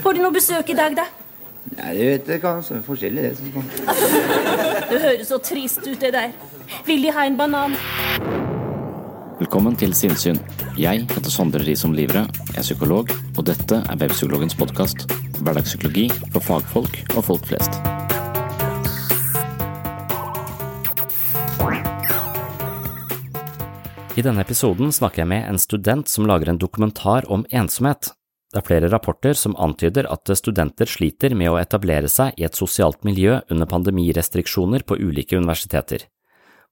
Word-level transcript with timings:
Får 0.00 0.16
du 0.16 0.22
noe 0.22 0.34
besøk 0.34 0.70
i 0.72 0.76
dag, 0.78 0.96
da? 0.98 1.06
Nei, 1.76 1.90
det 1.94 2.06
vet 2.08 2.30
jeg 2.32 2.42
hva 2.42 2.54
som 2.64 2.78
er 2.78 2.84
forskjellig. 2.86 3.22
det 3.22 3.36
som. 3.38 3.46
Det 4.90 4.98
høres 5.04 5.28
så 5.28 5.38
trist 5.38 5.84
ut, 5.86 6.00
det 6.00 6.12
der. 6.16 6.32
Vil 6.86 7.04
de 7.04 7.12
ha 7.14 7.26
en 7.28 7.36
banan? 7.38 7.76
Velkommen 9.38 9.76
til 9.78 9.94
Sinnsyn. 9.96 10.40
Jeg 10.76 11.06
heter 11.08 11.32
Sondre 11.32 11.62
Risom 11.64 11.94
Livre, 11.96 12.26
jeg 12.50 12.58
er 12.60 12.66
psykolog, 12.66 13.12
og 13.38 13.46
dette 13.46 13.78
er 13.80 14.00
Webpsykologens 14.02 14.56
podkast. 14.58 15.06
Hverdagspsykologi 15.40 16.10
for 16.34 16.44
fagfolk 16.44 16.98
og 17.14 17.24
folk 17.24 17.48
flest. 17.48 17.80
I 24.18 24.24
denne 24.26 24.42
episoden 24.44 24.90
snakker 24.92 25.22
jeg 25.22 25.30
med 25.30 25.46
en 25.48 25.60
student 25.62 26.10
som 26.10 26.26
lager 26.28 26.50
en 26.50 26.58
dokumentar 26.60 27.24
om 27.32 27.46
ensomhet. 27.48 28.10
Det 28.50 28.58
er 28.58 28.66
flere 28.66 28.88
rapporter 28.90 29.36
som 29.38 29.54
antyder 29.62 30.08
at 30.10 30.30
studenter 30.34 30.88
sliter 30.90 31.36
med 31.38 31.52
å 31.52 31.58
etablere 31.60 32.10
seg 32.10 32.34
i 32.34 32.46
et 32.48 32.58
sosialt 32.58 33.04
miljø 33.06 33.38
under 33.46 33.68
pandemirestriksjoner 33.70 34.82
på 34.82 34.98
ulike 34.98 35.38
universiteter. 35.38 36.08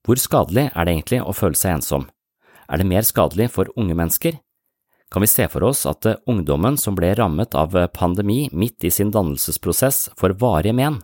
Hvor 0.02 0.18
skadelig 0.18 0.72
er 0.72 0.84
det 0.84 0.94
egentlig 0.96 1.22
å 1.22 1.34
føle 1.36 1.58
seg 1.58 1.76
ensom? 1.78 2.08
Er 2.66 2.82
det 2.82 2.90
mer 2.90 3.06
skadelig 3.06 3.52
for 3.54 3.70
unge 3.78 3.94
mennesker? 3.94 4.40
Kan 5.08 5.22
vi 5.22 5.30
se 5.30 5.46
for 5.48 5.64
oss 5.70 5.86
at 5.88 6.04
ungdommen 6.28 6.76
som 6.76 6.98
ble 6.98 7.14
rammet 7.16 7.54
av 7.54 7.78
pandemi 7.94 8.48
midt 8.52 8.84
i 8.84 8.90
sin 8.90 9.14
dannelsesprosess, 9.14 10.10
får 10.18 10.34
varige 10.42 10.74
men? 10.74 10.98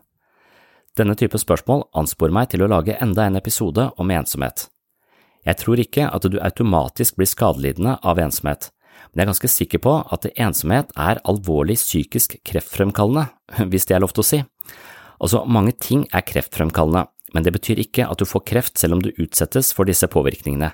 Denne 0.99 1.15
type 1.19 1.39
spørsmål 1.39 1.87
ansporer 1.95 2.35
meg 2.35 2.51
til 2.51 2.67
å 2.67 2.71
lage 2.71 2.99
enda 3.03 3.25
en 3.25 3.39
episode 3.39 3.89
om 3.97 4.11
ensomhet. 4.11 4.69
Jeg 5.47 5.61
tror 5.63 5.81
ikke 5.81 6.11
at 6.11 6.27
du 6.27 6.37
automatisk 6.43 7.17
blir 7.17 7.31
skadelidende 7.31 7.97
av 8.03 8.19
ensomhet, 8.19 8.74
men 9.15 9.23
jeg 9.23 9.29
er 9.29 9.31
ganske 9.31 9.51
sikker 9.53 9.81
på 9.85 9.95
at 10.15 10.27
ensomhet 10.35 10.91
er 10.99 11.21
alvorlig 11.23 11.77
psykisk 11.79 12.35
kreftfremkallende, 12.43 13.29
hvis 13.71 13.87
det 13.87 13.95
er 13.95 14.03
lov 14.03 14.15
til 14.15 14.25
å 14.25 14.27
si. 14.27 14.41
Altså, 15.23 15.45
mange 15.47 15.77
ting 15.79 16.03
er 16.11 16.27
kreftfremkallende, 16.27 17.07
men 17.35 17.47
det 17.47 17.55
betyr 17.55 17.83
ikke 17.85 18.09
at 18.11 18.19
du 18.19 18.27
får 18.27 18.43
kreft 18.51 18.81
selv 18.83 18.99
om 18.99 19.05
du 19.05 19.13
utsettes 19.15 19.71
for 19.75 19.87
disse 19.87 20.09
påvirkningene. 20.11 20.73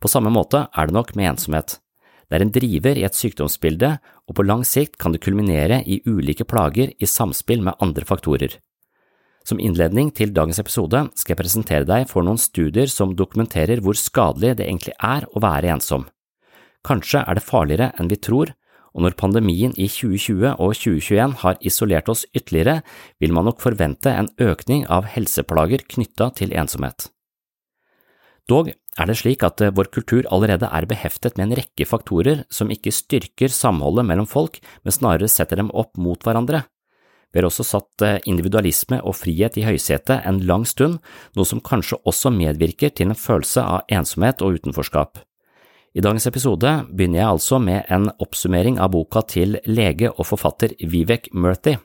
På 0.00 0.08
samme 0.08 0.32
måte 0.32 0.66
er 0.72 0.88
det 0.88 0.96
nok 0.96 1.12
med 1.16 1.34
ensomhet. 1.34 1.78
Det 2.24 2.38
er 2.38 2.44
en 2.46 2.54
driver 2.54 2.96
i 2.96 3.04
et 3.04 3.16
sykdomsbilde, 3.16 3.90
og 4.00 4.36
på 4.36 4.46
lang 4.48 4.64
sikt 4.64 4.96
kan 5.00 5.12
det 5.12 5.20
kulminere 5.24 5.82
i 5.84 6.00
ulike 6.08 6.48
plager 6.48 6.94
i 6.96 7.08
samspill 7.08 7.60
med 7.64 7.76
andre 7.84 8.08
faktorer. 8.08 8.56
Som 9.44 9.60
innledning 9.60 10.08
til 10.16 10.32
dagens 10.32 10.58
episode 10.62 11.02
skal 11.20 11.34
jeg 11.34 11.42
presentere 11.42 11.88
deg 11.88 12.08
for 12.08 12.24
noen 12.24 12.40
studier 12.40 12.88
som 12.88 13.12
dokumenterer 13.12 13.84
hvor 13.84 13.96
skadelig 14.00 14.54
det 14.56 14.70
egentlig 14.70 14.96
er 14.96 15.28
å 15.28 15.44
være 15.44 15.74
ensom. 15.76 16.08
Kanskje 16.84 17.24
er 17.24 17.38
det 17.38 17.46
farligere 17.46 17.92
enn 17.98 18.10
vi 18.12 18.20
tror, 18.20 18.52
og 18.94 19.02
når 19.02 19.16
pandemien 19.18 19.72
i 19.74 19.88
2020 19.90 20.52
og 20.52 20.76
2021 20.76 21.34
har 21.40 21.58
isolert 21.66 22.10
oss 22.12 22.22
ytterligere, 22.36 22.82
vil 23.18 23.34
man 23.34 23.48
nok 23.48 23.62
forvente 23.64 24.12
en 24.12 24.30
økning 24.38 24.84
av 24.86 25.08
helseplager 25.10 25.82
knytta 25.90 26.30
til 26.38 26.54
ensomhet. 26.54 27.08
Dog 28.46 28.68
er 28.70 29.08
det 29.08 29.16
slik 29.18 29.42
at 29.46 29.62
vår 29.74 29.88
kultur 29.90 30.28
allerede 30.30 30.68
er 30.68 30.86
beheftet 30.86 31.38
med 31.38 31.48
en 31.48 31.58
rekke 31.58 31.86
faktorer 31.88 32.44
som 32.52 32.70
ikke 32.70 32.92
styrker 32.92 33.50
samholdet 33.50 34.06
mellom 34.06 34.28
folk, 34.30 34.60
men 34.84 34.94
snarere 34.94 35.30
setter 35.32 35.58
dem 35.58 35.72
opp 35.72 35.96
mot 35.96 36.20
hverandre. 36.22 36.62
Vi 37.34 37.40
har 37.40 37.48
også 37.48 37.64
satt 37.66 38.02
eh, 38.06 38.20
individualisme 38.30 39.00
og 39.02 39.16
frihet 39.18 39.56
i 39.58 39.64
høysetet 39.66 40.22
en 40.22 40.38
lang 40.46 40.62
stund, 40.70 41.00
noe 41.34 41.48
som 41.48 41.64
kanskje 41.64 41.98
også 42.06 42.30
medvirker 42.30 42.94
til 42.94 43.10
en 43.10 43.18
følelse 43.18 43.64
av 43.64 43.88
ensomhet 43.90 44.44
og 44.44 44.60
utenforskap. 44.60 45.18
I 45.94 46.02
dagens 46.02 46.24
episode 46.26 46.70
begynner 46.90 47.20
jeg 47.20 47.32
altså 47.36 47.60
med 47.62 47.84
en 47.94 48.08
oppsummering 48.18 48.80
av 48.82 48.90
boka 48.96 49.20
til 49.30 49.60
lege 49.70 50.08
og 50.10 50.26
forfatter 50.26 50.72
Vivek 50.90 51.28
Murthy. 51.30 51.76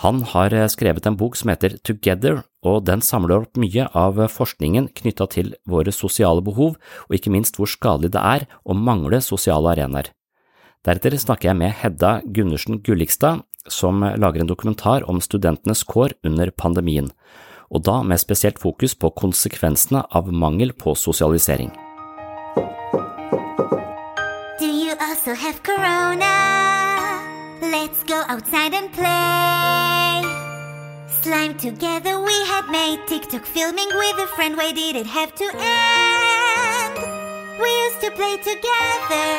Han 0.00 0.22
har 0.30 0.54
eh, 0.56 0.70
skrevet 0.72 1.04
en 1.04 1.18
bok 1.20 1.36
som 1.36 1.52
heter 1.52 1.74
Together, 1.84 2.38
og 2.64 2.86
den 2.88 3.04
samler 3.04 3.42
opp 3.42 3.60
mye 3.60 3.84
av 3.92 4.22
forskningen 4.32 4.88
knytta 4.96 5.26
til 5.34 5.52
våre 5.68 5.92
sosiale 5.92 6.40
behov, 6.40 6.78
og 6.80 7.18
ikke 7.18 7.32
minst 7.34 7.60
hvor 7.60 7.68
skadelig 7.68 8.14
det 8.16 8.22
er 8.24 8.46
å 8.64 8.72
mangle 8.72 9.20
sosiale 9.20 9.74
arenaer. 9.74 10.08
Deretter 10.88 11.18
snakker 11.20 11.50
jeg 11.50 11.60
med 11.60 11.76
Hedda 11.82 12.14
Gundersen 12.24 12.80
Gullikstad, 12.80 13.44
som 13.68 14.00
lager 14.00 14.40
en 14.40 14.48
dokumentar 14.48 15.04
om 15.04 15.20
studentenes 15.20 15.84
kår 15.84 16.16
under 16.24 16.48
pandemien, 16.56 17.12
og 17.68 17.84
da 17.84 18.00
med 18.00 18.24
spesielt 18.24 18.64
fokus 18.64 18.96
på 18.96 19.12
konsekvensene 19.12 20.06
av 20.08 20.32
mangel 20.32 20.72
på 20.72 20.96
sosialisering. 20.96 21.68
Also 25.00 25.34
have 25.34 25.62
corona? 25.62 26.34
Let's 27.62 28.02
go 28.04 28.22
outside 28.28 28.74
and 28.74 28.92
play. 28.92 30.22
Slime 31.22 31.56
together 31.56 32.20
we 32.20 32.36
had 32.46 32.68
made 32.68 33.06
TikTok 33.06 33.44
filming 33.44 33.88
with 33.88 34.18
a 34.18 34.26
friend. 34.36 34.56
Why 34.56 34.72
did 34.72 34.96
it 34.96 35.06
have 35.06 35.34
to 35.36 35.44
end? 35.44 36.96
We 37.60 37.70
used 37.84 38.00
to 38.02 38.10
play 38.10 38.36
together, 38.38 39.30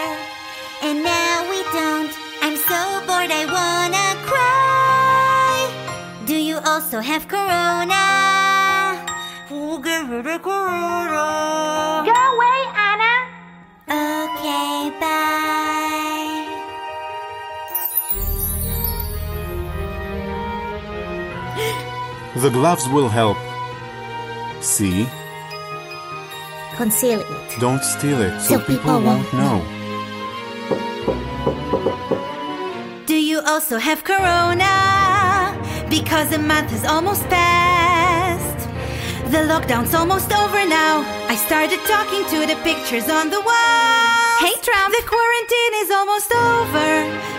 and 0.82 1.04
now 1.04 1.50
we 1.50 1.62
don't. 1.78 2.14
I'm 2.42 2.58
so 2.58 2.82
bored, 3.08 3.32
I 3.32 3.46
wanna 3.58 4.08
cry. 4.30 6.26
Do 6.26 6.36
you 6.36 6.58
also 6.66 7.00
have 7.00 7.28
corona? 7.28 8.02
Go 12.06 12.36
away. 12.36 12.51
Okay, 14.42 14.90
bye. 15.00 16.42
The 22.38 22.50
gloves 22.50 22.90
will 22.90 23.08
help. 23.08 23.38
See? 24.62 25.08
Conceal 26.76 27.20
it. 27.20 27.60
Don't 27.60 27.84
steal 27.84 28.20
it 28.20 28.42
so, 28.42 28.58
So 28.58 28.60
people, 28.62 28.78
people 28.78 29.02
won't 29.04 29.32
won't 29.32 29.34
know. 29.34 29.58
Do 33.06 33.16
you 33.16 33.42
also 33.46 33.78
have 33.78 34.04
corona? 34.04 35.54
Because 35.88 36.30
the 36.30 36.40
month 36.40 36.74
is 36.74 36.84
almost 36.84 37.22
past. 37.30 38.68
The 39.30 39.46
lockdown's 39.46 39.94
almost 39.94 40.32
over 40.34 40.66
now. 40.66 41.06
I 41.30 41.36
started 41.36 41.80
talking 41.86 42.24
to 42.34 42.48
the 42.52 42.58
pictures 42.64 43.08
on 43.08 43.30
the 43.30 43.42
wall. 43.42 44.11
Hey 44.42 44.58
Trump, 44.66 44.92
the 44.98 45.04
quarantine 45.06 45.74
is 45.84 45.90
almost 45.92 46.32
over. 46.34 46.90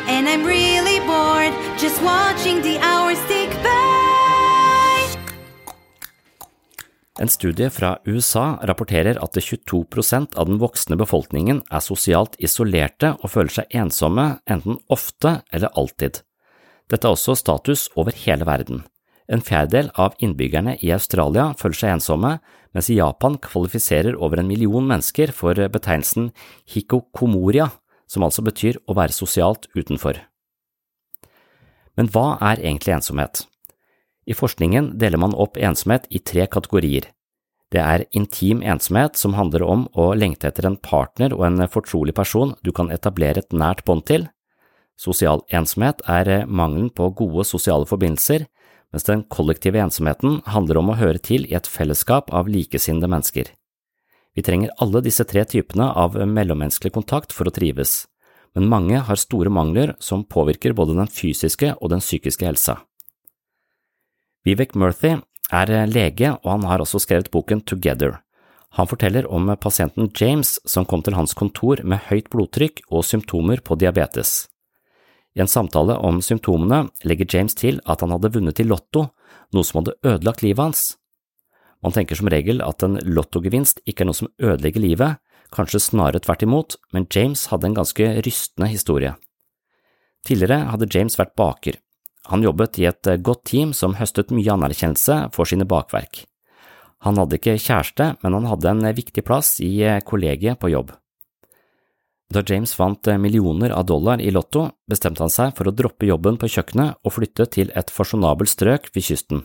And 0.06 0.28
I'm 0.28 0.44
really 0.46 1.00
bored 1.00 1.52
just 1.76 2.00
watching 2.00 2.62
the 2.62 2.78
hours 2.78 3.18
tick 3.26 3.50
by. 3.62 5.18
En 7.18 7.28
studie 7.28 7.70
fra 7.70 7.98
USA 8.06 8.58
rapporterer 8.62 9.18
at 9.18 9.34
22% 9.36 10.36
av 10.38 10.46
den 10.46 10.62
voksne 10.62 10.96
befolkningen 10.96 11.64
er 11.70 11.82
sosialt 11.82 12.38
isolerte 12.38 13.16
og 13.18 13.34
føler 13.34 13.50
seg 13.50 13.76
ensomme 13.82 14.28
enten 14.46 14.78
ofte 14.86 15.40
eller 15.50 15.74
alltid. 15.74 16.22
Dette 16.86 17.10
er 17.10 17.18
også 17.18 17.34
status 17.34 17.88
over 17.96 18.14
hele 18.14 18.46
verden. 18.46 18.86
En 19.32 19.40
fjerdedel 19.40 19.88
av 19.96 20.12
innbyggerne 20.20 20.74
i 20.84 20.90
Australia 20.92 21.52
føler 21.56 21.78
seg 21.78 21.94
ensomme, 21.94 22.34
mens 22.76 22.90
i 22.92 22.98
Japan 22.98 23.38
kvalifiserer 23.40 24.18
over 24.20 24.42
en 24.42 24.50
million 24.50 24.84
mennesker 24.84 25.32
for 25.32 25.56
betegnelsen 25.56 26.30
hikokomoria, 26.68 27.70
som 28.04 28.26
altså 28.26 28.44
betyr 28.44 28.76
å 28.84 28.96
være 28.98 29.16
sosialt 29.16 29.70
utenfor. 29.72 30.20
Men 31.96 32.12
hva 32.12 32.36
er 32.44 32.60
egentlig 32.60 32.96
ensomhet? 32.98 33.46
I 34.28 34.36
forskningen 34.36 34.92
deler 35.00 35.20
man 35.20 35.34
opp 35.34 35.56
ensomhet 35.56 36.04
i 36.12 36.20
tre 36.20 36.44
kategorier. 36.46 37.08
Det 37.72 37.80
er 37.80 38.04
intim 38.12 38.60
ensomhet, 38.60 39.16
som 39.16 39.32
handler 39.32 39.64
om 39.64 39.86
å 39.96 40.12
lengte 40.12 40.50
etter 40.50 40.68
en 40.68 40.76
partner 40.76 41.32
og 41.32 41.46
en 41.48 41.64
fortrolig 41.72 42.12
person 42.14 42.52
du 42.60 42.68
kan 42.76 42.92
etablere 42.92 43.40
et 43.40 43.56
nært 43.56 43.80
bånd 43.88 44.04
til. 44.12 44.28
Sosial 45.00 45.40
ensomhet 45.48 46.04
er 46.04 46.44
mangelen 46.44 46.92
på 46.92 47.08
gode 47.16 47.46
sosiale 47.48 47.88
forbindelser, 47.88 48.44
mens 48.92 49.08
den 49.08 49.24
kollektive 49.32 49.80
ensomheten 49.80 50.40
handler 50.52 50.78
om 50.80 50.92
å 50.92 50.98
høre 51.00 51.18
til 51.18 51.46
i 51.48 51.56
et 51.56 51.68
fellesskap 51.68 52.30
av 52.32 52.50
likesinnede 52.52 53.08
mennesker. 53.08 53.50
Vi 54.36 54.44
trenger 54.44 54.72
alle 54.80 55.02
disse 55.04 55.24
tre 55.28 55.44
typene 55.44 55.90
av 55.96 56.16
mellommenneskelig 56.16 56.92
kontakt 56.92 57.34
for 57.36 57.48
å 57.48 57.54
trives, 57.54 58.06
men 58.54 58.68
mange 58.68 59.00
har 59.00 59.20
store 59.20 59.52
mangler 59.52 59.94
som 60.00 60.24
påvirker 60.24 60.76
både 60.76 60.96
den 60.96 61.08
fysiske 61.08 61.74
og 61.80 61.92
den 61.92 62.04
psykiske 62.04 62.46
helsa. 62.46 62.78
Vivek 64.44 64.74
Murthy 64.74 65.16
er 65.52 65.72
lege, 65.86 66.32
og 66.42 66.48
han 66.50 66.68
har 66.68 66.82
også 66.82 67.00
skrevet 67.04 67.30
boken 67.32 67.62
Together. 67.64 68.20
Han 68.76 68.88
forteller 68.88 69.28
om 69.28 69.50
pasienten 69.60 70.08
James 70.16 70.56
som 70.64 70.86
kom 70.88 71.04
til 71.04 71.16
hans 71.16 71.36
kontor 71.36 71.82
med 71.84 72.08
høyt 72.08 72.30
blodtrykk 72.32 72.80
og 72.88 73.04
symptomer 73.04 73.60
på 73.60 73.76
diabetes. 73.76 74.51
I 75.36 75.40
en 75.40 75.48
samtale 75.48 75.96
om 75.96 76.20
symptomene 76.24 76.86
legger 77.08 77.28
James 77.28 77.54
til 77.56 77.80
at 77.88 78.04
han 78.04 78.12
hadde 78.12 78.32
vunnet 78.34 78.60
i 78.60 78.66
lotto, 78.68 79.08
noe 79.52 79.64
som 79.64 79.80
hadde 79.80 79.96
ødelagt 80.04 80.44
livet 80.44 80.62
hans. 80.62 80.82
Man 81.82 81.94
tenker 81.96 82.18
som 82.18 82.30
regel 82.30 82.60
at 82.62 82.84
en 82.84 83.00
lottogevinst 83.02 83.80
ikke 83.88 84.04
er 84.04 84.10
noe 84.10 84.18
som 84.18 84.30
ødelegger 84.38 84.84
livet, 84.84 85.22
kanskje 85.52 85.82
snarere 85.82 86.22
tvert 86.22 86.44
imot, 86.44 86.76
men 86.92 87.08
James 87.12 87.46
hadde 87.52 87.70
en 87.70 87.78
ganske 87.80 88.10
rystende 88.24 88.68
historie. 88.72 89.16
Tidligere 90.24 90.68
hadde 90.70 90.88
James 90.92 91.18
vært 91.18 91.34
baker, 91.36 91.80
han 92.30 92.44
jobbet 92.44 92.78
i 92.78 92.86
et 92.86 93.08
godt 93.24 93.44
team 93.50 93.72
som 93.74 93.96
høstet 93.98 94.30
mye 94.34 94.54
anerkjennelse 94.54 95.32
for 95.34 95.48
sine 95.48 95.66
bakverk. 95.68 96.24
Han 97.02 97.18
hadde 97.18 97.40
ikke 97.40 97.58
kjæreste, 97.58 98.12
men 98.22 98.36
han 98.38 98.46
hadde 98.46 98.70
en 98.70 98.90
viktig 98.94 99.24
plass 99.26 99.56
i 99.64 99.74
kollegiet 100.06 100.60
på 100.62 100.70
jobb. 100.70 100.92
Da 102.32 102.40
James 102.48 102.72
vant 102.78 103.06
eh, 103.06 103.18
millioner 103.18 103.70
av 103.70 103.84
dollar 103.86 104.20
i 104.20 104.30
Lotto, 104.30 104.70
bestemte 104.88 105.20
han 105.20 105.32
seg 105.32 105.52
for 105.56 105.68
å 105.68 105.74
droppe 105.76 106.06
jobben 106.08 106.38
på 106.40 106.48
kjøkkenet 106.54 107.02
og 107.04 107.12
flytte 107.12 107.44
til 107.52 107.72
et 107.76 107.92
fasjonabelt 107.92 108.48
strøk 108.48 108.88
ved 108.94 109.04
kysten. 109.04 109.42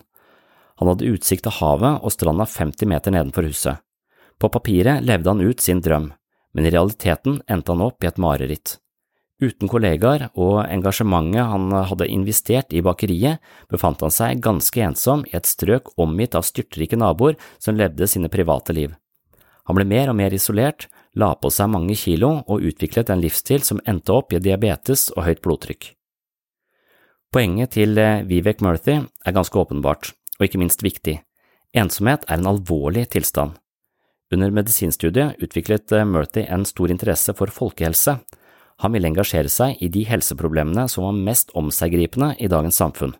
Han 0.79 0.91
hadde 0.93 1.09
utsikt 1.11 1.43
til 1.47 1.57
havet 1.57 2.05
og 2.05 2.13
stranda 2.13 2.45
50 2.47 2.87
meter 2.87 3.11
nedenfor 3.11 3.49
huset. 3.49 3.81
På 4.39 4.51
papiret 4.53 5.03
levde 5.03 5.33
han 5.33 5.41
ut 5.43 5.63
sin 5.63 5.81
drøm, 5.83 6.11
men 6.53 6.67
i 6.67 6.71
realiteten 6.71 7.41
endte 7.49 7.73
han 7.73 7.83
opp 7.83 8.05
i 8.05 8.11
et 8.11 8.21
mareritt. 8.21 8.77
Uten 9.41 9.69
kollegaer 9.69 10.29
og 10.33 10.61
engasjementet 10.63 11.49
han 11.51 11.73
hadde 11.89 12.07
investert 12.13 12.71
i 12.73 12.83
bakeriet, 12.85 13.41
befant 13.69 14.05
han 14.05 14.13
seg 14.13 14.39
ganske 14.45 14.85
ensom 14.85 15.25
i 15.27 15.35
et 15.37 15.49
strøk 15.49 15.91
omgitt 15.99 16.37
av 16.37 16.45
styrtrike 16.47 16.97
naboer 16.97 17.35
som 17.59 17.77
levde 17.77 18.07
sine 18.07 18.31
private 18.33 18.77
liv. 18.77 18.95
Han 19.67 19.75
ble 19.75 19.83
mer 19.89 20.13
og 20.13 20.15
mer 20.17 20.33
isolert, 20.33 20.87
la 21.17 21.33
på 21.35 21.49
seg 21.53 21.71
mange 21.73 21.97
kilo 21.97 22.43
og 22.45 22.63
utviklet 22.69 23.09
en 23.09 23.21
livsstil 23.23 23.63
som 23.65 23.81
endte 23.89 24.13
opp 24.13 24.33
i 24.33 24.41
diabetes 24.43 25.09
og 25.15 25.25
høyt 25.25 25.41
blodtrykk. 25.45 25.91
Poenget 27.33 27.73
til 27.75 27.97
eh, 27.99 28.23
Vivek 28.27 28.61
Murthy 28.63 29.01
er 29.01 29.35
ganske 29.35 29.59
åpenbart, 29.59 30.13
og 30.37 30.45
ikke 30.45 30.61
minst 30.61 30.83
viktig. 30.85 31.19
Ensomhet 31.75 32.23
er 32.29 32.39
en 32.39 32.51
alvorlig 32.53 33.09
tilstand. 33.11 33.57
Under 34.31 34.51
medisinstudiet 34.51 35.41
utviklet 35.43 35.91
eh, 35.91 36.07
Murthy 36.07 36.45
en 36.47 36.65
stor 36.69 36.93
interesse 36.93 37.35
for 37.35 37.51
folkehelse, 37.51 38.19
han 38.77 38.93
ville 38.93 39.09
engasjere 39.09 39.49
seg 39.49 39.79
i 39.81 39.89
de 39.89 40.03
helseproblemene 40.05 40.85
som 40.91 41.07
var 41.07 41.17
mest 41.17 41.49
omseggripende 41.57 42.35
i 42.37 42.49
dagens 42.51 42.77
samfunn. 42.77 43.15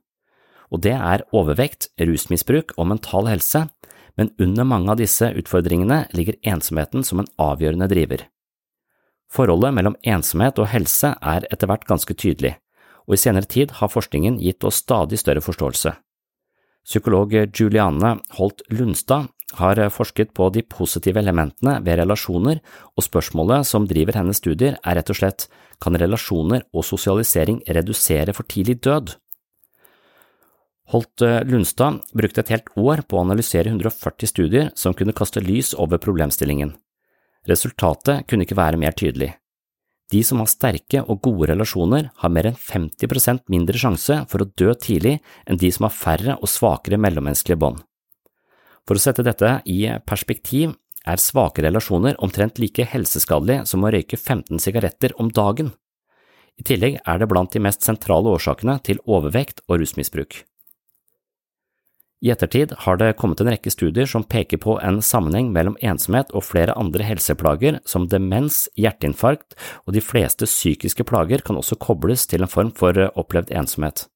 Og 0.70 0.84
det 0.84 0.94
er 0.94 1.24
overvekt, 1.36 1.90
rusmisbruk 1.98 2.76
og 2.78 2.90
mental 2.92 3.30
helse, 3.32 3.64
men 4.18 4.34
under 4.42 4.66
mange 4.66 4.92
av 4.92 5.00
disse 5.00 5.30
utfordringene 5.40 6.08
ligger 6.18 6.40
ensomheten 6.42 7.06
som 7.06 7.22
en 7.22 7.30
avgjørende 7.38 7.88
driver. 7.92 8.26
Forholdet 9.32 9.76
mellom 9.76 9.98
ensomhet 10.08 10.60
og 10.62 10.70
helse 10.72 11.14
er 11.22 11.48
etter 11.52 11.70
hvert 11.70 11.88
ganske 11.88 12.16
tydelig, 12.16 12.56
og 13.08 13.16
i 13.16 13.22
senere 13.22 13.50
tid 13.50 13.76
har 13.80 13.92
forskningen 13.92 14.40
gitt 14.44 14.64
oss 14.68 14.82
stadig 14.84 15.20
større 15.20 15.44
forståelse. 15.44 15.94
Psykolog 16.88 17.34
Juliane 17.52 18.16
Holt 18.38 18.64
Lundstad 18.72 19.28
har 19.60 19.80
forsket 19.92 20.34
på 20.36 20.48
de 20.56 20.64
positive 20.64 21.20
elementene 21.20 21.78
ved 21.84 22.00
relasjoner, 22.00 22.62
og 22.96 23.04
spørsmålet 23.04 23.68
som 23.68 23.88
driver 23.88 24.16
hennes 24.20 24.40
studier 24.40 24.80
er 24.84 25.00
rett 25.00 25.12
og 25.12 25.20
slett 25.20 25.48
kan 25.84 25.96
relasjoner 26.00 26.64
og 26.74 26.86
sosialisering 26.88 27.62
redusere 27.68 28.36
for 28.36 28.48
tidlig 28.50 28.80
død? 28.88 29.14
Holt 30.94 31.22
Lundstad 31.50 32.00
brukte 32.16 32.42
et 32.46 32.52
helt 32.54 32.70
år 32.80 33.02
på 33.04 33.18
å 33.18 33.26
analysere 33.26 33.74
140 33.74 34.30
studier 34.32 34.70
som 34.76 34.96
kunne 34.96 35.16
kaste 35.16 35.44
lys 35.44 35.74
over 35.76 36.00
problemstillingen. 36.00 36.72
Resultatet 37.48 38.24
kunne 38.28 38.48
ikke 38.48 38.60
være 38.60 38.80
mer 38.80 38.96
tydelig. 38.96 39.34
De 40.12 40.22
som 40.24 40.40
har 40.40 40.48
sterke 40.48 41.02
og 41.04 41.20
gode 41.26 41.50
relasjoner, 41.52 42.10
har 42.16 42.32
mer 42.32 42.48
enn 42.48 42.56
50% 42.56 43.44
mindre 43.52 43.80
sjanse 43.80 44.22
for 44.32 44.44
å 44.44 44.50
dø 44.56 44.72
tidlig 44.80 45.18
enn 45.44 45.60
de 45.60 45.72
som 45.76 45.90
har 45.90 45.96
færre 45.96 46.38
og 46.40 46.48
svakere 46.48 47.00
mellommenneskelige 47.04 47.60
bånd. 47.60 47.82
For 48.88 48.96
å 48.96 49.04
sette 49.04 49.26
dette 49.28 49.58
i 49.68 49.82
perspektiv 50.08 50.78
er 51.08 51.20
svake 51.20 51.64
relasjoner 51.64 52.16
omtrent 52.24 52.60
like 52.64 52.88
helseskadelige 52.88 53.68
som 53.68 53.84
å 53.84 53.92
røyke 53.92 54.16
15 54.16 54.64
sigaretter 54.64 55.16
om 55.20 55.32
dagen. 55.32 55.74
I 56.58 56.64
tillegg 56.68 57.02
er 57.04 57.20
det 57.20 57.28
blant 57.28 57.52
de 57.52 57.62
mest 57.64 57.84
sentrale 57.84 58.32
årsakene 58.32 58.80
til 58.88 59.04
overvekt 59.06 59.60
og 59.68 59.82
rusmisbruk. 59.84 60.46
I 62.18 62.32
ettertid 62.34 62.72
har 62.86 62.98
det 62.98 63.14
kommet 63.20 63.42
en 63.44 63.50
rekke 63.52 63.70
studier 63.70 64.08
som 64.10 64.24
peker 64.26 64.58
på 64.58 64.80
en 64.82 65.04
sammenheng 65.06 65.52
mellom 65.54 65.76
ensomhet 65.86 66.32
og 66.34 66.48
flere 66.48 66.74
andre 66.74 67.06
helseplager 67.06 67.78
som 67.86 68.08
demens, 68.10 68.66
hjerteinfarkt 68.74 69.54
og 69.86 69.94
de 69.94 70.02
fleste 70.02 70.50
psykiske 70.50 71.06
plager 71.06 71.44
kan 71.46 71.60
også 71.60 71.78
kobles 71.78 72.26
til 72.26 72.42
en 72.42 72.50
form 72.50 72.72
for 72.74 72.98
opplevd 73.14 73.54
ensomhet. 73.54 74.08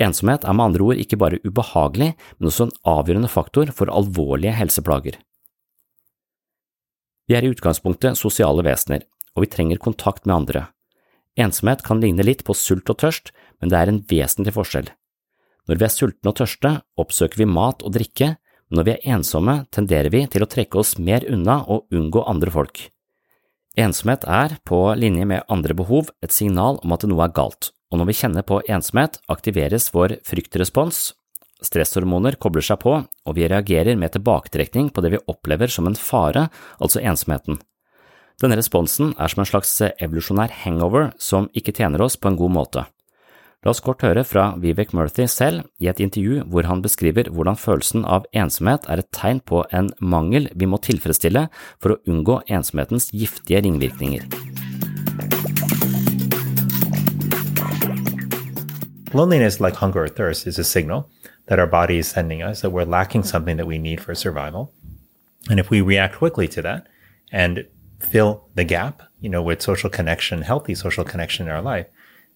Ensomhet 0.00 0.46
er 0.46 0.54
med 0.54 0.70
andre 0.70 0.86
ord 0.86 1.02
ikke 1.02 1.18
bare 1.20 1.40
ubehagelig, 1.44 2.14
men 2.38 2.48
også 2.48 2.68
en 2.68 2.76
avgjørende 2.88 3.28
faktor 3.28 3.74
for 3.74 3.90
alvorlige 3.92 4.54
helseplager. 4.56 5.18
Vi 7.28 7.36
er 7.36 7.44
i 7.44 7.50
utgangspunktet 7.52 8.18
sosiale 8.18 8.64
vesener, 8.66 9.02
og 9.34 9.44
vi 9.44 9.50
trenger 9.50 9.82
kontakt 9.82 10.24
med 10.24 10.36
andre. 10.38 10.64
Ensomhet 11.38 11.84
kan 11.86 12.00
ligne 12.00 12.24
litt 12.24 12.46
på 12.46 12.56
sult 12.56 12.88
og 12.90 13.02
tørst, 13.02 13.34
men 13.60 13.70
det 13.70 13.78
er 13.78 13.92
en 13.92 14.02
vesentlig 14.08 14.54
forskjell. 14.56 14.88
Når 15.70 15.78
vi 15.78 15.84
er 15.86 15.92
sultne 15.94 16.30
og 16.32 16.34
tørste, 16.34 16.70
oppsøker 16.98 17.38
vi 17.38 17.46
mat 17.46 17.84
og 17.86 17.92
drikke, 17.94 18.32
men 18.66 18.80
når 18.80 18.86
vi 18.88 18.94
er 18.96 19.04
ensomme, 19.14 19.54
tenderer 19.70 20.10
vi 20.10 20.24
til 20.26 20.42
å 20.42 20.48
trekke 20.50 20.80
oss 20.82 20.96
mer 20.98 21.22
unna 21.30 21.60
og 21.70 21.86
unngå 21.94 22.24
andre 22.26 22.50
folk. 22.50 22.80
Ensomhet 23.78 24.26
er, 24.26 24.56
på 24.66 24.80
linje 24.98 25.28
med 25.30 25.46
andre 25.46 25.78
behov, 25.78 26.10
et 26.26 26.34
signal 26.34 26.82
om 26.82 26.96
at 26.98 27.06
noe 27.06 27.22
er 27.22 27.36
galt, 27.38 27.70
og 27.86 28.02
når 28.02 28.10
vi 28.10 28.18
kjenner 28.18 28.46
på 28.50 28.58
ensomhet, 28.66 29.20
aktiveres 29.30 29.92
vår 29.94 30.18
fryktrespons, 30.26 31.12
stresshormoner 31.62 32.34
kobler 32.42 32.66
seg 32.66 32.82
på, 32.82 32.98
og 33.06 33.38
vi 33.38 33.46
reagerer 33.46 33.94
med 33.94 34.16
tilbaketrekning 34.16 34.90
på 34.90 35.06
det 35.06 35.14
vi 35.14 35.24
opplever 35.30 35.70
som 35.70 35.86
en 35.86 35.94
fare, 35.94 36.48
altså 36.82 36.98
ensomheten. 36.98 37.62
Denne 38.42 38.58
responsen 38.58 39.14
er 39.14 39.30
som 39.30 39.44
en 39.44 39.54
slags 39.54 39.76
evolusjonær 39.86 40.64
hangover 40.64 41.12
som 41.22 41.46
ikke 41.54 41.78
tjener 41.78 42.02
oss 42.02 42.18
på 42.18 42.32
en 42.32 42.40
god 42.42 42.58
måte. 42.58 42.90
La 43.60 43.74
oss 43.74 43.82
kort 43.84 44.00
høre 44.00 44.22
fra 44.24 44.54
Vivek 44.56 44.94
Murthy 44.96 45.26
selv 45.28 45.66
i 45.84 45.88
et 45.90 45.98
intervju 46.00 46.46
hvor 46.48 46.64
han 46.64 46.80
beskriver 46.80 47.26
hvordan 47.28 47.58
følelsen 47.60 48.06
av 48.08 48.24
ensomhet 48.32 48.86
er 48.88 49.02
et 49.02 49.08
tegn 49.12 49.42
på 49.44 49.60
en 49.76 49.90
mangel 50.00 50.46
vi 50.56 50.64
må 50.64 50.78
tilfredsstille 50.80 51.42
for 51.76 51.92
å 51.92 51.98
unngå 52.08 52.38
ensomhetens 52.48 53.10
giftige 53.12 53.60
ringvirkninger. 53.66 54.24
Loneliness, 59.12 59.60
like 59.60 59.76
hunger 59.76 60.06
or 60.06 60.08
thirst, 60.08 60.46
is 60.46 60.58
a 60.58 60.64
signal 60.64 61.10
that 61.48 61.58
our 61.58 61.68
body 61.68 61.98
is 61.98 62.08
sending 62.08 62.40
us 62.40 62.62
that 62.62 62.72
we're 62.72 62.88
lacking 62.88 63.24
something 63.24 63.58
that 63.58 63.68
we 63.68 63.76
need 63.76 64.00
for 64.00 64.14
survival. 64.14 64.72
And 65.50 65.60
if 65.60 65.68
we 65.68 65.82
react 65.82 66.16
quickly 66.16 66.48
to 66.48 66.62
that 66.62 66.86
and 67.30 67.66
fill 67.98 68.48
the 68.54 68.64
gap, 68.64 69.02
you 69.20 69.28
know, 69.28 69.42
with 69.42 69.60
social 69.60 69.90
connection, 69.90 70.40
healthy 70.40 70.74
social 70.74 71.04
connection 71.04 71.46
in 71.46 71.52
our 71.52 71.60
life, 71.60 71.88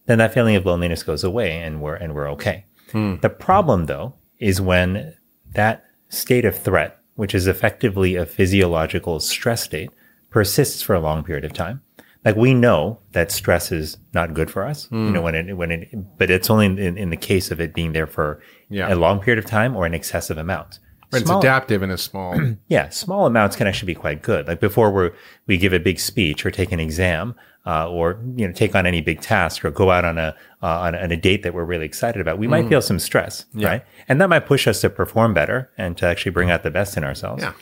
then 0.06 0.18
that 0.18 0.34
feeling 0.34 0.56
of 0.56 0.66
loneliness 0.66 1.02
goes 1.02 1.24
away 1.24 1.58
and 1.58 1.80
we're 1.80 1.94
and 1.96 2.14
we're 2.14 2.30
okay. 2.32 2.64
Hmm. 2.92 3.16
The 3.20 3.30
problem 3.30 3.86
though 3.86 4.14
is 4.38 4.60
when 4.60 5.14
that 5.52 5.84
state 6.08 6.44
of 6.44 6.56
threat 6.58 6.98
which 7.16 7.32
is 7.34 7.46
effectively 7.46 8.16
a 8.16 8.26
physiological 8.26 9.20
stress 9.20 9.62
state, 9.62 9.88
persists 10.30 10.82
for 10.82 10.94
a 10.96 11.00
long 11.00 11.22
period 11.22 11.44
of 11.44 11.52
time. 11.52 11.80
Like 12.24 12.34
we 12.34 12.54
know 12.54 12.98
that 13.12 13.30
stress 13.30 13.70
is 13.70 13.98
not 14.12 14.34
good 14.34 14.50
for 14.50 14.64
us, 14.64 14.88
you 14.90 14.98
know, 15.10 15.22
when 15.22 15.34
it, 15.36 15.56
when 15.56 15.70
it, 15.70 16.18
but 16.18 16.28
it's 16.30 16.50
only 16.50 16.66
in, 16.66 16.98
in 16.98 17.10
the 17.10 17.16
case 17.16 17.52
of 17.52 17.60
it 17.60 17.72
being 17.72 17.92
there 17.92 18.08
for 18.08 18.40
Yeah. 18.68 18.92
a 18.92 18.96
long 18.96 19.20
period 19.20 19.38
of 19.38 19.48
time 19.48 19.76
or 19.76 19.86
an 19.86 19.94
excessive 19.94 20.38
amount. 20.38 20.80
It's 21.16 21.26
Small- 21.26 21.38
adaptive 21.40 21.82
in 21.82 21.90
a 21.90 21.98
small. 21.98 22.38
yeah, 22.68 22.88
small 22.90 23.26
amounts 23.26 23.56
can 23.56 23.66
actually 23.66 23.86
be 23.94 23.94
quite 23.94 24.22
good. 24.22 24.46
Like 24.48 24.60
before 24.60 24.90
we 24.92 25.10
we 25.46 25.58
give 25.58 25.72
a 25.72 25.80
big 25.80 25.98
speech 25.98 26.44
or 26.46 26.50
take 26.50 26.72
an 26.72 26.80
exam, 26.80 27.34
uh, 27.66 27.88
or 27.90 28.20
you 28.36 28.46
know 28.46 28.52
take 28.52 28.74
on 28.74 28.86
any 28.86 29.00
big 29.00 29.20
task 29.20 29.64
or 29.64 29.70
go 29.70 29.90
out 29.90 30.04
on 30.04 30.18
a 30.18 30.34
uh, 30.62 30.66
on, 30.80 30.94
a- 30.94 30.98
on 30.98 31.10
a 31.12 31.16
date 31.16 31.42
that 31.42 31.54
we're 31.54 31.64
really 31.64 31.86
excited 31.86 32.20
about, 32.20 32.38
we 32.38 32.46
might 32.48 32.64
Mhm. 32.66 32.68
feel 32.70 32.82
some 32.82 32.98
stress, 32.98 33.44
Yeah. 33.54 33.68
right? 33.68 33.84
And 34.08 34.20
that 34.20 34.28
might 34.28 34.46
push 34.46 34.66
us 34.66 34.80
to 34.82 34.90
perform 34.90 35.34
better 35.34 35.70
and 35.78 35.96
to 35.98 36.06
actually 36.06 36.32
bring 36.32 36.50
out 36.50 36.62
the 36.62 36.70
best 36.70 36.96
in 36.96 37.04
ourselves. 37.04 37.42
Yeah. 37.42 37.52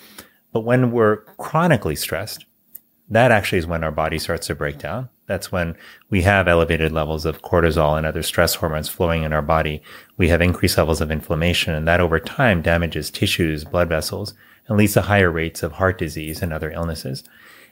But 0.53 0.61
when 0.61 0.91
we're 0.93 1.17
chronically 1.39 1.97
stressed, 1.97 2.45
that 3.09 3.31
actually 3.33 3.59
is 3.59 3.67
when 3.67 3.83
our 3.85 3.91
body 3.91 4.19
starts 4.19 4.47
to 4.49 4.55
break 4.55 4.79
down. 4.79 5.09
That's 5.27 5.53
when 5.53 5.77
we 6.11 6.23
have 6.23 6.49
elevated 6.49 6.93
levels 6.93 7.25
of 7.25 7.43
cortisol 7.43 7.97
and 7.97 8.05
other 8.07 8.23
stress 8.23 8.57
hormones 8.57 8.89
flowing 8.89 9.23
in 9.23 9.33
our 9.33 9.43
body. 9.43 9.83
We 10.17 10.29
have 10.29 10.41
increased 10.41 10.77
levels 10.79 11.01
of 11.01 11.11
inflammation, 11.11 11.75
and 11.75 11.87
that 11.87 12.01
over 12.01 12.19
time 12.19 12.61
damages 12.61 13.11
tissues, 13.11 13.65
blood 13.65 13.89
vessels, 13.89 14.35
and 14.69 14.77
leads 14.77 14.95
to 14.95 15.03
higher 15.03 15.31
rates 15.31 15.63
of 15.63 15.73
heart 15.73 15.99
disease 15.99 16.43
and 16.43 16.53
other 16.53 16.71
illnesses. 16.71 17.25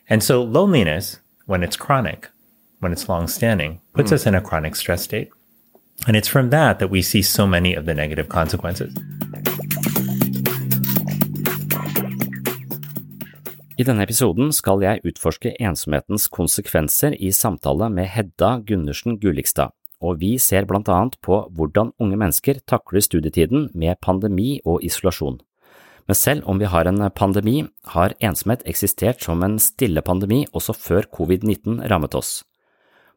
And 0.09 0.23
so 0.23 0.42
loneliness, 0.42 1.19
when 1.47 1.62
it's 1.62 1.76
chronic, 1.76 2.30
when 2.78 2.92
it's 2.92 3.09
long 3.09 3.28
standing, 3.28 3.80
puts 3.95 4.11
Mm. 4.11 4.14
us 4.14 4.26
in 4.26 4.35
a 4.35 4.40
chronic 4.40 4.75
stress 4.76 5.02
state. 5.02 5.30
And 6.07 6.16
it's 6.16 6.28
from 6.28 6.50
that 6.50 6.78
that 6.78 6.88
we 6.88 7.02
see 7.02 7.21
so 7.21 7.47
many 7.47 7.75
of 7.75 7.85
the 7.85 7.95
negative 7.95 8.28
consequences. 8.28 8.95
I 13.80 13.84
denne 13.87 14.04
episoden 14.04 14.50
skal 14.52 14.82
jeg 14.84 15.00
utforske 15.08 15.54
ensomhetens 15.56 16.26
konsekvenser 16.28 17.14
i 17.16 17.30
samtale 17.32 17.87
med 17.88 18.10
Hedda 18.12 18.58
Gundersen 18.68 19.14
Gullikstad, 19.22 19.72
og 20.04 20.18
vi 20.20 20.34
ser 20.37 20.66
blant 20.68 20.90
annet 20.92 21.14
på 21.25 21.38
hvordan 21.56 21.94
unge 21.96 22.18
mennesker 22.20 22.58
takler 22.68 23.00
studietiden 23.00 23.70
med 23.72 23.96
pandemi 24.04 24.58
og 24.68 24.84
isolasjon. 24.84 25.38
Men 26.04 26.18
selv 26.18 26.44
om 26.50 26.60
vi 26.60 26.68
har 26.68 26.90
en 26.90 27.06
pandemi, 27.16 27.62
har 27.94 28.12
ensomhet 28.20 28.66
eksistert 28.68 29.25
som 29.25 29.40
en 29.46 29.56
stille 29.56 30.02
pandemi 30.04 30.42
også 30.52 30.75
før 30.76 31.08
covid-19 31.16 31.78
rammet 31.88 32.16
oss. 32.18 32.42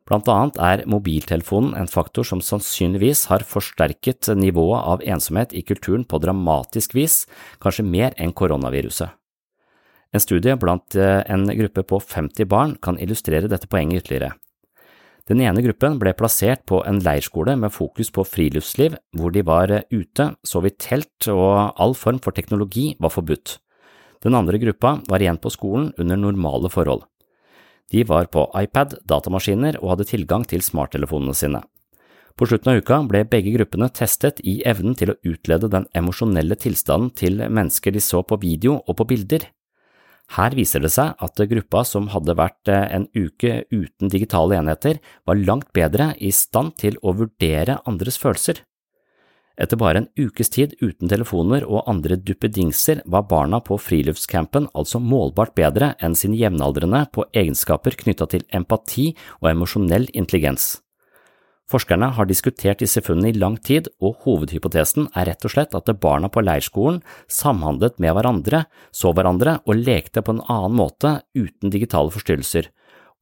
Blant 0.08 0.29
annet 0.32 0.62
er 0.63 0.86
mobiltelefonen 0.88 1.74
en 1.79 1.91
faktor 1.91 2.27
som 2.27 2.39
sannsynligvis 2.39 3.25
har 3.34 3.43
forsterket 3.48 4.32
nivået 4.39 4.79
av 4.93 5.03
ensomhet 5.03 5.51
i 5.51 5.65
kulturen 5.67 6.08
på 6.08 6.22
dramatisk 6.24 6.96
vis, 6.96 7.25
kanskje 7.60 7.88
mer 7.88 8.15
enn 8.15 8.32
koronaviruset. 8.32 9.12
En 10.13 10.22
studie 10.22 10.53
blant 10.62 10.96
eh, 10.96 11.22
en 11.25 11.48
gruppe 11.50 11.84
på 11.89 12.00
50 12.00 12.46
barn 12.50 12.75
kan 12.82 13.00
illustrere 13.01 13.50
dette 13.50 13.70
poenget 13.70 14.03
ytterligere. 14.03 14.36
Den 15.29 15.39
ene 15.39 15.63
gruppen 15.63 15.96
ble 16.01 16.12
plassert 16.20 16.65
på 16.67 16.82
en 16.86 17.00
leirskole 17.01 17.55
med 17.55 17.72
fokus 17.72 18.12
på 18.12 18.25
friluftsliv, 18.27 18.98
hvor 19.17 19.34
de 19.34 19.46
var 19.48 19.72
eh, 19.72 19.86
ute, 19.89 20.34
sov 20.46 20.67
i 20.67 20.74
telt 20.75 21.29
og 21.32 21.79
all 21.82 21.96
form 21.98 22.20
for 22.22 22.36
teknologi 22.36 22.91
var 23.01 23.13
forbudt. 23.15 23.58
Den 24.24 24.38
andre 24.38 24.60
gruppa 24.62 24.98
var 25.10 25.24
igjen 25.24 25.41
på 25.41 25.51
skolen 25.51 25.89
under 25.98 26.20
normale 26.20 26.70
forhold. 26.72 27.08
De 27.91 28.05
var 28.08 28.29
på 28.32 28.46
iPad, 28.58 29.00
datamaskiner 29.10 29.79
og 29.82 29.96
hadde 29.96 30.08
tilgang 30.13 30.46
til 30.48 30.63
smarttelefonene 30.63 31.36
sine. 31.36 31.63
På 32.34 32.48
slutten 32.50 32.72
av 32.72 32.79
uka 32.82 33.01
ble 33.10 33.25
begge 33.29 33.51
gruppene 33.53 33.89
testet 33.93 34.39
i 34.41 34.62
evnen 34.65 34.96
til 34.98 35.13
å 35.13 35.17
utlede 35.27 35.70
den 35.70 35.86
emosjonelle 35.93 36.58
tilstanden 36.58 37.12
til 37.13 37.43
mennesker 37.43 37.93
de 37.93 38.01
så 38.01 38.24
på 38.25 38.39
video 38.41 38.79
og 38.79 38.98
på 38.98 39.10
bilder. 39.12 39.46
Her 40.32 40.56
viser 40.56 40.82
det 40.82 40.94
seg 40.94 41.18
at 41.20 41.42
gruppa 41.50 41.84
som 41.86 42.08
hadde 42.13 42.36
vært 42.39 42.70
eh, 42.72 42.86
en 42.96 43.08
uke 43.13 43.65
uten 43.72 44.10
digitale 44.10 44.58
enheter, 44.58 45.01
var 45.27 45.42
langt 45.42 45.74
bedre 45.75 46.13
i 46.18 46.32
stand 46.32 46.77
til 46.80 46.98
å 47.03 47.13
vurdere 47.18 47.82
andres 47.86 48.18
følelser. 48.22 48.63
Etter 49.53 49.77
bare 49.77 50.01
en 50.01 50.08
ukes 50.18 50.50
tid 50.50 50.74
uten 50.82 51.12
telefoner 51.12 51.65
og 51.68 51.86
andre 51.92 52.18
duppedingser 52.18 53.03
var 53.06 53.27
barna 53.30 53.60
på 53.62 53.77
friluftscampen 53.77 54.72
altså 54.74 54.98
målbart 54.98 55.53
bedre 55.60 55.92
enn 56.01 56.18
sine 56.18 56.39
jevnaldrende 56.39 57.03
på 57.13 57.27
egenskaper 57.30 58.00
knytta 58.00 58.32
til 58.32 58.48
empati 58.50 59.12
og 59.44 59.51
emosjonell 59.51 60.10
intelligens. 60.18 60.83
Forskerne 61.72 62.10
har 62.17 62.27
diskutert 62.27 62.82
disse 62.84 63.01
funnene 63.01 63.32
i 63.32 63.39
lang 63.39 63.55
tid, 63.63 63.88
og 64.03 64.20
hovedhypotesen 64.25 65.08
er 65.15 65.29
rett 65.29 65.46
og 65.48 65.53
slett 65.53 65.75
at 65.77 65.91
barna 66.03 66.29
på 66.29 66.43
leirskolen 66.43 67.00
samhandlet 67.32 68.01
med 68.03 68.17
hverandre, 68.17 68.65
så 68.91 69.13
hverandre 69.15 69.58
og 69.63 69.79
lekte 69.79 70.22
på 70.22 70.36
en 70.36 70.43
annen 70.43 70.75
måte 70.77 71.15
uten 71.38 71.72
digitale 71.74 72.12
forstyrrelser, 72.13 72.67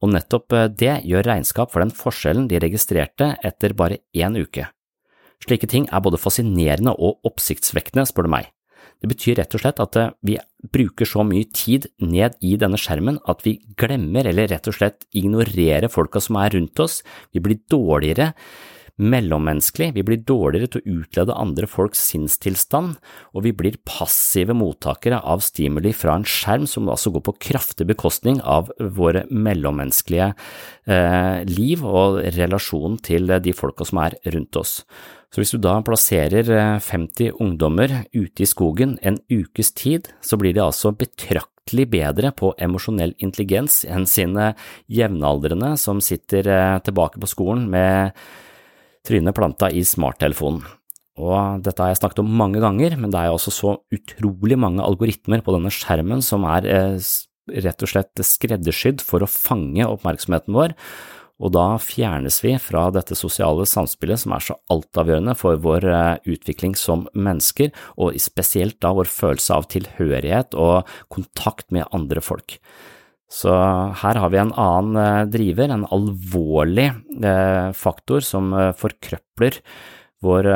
og 0.02 0.14
nettopp 0.16 0.56
eh, 0.58 0.68
det 0.68 0.96
gjør 1.06 1.28
regnskap 1.30 1.72
for 1.72 1.84
den 1.84 1.94
forskjellen 1.94 2.48
de 2.50 2.60
registrerte 2.62 3.36
etter 3.46 3.76
bare 3.78 4.02
én 4.12 4.36
uke. 4.38 4.66
Slike 5.42 5.70
ting 5.70 5.86
er 5.90 6.02
både 6.02 6.20
fascinerende 6.22 6.94
og 6.98 7.22
oppsiktsvekkende, 7.26 8.06
spør 8.06 8.26
du 8.26 8.34
meg. 8.34 8.50
Det 9.02 9.10
betyr 9.10 9.40
rett 9.40 9.54
og 9.56 9.64
slett 9.64 9.80
at 9.82 9.98
eh, 9.98 10.12
vi 10.22 10.36
bruker 10.72 11.08
så 11.08 11.24
mye 11.26 11.48
tid 11.50 11.88
ned 11.98 12.36
i 12.38 12.54
denne 12.60 12.78
skjermen 12.78 13.18
at 13.28 13.42
vi 13.42 13.56
glemmer 13.78 14.28
eller 14.30 14.46
rett 14.52 14.68
og 14.70 14.76
slett 14.78 15.08
ignorerer 15.18 15.90
folka 15.90 16.22
som 16.22 16.38
er 16.38 16.54
rundt 16.54 16.78
oss, 16.82 17.00
vi 17.34 17.42
blir 17.42 17.58
dårligere 17.70 18.30
mellommenneskelig, 19.02 19.88
vi 19.96 20.04
blir 20.06 20.20
dårligere 20.28 20.68
til 20.70 20.82
å 20.82 20.96
utlede 21.00 21.36
andre 21.40 21.66
folks 21.70 22.02
sinnstilstand, 22.12 22.98
og 23.32 23.46
vi 23.46 23.54
blir 23.56 23.78
passive 23.88 24.54
mottakere 24.54 25.18
av 25.18 25.42
stimuli 25.42 25.94
fra 25.96 26.14
en 26.18 26.26
skjerm 26.28 26.68
som 26.70 26.90
altså 26.92 27.10
går 27.14 27.24
på 27.26 27.36
kraftig 27.48 27.88
bekostning 27.88 28.38
av 28.44 28.70
våre 28.78 29.24
mellommenneskelige 29.32 30.32
eh, 30.86 31.40
liv 31.48 31.82
og 31.88 32.20
relasjon 32.36 33.00
til 33.02 33.32
de 33.42 33.56
folka 33.56 33.88
som 33.88 34.04
er 34.04 34.18
rundt 34.36 34.60
oss. 34.60 34.78
Så 35.32 35.40
hvis 35.40 35.54
du 35.54 35.62
da 35.64 35.78
plasserer 35.80 36.48
eh, 36.52 36.82
50 36.84 37.38
ungdommer 37.40 38.02
ute 38.12 38.44
i 38.44 38.48
skogen 38.48 38.98
en 39.00 39.16
ukes 39.32 39.72
tid, 39.72 40.10
så 40.20 40.36
blir 40.36 40.52
de 40.52 40.60
altså 40.60 40.92
betraktelig 40.92 41.86
bedre 41.94 42.34
på 42.36 42.52
emosjonell 42.60 43.14
intelligens 43.16 43.80
enn 43.88 44.04
sine 44.04 44.50
jevnaldrende 44.92 45.72
som 45.80 46.04
sitter 46.04 46.52
eh, 46.52 46.76
tilbake 46.84 47.22
på 47.22 47.32
skolen 47.32 47.64
med 47.72 48.12
trynet 49.08 49.36
planta 49.36 49.72
i 49.72 49.86
smarttelefonen. 49.88 50.66
Og 51.22 51.64
dette 51.64 51.80
har 51.80 51.92
jeg 51.92 52.02
snakket 52.02 52.22
om 52.22 52.36
mange 52.36 52.60
ganger, 52.60 52.94
men 53.00 53.12
det 53.12 53.20
er 53.20 53.30
jo 53.30 53.38
også 53.38 53.52
så 53.56 53.72
utrolig 53.92 54.56
mange 54.60 54.84
algoritmer 54.84 55.40
på 55.44 55.56
denne 55.56 55.72
skjermen 55.72 56.20
som 56.24 56.44
er 56.48 56.68
eh, 56.68 57.10
rett 57.64 57.82
og 57.82 57.90
slett 57.90 58.20
skreddersydd 58.20 59.00
for 59.04 59.24
å 59.24 59.32
fange 59.32 59.88
oppmerksomheten 59.88 60.52
vår, 60.56 60.76
og 61.42 61.52
da 61.56 61.66
fjernes 61.82 62.38
vi 62.44 62.54
fra 62.62 62.86
dette 62.94 63.16
sosiale 63.18 63.66
samspillet 63.68 64.22
som 64.22 64.34
er 64.36 64.44
så 64.46 64.56
altavgjørende 64.72 65.34
for 65.38 65.58
vår 65.62 65.86
eh, 65.90 66.30
utvikling 66.36 66.76
som 66.78 67.08
mennesker, 67.12 67.72
og 67.98 68.18
spesielt 68.22 68.78
da 68.84 68.92
vår 68.94 69.10
følelse 69.10 69.58
av 69.58 69.68
tilhørighet 69.72 70.54
og 70.58 70.88
kontakt 71.12 71.68
med 71.74 71.88
andre 71.90 72.22
folk. 72.22 72.58
Så 73.32 73.50
her 74.02 74.20
har 74.20 74.30
vi 74.30 74.38
en 74.42 74.54
annen 74.60 75.00
eh, 75.02 75.24
driver, 75.32 75.72
en 75.72 75.88
alvorlig 75.90 76.90
eh, 76.92 77.72
faktor 77.74 78.22
som 78.26 78.54
forkrøpler 78.78 79.58
vår 80.22 80.46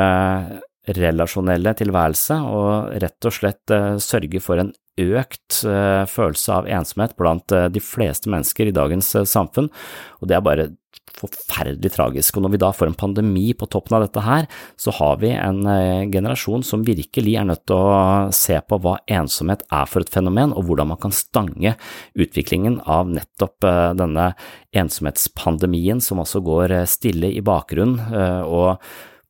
relasjonelle 0.95 1.73
tilværelse 1.77 2.37
og 2.47 2.93
rett 3.03 3.27
og 3.27 3.35
slett 3.35 3.73
sørge 4.03 4.39
for 4.43 4.61
en 4.61 4.71
økt 4.97 5.61
eh, 5.67 6.03
følelse 6.09 6.53
av 6.53 6.67
ensomhet 6.79 7.15
blant 7.19 7.53
eh, 7.53 7.69
de 7.69 7.81
fleste 7.83 8.31
mennesker 8.33 8.69
i 8.69 8.75
dagens 8.75 9.13
eh, 9.15 9.27
samfunn, 9.29 9.69
og 10.19 10.29
det 10.29 10.37
er 10.37 10.45
bare 10.45 10.67
forferdelig 11.17 11.91
tragisk. 11.95 12.37
Og 12.37 12.45
når 12.45 12.53
vi 12.53 12.59
da 12.61 12.69
får 12.75 12.91
en 12.91 12.97
pandemi 12.97 13.45
på 13.57 13.69
toppen 13.71 13.95
av 13.97 14.03
dette 14.05 14.21
her, 14.25 14.47
så 14.77 14.93
har 14.97 15.19
vi 15.21 15.31
en 15.33 15.61
eh, 15.69 16.05
generasjon 16.13 16.65
som 16.65 16.85
virkelig 16.85 17.37
er 17.39 17.47
nødt 17.49 17.65
til 17.69 17.77
å 17.77 18.31
se 18.35 18.57
på 18.61 18.79
hva 18.83 18.97
ensomhet 19.19 19.65
er 19.73 19.89
for 19.89 20.05
et 20.05 20.13
fenomen, 20.13 20.53
og 20.53 20.67
hvordan 20.67 20.91
man 20.93 21.01
kan 21.01 21.15
stange 21.15 21.75
utviklingen 22.17 22.81
av 22.85 23.11
nettopp 23.13 23.69
eh, 23.69 23.91
denne 24.01 24.31
ensomhetspandemien 24.77 26.01
som 26.03 26.23
altså 26.23 26.41
går 26.45 26.79
eh, 26.81 26.89
stille 26.89 27.31
i 27.33 27.45
bakgrunnen, 27.45 28.01
eh, 28.09 28.41
og 28.45 28.81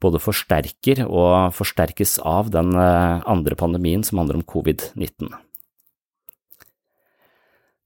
både 0.04 0.22
forsterker 0.22 1.04
og 1.08 1.54
forsterkes 1.58 2.18
av 2.25 2.51
den 2.54 2.74
eh, 2.77 3.25
andre 3.25 3.58
pandemien 3.60 4.06
som 4.06 4.22
handler 4.22 4.39
om 4.39 4.48
covid-19. 4.48 5.34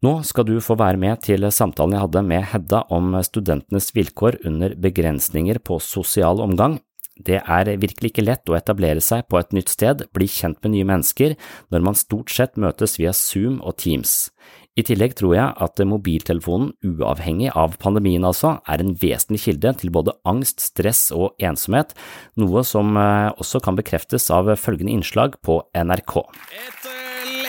Nå 0.02 0.14
skal 0.26 0.48
du 0.48 0.56
få 0.66 0.74
være 0.82 0.98
med 0.98 1.22
til 1.28 1.46
samtalen 1.54 1.94
jeg 1.94 2.04
hadde 2.08 2.24
med 2.26 2.48
Hedda 2.50 2.86
om 2.90 3.14
studentenes 3.22 3.92
vilkår 3.94 4.40
under 4.50 4.74
begrensninger 4.74 5.60
på 5.62 5.78
sosial 5.78 6.42
omgang. 6.42 6.80
Det 7.22 7.38
er 7.38 7.70
virkelig 7.78 8.10
ikke 8.10 8.26
lett 8.26 8.50
å 8.50 8.56
etablere 8.58 9.04
seg 9.04 9.28
på 9.30 9.38
et 9.38 9.52
nytt 9.54 9.70
sted, 9.70 10.08
bli 10.16 10.26
kjent 10.26 10.58
med 10.64 10.74
nye 10.74 10.88
mennesker, 10.90 11.36
når 11.70 11.86
man 11.86 12.00
stort 12.00 12.34
sett 12.34 12.58
møtes 12.58 12.98
via 12.98 13.14
Zoom 13.14 13.60
og 13.62 13.78
Teams. 13.84 14.32
I 14.80 14.86
tillegg 14.88 15.18
tror 15.20 15.34
jeg 15.36 15.52
at 15.66 15.82
mobiltelefonen, 15.84 16.70
uavhengig 16.88 17.50
av 17.60 17.76
pandemien 17.82 18.24
altså, 18.24 18.54
er 18.72 18.80
en 18.80 18.94
vesentlig 19.02 19.42
kilde 19.44 19.74
til 19.82 19.92
både 19.92 20.16
angst, 20.24 20.64
stress 20.72 21.10
og 21.12 21.36
ensomhet, 21.44 21.92
noe 22.40 22.64
som 22.68 22.96
eh, 22.96 23.34
også 23.36 23.60
kan 23.66 23.76
bekreftes 23.76 24.30
av 24.32 24.54
følgende 24.56 24.96
innslag 24.96 25.36
på 25.44 25.60
NRK. 25.76 26.22
Et 26.56 26.92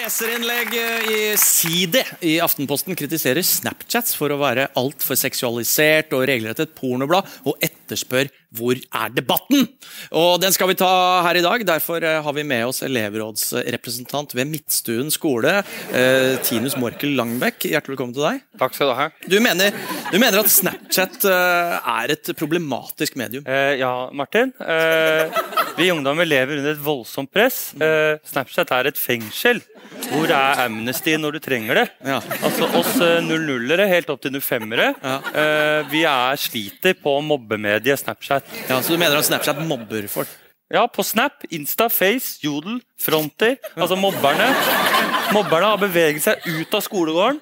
Leserinnlegg 0.03 0.75
i 0.75 1.19
Side 1.39 2.01
i 2.27 2.33
Aftenposten 2.43 2.97
kritiserer 2.99 3.45
Snapchats 3.47 4.17
for 4.19 4.35
å 4.35 4.41
være 4.41 4.67
altfor 4.79 5.15
seksualisert 5.17 6.11
og 6.19 6.27
regelrettet 6.27 6.75
pornoblad, 6.75 7.29
og 7.47 7.63
etterspør 7.63 8.27
hvor 8.57 8.77
er 8.77 9.13
debatten? 9.15 9.67
Og 10.13 10.41
Den 10.43 10.53
skal 10.55 10.69
vi 10.71 10.77
ta 10.79 10.91
her 11.27 11.39
i 11.39 11.45
dag. 11.45 11.65
Derfor 11.67 12.05
eh, 12.05 12.21
har 12.25 12.37
vi 12.37 12.45
med 12.47 12.67
oss 12.69 12.83
elevrådsrepresentant 12.85 14.35
ved 14.37 14.51
Midtstuen 14.51 15.11
skole, 15.13 15.61
eh, 15.95 16.37
Tinus 16.45 16.77
Morkel 16.81 17.17
Langbekk. 17.19 17.69
Hjertelig 17.71 17.97
velkommen 17.97 18.17
til 18.17 18.27
deg. 18.27 18.43
Takk 18.61 18.77
skal 18.77 18.93
du 18.93 18.97
ha. 18.99 19.09
Du 19.29 19.39
mener, 19.45 19.73
du 20.13 20.19
mener 20.19 20.43
at 20.43 20.53
Snapchat 20.53 21.25
eh, 21.29 21.77
er 21.97 22.15
et 22.17 22.33
problematisk 22.39 23.17
medium? 23.21 23.47
Eh, 23.49 23.79
ja, 23.81 23.93
Martin. 24.13 24.53
Eh, 24.61 25.43
vi 25.79 25.91
ungdommer 25.95 26.29
lever 26.29 26.61
under 26.61 26.75
et 26.77 26.85
voldsomt 26.85 27.33
press. 27.33 27.71
Eh, 27.81 28.19
Snapchat 28.29 28.73
er 28.77 28.93
et 28.93 29.01
fengsel. 29.01 29.63
Hvor 30.13 30.31
er 30.33 30.61
Amnesty 30.67 31.15
når 31.21 31.37
du 31.37 31.41
trenger 31.45 31.79
det? 31.79 31.85
Ja. 32.07 32.19
Altså 32.45 32.69
Oss 32.79 32.95
00-ere 33.01 33.87
helt 33.91 34.11
opp 34.13 34.23
til 34.25 34.35
05-ere, 34.39 34.89
eh, 35.03 35.91
vi 35.93 36.03
er 36.09 36.41
sliter 36.41 36.97
på 36.99 37.15
mobbemediet 37.25 38.01
Snapchat. 38.01 38.42
Ja, 38.69 38.81
Så 38.83 38.95
du 38.95 38.99
mener 38.99 39.17
at 39.19 39.27
Snapchat 39.29 39.61
mobber 39.67 40.09
folk? 40.09 40.31
Ja, 40.73 40.87
på 40.89 41.05
Snap, 41.05 41.45
Insta, 41.53 41.91
Face, 41.93 42.39
Jodel, 42.41 42.79
Fronter. 43.01 43.59
Altså 43.77 43.97
mobberne. 44.01 44.47
Mobberne 45.37 45.69
har 45.75 45.81
beveget 45.81 46.23
seg 46.25 46.47
ut 46.49 46.73
av 46.75 46.81
skolegården, 46.85 47.41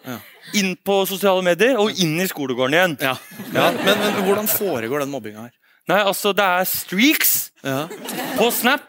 inn 0.59 0.73
på 0.83 0.97
sosiale 1.07 1.45
medier 1.47 1.78
og 1.78 1.95
inn 2.02 2.16
i 2.19 2.26
skolegården 2.26 2.75
igjen. 2.75 2.97
Ja. 3.04 3.14
Men, 3.54 3.78
men 3.87 4.19
hvordan 4.26 4.50
foregår 4.50 5.04
den 5.04 5.12
mobbinga 5.14 5.47
her? 5.47 5.54
Nei, 5.90 6.00
altså, 6.07 6.33
det 6.37 6.45
er 6.45 6.66
streaks 6.71 7.37
på 8.38 8.50
Snap. 8.54 8.83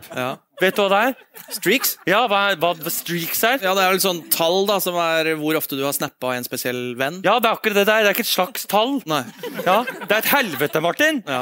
Vet 0.61 0.77
du 0.77 0.81
hva 0.83 0.89
det 0.91 0.99
er? 1.09 1.13
Streaks? 1.55 1.95
Ja, 2.05 2.19
hva, 2.29 2.41
er, 2.51 2.57
hva 2.61 2.73
streaks 2.93 3.39
er? 3.47 3.61
Ja, 3.65 3.71
Det 3.75 3.81
er 3.83 3.93
vel 3.95 4.01
sånn 4.03 4.19
tall 4.33 4.67
da, 4.69 4.77
som 4.83 4.97
er 5.01 5.31
hvor 5.39 5.57
ofte 5.57 5.77
du 5.79 5.81
har 5.87 5.95
snappa 5.95 6.35
en 6.37 6.45
spesiell 6.45 6.93
venn? 6.99 7.17
Ja, 7.25 7.39
det 7.41 7.49
er 7.49 7.57
akkurat 7.57 7.79
det 7.79 7.85
der. 7.89 8.03
Det 8.05 8.11
er 8.11 8.15
ikke 8.17 8.25
et 8.27 8.29
slags 8.29 8.67
tall. 8.69 8.99
Nei. 9.09 9.23
Ja, 9.65 9.79
Det 9.87 10.11
er 10.11 10.19
et 10.19 10.29
helvete, 10.31 10.81
Martin. 10.83 11.21
Ja. 11.25 11.41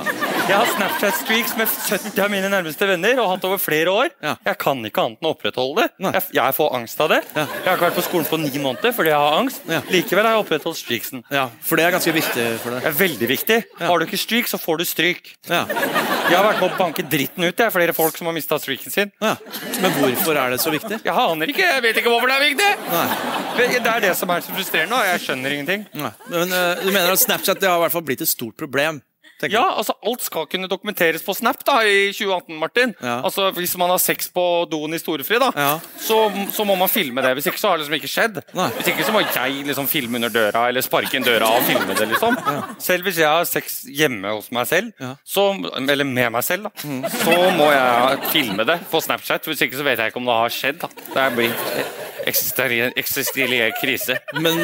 Jeg 0.50 0.56
har 0.56 0.70
Snapchat-streaks 0.72 1.56
med 1.60 1.68
70 1.70 2.24
av 2.24 2.32
mine 2.32 2.50
nærmeste 2.50 2.88
venner 2.90 3.20
og 3.22 3.28
hatt 3.36 3.46
over 3.50 3.60
flere 3.62 3.92
år. 3.94 4.10
Ja. 4.24 4.36
Jeg 4.48 4.58
kan 4.64 4.82
ikke 4.88 5.04
annet 5.06 5.20
enn 5.20 5.30
å 5.30 5.34
opprettholde 5.36 5.84
det. 5.84 6.08
Jeg, 6.08 6.24
jeg 6.40 6.56
får 6.58 6.74
angst 6.80 7.04
av 7.06 7.12
det. 7.14 7.20
Ja. 7.36 7.44
Jeg 7.44 7.68
har 7.68 7.76
ikke 7.78 7.88
vært 7.90 8.00
på 8.00 8.06
skolen 8.08 8.30
på 8.32 8.40
ni 8.42 8.54
måneder 8.64 8.96
fordi 8.96 9.12
jeg 9.14 9.20
har 9.26 9.38
angst. 9.42 9.68
Ja. 9.70 9.82
Likevel 9.92 10.26
har 10.30 10.38
jeg 10.38 10.46
opprettholdt 10.46 10.80
streaksen. 10.80 11.26
Ja, 11.34 11.50
For 11.66 11.78
det 11.78 11.86
er 11.90 11.96
ganske 11.98 12.16
viktig 12.16 12.48
for 12.64 12.74
deg? 12.78 12.86
Det 12.88 12.92
er 12.94 12.98
veldig 13.04 13.30
viktig. 13.36 13.60
Har 13.84 14.00
du 14.02 14.08
ikke 14.08 14.22
streak, 14.24 14.50
så 14.50 14.62
får 14.62 14.82
du 14.82 14.88
stryk. 14.88 15.34
Jeg 15.50 16.38
har 16.38 16.46
vært 16.46 16.62
med 16.64 16.70
å 16.72 16.78
banke 16.80 17.06
dritten 17.10 17.46
ut 17.46 17.62
jeg, 17.66 17.74
flere 17.76 17.94
folk 17.98 18.18
som 18.18 18.30
har 18.30 18.36
mista 18.38 18.58
streaken 18.62 18.94
sin. 18.94 19.09
Men 19.20 19.96
hvorfor 19.98 20.40
er 20.40 20.56
det 20.56 20.62
så 20.64 20.74
viktig? 20.74 21.02
Jeg 21.06 21.14
aner 21.14 21.52
ikke. 21.52 21.66
Jeg 21.66 21.84
vet 21.86 22.02
ikke 22.02 22.14
hvorfor 22.14 22.32
det 22.32 22.38
er 22.38 22.46
viktig. 22.48 22.72
Det 23.60 23.94
er 23.94 24.04
det 24.08 24.16
som 24.18 24.32
er 24.34 24.46
så 24.46 24.56
frustrerende, 24.56 24.96
og 24.96 25.10
jeg 25.10 25.24
skjønner 25.26 25.56
ingenting. 25.56 25.86
Nei. 26.00 26.12
Men 26.32 26.56
uh, 26.56 26.84
du 26.84 26.90
mener 26.92 27.14
at 27.14 27.22
Snapchat 27.22 27.62
det 27.62 27.70
har 27.70 27.80
i 27.80 27.86
hvert 27.86 27.96
fall 27.96 28.06
blitt 28.08 28.24
et 28.26 28.32
stort 28.32 28.58
problem? 28.60 29.02
Ja, 29.48 29.64
altså 29.78 29.94
Alt 30.06 30.22
skal 30.26 30.46
kunne 30.52 30.68
dokumenteres 30.68 31.24
på 31.24 31.34
Snap 31.34 31.62
da, 31.66 31.78
i 31.88 32.12
2018, 32.12 32.58
Martin. 32.60 32.94
Altså 33.24 33.52
Hvis 33.56 33.78
man 33.78 33.90
har 33.90 33.98
sex 34.04 34.28
på 34.36 34.44
doen 34.72 34.94
i 34.94 35.00
storefri, 35.00 35.40
da, 35.40 35.52
så, 36.00 36.18
så 36.52 36.66
må 36.68 36.76
man 36.76 36.90
filme 36.92 37.22
det. 37.24 37.32
Hvis 37.38 37.48
ikke 37.48 37.60
så 37.62 37.70
har 37.72 37.78
det 37.78 37.86
liksom 37.88 37.96
ikke 38.00 38.12
skjedd. 38.12 38.42
Hvis 38.78 38.88
ikke 38.92 39.06
så 39.08 39.14
må 39.16 39.22
jeg 39.24 39.64
liksom 39.70 39.88
filme 39.88 40.16
under 40.20 40.30
døra 40.30 40.68
eller 40.70 40.82
sparke 40.84 41.16
inn 41.16 41.24
døra 41.24 41.48
og 41.58 41.64
filme 41.64 41.96
det. 41.96 42.10
liksom. 42.12 42.36
Selv 42.80 43.04
hvis 43.08 43.18
jeg 43.24 43.30
har 43.30 43.46
sex 43.48 43.80
hjemme 43.88 44.28
hos 44.36 44.52
meg 44.52 44.68
selv, 44.68 44.92
så, 45.24 45.48
eller 45.80 46.04
med 46.06 46.32
meg 46.36 46.44
selv, 46.44 46.68
da, 46.68 47.08
så 47.24 47.38
må 47.56 47.72
jeg 47.72 48.20
filme 48.34 48.66
det 48.68 48.80
på 48.92 49.00
Snapchat. 49.02 49.48
Hvis 49.48 49.62
ikke 49.66 49.78
så 49.80 49.84
vet 49.88 50.00
jeg 50.04 50.12
ikke 50.12 50.20
om 50.20 50.26
det 50.30 50.36
har 50.42 50.50
skjedd. 50.60 50.84
da. 50.84 50.90
Det 51.16 51.30
blir 51.38 51.56
eksistensiell 52.30 53.72
krise. 53.80 54.20
Men 54.40 54.60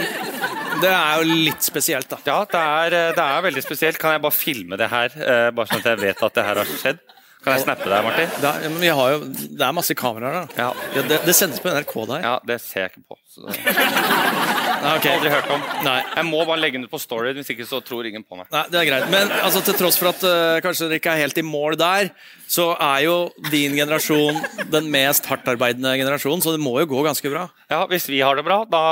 det 0.81 0.91
er 0.91 1.21
jo 1.21 1.35
litt 1.47 1.65
spesielt, 1.65 2.09
da. 2.11 2.19
Ja, 2.27 2.37
det 2.51 2.61
er, 2.61 2.95
det 3.17 3.25
er 3.25 3.43
veldig 3.45 3.63
spesielt. 3.65 3.99
Kan 4.01 4.15
jeg 4.15 4.23
bare 4.25 4.35
filme 4.35 4.79
det 4.79 4.89
her, 4.91 5.13
eh, 5.15 5.49
bare 5.55 5.69
sånn 5.71 5.83
at 5.83 5.91
jeg 5.93 6.01
vet 6.03 6.23
at 6.27 6.39
det 6.39 6.47
her 6.47 6.61
har 6.61 6.73
skjedd? 6.79 7.03
Kan 7.45 7.53
jeg 7.59 7.61
snappe 7.61 7.85
deg, 7.85 8.01
Martin? 8.01 8.29
Det 8.41 8.49
er, 8.49 8.63
men 8.73 8.79
vi 8.81 8.89
har 8.97 9.11
jo, 9.13 9.19
det 9.29 9.61
er 9.67 9.73
masse 9.77 9.93
kameraer 9.97 10.33
der. 10.33 10.47
da. 10.49 10.63
Ja, 10.65 11.01
det, 11.11 11.19
det 11.27 11.35
sendes 11.37 11.61
på 11.61 11.69
NRK 11.69 11.93
der. 12.09 12.23
Ja, 12.25 12.35
det 12.49 12.57
ser 12.63 12.87
jeg 12.87 12.95
ikke 12.95 13.03
på. 13.13 13.19
Så 13.29 13.45
det... 14.85 14.93
ok. 14.99 15.07
Aldri 15.15 15.31
hørt 15.33 15.51
om. 15.55 15.65
Nei. 15.85 15.97
Jeg 16.15 16.27
må 16.29 16.41
bare 16.45 16.61
legge 16.61 16.79
den 16.79 16.87
ut 16.87 16.93
på 16.93 17.01
Story, 17.01 17.33
hvis 17.37 17.51
ikke 17.53 17.67
så 17.67 17.81
tror 17.85 18.07
ingen 18.07 18.25
på 18.25 18.37
meg. 18.39 18.47
Nei, 18.53 18.63
det 18.71 18.81
er 18.81 18.89
greit. 18.89 19.07
Men 19.13 19.33
altså, 19.41 19.63
til 19.65 19.77
tross 19.79 19.99
for 19.99 20.11
at 20.11 20.25
uh, 20.25 20.57
kanskje 20.65 20.89
dere 20.89 21.01
ikke 21.01 21.15
er 21.15 21.23
helt 21.25 21.41
i 21.41 21.45
mål 21.45 21.77
der, 21.79 22.11
så 22.51 22.71
er 22.77 23.05
jo 23.07 23.15
din 23.49 23.75
generasjon 23.77 24.39
den 24.71 24.89
mest 24.93 25.25
hardtarbeidende 25.29 25.95
generasjonen, 25.99 26.43
så 26.45 26.53
det 26.55 26.61
må 26.63 26.77
jo 26.81 26.89
gå 26.93 27.05
ganske 27.07 27.31
bra? 27.33 27.47
Ja, 27.71 27.83
hvis 27.89 28.07
vi 28.11 28.21
har 28.21 28.37
det 28.37 28.45
bra, 28.45 28.61
da, 28.69 28.83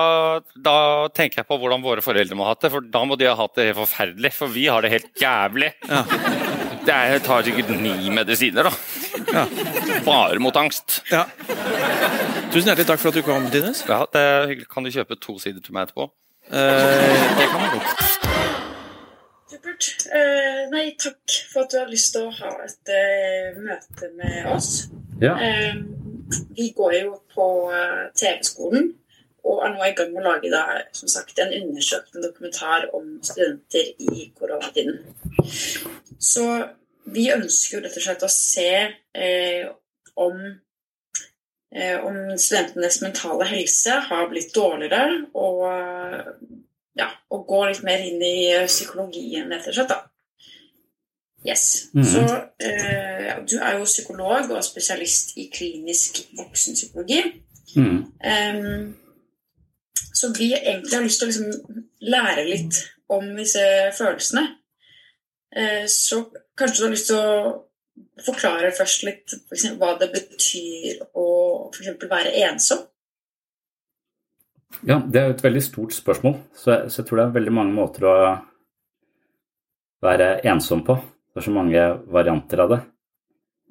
da 0.57 0.77
tenker 1.13 1.43
jeg 1.43 1.49
på 1.49 1.59
hvordan 1.61 1.85
våre 1.85 2.03
foreldre 2.05 2.37
må 2.37 2.47
ha 2.47 2.55
hatt 2.55 2.65
det. 2.65 2.73
For 2.73 2.93
da 2.93 3.03
må 3.07 3.19
de 3.19 3.29
ha 3.29 3.37
hatt 3.37 3.55
det 3.59 3.69
helt 3.69 3.81
forferdelig, 3.83 4.33
for 4.35 4.53
vi 4.53 4.67
har 4.71 4.85
det 4.85 4.93
helt 4.95 5.11
jævlig. 5.21 5.73
Ja. 5.89 6.03
Det 6.83 6.93
er, 6.93 7.19
tar 7.23 7.45
sikkert 7.47 7.69
ni 7.79 8.09
medisiner, 8.11 8.67
da. 8.67 9.45
Bare 10.05 10.39
mot 10.43 10.55
angst. 10.59 10.99
Ja. 11.11 11.23
Tusen 12.51 12.67
hjertelig 12.69 12.87
takk 12.89 12.99
for 12.99 13.13
at 13.13 13.17
du 13.17 13.23
kom, 13.25 13.45
Dines. 13.53 13.85
Ja, 13.87 14.01
det 14.11 14.21
er 14.21 14.47
hyggelig. 14.51 14.67
Kan 14.73 14.83
du 14.83 14.91
kjøpe 14.91 15.15
to 15.23 15.37
sider 15.39 15.63
til 15.63 15.75
meg 15.75 15.87
etterpå? 15.87 16.09
Eh, 16.51 17.23
det 17.39 17.47
kan 17.49 17.63
man 17.63 17.71
godt. 17.77 18.03
Supert. 19.53 19.87
Eh, 20.11 20.59
nei, 20.73 20.83
takk 20.99 21.37
for 21.53 21.63
at 21.63 21.71
du 21.71 21.79
har 21.79 21.91
lyst 21.91 22.11
til 22.17 22.27
å 22.27 22.33
ha 22.41 22.51
et 22.65 22.93
eh, 22.99 23.61
møte 23.63 24.11
med 24.19 24.51
oss. 24.51 24.69
Ja. 25.23 25.37
Eh, 25.39 25.79
vi 26.57 26.67
går 26.75 26.97
jo 26.99 27.15
på 27.33 27.47
eh, 27.71 28.03
TV-skolen 28.19 28.91
og 29.43 29.63
er 29.65 29.73
nå 29.73 29.83
i 29.85 29.95
gang 29.97 30.13
med 30.13 30.23
å 30.23 30.31
lage 30.31 30.51
da, 30.51 30.63
som 30.95 31.11
sagt, 31.11 31.39
en 31.39 31.53
undersøkende 31.57 32.27
dokumentar 32.27 32.87
om 32.95 33.17
studenter 33.25 33.89
i 33.99 34.29
koronatiden. 34.37 35.01
Så 36.19 36.45
vi 37.11 37.27
ønsker 37.33 37.77
jo 37.77 37.81
rett 37.83 37.97
og 37.99 38.05
slett 38.05 38.23
å 38.23 38.31
se 38.31 38.69
eh, 38.71 39.65
om, 40.15 40.39
eh, 41.75 41.97
om 41.99 42.37
studentenes 42.39 43.01
mentale 43.03 43.49
helse 43.51 43.99
har 44.07 44.31
blitt 44.31 44.55
dårligere, 44.55 45.25
og, 45.35 45.67
ja, 46.99 47.11
og 47.33 47.45
gå 47.49 47.65
litt 47.67 47.83
mer 47.83 48.07
inn 48.07 48.23
i 48.23 48.37
psykologien, 48.71 49.51
rett 49.51 49.67
og 49.67 49.79
slett. 49.79 49.91
da. 49.91 50.01
Yes. 51.43 51.89
Mhm. 51.93 52.03
Så 52.03 52.23
eh, 52.63 53.43
du 53.51 53.57
er 53.59 53.77
jo 53.77 53.83
psykolog 53.83 54.51
og 54.51 54.63
spesialist 54.63 55.35
i 55.37 55.49
klinisk 55.51 56.23
voksenpsykologi. 56.37 57.23
Mm. 57.75 57.97
Em, 58.23 58.95
så 59.93 60.31
vi 60.37 60.53
egentlig 60.53 60.95
har 60.97 61.05
lyst 61.05 61.21
til 61.21 61.27
å 61.27 61.31
liksom 61.31 61.83
lære 62.13 62.45
litt 62.47 62.79
om 63.13 63.27
disse 63.37 63.63
følelsene. 63.97 64.45
Eh, 65.55 65.85
så 65.91 66.23
kanskje 66.57 66.79
du 66.79 66.85
har 66.87 66.93
lyst 66.95 67.11
til 67.11 67.19
å 67.19 68.23
forklare 68.25 68.73
først 68.73 69.05
litt 69.05 69.35
for 69.35 69.57
eksempel, 69.57 69.79
hva 69.81 69.97
det 70.01 70.09
betyr 70.15 71.03
å 71.19 71.27
eksempel 71.69 72.09
være 72.09 72.33
ensom? 72.47 72.81
Ja, 74.89 74.97
det 74.99 75.19
er 75.19 75.29
jo 75.29 75.35
et 75.35 75.43
veldig 75.45 75.61
stort 75.63 75.93
spørsmål, 75.95 76.39
så 76.57 76.73
jeg, 76.73 76.89
så 76.91 77.01
jeg 77.01 77.07
tror 77.07 77.19
det 77.19 77.25
er 77.27 77.35
veldig 77.37 77.53
mange 77.53 77.75
måter 77.75 78.07
å 78.09 78.15
være 80.03 80.31
ensom 80.49 80.81
på. 80.83 80.97
Det 81.31 81.41
er 81.41 81.45
så 81.45 81.53
mange 81.53 81.83
varianter 82.13 82.63
av 82.65 82.73
det. 82.73 82.79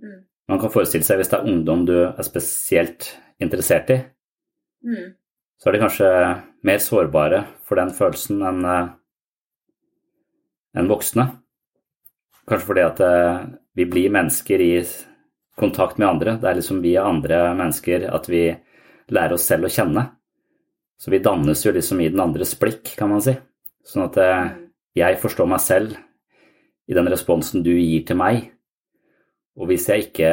Mm. 0.03 0.21
Man 0.51 0.63
kan 0.63 0.73
forestille 0.75 1.07
seg 1.07 1.21
hvis 1.21 1.31
det 1.31 1.39
er 1.39 1.51
ungdom 1.51 1.85
du 1.87 1.97
er 2.05 2.27
spesielt 2.27 3.11
interessert 3.43 3.91
i, 3.95 4.01
Mm. 4.83 5.13
Så 5.63 5.69
er 5.71 5.77
de 5.77 5.81
kanskje 5.85 6.09
mer 6.67 6.81
sårbare 6.83 7.45
for 7.63 7.79
den 7.79 7.93
følelsen 7.95 8.41
enn 8.43 8.65
eh, 8.67 8.89
enn 10.75 10.89
voksne. 10.91 11.29
Kanskje 12.49 12.67
fordi 12.67 12.83
at 12.83 13.03
eh, 13.07 13.45
vi 13.79 13.87
blir 13.87 14.11
mennesker 14.11 14.65
i 14.65 14.73
kontakt 15.55 16.01
med 16.01 16.09
andre. 16.09 16.35
Det 16.43 16.49
er 16.51 16.59
liksom 16.59 16.81
via 16.83 17.05
andre 17.07 17.45
mennesker 17.55 18.09
at 18.11 18.27
vi 18.27 18.49
lærer 19.15 19.37
oss 19.37 19.47
selv 19.47 19.69
å 19.69 19.71
kjenne. 19.71 20.09
Så 20.99 21.15
vi 21.15 21.23
dannes 21.23 21.63
jo 21.63 21.75
liksom 21.75 22.01
i 22.03 22.11
den 22.11 22.25
andres 22.25 22.57
blikk, 22.59 22.97
kan 22.99 23.13
man 23.13 23.23
si. 23.23 23.37
Sånn 23.87 24.09
at 24.09 24.19
eh, 24.19 24.51
jeg 24.99 25.21
forstår 25.23 25.47
meg 25.47 25.63
selv 25.63 25.95
i 26.91 26.99
den 26.99 27.07
responsen 27.07 27.63
du 27.63 27.71
gir 27.71 28.03
til 28.09 28.19
meg. 28.19 28.49
Og 29.55 29.71
hvis 29.71 29.87
jeg 29.93 30.09
ikke 30.09 30.33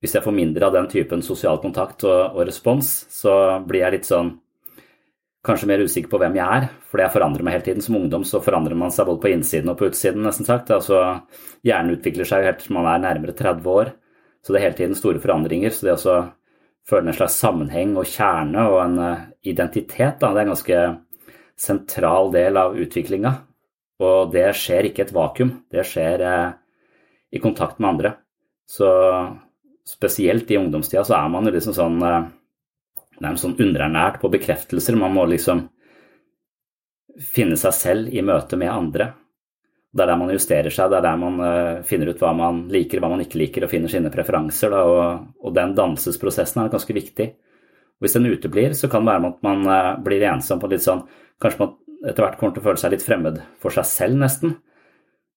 Hvis 0.00 0.14
jeg 0.16 0.24
får 0.24 0.32
mindre 0.36 0.68
av 0.68 0.76
den 0.76 0.88
typen 0.88 1.22
sosial 1.24 1.60
kontakt 1.60 2.06
og, 2.08 2.36
og 2.36 2.46
respons, 2.48 2.88
så 3.12 3.32
blir 3.66 3.84
jeg 3.84 3.98
litt 3.98 4.08
sånn 4.08 4.32
kanskje 5.44 5.68
mer 5.70 5.82
usikker 5.84 6.10
på 6.12 6.20
hvem 6.20 6.36
jeg 6.36 6.56
er, 6.60 6.66
fordi 6.90 7.04
jeg 7.06 7.14
forandrer 7.14 7.44
meg 7.44 7.56
hele 7.56 7.66
tiden. 7.66 7.84
Som 7.84 7.96
ungdom 8.00 8.24
så 8.28 8.42
forandrer 8.44 8.76
man 8.76 8.92
seg 8.92 9.08
både 9.08 9.22
på 9.22 9.32
innsiden 9.32 9.72
og 9.72 9.78
på 9.80 9.88
utsiden, 9.88 10.24
nesten 10.24 10.48
sagt. 10.48 10.72
Altså, 10.74 11.00
hjernen 11.66 11.96
utvikler 11.96 12.28
seg 12.28 12.42
jo 12.42 12.50
helt 12.50 12.64
til 12.64 12.76
man 12.76 12.88
er 12.90 13.04
nærmere 13.04 13.36
30 13.36 13.70
år, 13.72 13.92
så 14.40 14.52
det 14.52 14.60
er 14.60 14.66
hele 14.68 14.78
tiden 14.80 14.98
store 14.98 15.22
forandringer. 15.22 15.74
Så 15.74 15.88
det 15.88 15.96
å 15.96 16.16
føle 16.88 17.12
en 17.12 17.16
slags 17.16 17.38
sammenheng 17.40 17.94
og 18.00 18.08
kjerne 18.08 18.66
og 18.68 18.80
en 18.82 18.98
eh, 19.04 19.28
identitet, 19.52 20.18
da, 20.20 20.32
det 20.32 20.42
er 20.42 20.48
en 20.48 20.54
ganske 20.54 20.80
sentral 21.60 22.32
del 22.34 22.56
av 22.60 22.76
utviklinga. 22.80 23.34
Og 24.00 24.32
det 24.32 24.48
skjer 24.56 24.88
ikke 24.88 25.04
i 25.04 25.06
et 25.06 25.14
vakuum, 25.14 25.54
det 25.72 25.84
skjer 25.88 26.24
eh, 26.24 26.50
i 27.36 27.42
kontakt 27.42 27.80
med 27.80 27.90
andre. 27.94 28.14
Så 28.68 28.88
spesielt 29.90 30.50
i 30.50 30.58
ungdomstida 30.60 31.04
så 31.06 31.16
er 31.18 31.32
man 31.32 31.48
jo 31.48 31.54
liksom 31.54 31.76
sånn 31.76 31.98
eh, 32.06 32.28
nærmest 33.20 33.46
sånn 33.46 33.58
underernært 33.60 34.20
på 34.22 34.30
bekreftelser. 34.32 34.98
Man 34.98 35.14
må 35.16 35.26
liksom 35.28 35.66
finne 37.20 37.58
seg 37.60 37.74
selv 37.76 38.14
i 38.14 38.22
møte 38.24 38.58
med 38.60 38.72
andre. 38.72 39.10
Det 39.90 40.04
er 40.04 40.12
der 40.12 40.20
man 40.20 40.30
justerer 40.30 40.72
seg, 40.72 40.92
det 40.92 41.00
er 41.00 41.04
der 41.08 41.18
man 41.18 41.40
uh, 41.42 41.82
finner 41.86 42.12
ut 42.12 42.20
hva 42.22 42.30
man 42.36 42.62
liker, 42.70 43.00
hva 43.02 43.10
man 43.10 43.24
ikke 43.24 43.40
liker, 43.40 43.66
og 43.66 43.72
finner 43.72 43.90
sine 43.90 44.12
preferanser. 44.14 44.70
Da, 44.70 44.84
og, 44.86 45.24
og, 45.42 45.50
den 45.56 45.74
dannelsesprosessen 45.74 46.62
er 46.62 46.70
ganske 46.70 46.94
viktig. 46.94 47.26
Hvis 48.00 48.14
den 48.16 48.30
uteblir, 48.30 48.76
så 48.78 48.88
kan 48.88 49.02
det 49.04 49.16
være 49.16 49.32
at 49.34 49.42
man 49.44 49.66
uh, 49.66 49.98
blir 50.00 50.24
ensom 50.30 50.62
på 50.62 50.70
litt 50.70 50.86
sånn 50.86 51.04
Kanskje 51.40 51.62
man 51.62 51.70
etter 52.04 52.20
hvert 52.20 52.34
kommer 52.36 52.52
til 52.52 52.60
å 52.60 52.64
føle 52.66 52.80
seg 52.82 52.92
litt 52.92 53.04
fremmed 53.04 53.38
for 53.62 53.72
seg 53.72 53.86
selv, 53.88 54.18
nesten. 54.20 54.50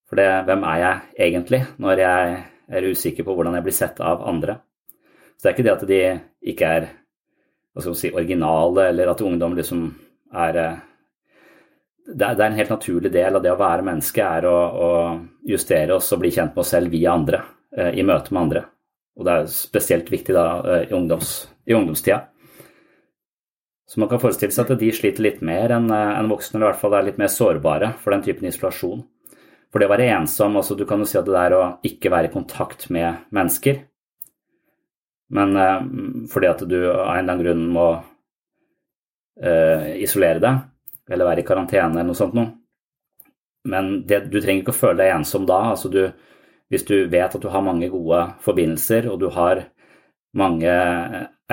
For 0.09 0.19
det, 0.19 0.27
hvem 0.49 0.65
er 0.67 0.81
jeg 0.81 1.29
egentlig, 1.29 1.61
når 1.79 2.01
jeg 2.03 2.33
er 2.73 2.89
usikker 2.91 3.25
på 3.27 3.35
hvordan 3.35 3.57
jeg 3.57 3.65
blir 3.67 3.75
sett 3.77 4.01
av 4.03 4.23
andre? 4.27 4.57
Så 5.37 5.45
det 5.45 5.49
er 5.49 5.55
ikke 5.55 5.67
det 5.67 5.73
at 5.73 5.85
de 5.89 6.01
ikke 6.53 6.71
er 6.77 6.89
si, 7.97 8.11
originale, 8.13 8.89
eller 8.91 9.11
at 9.11 9.23
ungdom 9.25 9.55
liksom 9.57 9.87
er 10.33 10.59
uh, 10.61 10.81
det 12.05 12.25
er, 12.25 12.41
en 12.41 12.57
helt 12.57 12.73
naturlig 12.73 13.11
del 13.13 13.37
av 13.37 13.43
det 13.43 13.51
å 13.53 13.59
være 13.59 13.85
menneske, 13.87 14.23
er 14.23 14.47
å, 14.49 14.57
å 14.57 14.89
justere 15.47 15.95
oss 15.95 16.11
og 16.13 16.23
bli 16.23 16.33
kjent 16.35 16.53
med 16.55 16.63
oss 16.63 16.73
selv 16.75 16.91
via 16.91 17.13
andre, 17.15 17.39
eh, 17.77 17.93
i 17.99 18.03
møte 18.03 18.33
med 18.33 18.41
andre. 18.41 18.63
Og 19.17 19.27
det 19.27 19.33
er 19.33 19.49
spesielt 19.53 20.11
viktig 20.11 20.35
da 20.35 20.45
eh, 20.59 20.85
i, 20.89 20.93
ungdoms, 20.97 21.33
i 21.69 21.75
ungdomstida. 21.77 22.19
Så 23.87 24.01
man 24.01 24.09
kan 24.11 24.21
forestille 24.21 24.55
seg 24.55 24.71
at 24.73 24.81
de 24.81 24.91
sliter 24.95 25.23
litt 25.23 25.41
mer 25.45 25.75
enn 25.75 25.89
eh, 25.93 26.13
en 26.19 26.31
voksne, 26.31 26.57
eller 26.57 26.67
i 26.67 26.71
hvert 26.73 26.83
fall 26.83 26.97
er 26.99 27.07
litt 27.07 27.21
mer 27.21 27.31
sårbare 27.31 27.93
for 28.03 28.15
den 28.15 28.25
typen 28.25 28.49
isolasjon. 28.51 29.05
For 29.73 29.81
det 29.81 29.89
å 29.89 29.93
være 29.95 30.11
ensom, 30.13 30.59
altså 30.59 30.77
du 30.77 30.85
kan 30.85 31.01
jo 31.01 31.07
si 31.09 31.17
at 31.17 31.25
det 31.25 31.39
er 31.39 31.55
å 31.57 31.63
ikke 31.89 32.11
være 32.13 32.29
i 32.29 32.33
kontakt 32.33 32.85
med 32.93 33.25
mennesker, 33.33 33.79
men 35.33 35.55
eh, 35.57 35.79
fordi 36.29 36.49
at 36.49 36.61
du 36.69 36.77
av 36.91 37.15
en 37.15 37.23
eller 37.23 37.23
annen 37.23 37.41
grunn 37.41 37.63
må 37.73 37.87
eh, 39.41 39.95
isolere 40.05 40.43
deg, 40.43 40.59
eller 41.09 41.29
være 41.29 41.41
i 41.41 41.47
karantene 41.47 41.89
eller 41.89 42.11
noe 42.11 42.19
sånt 42.19 42.37
noe. 42.37 42.51
Men 43.73 44.03
det, 44.07 44.25
du 44.29 44.39
trenger 44.39 44.61
ikke 44.61 44.75
å 44.75 44.81
føle 44.81 44.99
deg 44.99 45.13
ensom 45.15 45.47
da. 45.47 45.59
Altså 45.71 45.89
du, 45.91 46.01
hvis 46.71 46.85
du 46.85 46.97
vet 47.09 47.35
at 47.35 47.41
du 47.41 47.49
har 47.51 47.63
mange 47.65 47.89
gode 47.91 48.25
forbindelser, 48.43 49.07
og 49.11 49.21
du 49.23 49.29
har 49.33 49.65
mange 50.37 50.73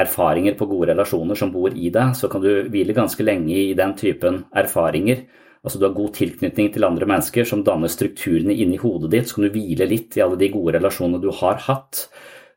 erfaringer 0.01 0.57
på 0.59 0.69
gode 0.71 0.91
relasjoner 0.93 1.39
som 1.39 1.53
bor 1.55 1.73
i 1.73 1.91
deg, 1.93 2.15
så 2.17 2.31
kan 2.33 2.43
du 2.43 2.51
hvile 2.73 2.97
ganske 2.97 3.25
lenge 3.25 3.55
i 3.55 3.77
den 3.79 3.95
typen 3.99 4.45
erfaringer. 4.57 5.25
Altså 5.61 5.79
Du 5.79 5.87
har 5.87 5.97
god 5.97 6.15
tilknytning 6.17 6.71
til 6.73 6.87
andre 6.87 7.07
mennesker 7.09 7.45
som 7.49 7.63
danner 7.65 7.91
strukturene 7.93 8.55
inni 8.57 8.79
hodet 8.81 9.11
ditt. 9.13 9.29
Så 9.29 9.37
kan 9.37 9.49
du 9.49 9.57
hvile 9.57 9.89
litt 9.89 10.17
i 10.17 10.23
alle 10.25 10.39
de 10.41 10.49
gode 10.53 10.79
relasjonene 10.79 11.21
du 11.21 11.29
har 11.37 11.61
hatt, 11.67 12.07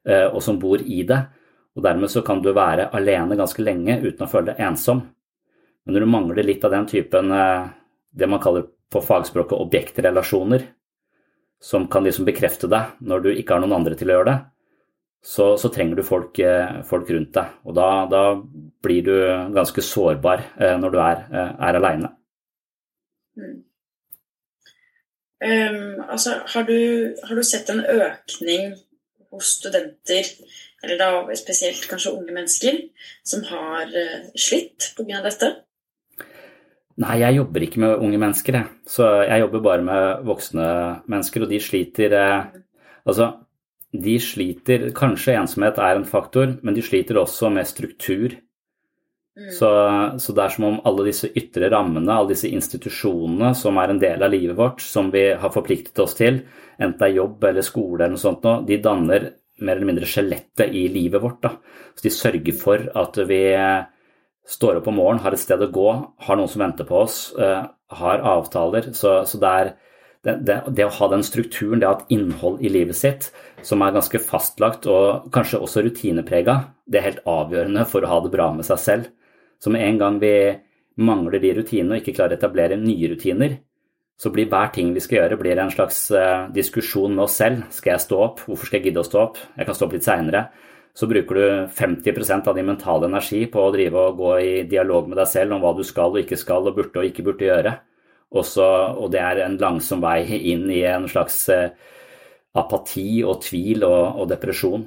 eh, 0.07 0.29
og 0.29 0.39
som 0.43 0.59
bor 0.59 0.79
i 0.79 1.01
det. 1.07 1.19
Og 1.75 1.83
Dermed 1.83 2.11
så 2.11 2.23
kan 2.23 2.41
du 2.41 2.53
være 2.53 2.91
alene 2.95 3.35
ganske 3.35 3.63
lenge 3.63 3.99
uten 4.05 4.23
å 4.23 4.29
føle 4.29 4.53
deg 4.53 4.63
ensom. 4.63 5.03
Men 5.83 5.97
når 5.97 6.05
du 6.05 6.13
mangler 6.13 6.47
litt 6.47 6.63
av 6.63 6.71
den 6.71 6.87
typen 6.87 7.31
eh, 7.35 7.67
det 8.13 8.29
man 8.29 8.39
kaller 8.39 8.69
på 8.93 9.01
fagspråket 9.03 9.59
objektrelasjoner, 9.59 10.63
som 11.59 11.87
kan 11.87 12.03
liksom 12.03 12.27
bekrefte 12.27 12.69
deg 12.71 12.99
når 13.01 13.23
du 13.23 13.29
ikke 13.33 13.55
har 13.55 13.63
noen 13.63 13.79
andre 13.81 13.97
til 13.99 14.11
å 14.11 14.19
gjøre 14.19 14.31
det, 14.31 14.39
så, 15.23 15.53
så 15.59 15.71
trenger 15.71 15.99
du 15.99 16.07
folk, 16.07 16.39
eh, 16.39 16.79
folk, 16.87 17.09
rundt 17.11 17.35
deg. 17.35 17.51
Og 17.67 17.75
da, 17.75 17.91
da, 18.07 18.25
blir 18.83 19.03
du 19.03 19.15
ganske 19.55 19.83
sårbar 19.83 20.43
når 20.79 20.91
du 20.91 20.97
er, 20.99 21.23
er 21.31 21.79
aleine. 21.79 22.11
Um, 25.43 25.99
altså, 26.07 26.37
har 26.53 26.63
du, 26.69 26.79
har 27.27 27.35
du 27.35 27.43
sett 27.43 27.69
en 27.73 27.83
økning 27.83 28.75
hos 29.33 29.57
studenter 29.57 30.29
eller 30.83 30.99
da 30.99 31.35
spesielt 31.39 31.85
kanskje 31.87 32.11
unge 32.11 32.33
mennesker, 32.35 32.79
som 33.23 33.43
har 33.47 33.87
slitt 34.35 34.89
pga. 34.97 35.21
dette? 35.23 35.47
Nei, 37.01 37.15
jeg 37.23 37.39
jobber 37.39 37.63
ikke 37.65 37.81
med 37.81 38.01
unge 38.05 38.19
mennesker, 38.21 38.57
jeg. 38.59 38.69
Så 38.85 39.07
jeg 39.25 39.41
jobber 39.41 39.63
bare 39.65 39.85
med 39.85 40.27
voksne 40.27 40.67
mennesker, 41.09 41.45
og 41.45 41.53
de 41.53 41.61
sliter 41.63 42.17
eh, 42.19 42.59
Altså, 43.03 43.25
de 43.91 44.13
sliter 44.21 44.85
Kanskje 44.95 45.33
ensomhet 45.35 45.79
er 45.81 45.97
en 45.97 46.05
faktor, 46.07 46.53
men 46.63 46.75
de 46.75 46.83
sliter 46.85 47.17
også 47.19 47.49
med 47.51 47.67
struktur. 47.67 48.37
Mm. 49.33 49.49
Så, 49.49 49.69
så, 50.21 50.33
det 50.37 50.43
er 50.43 50.51
som 50.53 50.65
om 50.67 50.81
alle 50.85 51.07
disse 51.07 51.31
ytre 51.33 51.71
rammene, 51.73 52.13
alle 52.13 52.35
disse 52.35 52.51
institusjonene 52.53 53.53
som 53.57 53.79
er 53.81 53.93
en 53.93 54.01
del 54.01 54.21
av 54.21 54.29
livet 54.29 54.57
vårt, 54.57 54.83
som 54.85 55.09
vi 55.13 55.31
har 55.33 55.53
forpliktet 55.53 56.03
oss 56.03 56.13
til, 56.19 56.43
enten 56.77 56.99
det 56.99 57.07
er 57.07 57.17
jobb 57.21 57.47
eller 57.49 57.65
skole 57.65 58.03
eller 58.03 58.13
noe 58.13 58.21
sånt, 58.21 58.45
de 58.67 58.77
danner 58.83 59.31
mer 59.63 59.77
eller 59.77 59.89
mindre 59.89 60.09
skjelettet 60.09 60.73
i 60.73 60.85
livet 60.91 61.21
vårt. 61.23 61.41
Da. 61.45 61.55
Så 61.95 62.05
de 62.05 62.13
sørger 62.13 62.57
for 62.57 62.85
at 62.99 63.17
vi 63.29 63.41
står 64.49 64.81
opp 64.81 64.89
om 64.91 64.99
morgenen, 64.99 65.23
har 65.23 65.35
et 65.35 65.41
sted 65.41 65.61
å 65.63 65.71
gå, 65.71 65.89
har 66.27 66.37
noen 66.37 66.51
som 66.51 66.65
venter 66.65 66.87
på 66.87 66.99
oss, 67.05 67.17
uh, 67.39 67.63
har 67.97 68.25
avtaler. 68.27 68.91
Så, 68.97 69.15
så 69.29 69.39
det, 69.39 69.51
er, 69.61 69.71
det, 70.25 70.37
det, 70.49 70.59
det, 70.75 70.87
å 70.87 70.95
ha 70.97 71.09
den 71.13 71.23
strukturen, 71.25 71.79
det 71.79 71.87
å 71.87 71.93
ha 71.93 72.01
et 72.01 72.15
innhold 72.17 72.61
i 72.61 72.71
livet 72.73 72.97
sitt 72.99 73.29
som 73.63 73.81
er 73.85 73.95
ganske 73.95 74.19
fastlagt 74.19 74.89
og 74.91 75.29
kanskje 75.33 75.61
også 75.63 75.85
rutineprega, 75.85 76.59
det 76.85 76.99
er 76.99 77.07
helt 77.07 77.27
avgjørende 77.29 77.85
for 77.89 78.03
å 78.03 78.11
ha 78.11 78.23
det 78.25 78.33
bra 78.33 78.49
med 78.55 78.67
seg 78.67 78.81
selv. 78.83 79.11
Så 79.63 79.71
med 79.71 79.85
en 79.87 80.01
gang 80.01 80.19
vi 80.19 80.33
mangler 80.99 81.39
de 81.39 81.53
rutinene 81.55 81.95
og 81.95 82.03
ikke 82.03 82.17
klarer 82.17 82.35
å 82.35 82.41
etablere 82.41 82.79
nye 82.79 83.13
rutiner, 83.13 83.55
så 84.19 84.29
blir 84.33 84.49
hver 84.51 84.69
ting 84.75 84.91
vi 84.93 85.01
skal 85.01 85.21
gjøre, 85.21 85.39
blir 85.39 85.59
en 85.63 85.71
slags 85.73 86.03
uh, 86.13 86.51
diskusjon 86.53 87.15
med 87.15 87.23
oss 87.25 87.39
selv. 87.39 87.63
Skal 87.73 87.95
jeg 87.95 88.03
stå 88.03 88.19
opp? 88.27 88.43
Hvorfor 88.45 88.69
skal 88.69 88.79
jeg 88.79 88.91
gidde 88.91 89.01
å 89.01 89.07
stå 89.07 89.23
opp? 89.23 89.39
Jeg 89.57 89.67
kan 89.67 89.77
stå 89.79 89.87
opp 89.87 89.95
litt 89.97 90.05
seinere 90.05 90.43
så 90.93 91.07
bruker 91.07 91.35
du 91.35 91.67
50% 91.73 92.47
av 92.47 92.55
din 92.55 92.67
mentale 92.69 93.07
energi 93.09 93.45
på 93.49 93.61
å 93.63 93.71
drive 93.73 94.01
og 94.09 94.19
gå 94.19 94.33
i 94.39 94.51
dialog 94.69 95.09
med 95.09 95.17
deg 95.17 95.29
selv 95.31 95.55
om 95.55 95.63
hva 95.63 95.73
du 95.73 95.81
skal 95.87 96.13
og 96.13 96.21
ikke 96.21 96.37
skal 96.37 96.69
og 96.69 96.77
burde 96.77 97.01
og 97.01 97.07
ikke 97.09 97.25
burde 97.25 97.47
gjøre. 97.47 97.73
Også, 98.33 98.65
og 99.01 99.09
det 99.13 99.21
er 99.21 99.41
en 99.43 99.57
langsom 99.61 100.01
vei 100.01 100.21
inn 100.53 100.67
i 100.73 100.83
en 100.89 101.07
slags 101.09 101.37
eh, 101.53 101.73
apati 102.57 103.23
og 103.25 103.41
tvil 103.45 103.85
og, 103.85 104.21
og 104.21 104.29
depresjon. 104.29 104.85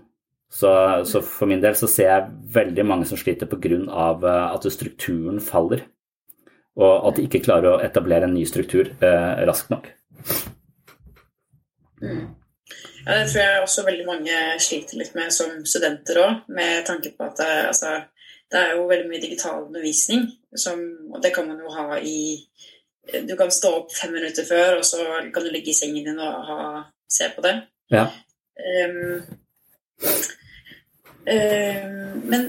Så, 0.52 0.70
så, 1.04 1.20
for 1.20 1.50
min 1.50 1.60
del 1.60 1.74
så 1.76 1.88
ser 1.90 2.10
jeg 2.10 2.30
veldig 2.54 2.84
mange 2.86 3.06
som 3.08 3.18
sliter 3.18 3.48
pga. 3.50 3.76
Eh, 3.76 4.54
at 4.54 4.66
strukturen 4.72 5.40
faller. 5.42 5.84
Og 6.76 7.08
at 7.08 7.16
de 7.16 7.26
ikke 7.26 7.44
klarer 7.44 7.72
å 7.72 7.82
etablere 7.84 8.28
en 8.28 8.34
ny 8.36 8.44
struktur 8.48 8.92
eh, 9.00 9.44
raskt 9.48 9.72
nok. 9.72 9.88
Mm. 12.02 12.26
Ja, 13.06 13.20
det 13.20 13.28
tror 13.30 13.40
jeg 13.40 13.62
også 13.62 13.84
veldig 13.86 14.04
mange 14.08 14.38
sliter 14.60 14.98
litt 14.98 15.14
med 15.16 15.30
som 15.34 15.62
studenter 15.68 16.18
òg, 16.20 16.40
med 16.50 16.82
tanke 16.88 17.12
på 17.14 17.28
at 17.28 17.38
det, 17.38 17.52
altså, 17.70 17.92
det, 18.50 18.60
er 18.60 18.74
jo 18.74 18.88
veldig 18.90 19.06
mye 19.12 19.22
digital 19.22 19.62
undervisning, 19.68 20.26
som, 20.58 20.82
og 21.14 21.22
det 21.22 21.30
kan 21.36 21.46
man 21.46 21.62
jo 21.62 21.70
ha 21.70 22.00
i 22.02 22.18
Du 23.06 23.36
kan 23.38 23.52
stå 23.54 23.70
opp 23.70 23.92
fem 23.94 24.10
minutter 24.16 24.42
før, 24.42 24.80
og 24.80 24.84
så 24.84 24.98
kan 25.32 25.44
du 25.44 25.52
ligge 25.54 25.70
i 25.70 25.78
sengen 25.78 26.08
din 26.08 26.18
og 26.18 26.48
ha, 26.48 26.80
se 27.06 27.28
på 27.36 27.44
det. 27.44 27.54
Ja. 27.94 28.08
Um, 28.58 29.20
men 31.26 32.44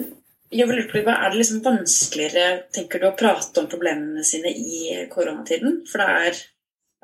jeg 0.54 0.68
vil 0.70 0.78
lure 0.80 0.92
på, 0.92 1.00
er 1.12 1.32
det 1.32 1.40
liksom 1.40 1.64
vanskeligere 1.66 2.68
tenker 2.76 3.02
du, 3.02 3.08
å 3.10 3.18
prate 3.18 3.62
om 3.62 3.70
problemene 3.72 4.24
sine 4.28 4.52
i 4.54 5.08
koronatiden? 5.12 5.82
For 5.90 6.04
det 6.04 6.12
er 6.28 6.46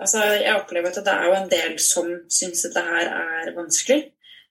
Altså, 0.03 0.23
jeg 0.41 0.55
opplever 0.57 0.89
at 0.89 1.05
det 1.05 1.13
er 1.13 1.27
jo 1.27 1.33
en 1.37 1.51
del 1.51 1.75
som 1.79 2.07
syns 2.33 2.63
det 2.73 2.81
her 2.81 3.11
er 3.13 3.51
vanskelig. 3.55 3.99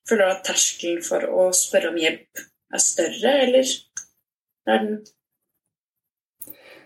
Føler 0.09 0.29
du 0.29 0.35
at 0.37 0.45
terskelen 0.47 1.01
for 1.03 1.27
å 1.27 1.49
spørre 1.57 1.91
om 1.91 1.99
hjelp 1.99 2.43
er 2.73 2.83
større, 2.83 3.33
eller 3.47 3.73
er 4.71 4.85
den 4.85 4.95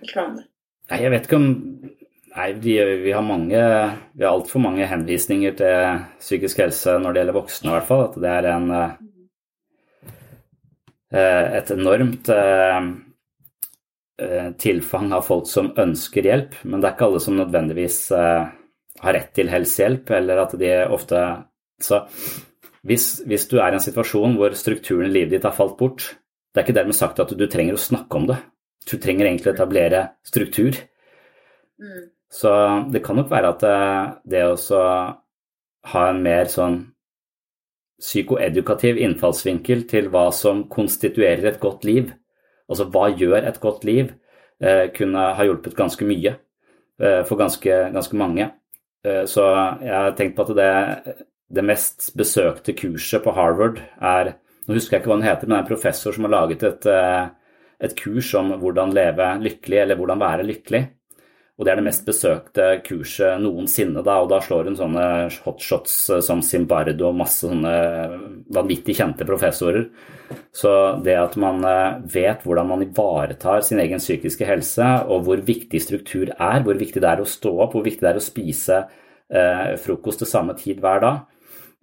ikke 0.02 0.18
vanlig? 0.18 0.46
Nei, 0.90 1.00
jeg 1.02 1.12
vet 1.12 1.28
ikke 1.28 1.40
om 1.40 1.48
Nei, 2.36 2.50
vi, 2.60 2.76
vi 3.00 3.12
har 3.16 3.24
mange 3.24 3.60
Vi 4.12 4.24
har 4.24 4.34
altfor 4.34 4.60
mange 4.60 4.84
henvisninger 4.88 5.56
til 5.56 6.02
psykisk 6.20 6.60
helse 6.60 6.98
når 7.00 7.14
det 7.14 7.22
gjelder 7.22 7.38
voksne, 7.38 7.70
i 7.70 7.76
hvert 7.78 7.88
fall. 7.88 8.04
At 8.10 8.20
det 8.20 8.32
er 8.34 8.50
en 8.52 8.70
eh, 8.76 8.92
et 11.56 11.70
enormt 11.72 12.28
eh, 12.34 12.90
Eh, 14.16 14.52
tilfang 14.56 15.10
av 15.12 15.26
folk 15.26 15.44
som 15.44 15.74
ønsker 15.76 16.24
hjelp, 16.24 16.54
men 16.64 16.80
det 16.80 16.88
er 16.88 16.94
ikke 16.94 17.04
alle 17.10 17.18
som 17.20 17.34
nødvendigvis 17.36 17.98
eh, 18.16 18.46
har 19.02 19.12
rett 19.12 19.34
til 19.36 19.50
helsehjelp, 19.52 20.08
eller 20.16 20.40
at 20.40 20.54
de 20.56 20.70
ofte 20.88 21.20
Så 21.84 21.98
hvis, 22.80 23.20
hvis, 23.28 23.44
du 23.50 23.58
er 23.58 23.74
i 23.74 23.76
en 23.76 23.84
situasjon 23.84 24.38
hvor 24.38 24.54
strukturen 24.56 25.10
i 25.10 25.12
livet 25.12 25.34
ditt 25.34 25.44
har 25.44 25.52
falt 25.52 25.76
bort, 25.76 26.16
det 26.48 26.62
er 26.62 26.64
ikke 26.64 26.78
dermed 26.78 26.96
sagt 26.96 27.20
at 27.20 27.34
du 27.36 27.44
trenger 27.44 27.76
å 27.76 27.82
snakke 27.82 28.16
om 28.16 28.30
det. 28.30 28.38
Du 28.88 28.96
trenger 28.96 29.26
egentlig 29.26 29.50
å 29.50 29.54
etablere 29.58 30.00
struktur. 30.24 30.78
Mm. 31.76 32.06
Så 32.36 32.52
det 32.92 33.00
kan 33.04 33.16
nok 33.16 33.30
være 33.32 33.54
at 33.54 33.64
eh, 33.64 34.12
det 34.28 34.42
å 34.44 34.82
ha 35.92 36.04
en 36.10 36.22
mer 36.24 36.50
sånn 36.52 36.82
psykoedukativ 38.02 38.98
innfallsvinkel 39.00 39.86
til 39.88 40.10
hva 40.12 40.28
som 40.36 40.66
konstituerer 40.68 41.52
et 41.52 41.60
godt 41.62 41.88
liv, 41.88 42.14
Altså 42.66 42.82
hva 42.90 43.04
gjør 43.14 43.44
et 43.46 43.60
godt 43.62 43.84
liv? 43.86 44.08
Eh, 44.58 44.88
kunne 44.90 45.28
ha 45.38 45.44
hjulpet 45.46 45.76
ganske 45.78 46.02
mye 46.02 46.32
eh, 46.98 47.20
for 47.22 47.38
ganske, 47.38 47.76
ganske 47.94 48.18
mange. 48.18 48.48
Så 49.30 49.44
jeg 49.86 49.92
har 49.94 50.16
tenkt 50.18 50.34
på 50.34 50.42
at 50.48 50.56
det, 50.58 50.70
det, 51.54 51.62
mest 51.62 52.08
besøkte 52.18 52.74
kurset 52.74 53.22
på 53.22 53.30
Harvard 53.36 53.78
er 54.02 54.32
Nå 54.66 54.74
husker 54.74 54.96
jeg 54.96 55.04
ikke 55.04 55.12
hva 55.12 55.18
den 55.20 55.28
heter, 55.28 55.46
men 55.46 55.52
det 55.52 55.60
er 55.60 55.62
en 55.62 55.68
professor 55.68 56.16
som 56.16 56.26
har 56.26 56.32
laget 56.32 56.64
et, 56.66 56.88
et 57.86 57.94
kurs 58.00 58.32
om 58.34 58.50
hvordan 58.58 58.96
leve 58.96 59.28
lykkelig, 59.44 59.78
eller 59.84 60.00
hvordan 60.00 60.24
være 60.24 60.48
lykkelig. 60.48 60.82
Og 61.56 61.64
det 61.64 61.72
er 61.72 61.78
det 61.80 61.86
mest 61.86 62.04
besøkte 62.04 62.64
kurset 62.84 63.40
noensinne, 63.40 64.02
da, 64.04 64.18
og 64.20 64.28
da 64.28 64.42
slår 64.44 64.68
hun 64.68 64.76
sånne 64.76 65.04
hotshots 65.46 65.94
eh, 66.12 66.20
som 66.24 66.42
Zimbardo 66.44 67.08
og 67.08 67.16
masse 67.16 67.48
sånne 67.48 67.72
vanvittig 68.52 68.98
kjente 68.98 69.24
professorer. 69.28 69.86
Så 70.52 70.72
det 71.06 71.16
at 71.16 71.38
man 71.40 71.64
eh, 71.64 72.02
vet 72.12 72.44
hvordan 72.44 72.68
man 72.74 72.84
ivaretar 72.84 73.64
sin 73.64 73.80
egen 73.80 74.02
psykiske 74.02 74.48
helse, 74.48 74.90
og 75.08 75.24
hvor 75.24 75.40
viktig 75.48 75.80
struktur 75.80 76.34
er, 76.34 76.60
hvor 76.66 76.76
viktig 76.76 77.00
det 77.00 77.14
er 77.14 77.24
å 77.24 77.30
stå 77.30 77.54
opp, 77.56 77.72
hvor 77.78 77.86
viktig 77.88 78.04
det 78.04 78.12
er 78.12 78.20
å 78.20 78.26
spise 78.26 78.82
eh, 78.84 79.72
frokost 79.80 80.20
til 80.24 80.32
samme 80.34 80.58
tid 80.60 80.84
hver 80.84 81.02
dag, 81.06 81.24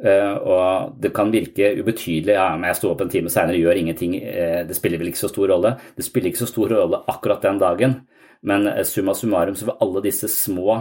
Uh, 0.03 0.35
og 0.41 0.95
det 0.99 1.13
kan 1.15 1.29
virke 1.31 1.67
ubetydelig 1.77 2.33
ja, 2.33 2.47
men 2.57 2.65
jeg 2.71 2.79
sto 2.79 2.89
opp 2.89 3.03
en 3.05 3.11
time 3.13 3.29
seinere 3.31 3.59
gjør 3.61 3.77
ingenting. 3.79 4.17
Uh, 4.19 4.63
det 4.67 4.75
spiller 4.75 4.99
vel 4.99 5.11
ikke 5.11 5.21
så 5.21 5.29
stor 5.31 5.53
rolle. 5.53 5.75
Det 5.95 6.03
spiller 6.03 6.31
ikke 6.31 6.41
så 6.41 6.49
stor 6.49 6.73
rolle 6.73 6.99
akkurat 7.13 7.45
den 7.45 7.61
dagen, 7.61 7.93
men 8.43 8.67
uh, 8.67 8.81
summa 8.87 9.15
summarum 9.15 9.55
så 9.55 9.69
vil 9.69 9.81
alle 9.85 10.03
disse 10.03 10.27
små 10.31 10.77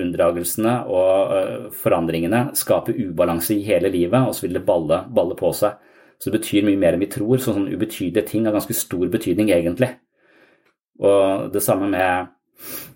unndragelsene 0.00 0.74
og 0.88 1.72
forandringene 1.76 2.44
skape 2.58 2.94
ubalanse 2.96 3.56
i 3.56 3.64
hele 3.66 3.90
livet, 3.92 4.20
og 4.20 4.36
så 4.36 4.46
vil 4.46 4.56
det 4.56 4.66
balle, 4.66 5.02
balle, 5.12 5.36
på 5.38 5.52
seg. 5.56 5.76
Så 6.18 6.30
det 6.30 6.38
betyr 6.38 6.64
mye 6.66 6.80
mer 6.80 6.96
enn 6.96 7.02
vi 7.02 7.10
tror. 7.12 7.36
Så 7.36 7.52
sånne 7.52 7.74
ubetydelige 7.74 8.30
ting 8.30 8.46
har 8.46 8.54
ganske 8.54 8.76
stor 8.78 9.04
betydning, 9.12 9.50
egentlig. 9.52 9.90
Og 11.02 11.50
det 11.52 11.64
samme 11.64 11.90
med 11.90 12.32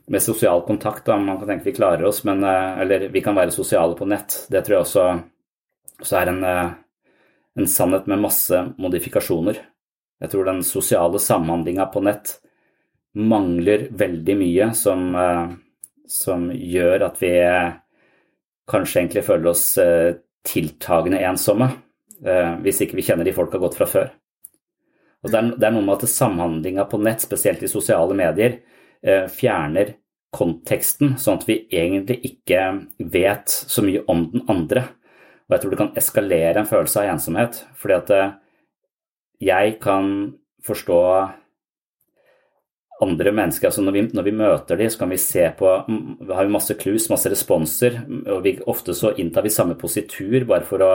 med 0.07 0.23
sosial 0.23 0.61
kontakt. 0.63 1.09
Da. 1.09 1.17
Man 1.19 1.41
kan 1.41 1.49
tenke 1.49 1.67
vi 1.67 1.73
klarer 1.75 2.05
oss, 2.07 2.21
men, 2.25 2.45
eller 2.45 3.09
vi 3.11 3.21
kan 3.21 3.35
være 3.35 3.51
sosiale 3.51 3.97
på 3.99 4.07
nett. 4.07 4.45
Det 4.47 4.61
tror 4.63 4.77
jeg 4.77 4.85
også 4.85 5.07
så 6.03 6.19
er 6.21 6.31
en, 6.31 6.45
eh, 6.45 6.71
en 7.59 7.69
sannhet 7.69 8.07
med 8.07 8.21
masse 8.21 8.65
modifikasjoner. 8.79 9.61
Jeg 10.21 10.31
tror 10.31 10.45
den 10.45 10.63
sosiale 10.65 11.21
samhandlinga 11.21 11.87
på 11.93 12.03
nett 12.05 12.39
mangler 13.17 13.89
veldig 13.97 14.37
mye 14.39 14.71
som, 14.77 15.09
eh, 15.15 15.49
som, 16.11 16.51
gjør 16.53 17.07
at 17.09 17.19
vi 17.23 17.33
kanskje 18.71 19.03
egentlig 19.03 19.25
føler 19.27 19.51
oss 19.53 19.67
eh, 19.83 20.17
tiltagende 20.47 21.23
ensomme, 21.27 21.73
hvis 22.63 22.79
ikke 22.81 22.97
vi 22.97 23.03
kjenner 23.05 23.27
de 23.27 23.33
folka 23.35 23.59
godt 23.61 23.75
fra 23.77 23.87
før. 23.91 24.07
Og 25.27 25.29
det 25.29 25.37
er, 25.37 25.73
noe 25.75 25.83
med 25.85 25.99
at 25.99 26.09
samhandlinga 26.09 26.87
på 26.89 27.01
nett, 27.03 27.21
spesielt 27.21 27.61
i 27.67 27.69
sosiale 27.69 28.15
medier, 28.17 28.55
fjerner 29.35 29.91
konteksten, 30.37 31.17
sånn 31.21 31.41
at 31.41 31.47
vi 31.49 31.59
egentlig 31.73 32.19
ikke 32.31 32.63
vet 33.13 33.53
så 33.53 33.85
mye 33.85 34.05
om 34.11 34.25
den 34.33 34.47
andre. 34.53 34.87
Og 35.47 35.55
jeg 35.55 35.63
tror 35.63 35.73
det 35.73 35.81
kan 35.81 35.99
eskalere 36.01 36.61
en 36.61 36.69
følelse 36.69 37.03
av 37.03 37.13
ensomhet. 37.15 37.61
Fordi 37.79 37.97
at 37.97 38.13
eh, 38.15 38.35
jeg 39.47 39.77
kan 39.83 40.09
forstå 40.67 41.01
andre 43.03 43.33
mennesker. 43.33 43.69
altså 43.69 43.83
Når 43.85 43.93
vi, 43.93 44.03
når 44.17 44.25
vi 44.25 44.33
møter 44.33 44.79
dem, 44.81 44.91
så 44.91 44.99
kan 45.03 45.11
vi 45.13 45.21
se 45.21 45.47
på 45.59 45.73
vi 45.87 46.33
har 46.33 46.47
vi 46.47 46.53
masse 46.53 46.77
clues, 46.81 47.11
masse 47.13 47.31
responser. 47.31 48.01
og 48.27 48.43
vi, 48.45 48.59
Ofte 48.67 48.95
så 48.97 49.13
inntar 49.17 49.45
vi 49.45 49.53
samme 49.53 49.77
positur 49.77 50.47
bare 50.49 50.65
for 50.65 50.85
å 50.85 50.93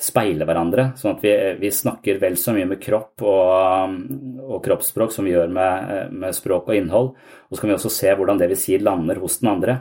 speile 0.00 0.44
hverandre. 0.46 0.90
Sånn 0.98 1.14
at 1.14 1.24
vi, 1.24 1.32
vi 1.62 1.70
snakker 1.72 2.18
vel 2.22 2.36
så 2.40 2.54
mye 2.54 2.68
med 2.68 2.82
kropp 2.82 3.22
og, 3.24 3.96
og 4.42 4.60
kroppsspråk 4.64 5.14
som 5.14 5.26
vi 5.26 5.34
gjør 5.34 5.52
med, 5.54 6.12
med, 6.12 6.36
språk 6.36 6.68
og 6.68 6.76
innhold. 6.76 7.12
Og 7.48 7.56
så 7.56 7.62
kan 7.62 7.72
vi 7.72 7.78
også 7.78 7.94
se 7.94 8.14
hvordan 8.14 8.40
det 8.40 8.50
vi 8.52 8.60
sier 8.60 8.84
lander 8.84 9.22
hos 9.22 9.40
den 9.40 9.52
andre. 9.54 9.80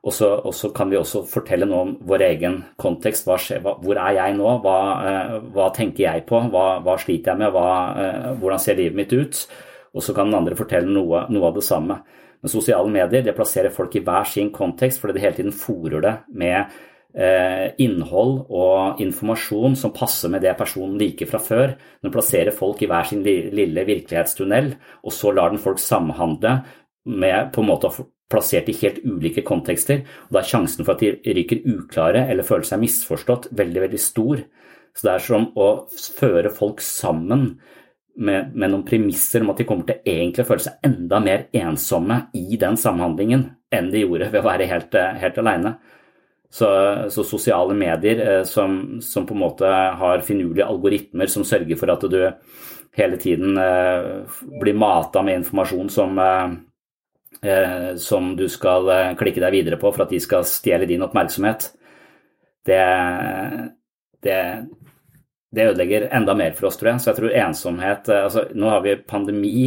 Og 0.00 0.14
så, 0.16 0.30
og 0.32 0.54
så, 0.56 0.70
kan 0.72 0.88
vi 0.88 0.96
også 0.96 1.26
fortelle 1.28 1.66
noe 1.68 1.80
om 1.84 1.90
vår 2.08 2.22
egen 2.30 2.62
kontekst. 2.80 3.28
Skjer, 3.28 3.60
hva, 3.60 3.74
hvor 3.84 3.98
er 4.00 4.14
jeg 4.16 4.38
nå? 4.38 4.54
Hva, 4.64 4.76
eh, 5.04 5.34
hva 5.52 5.66
tenker 5.76 6.06
jeg 6.06 6.24
på? 6.30 6.40
Hva, 6.54 6.78
hva 6.80 6.94
sliter 6.98 7.34
jeg 7.34 7.42
med? 7.42 7.58
Eh, 7.60 8.30
hvordan 8.40 8.62
ser 8.64 8.80
livet 8.80 8.96
mitt 8.96 9.12
ut? 9.12 9.42
Og 9.94 10.04
så 10.04 10.14
kan 10.14 10.30
den 10.30 10.38
andre 10.38 10.58
fortelle 10.58 10.90
noe, 10.90 11.24
noe, 11.32 11.48
av 11.48 11.56
det 11.56 11.64
samme. 11.66 11.98
Men 12.40 12.52
sosiale 12.52 12.90
medier 12.92 13.24
det 13.26 13.34
plasserer 13.36 13.74
folk 13.74 13.96
i 13.98 14.04
hver 14.04 14.28
sin 14.28 14.52
kontekst 14.54 15.02
fordi 15.02 15.16
det 15.16 15.24
hele 15.24 15.38
tiden 15.38 15.56
fòrer 15.56 16.04
det 16.04 16.14
med 16.40 16.76
eh, 17.14 17.66
innhold 17.82 18.46
og 18.46 19.02
informasjon 19.02 19.76
som 19.76 19.94
passer 19.96 20.32
med 20.32 20.44
det 20.46 20.54
personen 20.58 20.96
liker 21.00 21.28
fra 21.30 21.42
før. 21.42 21.74
Den 22.00 22.14
plasserer 22.14 22.54
folk 22.56 22.80
i 22.82 22.88
hver 22.90 23.10
sin 23.10 23.26
lille 23.26 23.84
virkelighetstunnel, 23.88 24.72
og 25.04 25.16
så 25.16 25.34
lar 25.34 25.52
den 25.52 25.62
folk 25.62 25.82
samhandle 25.82 26.60
med 27.10 27.52
på 27.54 27.62
en 27.62 27.70
måte 27.70 27.92
plassert 28.30 28.68
i 28.70 28.76
helt 28.80 29.02
ulike 29.04 29.42
kontekster. 29.46 30.04
og 30.28 30.36
Da 30.36 30.40
er 30.40 30.50
sjansen 30.52 30.86
for 30.86 30.94
at 30.94 31.02
de 31.02 31.34
ryker 31.34 31.64
uklare 31.66 32.28
eller 32.30 32.46
føler 32.46 32.68
seg 32.68 32.82
misforstått, 32.84 33.50
veldig, 33.58 33.84
veldig 33.88 34.00
stor. 34.00 34.44
Så 34.94 35.06
det 35.06 35.14
er 35.14 35.24
som 35.24 35.50
å 35.58 35.68
føre 36.18 36.50
folk 36.54 36.82
sammen 36.84 37.60
med, 38.16 38.54
med, 38.54 38.70
noen 38.70 38.84
premisser 38.86 39.44
om 39.44 39.52
at 39.52 39.60
de 39.60 39.66
kommer 39.68 39.86
til 39.88 40.00
egentlig 40.04 40.44
å 40.44 40.48
føle 40.48 40.64
seg 40.64 40.86
enda 40.86 41.20
mer 41.22 41.46
ensomme 41.56 42.18
i 42.36 42.58
den 42.60 42.78
samhandlingen 42.80 43.46
enn 43.70 43.90
de 43.92 44.02
gjorde 44.02 44.30
ved 44.32 44.42
å 44.42 44.48
være 44.48 44.68
helt, 44.70 44.96
helt 45.22 45.38
alene. 45.40 45.74
Så, 46.50 46.66
så, 47.14 47.22
sosiale 47.22 47.76
medier 47.78 48.20
eh, 48.24 48.40
som, 48.48 48.98
som, 49.06 49.22
på 49.26 49.36
en 49.36 49.44
måte 49.44 49.68
har 50.00 50.24
finurlige 50.26 50.66
algoritmer 50.66 51.30
som 51.30 51.46
sørger 51.46 51.78
for 51.78 51.92
at 51.94 52.08
du 52.10 52.18
hele 52.98 53.20
tiden 53.22 53.54
eh, 53.54 54.08
blir 54.58 54.74
mata 54.74 55.22
med 55.22 55.44
informasjon 55.44 55.92
som 55.94 56.18
eh, 56.18 56.56
eh, 57.42 57.96
som 57.96 58.36
du 58.36 58.48
skal 58.48 58.88
eh, 58.88 59.12
klikke 59.18 59.42
deg 59.42 59.54
videre 59.54 59.78
på 59.80 59.92
for 59.92 60.04
at 60.04 60.12
de 60.12 60.20
skal 60.22 60.46
stjele 60.48 60.88
din 60.88 61.04
oppmerksomhet, 61.06 61.70
det, 62.68 62.82
det, 64.24 64.38
det, 65.54 65.68
ødelegger 65.72 66.08
enda 66.16 66.34
mer 66.34 66.52
for 66.58 66.70
oss, 66.70 66.78
tror 66.80 66.92
jeg. 66.92 67.02
Så 67.02 67.10
jeg 67.10 67.18
tror 67.20 67.38
ensomhet 67.44 68.10
eh, 68.10 68.24
altså 68.26 68.44
Nå 68.54 68.70
har 68.72 68.84
vi 68.86 68.96
pandemi 69.06 69.64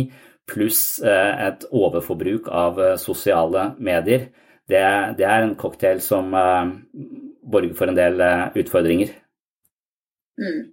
pluss 0.49 0.99
eh, 1.03 1.47
et 1.47 1.65
overforbruk 1.71 2.49
av 2.51 2.81
sosiale 3.01 3.71
medier. 3.79 4.29
Det, 4.69 4.83
det 5.19 5.27
er 5.27 5.43
en 5.43 5.57
cocktail 5.59 5.99
som 6.03 6.31
borger 6.31 7.73
for 7.75 7.91
en 7.91 7.97
del 7.97 8.21
utfordringer. 8.55 9.11
Mm. 10.39 10.72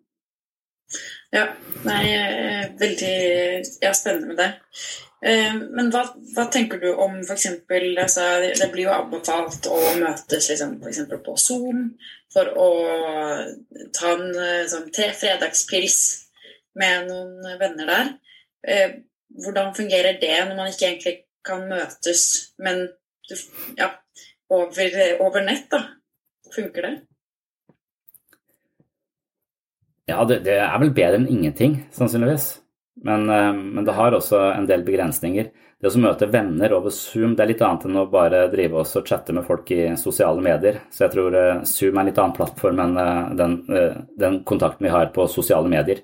Ja, 1.31 1.45
nei, 1.87 2.05
veldig 2.81 3.15
ja, 3.83 3.93
spennende 3.95 4.33
med 4.33 4.41
det. 4.41 4.51
Eh, 5.21 5.55
men 5.55 5.91
hva, 5.93 6.07
hva, 6.33 6.47
tenker 6.49 6.81
du 6.81 6.89
om 6.95 7.19
f.eks. 7.21 7.47
Altså, 7.69 8.25
det 8.57 8.71
blir 8.73 8.87
jo 8.87 8.95
anbefalt 8.95 9.69
å 9.69 9.79
møtes 10.01 10.49
liksom, 10.49 10.79
for 10.81 11.23
på 11.27 11.37
Zoom 11.41 11.91
for 12.33 12.49
å 12.57 12.69
ta 13.97 14.15
en 14.15 14.31
eh, 14.33 14.65
sånn, 14.71 14.89
tre 14.95 15.11
fredagspils 15.17 16.01
med 16.81 17.11
noen 17.11 17.61
venner 17.61 17.91
der. 17.91 18.13
Eh, 18.65 18.97
hvordan 19.45 19.75
fungerer 19.77 20.19
det 20.23 20.37
når 20.47 20.57
man 20.57 20.73
ikke 20.73 20.89
egentlig 20.89 21.17
kan 21.47 21.67
møtes, 21.69 22.25
men 22.61 22.87
ja, 23.79 23.93
over, 24.53 24.97
over 25.21 25.45
nett? 25.45 25.69
da? 25.73 25.85
Funker 26.51 26.87
det? 26.87 26.95
Ja, 30.11 30.25
det, 30.27 30.43
det 30.47 30.59
er 30.59 30.77
vel 30.83 30.93
bedre 30.95 31.21
enn 31.21 31.31
ingenting, 31.31 31.81
sannsynligvis. 31.95 32.53
Men, 33.03 33.31
eh, 33.31 33.53
men, 33.53 33.85
det 33.85 33.93
har 33.93 34.13
også 34.13 34.39
en 34.53 34.67
del 34.69 34.85
begrensninger. 34.85 35.51
Det 35.81 35.89
å 35.89 36.01
møte 36.03 36.29
venner 36.29 36.75
over 36.77 36.93
Zoom 36.93 37.33
det 37.37 37.45
er 37.45 37.53
litt 37.55 37.63
annet 37.65 37.87
enn 37.89 38.01
å 38.03 38.09
bare 38.13 38.43
drive 38.53 38.83
oss 38.83 38.93
og 39.01 39.07
chatte 39.09 39.33
med 39.33 39.47
folk 39.47 39.71
i 39.73 39.95
sosiale 40.01 40.43
medier. 40.45 40.83
Så 40.93 41.07
jeg 41.07 41.15
tror 41.15 41.37
eh, 41.39 41.63
Zoom 41.69 41.97
er 41.97 42.03
en 42.03 42.11
litt 42.11 42.21
annen 42.21 42.37
plattform 42.37 42.83
enn 42.85 42.99
eh, 43.01 43.21
den, 43.41 43.59
den 44.21 44.41
kontakten 44.49 44.89
vi 44.89 44.93
har 44.93 45.13
på 45.15 45.29
sosiale 45.31 45.71
medier. 45.73 46.03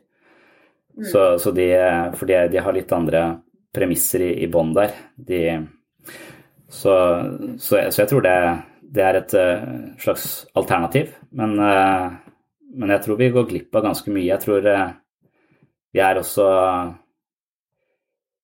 Mm. 0.96 1.08
Så, 1.10 1.24
så 1.42 1.52
de, 1.52 1.68
for 2.16 2.30
de, 2.30 2.38
de, 2.54 2.62
har 2.64 2.72
litt 2.72 2.94
andre 2.96 3.26
premisser 3.76 4.24
i, 4.24 4.30
i 4.46 4.48
bånn 4.48 4.72
der. 4.76 4.94
De, 5.16 5.42
så, 6.72 6.94
så, 7.60 7.82
jeg, 7.82 7.92
så, 7.92 8.00
jeg 8.00 8.08
tror 8.08 8.24
det, 8.24 8.38
det, 8.80 9.04
er 9.04 9.18
et 9.20 9.34
slags 10.00 10.30
alternativ. 10.56 11.12
Men, 11.36 11.60
men 12.76 12.92
jeg 12.94 13.04
tror 13.04 13.18
vi 13.20 13.32
går 13.34 13.48
glipp 13.50 13.76
av 13.78 13.88
ganske 13.88 14.12
mye. 14.12 14.28
Jeg 14.28 14.42
tror 14.44 14.62
vi 14.66 16.02
er 16.04 16.20
også 16.20 16.46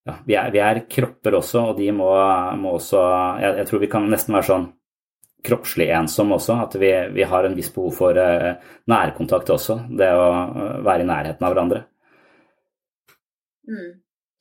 ja, 0.02 0.14
vi, 0.26 0.34
er, 0.34 0.50
vi 0.50 0.62
er, 0.62 0.82
kropper 0.90 1.36
også, 1.38 1.66
og 1.70 1.78
de 1.78 1.90
må, 1.94 2.10
må 2.58 2.76
også 2.78 3.02
jeg, 3.42 3.58
jeg, 3.60 3.66
tror 3.68 3.82
vi 3.84 3.90
kan 3.92 4.08
nesten 4.10 4.34
være 4.34 4.48
sånn 4.48 4.68
kroppslig 5.46 5.88
ensomme 5.94 6.38
også. 6.38 6.58
At 6.64 6.76
vi, 6.80 6.90
vi 7.14 7.26
har 7.28 7.46
en 7.46 7.56
viss 7.58 7.70
behov 7.74 7.94
for 7.98 8.18
uh, 8.18 8.52
nærkontakt 8.90 9.50
også. 9.54 9.78
Det 9.90 10.10
å 10.14 10.28
uh, 10.30 10.78
være 10.86 11.06
i 11.06 11.08
nærheten 11.10 11.46
av 11.46 11.54
hverandre. 11.54 11.82
Mm. 13.70 13.90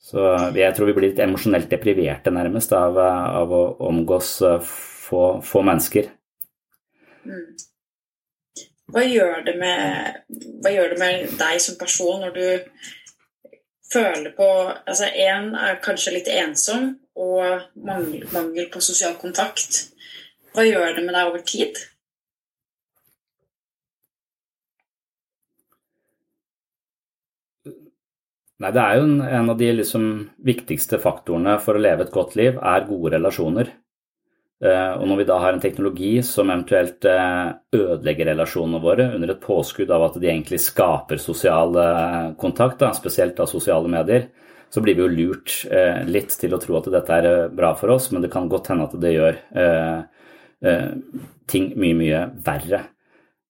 Så 0.02 0.22
jeg 0.58 0.74
tror 0.74 0.88
vi 0.90 0.94
blir 0.96 1.12
litt 1.12 1.20
emosjonelt 1.22 1.70
depriverte 1.70 2.32
nærmest 2.34 2.72
av, 2.74 2.96
av 2.98 3.52
å 3.54 3.62
omgås 3.86 4.34
få, 4.66 5.20
få, 5.46 5.62
mennesker. 5.62 6.08
Mm. 7.22 7.44
Hva 8.92 9.02
gjør, 9.08 9.46
hva 10.60 10.70
gjør 10.72 10.90
det 10.92 10.98
med 11.00 11.30
deg 11.40 11.60
som 11.64 11.78
person 11.80 12.20
når 12.20 12.34
du 12.36 12.44
føler 13.92 14.34
på 14.36 14.48
Altså 14.72 15.08
én 15.08 15.52
er 15.56 15.80
kanskje 15.84 16.16
litt 16.18 16.28
ensom 16.32 16.92
og 17.12 17.64
mangel, 17.76 18.24
mangel, 18.32 18.68
på 18.72 18.80
sosial 18.84 19.16
kontakt. 19.20 19.82
Hva 20.52 20.64
gjør 20.64 20.94
det 20.96 21.04
med 21.04 21.16
deg 21.16 21.28
over 21.28 21.42
tid? 21.44 21.80
Nei, 28.62 28.70
det 28.70 28.80
er 28.80 28.96
jo 28.96 29.06
en, 29.08 29.20
en 29.26 29.52
av 29.52 29.58
de 29.58 29.68
liksom 29.74 30.08
viktigste 30.46 31.00
faktorene 31.02 31.58
for 31.60 31.76
å 31.76 31.82
leve 31.82 32.06
et 32.06 32.14
godt 32.14 32.36
liv, 32.38 32.60
er 32.62 32.88
gode 32.88 33.16
relasjoner. 33.16 33.72
Uh, 34.62 35.00
og 35.00 35.08
når 35.10 35.18
vi 35.18 35.26
da 35.26 35.38
har 35.42 35.56
en 35.56 35.62
teknologi 35.62 36.12
som 36.22 36.50
eventuelt 36.52 37.02
uh, 37.10 37.50
ødelegger 37.74 38.30
relasjonene 38.30 38.78
våre 38.82 39.08
under 39.16 39.32
et 39.32 39.42
påskudd 39.42 39.90
av 39.90 40.06
at 40.06 40.20
de 40.22 40.30
egentlig 40.30 40.60
skaper 40.62 41.18
sosial 41.18 41.74
uh, 41.74 42.30
kontakt, 42.38 42.78
da, 42.78 42.92
spesielt 42.94 43.42
av 43.42 43.50
sosiale 43.50 43.90
medier, 43.90 44.28
så 44.72 44.80
blir 44.80 44.96
vi 44.96 45.04
jo 45.04 45.10
lurt 45.12 45.54
litt 46.08 46.32
til 46.40 46.54
å 46.56 46.58
tro 46.62 46.78
at 46.78 46.86
dette 46.94 47.16
er 47.18 47.50
bra 47.52 47.74
for 47.76 47.92
oss, 47.92 48.06
men 48.08 48.22
det 48.24 48.30
kan 48.32 48.46
godt 48.48 48.70
hende 48.72 48.86
at 48.86 48.94
det 49.02 49.10
gjør 49.12 49.36
ting 51.52 51.66
mye, 51.76 51.98
mye 51.98 52.22
verre. 52.46 52.80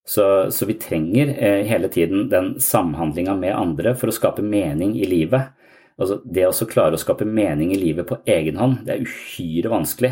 Så, 0.05 0.51
så 0.51 0.65
vi 0.65 0.73
trenger 0.73 1.27
eh, 1.27 1.65
hele 1.65 1.87
tiden 1.87 2.29
den 2.29 2.59
samhandlinga 2.59 3.35
med 3.39 3.55
andre 3.55 3.95
for 3.95 4.11
å 4.11 4.15
skape 4.15 4.43
mening 4.43 4.97
i 4.99 5.07
livet. 5.07 5.53
Altså, 5.95 6.19
det 6.25 6.49
å 6.49 6.67
klare 6.67 6.97
å 6.97 7.01
skape 7.01 7.25
mening 7.25 7.71
i 7.71 7.79
livet 7.79 8.09
på 8.09 8.19
egen 8.27 8.59
hånd, 8.59 8.81
det 8.83 8.97
er 8.97 9.07
uhyre 9.07 9.71
vanskelig. 9.71 10.11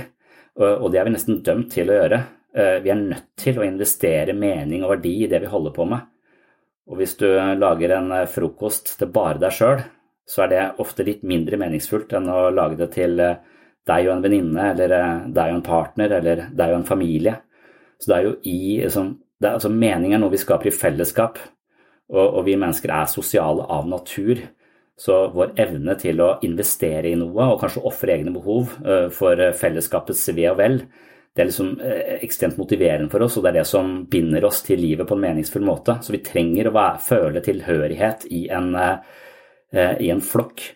Og, 0.62 0.88
det 0.94 1.02
er 1.02 1.08
vi 1.08 1.16
nesten 1.16 1.42
dømt 1.46 1.72
til 1.74 1.90
å 1.90 1.98
gjøre. 1.98 2.22
Eh, 2.54 2.78
vi 2.84 2.92
er 2.94 3.00
nødt 3.00 3.30
til 3.40 3.60
å 3.60 3.66
investere 3.66 4.36
mening 4.38 4.84
og 4.84 4.96
verdi 4.96 5.16
i 5.24 5.30
det 5.32 5.42
vi 5.44 5.52
holder 5.52 5.74
på 5.76 5.88
med. 5.90 6.10
Og 6.92 7.00
hvis 7.00 7.16
du 7.20 7.28
lager 7.58 7.96
en 7.96 8.12
eh, 8.16 8.28
frokost 8.30 8.96
til 9.00 9.12
bare 9.14 9.42
deg 9.42 9.56
sjøl, 9.56 9.82
så 10.28 10.46
er 10.46 10.52
det 10.52 10.66
ofte 10.84 11.06
litt 11.08 11.24
mindre 11.28 11.60
meningsfullt 11.60 12.14
enn 12.18 12.30
å 12.32 12.50
lage 12.54 12.80
det 12.80 12.92
til 12.96 13.20
eh, 13.24 13.40
deg 13.88 14.08
og 14.08 14.16
en 14.16 14.26
venninne, 14.26 14.68
eller 14.74 14.94
deg 15.34 15.50
og 15.50 15.58
en 15.58 15.66
partner, 15.66 16.18
eller 16.20 16.46
deg 16.54 16.74
og 16.74 16.82
en 16.82 16.88
familie. 16.88 17.40
Så 18.02 18.12
det 18.12 18.18
er 18.18 18.28
jo 18.28 18.36
i 18.50 18.62
liksom, 18.84 19.16
er, 19.42 19.56
altså, 19.56 19.72
Mening 19.74 20.16
er 20.16 20.22
noe 20.22 20.34
vi 20.34 20.42
skaper 20.42 20.70
i 20.70 20.76
fellesskap, 20.76 21.40
og, 22.12 22.26
og, 22.26 22.42
vi 22.46 22.58
mennesker 22.60 22.92
er 22.94 23.10
sosiale 23.10 23.66
av 23.72 23.88
natur. 23.90 24.42
Så 25.02 25.16
vår 25.34 25.56
evne 25.62 25.96
til 25.98 26.20
å 26.22 26.36
investere 26.46 27.10
i 27.10 27.18
noe, 27.18 27.48
og 27.50 27.62
kanskje 27.62 27.82
ofre 27.90 28.14
egne 28.14 28.34
behov 28.36 28.76
uh, 28.86 29.08
for 29.14 29.40
fellesskapets 29.58 30.28
ve 30.38 30.46
og 30.52 30.60
vel, 30.60 30.78
det 31.32 31.42
er 31.42 31.50
liksom 31.50 31.72
uh, 31.80 32.18
ekstremt 32.20 32.60
motiverende 32.60 33.10
for 33.10 33.26
oss, 33.26 33.40
og 33.40 33.46
det 33.46 33.54
er 33.54 33.60
det 33.62 33.70
som 33.70 33.96
binder 34.12 34.46
oss 34.46 34.62
til 34.68 34.82
livet 34.84 35.10
på 35.10 35.18
en 35.18 35.24
meningsfull 35.24 35.66
måte. 35.66 35.98
Så 36.06 36.14
vi 36.14 36.22
trenger 36.26 36.70
å 36.70 36.76
være, 36.76 37.02
føle 37.08 37.42
tilhørighet 37.46 38.28
i 38.30 38.44
en, 38.54 38.76
i 39.74 40.12
en 40.12 40.22
flokk. 40.22 40.68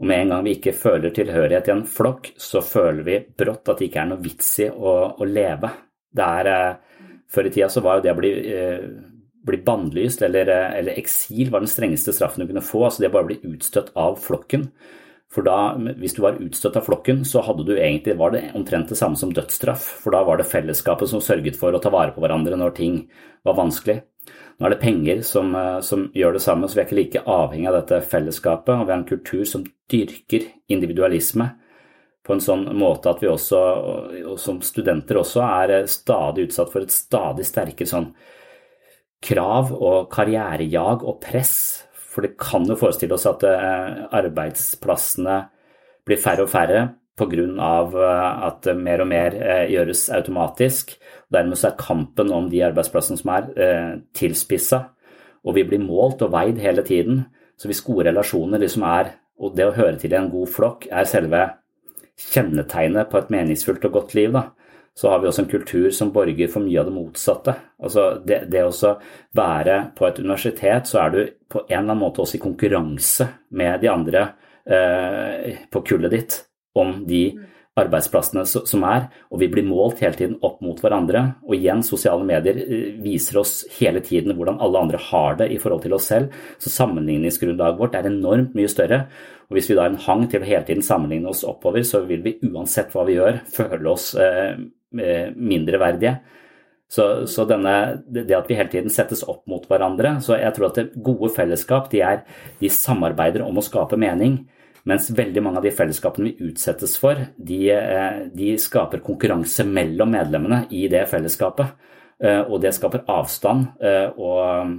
Og 0.00 0.08
med 0.08 0.22
en 0.22 0.32
gang 0.32 0.46
vi 0.46 0.56
ikke 0.56 0.76
føler 0.76 1.12
tilhørighet 1.12 1.68
i 1.68 1.74
en 1.74 1.86
flokk, 1.90 2.32
så 2.40 2.62
føler 2.64 3.04
vi 3.04 3.20
brått 3.42 3.68
at 3.72 3.80
det 3.80 3.90
ikke 3.90 4.02
er 4.04 4.10
noe 4.12 4.24
vits 4.24 4.50
i 4.64 4.70
å, 4.70 4.96
å 5.20 5.28
leve. 5.28 5.72
Det 6.16 6.32
er 6.40 6.50
før 7.32 7.48
i 7.48 7.52
tida 7.52 7.68
så 7.72 7.82
var 7.84 7.98
jo 7.98 8.06
det 8.06 8.12
å 8.14 8.18
bli, 8.18 8.32
eh, 8.54 8.84
bli 9.46 9.62
bannlyst 9.66 10.22
eller, 10.22 10.48
eh, 10.48 10.78
eller, 10.78 10.98
eksil 10.98 11.50
var 11.50 11.62
den 11.62 11.70
strengeste 11.70 12.12
straffen 12.12 12.42
du 12.42 12.52
kunne 12.52 12.64
få. 12.64 12.84
altså 12.84 13.02
Det 13.02 13.12
bare 13.12 13.24
å 13.24 13.32
bli 13.32 13.40
utstøtt 13.54 13.92
av 13.94 14.18
flokken. 14.20 14.70
For 15.32 15.42
da, 15.42 15.76
Hvis 15.76 16.14
du 16.14 16.22
var 16.22 16.38
utstøtt 16.40 16.76
av 16.76 16.86
flokken, 16.86 17.24
så 17.24 17.42
hadde 17.42 17.66
du 17.66 17.76
egentlig, 17.76 18.16
var 18.16 18.30
det 18.30 18.52
omtrent 18.54 18.88
det 18.88 18.96
samme 18.96 19.16
som 19.16 19.32
dødsstraff. 19.32 19.82
For 20.02 20.10
da 20.10 20.22
var 20.24 20.38
det 20.38 20.46
fellesskapet 20.46 21.08
som 21.08 21.20
sørget 21.20 21.56
for 21.56 21.72
å 21.72 21.82
ta 21.82 21.90
vare 21.90 22.12
på 22.12 22.20
hverandre 22.20 22.56
når 22.56 22.74
ting 22.74 23.08
var 23.44 23.54
vanskelig. 23.54 24.02
Nå 24.58 24.66
er 24.66 24.70
det 24.70 24.80
penger 24.80 25.22
som, 25.22 25.54
eh, 25.54 25.80
som 25.80 26.10
gjør 26.14 26.32
det 26.32 26.42
samme, 26.42 26.68
så 26.68 26.74
vi 26.74 26.80
er 26.80 26.86
ikke 26.86 27.02
like 27.02 27.24
avhengig 27.26 27.68
av 27.68 27.86
dette 27.86 28.00
fellesskapet. 28.02 28.80
Og 28.80 28.86
vi 28.86 28.92
har 28.92 28.98
en 28.98 29.04
kultur 29.04 29.44
som 29.44 29.64
dyrker 29.88 30.46
individualisme 30.68 31.50
på 32.26 32.32
en 32.32 32.40
sånn 32.40 32.64
måte 32.74 33.10
at 33.10 33.20
vi 33.22 33.28
også, 33.28 33.58
og 34.26 34.38
som 34.38 34.60
studenter 34.60 35.20
også, 35.20 35.42
er 35.42 35.86
stadig 35.86 36.48
utsatt 36.48 36.72
for 36.72 36.80
et 36.82 36.90
stadig 36.90 37.46
sterkere 37.46 37.86
sånn 37.86 38.14
krav 39.26 39.72
og 39.74 40.06
karrierejag 40.12 41.04
og 41.06 41.18
press. 41.24 41.56
For 41.92 42.24
det 42.24 42.36
kan 42.40 42.64
jo 42.68 42.78
forestille 42.80 43.16
oss 43.16 43.26
at 43.28 43.44
eh, 43.44 44.06
arbeidsplassene 44.16 45.40
blir 46.06 46.22
færre 46.22 46.46
og 46.46 46.52
færre 46.52 46.86
pga. 47.16 47.44
Eh, 47.44 48.46
at 48.48 48.70
mer 48.78 49.04
og 49.04 49.10
mer 49.10 49.36
eh, 49.36 49.66
gjøres 49.74 50.06
automatisk. 50.16 50.96
Dermed 51.32 51.60
så 51.60 51.72
er 51.72 51.80
kampen 51.80 52.32
om 52.32 52.48
de 52.52 52.64
arbeidsplassene 52.64 53.20
som 53.20 53.32
er, 53.34 53.50
tilspissa, 54.14 54.84
og 55.46 55.56
vi 55.56 55.64
blir 55.66 55.82
målt 55.82 56.22
og 56.22 56.32
veid 56.34 56.60
hele 56.62 56.84
tiden. 56.86 57.24
Så 57.58 57.68
hvis 57.68 57.82
gode 57.84 58.06
relasjoner 58.08 58.60
liksom 58.62 58.84
er, 58.86 59.14
og 59.36 59.56
det 59.56 59.66
å 59.66 59.76
høre 59.76 59.96
til 60.00 60.14
i 60.14 60.18
en 60.18 60.30
god 60.32 60.48
flokk, 60.52 60.86
er 60.88 61.08
selve 61.08 61.42
kjennetegnet 62.16 63.10
på 63.10 63.18
et 63.20 63.32
meningsfullt 63.32 63.84
og 63.88 63.98
godt 63.98 64.14
liv, 64.16 64.32
da, 64.32 64.46
så 64.96 65.10
har 65.10 65.20
vi 65.20 65.28
også 65.28 65.42
en 65.44 65.50
kultur 65.50 65.90
som 65.92 66.10
borger 66.12 66.48
for 66.48 66.64
mye 66.64 66.80
av 66.80 66.88
det 66.88 66.94
motsatte. 66.96 67.52
Altså 67.84 68.06
det, 68.24 68.46
det 68.52 68.62
å 68.64 68.92
være 69.36 69.80
på 69.96 70.06
et 70.08 70.20
universitet, 70.22 70.88
så 70.88 71.02
er 71.02 71.12
du 71.12 71.18
på 71.52 71.66
en 71.66 71.66
eller 71.68 71.82
annen 71.82 72.00
måte 72.00 72.22
også 72.24 72.38
i 72.38 72.44
konkurranse 72.46 73.26
med 73.60 73.82
de 73.82 73.90
andre 73.92 74.22
eh, 74.64 75.66
på 75.68 75.84
kullet 75.84 76.16
ditt 76.16 76.38
om 76.80 77.02
de 77.08 77.26
arbeidsplassene 77.76 78.46
som 78.48 78.84
er, 78.88 79.10
og 79.28 79.42
vi 79.42 79.50
blir 79.52 79.66
målt 79.68 80.00
hele 80.00 80.16
tiden 80.16 80.38
opp 80.46 80.62
mot 80.64 80.80
hverandre. 80.80 81.26
Og 81.44 81.58
igjen, 81.58 81.82
sosiale 81.84 82.24
medier 82.24 82.62
eh, 82.64 82.86
viser 83.04 83.42
oss 83.42 83.58
hele 83.76 84.00
tiden 84.00 84.32
hvordan 84.38 84.62
alle 84.64 84.80
andre 84.86 85.02
har 85.10 85.36
det 85.42 85.50
i 85.52 85.60
forhold 85.60 85.84
til 85.84 85.98
oss 85.98 86.08
selv. 86.08 86.32
Så 86.56 86.72
sammenligningsgrunnlaget 86.72 87.82
vårt 87.82 87.98
er 88.00 88.08
enormt 88.08 88.56
mye 88.56 88.72
større. 88.72 89.04
Og 89.50 89.58
hvis 89.58 89.68
vi 89.68 89.76
da 89.76 89.84
har 89.84 89.92
en 89.92 90.00
hang 90.08 90.24
til 90.24 90.40
å 90.40 90.48
hele 90.48 90.64
tiden 90.64 90.88
sammenligne 90.88 91.28
oss 91.30 91.44
oppover, 91.44 91.84
så 91.84 92.00
vil 92.08 92.24
vi 92.24 92.38
uansett 92.48 92.96
hva 92.96 93.04
vi 93.06 93.20
gjør, 93.20 93.44
føle 93.60 93.92
oss 93.92 94.14
eh 94.16 94.56
mindreverdige. 94.94 96.18
Så, 96.88 97.26
så 97.26 97.42
denne, 97.50 98.02
det 98.06 98.30
at 98.36 98.46
vi 98.46 98.54
hele 98.54 98.70
tiden 98.70 98.92
settes 98.94 99.24
opp 99.26 99.40
mot 99.50 99.64
hverandre 99.66 100.20
Så 100.22 100.36
jeg 100.38 100.54
tror 100.54 100.68
at 100.68 100.76
det 100.78 101.00
gode 101.02 101.32
fellesskap 101.34 101.88
de, 101.90 101.98
er, 102.06 102.20
de 102.60 102.70
samarbeider 102.70 103.42
om 103.42 103.58
å 103.58 103.64
skape 103.64 103.98
mening. 103.98 104.44
Mens 104.86 105.08
veldig 105.10 105.42
mange 105.42 105.58
av 105.58 105.66
de 105.66 105.74
fellesskapene 105.74 106.30
vi 106.30 106.46
utsettes 106.52 106.94
for, 107.00 107.18
de, 107.36 107.58
eh, 107.74 108.20
de 108.30 108.52
skaper 108.62 109.02
konkurranse 109.02 109.66
mellom 109.66 110.14
medlemmene 110.14 110.62
i 110.70 110.84
det 110.92 111.02
fellesskapet. 111.10 111.74
Eh, 112.22 112.44
og 112.46 112.62
det 112.62 112.70
skaper 112.76 113.02
avstand 113.10 113.82
eh, 113.82 114.14
og 114.14 114.70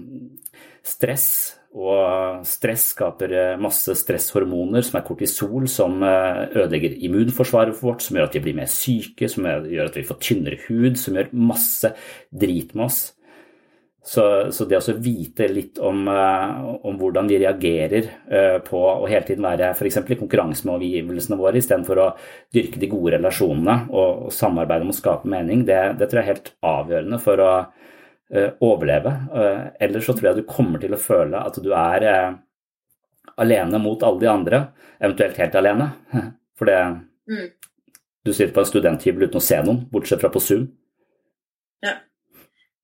stress. 0.88 1.57
Og 1.76 2.46
stress 2.48 2.88
skaper 2.94 3.58
masse 3.62 3.92
stresshormoner 4.00 4.86
som 4.88 4.98
er 4.98 5.04
kortisol, 5.06 5.68
som 5.70 6.00
ødelegger 6.02 6.96
immunforsvaret 7.06 7.76
vårt, 7.84 8.02
som 8.06 8.18
gjør 8.18 8.30
at 8.30 8.38
vi 8.38 8.44
blir 8.48 8.58
mer 8.58 8.72
syke, 8.72 9.28
som 9.30 9.46
gjør 9.46 9.92
at 9.92 10.00
vi 10.00 10.06
får 10.08 10.22
tynnere 10.24 10.62
hud, 10.64 10.96
som 10.98 11.20
gjør 11.20 11.34
masse 11.36 11.92
drit 12.32 12.74
med 12.74 12.88
oss. 12.88 13.02
Så, 14.08 14.24
så, 14.56 14.64
det 14.64 14.78
å 14.80 14.94
vite 15.04 15.50
litt 15.52 15.82
om, 15.84 16.06
eh, 16.08 16.68
om, 16.88 16.96
hvordan 16.96 17.28
vi 17.28 17.42
reagerer 17.42 18.06
eh, 18.32 18.60
på 18.64 18.80
å 18.80 19.10
hele 19.10 19.26
tiden 19.28 19.44
være 19.44 19.74
f.eks. 19.74 19.98
i 20.00 20.20
konkurranse 20.22 20.64
med 20.64 20.78
omgivelsene 20.78 21.36
våre, 21.36 21.60
istedenfor 21.60 22.00
å 22.00 22.06
dyrke 22.56 22.80
de 22.80 22.88
gode 22.88 23.18
relasjonene 23.18 23.76
og, 23.92 24.30
samarbeide 24.32 24.88
om 24.88 24.94
å 24.94 24.96
skape 24.96 25.28
mening, 25.28 25.66
det, 25.68 25.82
det, 26.00 26.08
tror 26.08 26.22
jeg 26.22 26.24
er 26.24 26.32
helt 26.32 26.54
avgjørende 26.72 27.20
for 27.26 27.44
å 27.44 27.52
overleve. 28.60 29.12
Uh, 29.32 29.70
ellers 29.80 30.04
så 30.04 30.14
tror 30.16 30.30
jeg 30.30 30.42
du 30.42 30.50
kommer 30.50 30.82
til 30.84 30.92
å 30.92 31.00
føle 31.00 31.40
at 31.40 31.60
du 31.64 31.70
er 31.72 32.04
uh, 32.04 32.34
alene 33.40 33.80
mot 33.80 34.04
alle 34.04 34.20
de 34.20 34.28
andre, 34.32 34.60
eventuelt 35.00 35.40
helt 35.40 35.56
alene. 35.56 35.92
For 36.58 36.70
det 36.70 36.82
mm. 37.30 37.48
Du 38.28 38.34
sitter 38.34 38.52
på 38.54 38.60
en 38.60 38.68
studenthybel 38.68 39.30
uten 39.30 39.40
å 39.40 39.44
se 39.44 39.58
noen, 39.64 39.86
bortsett 39.88 40.20
fra 40.20 40.28
på 40.34 40.42
Zoom. 40.44 40.66
Ja. 41.86 41.94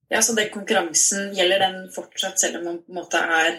Ja, 0.07 0.21
Så 0.21 0.35
den 0.37 0.51
konkurransen, 0.53 1.33
gjelder 1.35 1.65
den 1.65 1.79
fortsatt 1.91 2.39
selv 2.39 2.61
om 2.61 2.69
man 2.69 2.77
på 2.79 2.93
en 2.93 2.99
måte 3.01 3.19
er 3.19 3.49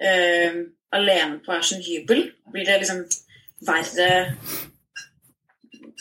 eh, 0.00 0.56
alene 0.96 1.42
på 1.44 1.52
hver 1.52 1.66
sin 1.68 1.82
hybel? 1.84 2.30
Blir 2.54 2.64
det 2.64 2.78
liksom 2.80 3.02
verre 3.66 4.08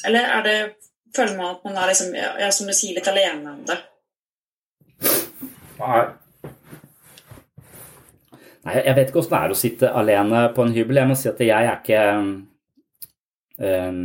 Eller 0.07 0.31
er 0.37 0.47
det 0.47 0.57
Føler 1.11 1.35
man 1.35 1.57
at 1.57 1.65
man 1.67 1.75
er 1.75 1.91
liksom, 1.91 2.13
ja, 2.15 2.47
som 2.55 2.69
du 2.69 2.71
sier, 2.71 2.95
litt 2.95 3.11
alene 3.11 3.51
om 3.51 3.65
det? 3.67 3.75
Nei. 5.81 6.01
Nei, 8.61 8.75
jeg 8.77 8.95
vet 8.97 9.09
ikke 9.09 9.21
åssen 9.23 9.33
det 9.33 9.41
er 9.41 9.53
å 9.53 9.57
sitte 9.57 9.93
alene 9.97 10.41
på 10.55 10.65
en 10.65 10.73
hybel. 10.75 11.01
Jeg 11.01 11.09
må 11.09 11.17
si 11.17 11.29
at 11.31 11.41
jeg 11.41 11.49
er 11.57 11.79
ikke 11.79 12.01
um, 13.57 14.03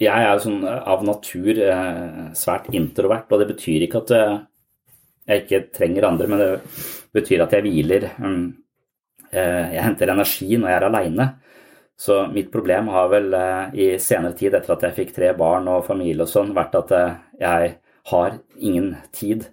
Jeg 0.00 0.26
er 0.28 0.42
sånn 0.44 0.62
av 0.68 1.04
natur 1.08 1.62
uh, 1.64 2.30
svært 2.36 2.68
introvert, 2.76 3.32
og 3.32 3.40
det 3.40 3.48
betyr 3.54 3.86
ikke 3.86 4.04
at 4.04 4.14
uh, 4.16 4.38
jeg 5.30 5.44
ikke 5.44 5.62
trenger 5.76 6.08
andre, 6.08 6.28
men 6.28 6.42
det 6.42 6.50
betyr 7.14 7.44
at 7.44 7.54
jeg 7.54 7.66
hviler. 7.66 8.08
Eh, 9.30 9.66
jeg 9.76 9.84
henter 9.84 10.10
energi 10.10 10.56
når 10.56 10.72
jeg 10.72 10.78
er 10.78 10.86
aleine. 10.88 11.28
Så 12.00 12.16
mitt 12.32 12.48
problem 12.52 12.88
har 12.90 13.10
vel 13.12 13.34
eh, 13.36 13.76
i 13.76 13.86
senere 14.02 14.34
tid, 14.38 14.56
etter 14.56 14.74
at 14.74 14.86
jeg 14.88 14.96
fikk 14.96 15.14
tre 15.16 15.30
barn 15.38 15.68
og 15.70 15.84
familie 15.86 16.24
og 16.24 16.32
sånn, 16.32 16.54
vært 16.56 16.78
at 16.80 16.94
eh, 16.96 17.18
jeg 17.42 17.74
har 18.10 18.38
ingen 18.58 18.94
tid 19.14 19.50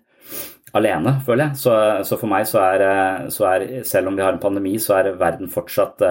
alene, 0.76 1.18
føler 1.26 1.48
jeg. 1.48 1.60
Så, 1.62 1.76
så 2.08 2.18
for 2.20 2.32
meg 2.32 2.48
så 2.50 2.64
er, 2.66 3.30
så 3.34 3.48
er, 3.54 3.68
selv 3.88 4.12
om 4.12 4.18
vi 4.18 4.26
har 4.26 4.36
en 4.36 4.42
pandemi, 4.44 4.76
så 4.82 4.98
er 5.00 5.14
verden 5.20 5.52
fortsatt 5.54 6.04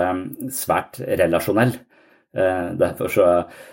svært 0.54 1.02
relasjonell. 1.02 1.76
Eh, 2.36 3.08
så, 3.08 3.26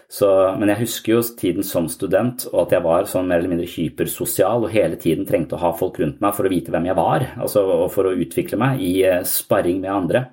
så, 0.08 0.30
men 0.60 0.72
jeg 0.72 0.82
husker 0.86 1.14
jo 1.18 1.24
tiden 1.40 1.66
som 1.68 1.90
student, 1.92 2.46
og 2.54 2.62
at 2.66 2.78
jeg 2.78 2.86
var 2.86 3.10
sånn 3.10 3.28
mer 3.28 3.42
eller 3.42 3.52
mindre 3.52 3.68
hypersosial 3.68 4.64
og 4.64 4.72
hele 4.72 5.00
tiden 5.00 5.28
trengte 5.28 5.58
å 5.58 5.64
ha 5.66 5.74
folk 5.76 6.00
rundt 6.00 6.22
meg 6.24 6.38
for 6.38 6.48
å 6.48 6.54
vite 6.54 6.72
hvem 6.72 6.88
jeg 6.88 7.00
var, 7.00 7.28
altså, 7.44 7.66
og 7.84 7.90
for 7.94 8.08
å 8.08 8.16
utvikle 8.16 8.60
meg 8.62 8.84
i 8.84 8.94
eh, 9.10 9.20
sparring 9.28 9.82
med 9.84 9.92
andre. 9.92 10.24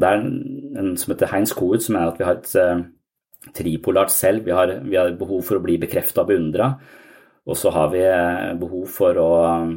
Det 0.00 0.08
er 0.08 0.22
en, 0.22 0.94
som 0.96 1.12
heter 1.12 1.32
Heinz 1.34 1.52
Kohut, 1.56 1.84
som 1.84 1.98
er 1.98 2.08
at 2.08 2.20
vi 2.20 2.28
har 2.28 2.38
et 2.38 2.54
eh, 2.56 2.86
tripolart 3.56 4.14
selv. 4.14 4.46
Vi 4.46 4.56
har, 4.56 4.78
vi 4.86 4.96
har 4.96 5.12
behov 5.18 5.44
for 5.44 5.58
å 5.58 5.64
bli 5.64 5.76
bekrefta 5.82 6.24
og 6.24 6.32
beundra, 6.32 6.72
og 7.48 7.56
så 7.56 7.72
har 7.74 7.88
vi 7.94 8.02
eh, 8.04 8.52
behov 8.60 8.84
for 8.92 9.16
å 9.20 9.30
um, 9.62 9.72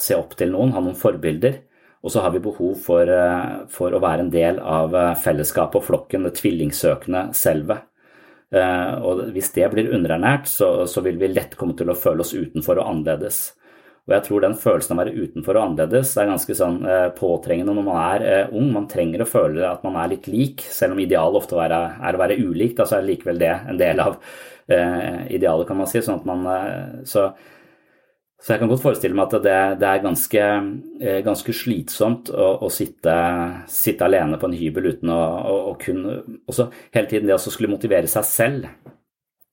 se 0.00 0.16
opp 0.16 0.34
til 0.38 0.52
noen, 0.54 0.72
ha 0.74 0.80
noen 0.82 0.98
forbilder. 0.98 1.60
Og 2.02 2.10
så 2.10 2.22
har 2.24 2.32
vi 2.34 2.42
behov 2.42 2.74
for, 2.82 3.06
eh, 3.06 3.62
for 3.70 3.94
å 3.94 4.02
være 4.02 4.26
en 4.26 4.32
del 4.32 4.58
av 4.58 4.94
eh, 4.98 5.14
fellesskapet 5.22 5.78
og 5.78 5.86
flokken, 5.86 6.26
det 6.26 6.34
tvillingsøkende 6.40 7.28
selvet. 7.38 7.86
Eh, 8.52 8.94
og 9.00 9.28
hvis 9.32 9.52
det 9.54 9.70
blir 9.72 9.92
underernært, 9.94 10.50
så, 10.50 10.84
så 10.90 11.04
vil 11.04 11.20
vi 11.20 11.30
lett 11.30 11.54
komme 11.56 11.76
til 11.78 11.92
å 11.92 11.98
føle 11.98 12.24
oss 12.24 12.34
utenfor 12.34 12.80
og 12.80 12.88
annerledes. 12.90 13.52
Og 14.02 14.14
jeg 14.16 14.24
tror 14.26 14.42
den 14.42 14.56
følelsen 14.58 14.96
av 14.96 14.98
å 14.98 15.02
være 15.04 15.26
utenfor 15.28 15.56
og 15.56 15.64
annerledes 15.64 16.16
er 16.18 16.26
ganske 16.26 16.54
sånn 16.58 16.80
eh, 16.90 17.08
påtrengende 17.14 17.74
når 17.76 17.84
man 17.86 17.98
er 18.00 18.24
eh, 18.26 18.54
ung. 18.58 18.72
Man 18.74 18.88
trenger 18.90 19.22
å 19.22 19.28
føle 19.30 19.62
at 19.68 19.84
man 19.86 19.98
er 20.00 20.10
litt 20.10 20.26
lik, 20.30 20.64
selv 20.66 20.96
om 20.96 21.02
idealet 21.04 21.38
ofte 21.38 21.60
er, 21.62 21.74
å 22.10 22.18
være 22.18 22.40
ulik. 22.40 22.74
Da 22.78 22.86
så 22.88 22.98
er 22.98 23.06
likevel 23.06 23.38
det 23.38 23.52
en 23.70 23.78
del 23.78 24.02
av 24.02 24.16
eh, 24.66 25.28
idealet, 25.38 25.68
kan 25.68 25.78
man 25.78 25.90
si. 25.90 26.02
Sånn 26.02 26.18
man, 26.26 26.42
så, 27.06 27.28
så, 28.42 28.48
jeg 28.50 28.64
kan 28.64 28.72
godt 28.72 28.82
forestille 28.88 29.14
meg 29.14 29.28
at 29.28 29.46
det, 29.46 29.60
det 29.84 29.92
er 29.92 30.02
ganske, 30.08 30.48
ganske 31.28 31.54
slitsomt 31.54 32.32
å, 32.34 32.48
å 32.66 32.72
sitte, 32.74 33.14
sitte, 33.70 34.08
alene 34.08 34.40
på 34.42 34.50
en 34.50 34.58
hybel 34.58 34.96
uten 34.96 35.14
å, 35.14 35.20
å, 35.46 35.54
å 35.70 35.78
kunne 35.78 36.18
Også 36.50 36.72
hele 36.90 37.06
tiden 37.06 37.30
det 37.30 37.38
å 37.38 37.44
skulle 37.46 37.70
motivere 37.70 38.10
seg 38.10 38.26
selv 38.26 38.98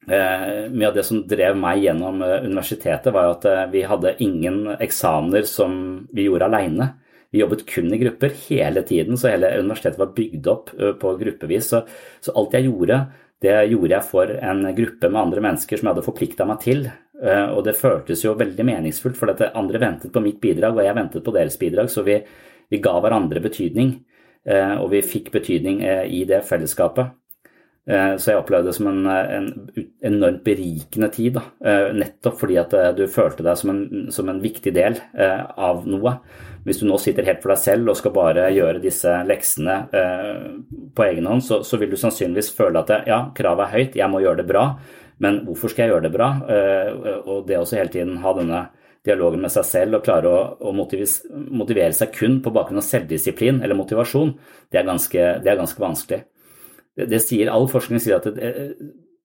mye 0.08 0.88
av 0.88 0.95
det 0.95 1.04
som 1.06 1.22
drev 1.28 1.58
meg 1.60 1.84
gjennom 1.84 2.22
eh, 2.24 2.39
universitetet, 2.45 3.12
var 3.14 3.34
at 3.34 3.45
eh, 3.45 3.66
vi 3.74 3.84
hadde 3.86 4.16
ingen 4.24 4.64
eksamener 4.80 5.45
som 5.50 5.74
vi 6.16 6.26
gjorde 6.26 6.47
aleine. 6.47 6.91
Vi 7.30 7.43
jobbet 7.43 7.66
kun 7.70 7.91
i 7.93 8.00
grupper 8.02 8.34
hele 8.47 8.82
tiden, 8.88 9.18
så 9.20 9.30
hele 9.30 9.52
universitetet 9.60 10.00
var 10.02 10.16
bygd 10.16 10.47
opp 10.50 10.72
på 10.74 11.12
gruppevis. 11.20 11.68
Så, 11.70 11.84
så, 12.26 12.34
alt 12.34 12.56
jeg 12.58 12.66
gjorde, 12.66 13.04
det 13.45 13.54
gjorde 13.70 13.93
jeg 13.93 14.08
for 14.08 14.34
en 14.34 14.64
gruppe 14.74 15.12
med 15.12 15.22
andre 15.22 15.43
mennesker 15.45 15.78
som 15.78 15.86
jeg 15.86 15.93
hadde 15.93 16.06
forplikta 16.08 16.47
meg 16.50 16.64
til. 16.64 16.88
Og 17.20 17.62
det 17.68 17.76
føltes 17.78 18.24
jo 18.24 18.34
veldig 18.39 18.66
meningsfullt, 18.66 19.20
for 19.20 19.30
at 19.30 19.45
andre 19.52 19.78
ventet 19.84 20.10
på 20.16 20.24
mitt 20.26 20.41
bidrag, 20.41 20.74
og 20.74 20.88
jeg 20.88 20.97
ventet 20.97 21.28
på 21.28 21.36
deres 21.38 21.60
bidrag. 21.62 21.93
Så 21.93 22.02
vi, 22.08 22.18
vi 22.74 22.82
ga 22.82 22.95
hverandre 22.97 23.45
betydning, 23.45 23.93
og 24.50 24.89
vi 24.95 25.06
fikk 25.06 25.30
betydning 25.38 25.84
i 25.86 26.26
det 26.26 26.41
fellesskapet. 26.50 27.14
Eh, 27.89 28.15
så 28.21 28.33
jeg 28.33 28.41
opplevde 28.43 28.69
det 28.69 28.77
som 28.77 28.87
en, 28.91 29.07
en 29.09 29.47
enormt 30.05 30.43
berikende 30.45 31.09
tid, 31.13 31.39
da. 31.39 31.45
Eh, 31.65 31.87
nettopp 31.97 32.37
fordi 32.43 32.59
at 32.61 32.75
eh, 32.77 32.91
du 32.93 33.07
følte 33.09 33.45
deg 33.45 33.57
som 33.57 33.71
en, 33.73 33.81
som 34.13 34.29
en, 34.29 34.41
viktig 34.43 34.71
del 34.75 34.99
av 35.19 35.87
noe. 35.89 36.13
Hvis 36.67 36.81
du 36.81 36.85
nå 36.87 36.99
sitter 37.01 37.25
helt 37.25 37.41
for 37.41 37.53
deg 37.53 37.61
selv 37.63 37.91
og 37.91 37.97
skal 37.97 38.13
bare 38.13 38.45
gjøre 38.53 38.81
disse 38.83 39.11
leksene 39.27 39.75
på 40.95 41.05
egen 41.05 41.27
hånd, 41.27 41.43
så, 41.43 41.59
så 41.65 41.79
vil 41.79 41.91
du 41.91 41.97
sannsynligvis 41.99 42.51
føle 42.55 42.81
at 42.83 43.07
ja, 43.09 43.19
kravet 43.35 43.65
er 43.65 43.73
høyt, 43.73 43.97
jeg 43.99 44.11
må 44.11 44.21
gjøre 44.23 44.41
det 44.41 44.47
bra, 44.49 44.63
men 45.23 45.41
hvorfor 45.47 45.71
skal 45.71 45.85
jeg 45.85 45.93
gjøre 45.93 46.05
det 46.07 46.13
bra? 46.15 46.29
Og 47.25 47.47
det 47.47 47.59
også 47.59 47.79
hele 47.79 47.93
tiden 47.93 48.19
ha 48.23 48.35
denne 48.37 48.63
dialogen 49.07 49.43
med 49.43 49.53
seg 49.55 49.67
selv 49.67 49.99
og 49.99 50.05
klare 50.07 50.31
å, 50.31 50.41
å 50.59 50.75
motivere 50.75 51.95
seg 51.95 52.11
kun 52.15 52.39
på 52.43 52.53
bakgrunn 52.55 52.83
av 52.83 52.87
selvdisiplin 52.87 53.63
eller 53.63 53.79
motivasjon, 53.79 54.35
det 54.71 54.83
er 54.83 54.89
ganske, 54.91 55.29
det 55.43 55.51
er 55.51 55.61
ganske 55.63 55.83
vanskelig 55.83 56.23
det 56.95 57.21
sier, 57.23 57.51
All 57.51 57.67
forskning 57.71 58.01
sier 58.01 58.17
at 58.17 58.27
det, 58.35 58.49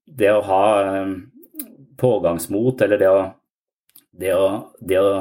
det 0.04 0.30
å 0.32 0.44
ha 0.46 0.64
eh, 0.82 1.14
pågangsmot 2.00 2.84
eller 2.84 3.00
det 3.00 3.10
å, 3.10 3.20
det 4.14 4.34
å, 4.36 4.46
det 4.80 5.00
å 5.00 5.12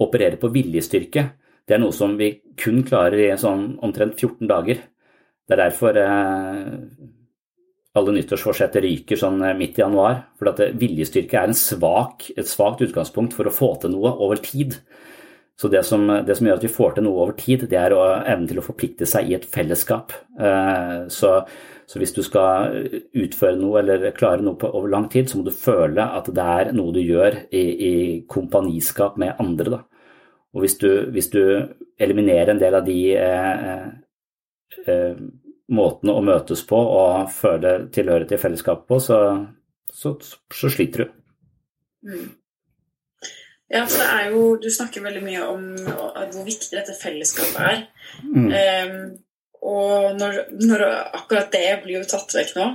operere 0.00 0.40
på 0.40 0.52
viljestyrke, 0.52 1.26
det 1.68 1.76
er 1.76 1.82
noe 1.82 1.94
som 1.94 2.16
vi 2.18 2.32
kun 2.58 2.82
klarer 2.86 3.28
i 3.28 3.38
sånn 3.38 3.76
omtrent 3.84 4.18
14 4.18 4.48
dager. 4.50 4.80
Det 5.46 5.56
er 5.56 5.62
derfor 5.64 5.98
eh, 5.98 6.72
alle 7.98 8.14
nyttårsforsetter 8.16 8.84
ryker 8.86 9.20
sånn 9.20 9.42
eh, 9.44 9.56
midt 9.58 9.78
i 9.78 9.84
januar. 9.84 10.24
For 10.40 10.52
at 10.52 10.62
viljestyrke 10.80 11.42
er 11.42 11.54
svak, 11.58 12.30
et 12.36 12.48
svakt 12.48 12.82
utgangspunkt 12.86 13.36
for 13.36 13.50
å 13.50 13.54
få 13.54 13.74
til 13.82 13.94
noe 13.94 14.14
over 14.18 14.40
tid. 14.42 14.78
Så 15.60 15.68
det 15.68 15.82
som, 15.84 16.06
det 16.24 16.38
som, 16.38 16.46
gjør 16.48 16.56
at 16.56 16.64
vi 16.64 16.72
får 16.72 16.94
til 16.96 17.04
noe 17.04 17.26
over 17.26 17.36
tid, 17.36 17.66
det 17.68 17.76
er 17.76 17.92
evnen 17.92 18.46
til 18.48 18.62
å 18.62 18.64
forplikte 18.64 19.04
seg 19.06 19.28
i 19.28 19.34
et 19.36 19.44
fellesskap. 19.44 20.14
Så 21.12 21.32
så 21.90 21.98
hvis 21.98 22.12
du 22.14 22.20
skal 22.22 22.84
utføre 23.18 23.58
noe 23.58 23.80
eller 23.80 24.12
klare 24.14 24.44
noe 24.46 24.54
på, 24.58 24.68
over 24.78 24.92
lang 24.92 25.08
tid, 25.10 25.26
så 25.26 25.40
må 25.40 25.48
du 25.48 25.54
føle 25.54 26.04
at 26.04 26.28
det 26.30 26.44
er 26.52 26.68
noe 26.76 26.94
du 26.94 27.00
gjør 27.02 27.40
i, 27.50 27.62
i 27.90 27.94
kompaniskap 28.30 29.16
med 29.18 29.40
andre. 29.42 29.72
Da. 29.72 29.80
Og 30.54 30.62
hvis 30.62 30.76
du, 30.78 30.90
hvis 31.10 31.30
du, 31.32 31.42
eliminerer 32.00 32.54
en 32.54 32.60
del 32.62 32.74
av 32.78 32.86
de 32.86 32.94
eh, 33.12 33.88
eh, 34.88 35.18
måtene 35.76 36.14
å 36.16 36.22
møtes 36.24 36.62
på 36.64 36.78
og 36.78 37.26
føle 37.34 37.74
tilhørighet 37.92 38.30
til 38.32 38.40
fellesskapet 38.40 38.86
på, 38.88 39.00
så, 39.04 39.18
så, 39.92 40.14
så, 40.22 40.70
sliter 40.72 41.04
du. 41.04 41.18
Mm. 42.08 42.28
Ja, 43.70 43.82
for 43.84 44.00
det 44.00 44.06
er 44.08 44.30
jo 44.32 44.54
Du 44.62 44.70
snakker 44.72 45.04
veldig 45.04 45.20
mye 45.22 45.42
om 45.46 45.66
hvor 45.76 46.46
viktig 46.46 46.72
dette 46.72 46.96
fellesskapet 46.96 47.60
er. 47.66 47.82
Mm. 48.24 48.48
Um, 48.48 49.02
og 49.62 50.16
når, 50.16 50.38
når, 50.56 50.84
akkurat 51.20 51.50
det 51.52 51.82
blir 51.82 51.98
jo 51.98 52.08
tatt 52.08 52.32
vekk 52.36 52.54
nå, 52.56 52.68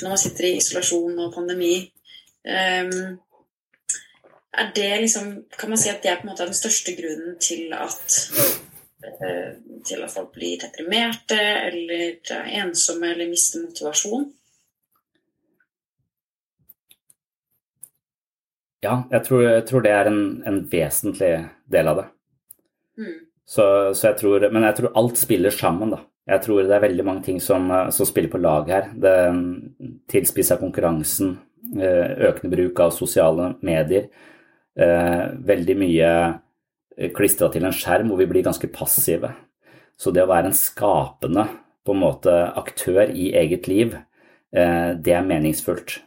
når 0.00 0.08
man 0.10 0.20
sitter 0.20 0.48
i 0.48 0.56
isolasjon 0.58 1.20
og 1.22 1.34
pandemi 1.34 1.76
um, 2.44 3.14
Er 4.56 4.72
det 4.74 4.88
liksom 5.04 5.28
Kan 5.54 5.70
man 5.72 5.80
si 5.80 5.88
at 5.88 6.02
det 6.02 6.10
er 6.10 6.18
på 6.18 6.26
en 6.26 6.32
måte 6.32 6.48
den 6.48 6.58
største 6.58 6.96
grunnen 6.98 7.38
til 7.40 7.72
at 7.72 8.16
uh, 9.06 9.54
til 9.86 10.02
at 10.02 10.10
folk 10.12 10.32
blir 10.34 10.58
deprimerte 10.60 11.38
eller 11.38 12.18
ensomme 12.58 13.12
eller 13.14 13.30
mister 13.30 13.62
motivasjon? 13.62 14.26
Ja, 18.84 19.02
jeg 19.10 19.22
tror, 19.26 19.42
jeg 19.42 19.64
tror 19.68 19.82
det 19.82 19.92
er 19.94 20.10
en, 20.10 20.20
en, 20.46 20.58
vesentlig 20.70 21.32
del 21.72 21.88
av 21.90 22.00
det. 22.00 22.04
Mm. 23.00 23.16
Så, 23.46 23.64
så, 23.94 24.10
jeg 24.10 24.18
tror, 24.20 24.46
men 24.52 24.66
jeg 24.66 24.76
tror 24.78 24.98
alt 25.00 25.18
spiller 25.18 25.54
sammen, 25.54 25.94
da. 25.94 26.02
Jeg 26.26 26.42
tror 26.42 26.64
det 26.66 26.74
er 26.74 26.82
veldig 26.82 27.04
mange 27.06 27.22
ting 27.22 27.36
som, 27.42 27.68
eh, 27.70 27.90
som 27.90 28.06
spiller 28.06 28.30
på 28.30 28.42
lag 28.42 28.68
her. 28.68 28.90
Det 28.94 29.14
Tilspissa 30.08 30.56
konkurransen, 30.58 31.38
eh, 31.78 32.30
økende 32.30 32.50
bruk 32.56 32.80
av 32.80 32.90
sosiale 32.90 33.54
medier, 33.62 34.08
eh, 34.76 35.28
veldig 35.38 35.76
mye 35.76 36.40
klistra 37.14 37.52
til 37.52 37.64
en 37.64 37.72
skjerm 37.72 38.08
hvor 38.08 38.18
vi 38.18 38.26
blir 38.26 38.42
ganske 38.42 38.72
passive. 38.72 39.34
Så 39.98 40.12
det 40.12 40.22
å 40.22 40.28
være 40.28 40.46
en 40.46 40.52
skapende 40.52 41.48
på 41.84 41.94
en 41.94 42.00
måte 42.00 42.54
aktør 42.56 43.10
i 43.10 43.32
eget 43.32 43.68
liv, 43.68 43.96
det 44.52 45.12
er 45.12 45.22
meningsfullt. 45.22 46.00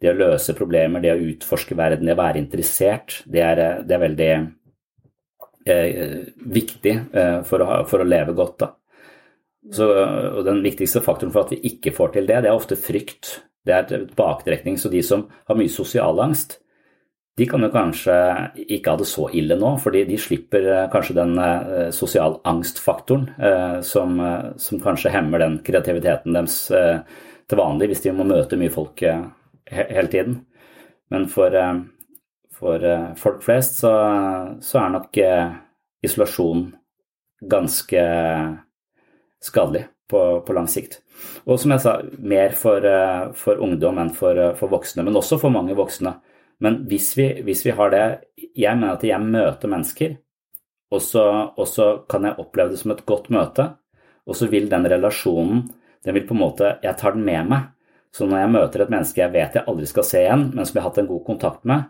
Det 0.00 0.10
å 0.10 0.16
løse 0.16 0.54
problemer, 0.54 1.00
det 1.00 1.10
å 1.10 1.18
utforske 1.20 1.74
verden, 1.74 2.06
det 2.06 2.14
å 2.14 2.22
være 2.22 2.38
interessert, 2.38 3.22
det 3.26 3.40
er, 3.40 3.82
det 3.82 3.94
er 3.94 3.98
veldig 3.98 4.52
eh, 5.66 6.26
viktig 6.46 7.10
for, 7.44 7.58
å, 7.58 7.84
for, 7.88 8.00
å, 8.00 8.04
leve 8.04 8.32
godt. 8.32 8.58
da. 8.58 8.70
Så, 9.72 9.86
og 9.88 10.44
Den 10.46 10.62
viktigste 10.62 11.02
faktoren 11.02 11.32
for 11.34 11.46
at 11.46 11.54
vi 11.54 11.72
ikke 11.72 11.94
får 11.94 12.14
til 12.14 12.28
det, 12.28 12.42
det 12.44 12.50
er 12.50 12.58
ofte 12.58 12.78
frykt. 12.78 13.40
Det 13.66 13.74
er 13.74 14.06
bakdrekning. 14.16 14.78
Så 14.78 14.92
de 14.92 15.02
som 15.02 15.26
har 15.48 15.58
mye 15.58 15.72
sosial 15.72 16.20
angst, 16.22 16.60
de 17.36 17.44
kan 17.44 17.60
jo 17.60 17.68
kanskje 17.68 18.14
ikke 18.64 18.94
ha 18.94 19.00
det 19.00 19.08
så 19.10 19.26
ille 19.36 19.58
nå, 19.60 19.74
fordi 19.82 20.06
de 20.08 20.16
slipper 20.20 20.68
eh, 20.72 20.86
kanskje 20.92 21.18
den 21.18 21.34
sosial 21.92 22.38
angst-faktoren 22.48 23.26
som, 23.84 24.20
eh, 24.20 24.46
som, 24.56 24.80
kanskje 24.80 25.12
hemmer 25.12 25.44
den 25.44 25.58
kreativiteten 25.66 26.32
deres 26.32 26.70
eh, 26.70 27.02
til 27.46 27.60
vanlig 27.60 27.90
hvis 27.90 28.06
de 28.06 28.14
må 28.16 28.24
møte 28.24 28.56
mye 28.56 28.72
folk 28.72 29.02
eh, 29.04 29.26
hele 29.68 30.08
tiden. 30.08 30.38
Men 31.12 31.28
for, 31.30 31.54
for 32.56 32.86
folk 33.20 33.44
flest 33.44 33.82
så, 33.84 33.92
så 34.58 34.80
er 34.80 34.94
nok 34.96 35.18
isolasjon 36.02 36.64
ganske 37.46 38.02
skadelig 39.42 39.86
på, 40.10 40.40
på, 40.40 40.52
lang 40.52 40.68
sikt. 40.70 41.00
Og 41.44 41.60
som 41.60 41.74
jeg 41.74 41.82
sa, 41.82 41.96
mer 42.18 42.54
for, 42.58 42.84
eh, 42.84 43.32
for 43.36 43.62
ungdom 43.62 43.98
enn 44.02 44.12
for, 44.14 44.38
eh, 44.38 44.54
for, 44.58 44.70
voksne, 44.72 45.04
men 45.06 45.18
også 45.18 45.40
for 45.42 45.54
mange 45.54 45.76
voksne. 45.76 46.14
Men 46.62 46.84
hvis 46.88 47.10
vi, 47.18 47.26
hvis 47.44 47.66
vi 47.66 47.74
har 47.76 47.90
det 47.92 48.04
Jeg 48.56 48.78
mener 48.78 48.94
at 48.94 49.02
jeg 49.04 49.20
møter 49.20 49.68
mennesker, 49.68 50.16
og 50.90 51.02
så, 51.02 51.52
og 51.56 51.66
så, 51.68 52.06
kan 52.08 52.24
jeg 52.24 52.38
oppleve 52.38 52.70
det 52.70 52.78
som 52.78 52.90
et 52.94 53.04
godt 53.04 53.28
møte, 53.28 53.74
og 54.26 54.36
så 54.36 54.48
vil 54.48 54.68
den 54.68 54.86
relasjonen 54.88 55.66
den 56.04 56.14
vil 56.14 56.26
på 56.26 56.34
en 56.34 56.40
måte, 56.40 56.78
Jeg 56.82 56.96
tar 56.96 57.12
den 57.12 57.24
med 57.24 57.48
meg. 57.48 57.62
Så 58.14 58.26
når 58.26 58.38
jeg 58.38 58.50
møter 58.50 58.82
et 58.82 58.90
menneske 58.90 59.20
jeg 59.20 59.32
vet 59.32 59.54
jeg 59.54 59.64
aldri 59.66 59.86
skal 59.86 60.04
se 60.04 60.20
igjen, 60.22 60.50
men 60.54 60.64
som 60.64 60.78
jeg 60.78 60.82
har 60.82 60.90
hatt 60.90 60.98
en 60.98 61.08
god 61.10 61.24
kontakt 61.26 61.64
med, 61.64 61.82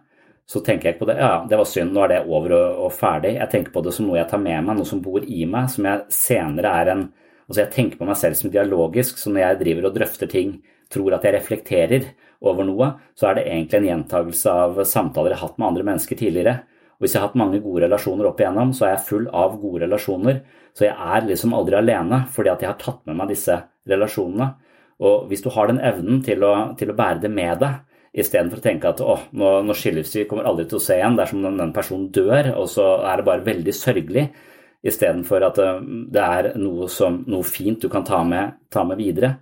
så 0.47 0.63
tenker 0.63 0.89
jeg 0.89 0.95
ikke 0.95 1.05
på 1.05 1.11
det. 1.11 1.19
Ja, 1.19 1.45
det 1.49 1.59
var 1.59 1.69
synd, 1.69 1.93
nå 1.93 2.03
er 2.03 2.09
det 2.09 2.19
over 2.27 2.55
og, 2.57 2.81
og 2.87 2.93
ferdig. 2.95 3.35
Jeg 3.37 3.51
tenker 3.51 3.75
på 3.75 3.83
det 3.85 3.93
som 3.95 4.07
noe 4.07 4.19
jeg 4.19 4.31
tar 4.31 4.43
med 4.43 4.65
meg, 4.65 4.79
noe 4.79 4.89
som 4.89 5.03
bor 5.03 5.23
i 5.23 5.45
meg, 5.47 5.69
som 5.71 5.87
jeg 5.87 6.05
senere 6.15 6.73
er 6.81 6.93
en 6.95 7.05
Altså 7.47 7.63
jeg 7.63 7.73
tenker 7.75 8.01
på 8.01 8.07
meg 8.09 8.19
selv 8.19 8.39
som 8.39 8.51
dialogisk, 8.51 9.21
så 9.21 9.31
når 9.31 9.43
jeg 9.43 9.61
driver 9.61 9.89
og 9.89 9.99
drøfter 9.99 10.31
ting, 10.31 10.57
tror 10.93 11.17
at 11.17 11.27
jeg 11.27 11.35
reflekterer 11.35 12.09
over 12.47 12.67
noe, 12.67 12.93
så 13.19 13.31
er 13.31 13.39
det 13.39 13.47
egentlig 13.49 13.81
en 13.81 13.89
gjentagelse 13.91 14.53
av 14.53 14.81
samtaler 14.87 15.33
jeg 15.33 15.41
har 15.41 15.49
hatt 15.49 15.61
med 15.61 15.69
andre 15.71 15.87
mennesker 15.89 16.19
tidligere. 16.19 16.59
Og 16.97 17.05
hvis 17.05 17.15
jeg 17.15 17.21
har 17.23 17.29
hatt 17.29 17.39
mange 17.39 17.61
gode 17.65 17.85
relasjoner 17.85 18.29
opp 18.29 18.39
igjennom, 18.41 18.71
så 18.77 18.87
er 18.87 18.95
jeg 18.95 19.07
full 19.09 19.27
av 19.35 19.57
gode 19.61 19.83
relasjoner. 19.85 20.41
Så 20.77 20.87
jeg 20.87 20.95
er 20.95 21.27
liksom 21.27 21.55
aldri 21.57 21.79
alene, 21.79 22.23
fordi 22.33 22.53
at 22.53 22.63
jeg 22.65 22.71
har 22.73 22.79
tatt 22.81 23.03
med 23.09 23.19
meg 23.19 23.33
disse 23.33 23.59
relasjonene. 23.89 24.49
Og 25.07 25.27
hvis 25.31 25.45
du 25.45 25.51
har 25.53 25.69
den 25.69 25.83
evnen 25.85 26.23
til 26.25 26.45
å, 26.47 26.55
til 26.79 26.91
å 26.93 26.97
bære 26.97 27.23
det 27.27 27.33
med 27.33 27.61
deg, 27.61 27.83
istedenfor 28.17 28.63
å 28.63 28.65
tenke 28.65 28.91
at 28.91 29.03
åh, 29.05 29.27
nå, 29.37 29.51
nå 29.69 29.77
skilles 29.77 30.13
vi, 30.17 30.25
kommer 30.29 30.49
aldri 30.49 30.65
til 30.71 30.79
å 30.79 30.85
se 30.87 30.97
igjen, 30.97 31.19
det 31.19 31.27
er 31.27 31.33
som 31.35 31.45
om 31.45 31.59
den 31.61 31.75
personen 31.77 32.07
dør, 32.17 32.53
og 32.57 32.71
så 32.73 32.87
er 33.05 33.21
det 33.21 33.27
bare 33.29 33.45
veldig 33.45 33.75
sørgelig, 33.77 34.25
istedenfor 34.87 35.45
at 35.49 35.61
eh, 35.63 35.83
det 36.15 36.23
er 36.23 36.53
noe, 36.61 36.89
som, 36.93 37.23
noe 37.31 37.47
fint 37.47 37.83
du 37.83 37.91
kan 37.93 38.07
ta 38.07 38.23
med, 38.27 38.57
ta 38.73 38.85
med 38.87 39.01
videre. 39.01 39.37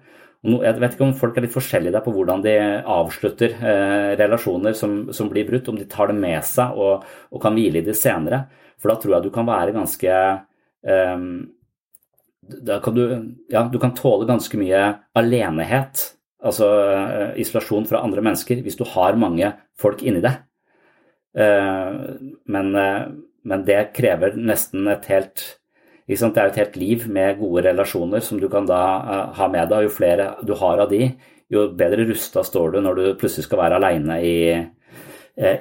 Jeg 0.44 0.76
vet 0.76 0.92
ikke 0.92 1.06
om 1.06 1.14
folk 1.16 1.38
er 1.38 1.46
litt 1.46 1.54
forskjellige 1.54 1.94
der 1.94 2.02
på 2.04 2.12
hvordan 2.12 2.42
de 2.44 2.52
avslutter 2.92 3.54
eh, 3.56 4.10
relasjoner 4.20 4.74
som, 4.76 4.98
som, 5.16 5.30
blir 5.32 5.46
brutt, 5.48 5.70
om 5.72 5.78
de 5.80 5.86
tar 5.88 6.10
det 6.10 6.18
med 6.18 6.44
seg 6.44 6.76
og, 6.76 7.06
og, 7.30 7.38
kan 7.40 7.56
hvile 7.56 7.80
i 7.80 7.86
det 7.86 7.96
senere. 7.96 8.42
For 8.76 8.92
da 8.92 8.98
tror 9.00 9.16
jeg 9.16 9.24
du 9.24 9.30
kan 9.32 9.48
være 9.48 9.72
ganske 9.72 10.10
eh, 10.12 11.22
Da 12.66 12.76
kan 12.84 12.98
du 12.98 13.04
Ja, 13.48 13.64
du 13.72 13.78
kan 13.80 13.96
tåle 13.96 14.28
ganske 14.28 14.60
mye 14.60 14.82
alenehet, 15.16 16.10
altså 16.44 16.68
eh, 16.92 17.30
isolasjon 17.40 17.88
fra 17.88 18.04
andre 18.04 18.20
mennesker, 18.20 18.60
hvis 18.60 18.76
du 18.76 18.84
har 18.92 19.16
mange 19.16 19.54
folk 19.80 20.04
inni 20.04 20.20
deg. 20.24 20.44
Eh, 21.40 22.02
men, 22.52 22.76
men 23.44 23.64
det 23.68 23.92
krever 23.96 24.36
nesten 24.36 24.88
et 24.88 25.06
helt 25.12 25.44
det 26.06 26.20
er 26.20 26.50
et 26.50 26.58
helt 26.60 26.74
liv 26.76 27.04
med 27.08 27.38
gode 27.38 27.62
relasjoner 27.64 28.20
som 28.20 28.36
du 28.40 28.48
kan 28.52 28.66
da 28.68 28.80
uh, 29.00 29.32
ha 29.38 29.48
med 29.48 29.70
deg. 29.70 29.86
Jo 29.86 29.92
flere 29.92 30.34
du 30.44 30.52
har 30.60 30.82
av 30.84 30.90
de, 30.90 31.14
jo 31.48 31.68
bedre 31.72 32.04
rusta 32.04 32.44
står 32.44 32.74
du 32.74 32.80
når 32.84 32.94
du 32.98 33.04
plutselig 33.16 33.46
skal 33.46 33.62
være 33.62 33.78
aleine 33.80 34.18
uh, 34.20 34.66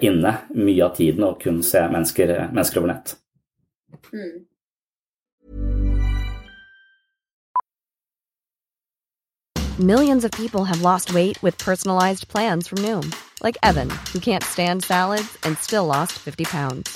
inne 0.04 0.34
mye 0.54 0.84
av 0.84 0.98
tiden 0.98 1.24
og 1.24 1.40
kun 1.42 1.64
se 1.64 1.80
mennesker, 1.88 2.50
mennesker 2.52 2.84
over 2.84 2.92
nett. 2.92 3.16
Mm. 4.12 4.44
Millions 9.80 10.24
of 10.24 10.32
people 10.32 10.66
have 10.66 10.82
lost 10.84 11.16
weight 11.16 11.42
with 11.42 11.58
personalized 11.58 12.28
plans 12.28 12.68
from 12.68 12.78
Noom, 12.80 13.12
like 13.42 13.58
Evan, 13.64 13.90
who 14.14 14.20
can't 14.20 14.44
stand 14.44 14.84
salads 14.84 15.36
and 15.44 15.58
still 15.58 15.88
lost 15.88 16.12
50 16.20 16.46
pounds. 16.46 16.96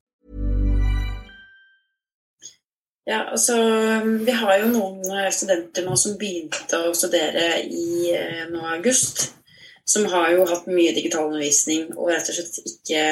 Ja, 3.03 3.23
altså 3.33 3.55
Vi 4.25 4.31
har 4.31 4.57
jo 4.61 4.69
noen 4.69 5.05
eh, 5.09 5.29
studenter 5.33 5.85
nå 5.85 5.95
som 5.97 6.17
begynte 6.21 6.83
å 6.85 6.93
studere 6.97 7.63
i 7.65 8.11
eh, 8.13 8.43
nå 8.51 8.61
august. 8.75 9.31
Som 9.87 10.05
har 10.11 10.29
jo 10.35 10.45
hatt 10.47 10.69
mye 10.69 10.93
digital 10.93 11.31
undervisning 11.31 11.89
og 11.97 12.11
rett 12.11 12.29
og 12.29 12.37
slett 12.37 12.59
ikke, 12.61 13.05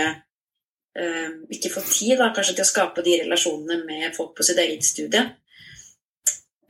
eh, 1.02 1.30
ikke 1.58 1.72
fått 1.74 1.90
tid 1.96 2.20
da, 2.22 2.30
kanskje 2.36 2.60
til 2.60 2.68
å 2.68 2.70
skape 2.70 3.04
de 3.06 3.18
relasjonene 3.24 3.82
med 3.88 4.14
folk 4.16 4.36
på 4.38 4.46
sitt 4.46 4.62
eget 4.62 4.86
studie. 4.86 5.26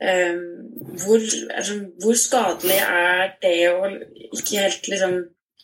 Hvor, 0.00 1.20
altså, 1.20 1.74
hvor, 2.00 2.14
skadelig 2.16 2.78
er 2.80 3.34
det 3.42 3.58
å 3.68 3.90
ikke 4.32 4.62
helt 4.62 4.86
liksom 4.88 5.16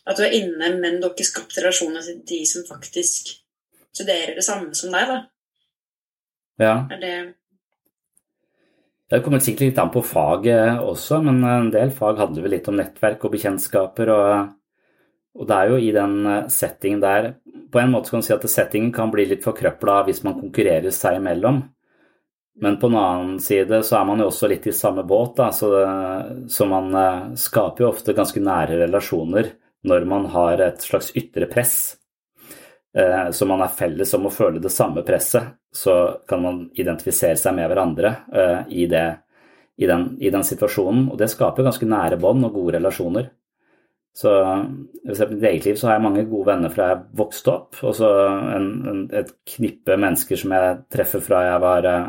At 0.05 0.19
du 0.19 0.21
er 0.27 0.35
inne, 0.37 0.69
men 0.77 0.99
du 0.99 1.07
har 1.07 1.15
ikke 1.15 1.25
skapt 1.25 1.57
relasjoner 1.57 2.05
til 2.05 2.21
de 2.29 2.37
som 2.45 2.67
faktisk 2.67 3.31
studerer 3.89 4.37
det 4.37 4.45
samme 4.45 4.77
som 4.77 4.93
deg, 4.93 5.09
da? 5.09 5.17
Ja. 6.61 6.75
Er 6.93 7.01
det 7.01 7.15
det 9.07 9.21
kommer 9.23 9.39
sikkert 9.39 9.69
litt 9.69 9.77
an 9.79 9.91
på 9.93 10.03
faget 10.03 10.81
også, 10.83 11.21
men 11.23 11.39
en 11.47 11.69
del 11.71 11.93
fag 11.95 12.19
handler 12.19 12.43
vel 12.43 12.57
litt 12.57 12.67
om 12.67 12.75
nettverk 12.75 13.23
og 13.23 13.33
bekjentskaper. 13.37 14.11
Og, 14.11 14.49
og, 15.39 15.45
det 15.47 15.57
er 15.57 15.71
jo 15.71 15.77
i 15.79 15.93
den 15.95 16.17
eh, 16.27 16.49
settingen 16.51 17.03
der 17.03 17.29
På 17.71 17.79
en 17.79 17.91
måte 17.91 18.11
kan 18.11 18.23
du 18.23 18.27
si 18.27 18.35
at 18.35 18.45
settingen 18.51 18.91
kan 18.95 19.11
bli 19.11 19.25
litt 19.27 19.43
forkrøpla 19.43 20.01
hvis 20.07 20.23
man 20.27 20.37
konkurrerer 20.39 20.91
seg 20.95 21.21
imellom. 21.21 21.61
Men 22.63 22.79
på 22.81 22.89
en 22.89 22.97
annen 22.99 23.39
side 23.43 23.79
så 23.85 23.99
er 23.99 24.05
man 24.09 24.23
jo 24.23 24.27
også 24.31 24.49
litt 24.49 24.65
i 24.67 24.73
samme 24.73 25.03
båt, 25.07 25.35
da, 25.37 25.51
så, 25.53 25.69
så 26.49 26.67
man 26.67 26.89
eh, 26.95 27.31
skaper 27.39 27.85
jo 27.85 27.91
ofte 27.93 28.15
ganske 28.17 28.43
nære 28.43 28.81
relasjoner 28.83 29.53
når 29.87 30.07
man 30.09 30.25
har 30.33 30.63
et 30.65 30.83
slags 30.83 31.13
ytre 31.15 31.47
press 31.51 31.95
så 33.31 33.45
man 33.45 33.61
er 33.61 33.73
felles 33.77 34.13
om 34.17 34.25
å 34.25 34.33
føle 34.33 34.61
det 34.63 34.71
samme 34.73 35.03
presset, 35.05 35.55
så 35.73 35.95
kan 36.27 36.41
man 36.41 36.61
identifisere 36.73 37.37
seg 37.37 37.55
med 37.57 37.69
hverandre 37.69 38.13
eh, 38.33 38.61
i, 38.73 38.87
det, 38.89 39.05
i, 39.77 39.85
den, 39.89 40.09
i 40.17 40.31
den, 40.33 40.45
situasjonen. 40.45 41.09
Og 41.11 41.19
det 41.19 41.29
skaper 41.29 41.67
ganske 41.67 41.89
nære 41.89 42.17
bånd 42.21 42.47
og 42.47 42.55
gode 42.57 42.77
relasjoner. 42.79 43.29
Så 44.17 44.31
i 45.05 45.13
mitt 45.13 45.43
eget 45.45 45.67
liv 45.67 45.75
så 45.77 45.91
har 45.91 45.99
jeg 45.99 46.05
mange 46.07 46.23
gode 46.25 46.49
venner 46.49 46.73
fra 46.73 46.87
jeg 46.89 47.03
vokste 47.19 47.51
opp, 47.53 47.77
og 47.85 47.93
så 47.99 48.07
en, 48.55 48.71
en, 48.89 49.03
et 49.13 49.29
knippe 49.51 49.93
mennesker 49.93 50.39
som 50.41 50.55
jeg 50.57 50.79
treffer 50.95 51.21
fra 51.21 51.43
jeg 51.51 51.61
var 51.61 51.89
eh, 51.91 52.07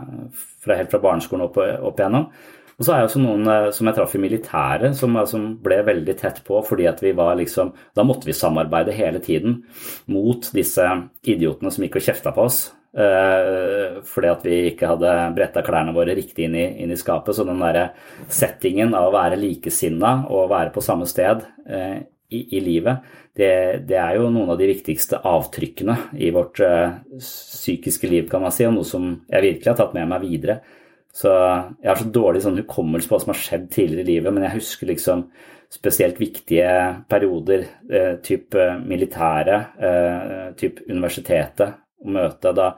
fra 0.65 0.79
helt 0.79 0.95
fra 0.95 1.03
barneskolen 1.05 1.51
opp, 1.51 1.61
opp 1.61 2.01
igjennom. 2.01 2.31
Og 2.79 2.87
så 2.87 2.95
er 2.95 3.01
jeg 3.01 3.09
også 3.09 3.21
noen 3.23 3.51
eh, 3.51 3.69
som 3.75 3.91
jeg 3.91 3.99
traff 3.99 4.15
i 4.15 4.23
militæret, 4.23 4.97
som, 4.99 5.17
eh, 5.19 5.29
som, 5.29 5.51
ble 5.63 5.81
veldig 5.87 6.15
tett 6.19 6.41
på 6.47 6.63
fordi 6.67 6.87
at 6.91 7.03
vi 7.03 7.13
var 7.17 7.35
liksom 7.39 7.73
Da 7.97 8.05
måtte 8.07 8.29
vi 8.29 8.37
samarbeide 8.37 8.95
hele 8.95 9.23
tiden 9.23 9.63
mot 10.07 10.51
disse 10.55 10.87
idiotene 11.27 11.73
som 11.75 11.85
gikk 11.85 11.99
og 11.99 12.07
kjefta 12.09 12.35
på 12.35 12.47
oss. 12.49 12.67
Uh, 12.99 14.01
fordi 14.09 14.31
at 14.33 14.45
vi 14.47 14.55
ikke 14.71 14.89
hadde 14.89 15.11
bretta 15.37 15.61
klærne 15.63 15.93
våre 15.95 16.15
riktig 16.17 16.47
inn 16.47 16.55
i, 16.57 16.65
inn 16.83 16.91
i 16.91 16.97
skapet. 16.99 17.37
Så 17.37 17.45
den 17.47 17.61
derre 17.61 17.91
settingen 18.33 18.95
av 18.97 19.11
å 19.11 19.15
være 19.15 19.39
likesinna 19.39 20.15
og 20.33 20.49
være 20.51 20.73
på 20.75 20.83
samme 20.83 21.07
sted 21.07 21.45
uh, 21.45 21.99
i, 22.33 22.41
i, 22.41 22.63
livet, 22.65 23.05
det, 23.37 23.53
det, 23.87 23.99
er 24.01 24.17
jo 24.17 24.33
noen 24.33 24.51
av 24.55 24.59
de 24.59 24.71
viktigste 24.73 25.21
avtrykkene 25.29 25.99
i 26.17 26.33
vårt 26.35 26.59
uh, 26.65 26.97
psykiske 27.21 28.11
liv, 28.11 28.27
kan 28.33 28.43
man 28.43 28.57
si, 28.57 28.67
og 28.67 28.75
noe 28.79 28.89
som 28.89 29.13
jeg 29.29 29.47
virkelig 29.47 29.75
har 29.75 29.79
tatt 29.83 29.95
med 29.97 30.09
meg 30.11 30.25
videre. 30.25 30.59
Så 31.15 31.31
jeg 31.33 31.89
har 31.89 31.99
så 31.99 32.11
dårlig 32.15 32.43
sånn 32.45 32.61
hukommelse 32.61 33.09
på 33.09 33.17
hva 33.17 33.23
som 33.23 33.33
har 33.33 33.41
skjedd 33.41 33.71
tidligere 33.75 34.05
i 34.05 34.11
livet, 34.13 34.35
men 34.35 34.45
jeg 34.47 34.59
husker 34.59 34.91
liksom 34.91 35.25
spesielt 35.73 36.21
viktige 36.21 36.71
perioder, 37.09 37.67
eh, 37.93 38.15
typ 38.25 38.55
militære, 38.55 38.87
militæret, 38.89 39.83
eh, 39.85 40.53
typ 40.57 40.81
universitetet, 40.89 41.75
og 42.05 42.13
møte. 42.15 42.53
Da, 42.55 42.71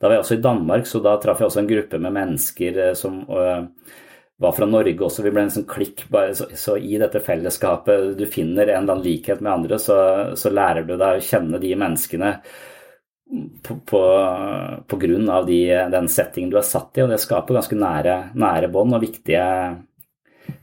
da, 0.00 0.08
var 0.08 0.16
jeg 0.16 0.24
også 0.24 0.38
i 0.38 0.42
Danmark, 0.44 0.86
så 0.86 1.00
da 1.02 1.16
traff 1.20 1.40
jeg 1.40 1.48
også 1.48 1.62
en 1.62 1.70
gruppe 1.70 2.00
med 2.00 2.12
mennesker 2.12 2.80
eh, 2.88 2.94
som 2.98 3.22
eh, 3.30 3.62
var 4.40 4.52
fra 4.52 4.66
Norge 4.66 4.98
også. 5.06 5.24
Vi 5.24 5.32
ble 5.32 5.46
en 5.46 5.54
sånn 5.54 5.68
klikk. 5.70 6.06
Bare, 6.12 6.34
så, 6.36 6.50
så, 6.58 6.76
i 6.76 6.98
dette 7.00 7.22
fellesskapet 7.24 8.14
du 8.18 8.26
finner 8.26 8.66
en 8.66 8.82
eller 8.82 8.96
annen 8.96 9.06
likhet 9.06 9.40
med 9.40 9.52
andre, 9.52 9.80
så, 9.80 9.98
så 10.36 10.52
lærer 10.52 10.84
du 10.84 10.96
deg 10.96 11.20
å 11.20 11.24
kjenne 11.24 11.62
de 11.62 11.74
menneskene 11.78 12.36
på, 13.64 13.74
på, 13.88 14.00
på 14.88 14.96
grunn 15.00 15.28
av 15.32 15.46
de, 15.48 15.58
den 15.92 16.08
settingen 16.12 16.52
du 16.52 16.58
er 16.60 16.66
satt 16.66 16.98
i, 16.98 17.02
og 17.04 17.10
det 17.12 17.20
skaper 17.22 17.58
ganske 17.58 17.78
nære, 17.78 18.16
nære 18.38 18.70
bånd 18.72 18.96
og 18.96 19.02
viktige, 19.04 19.44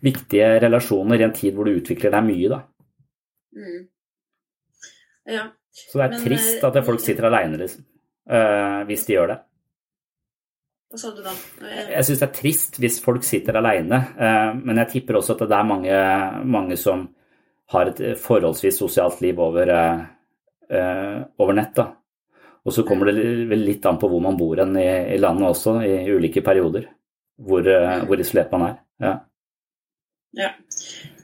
viktige, 0.06 0.50
relasjoner 0.64 1.22
i 1.22 1.26
en 1.28 1.36
tid 1.36 1.56
hvor 1.58 1.68
du 1.68 1.76
utvikler 1.80 2.14
deg 2.16 2.28
mye, 2.28 2.52
da. 2.54 2.60
Mm. 3.58 3.80
Ja, 5.32 5.46
Så 5.72 6.00
det 6.00 6.06
er 6.06 6.14
Men, 6.16 6.22
trist 6.26 6.58
eh, 6.58 6.68
at 6.70 6.86
folk 6.88 7.04
sitter 7.04 7.28
aleine, 7.30 7.60
liksom. 7.62 7.84
eh, 8.32 8.82
hvis 8.90 9.06
de 9.08 9.18
gjør 9.18 9.34
det. 9.34 9.40
Hva 10.92 11.00
sa 11.00 11.12
du 11.16 11.22
da? 11.24 11.36
Eh, 11.64 11.92
Jeg 11.94 12.08
syns 12.08 12.24
det 12.24 12.28
er 12.30 12.36
trist 12.40 12.80
hvis 12.84 13.00
folk 13.04 13.24
sitter 13.28 13.60
aleine, 13.60 14.02
men 14.60 14.82
jeg 14.84 14.92
tipper 14.96 15.20
også 15.20 15.38
at 15.38 15.46
det 15.48 15.58
er 15.60 15.70
mange, 15.70 16.02
mange 16.58 16.80
som 16.80 17.06
har 17.72 17.92
et 17.94 18.02
forholdsvis 18.20 18.82
sosialt 18.82 19.22
liv 19.24 19.40
over, 19.40 19.72
over 21.40 21.56
nett. 21.56 21.72
da. 21.78 21.86
Og 22.66 22.74
så 22.76 22.84
kommer 22.86 23.10
det 23.10 23.24
vel 23.50 23.64
litt 23.66 23.86
an 23.90 23.98
på 23.98 24.10
hvor 24.12 24.22
man 24.22 24.38
bor 24.38 24.60
hen 24.62 24.76
i, 24.78 24.88
i 25.16 25.18
landet 25.18 25.48
også, 25.50 25.80
i 25.82 25.96
ulike 26.14 26.44
perioder. 26.46 26.86
Hvor, 27.42 27.66
eh, 27.66 28.04
hvor 28.06 28.22
isolert 28.22 28.52
man 28.54 28.68
er. 28.68 28.76
Ja. 29.02 29.14
Ja. 30.38 30.50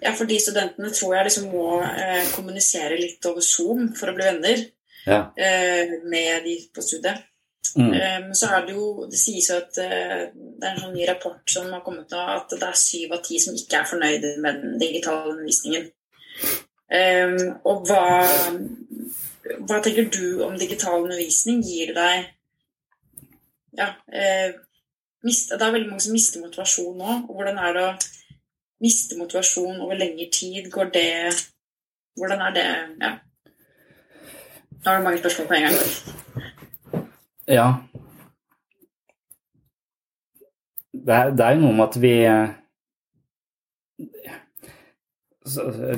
ja, 0.01 0.11
for 0.17 0.27
de 0.27 0.35
studentene 0.41 0.89
tror 0.91 1.13
jeg 1.15 1.27
liksom 1.29 1.45
må 1.53 1.67
eh, 1.85 2.25
kommunisere 2.33 2.97
litt 2.99 3.23
over 3.29 3.45
Zoom 3.45 3.91
for 3.95 4.11
å 4.11 4.15
bli 4.17 4.25
venner 4.27 4.65
Ja. 5.07 5.21
eh, 5.39 5.93
med 6.11 6.43
de 6.43 6.57
på 6.75 6.83
studiet. 6.83 7.21
Mm. 7.77 7.93
Eh, 7.93 8.17
Men 8.25 8.33
så 8.35 8.49
er 8.55 8.65
det 8.65 8.73
jo 8.73 9.05
Det 9.11 9.19
sies 9.19 9.47
jo 9.51 9.57
at 9.59 9.77
eh, 9.83 10.25
det 10.33 10.65
er 10.65 10.73
en 10.73 10.81
sånn 10.81 10.95
ny 10.97 11.05
rapport 11.07 11.43
som 11.51 11.69
har 11.71 11.83
kommet 11.85 12.09
nå, 12.11 12.17
at 12.17 12.49
det 12.49 12.63
er 12.67 12.79
syv 12.81 13.13
av 13.15 13.21
ti 13.23 13.37
som 13.43 13.55
ikke 13.55 13.79
er 13.83 13.89
fornøyde 13.91 14.33
med 14.41 14.61
den 14.63 14.77
digitale 14.81 15.29
undervisningen. 15.35 15.87
Eh, 16.89 17.37
og 17.67 17.85
hva, 17.87 18.01
hva 19.67 19.79
tenker 19.83 20.09
du 20.11 20.43
om 20.45 20.57
digital 20.59 21.03
undervisning? 21.03 21.61
Gir 21.63 21.93
det 21.93 21.95
deg 21.95 22.33
Ja. 23.77 23.93
Eh, 24.11 24.53
mist, 25.23 25.51
det 25.51 25.61
er 25.61 25.71
veldig 25.71 25.89
mange 25.89 26.01
som 26.01 26.13
mister 26.13 26.41
motivasjon 26.41 26.97
nå. 26.97 27.11
og 27.29 27.35
Hvordan 27.35 27.57
er 27.57 27.73
det 27.73 27.83
å 27.83 27.97
miste 28.81 29.17
motivasjon 29.17 29.81
over 29.81 29.95
lengre 29.95 30.29
tid? 30.31 30.71
Går 30.71 30.91
det 30.93 31.33
Hvordan 32.17 32.41
er 32.41 32.51
det 32.53 32.67
Ja. 33.01 33.17
Nå 34.77 34.91
har 34.91 34.97
du 34.97 35.03
mange 35.03 35.19
spørsmål 35.19 35.47
på 35.47 35.53
en 35.53 35.63
gang. 35.63 35.75
Ja. 37.47 37.73
Det 40.93 41.13
er, 41.15 41.29
det 41.29 41.45
er 41.45 41.51
jo 41.51 41.61
noe 41.61 41.73
med 41.73 41.87
at 41.87 42.01
vi, 42.01 42.13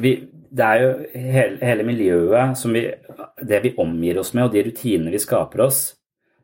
vi 0.02 0.12
Det 0.50 0.66
er 0.66 0.82
jo 0.82 0.92
hele, 1.14 1.58
hele 1.62 1.86
miljøet 1.86 2.66
vi 2.74 2.84
Det 3.48 3.62
vi 3.64 3.76
omgir 3.78 4.20
oss 4.20 4.34
med, 4.34 4.48
og 4.48 4.54
de 4.54 4.64
rutinene 4.66 5.14
vi 5.14 5.22
skaper 5.22 5.62
oss, 5.68 5.96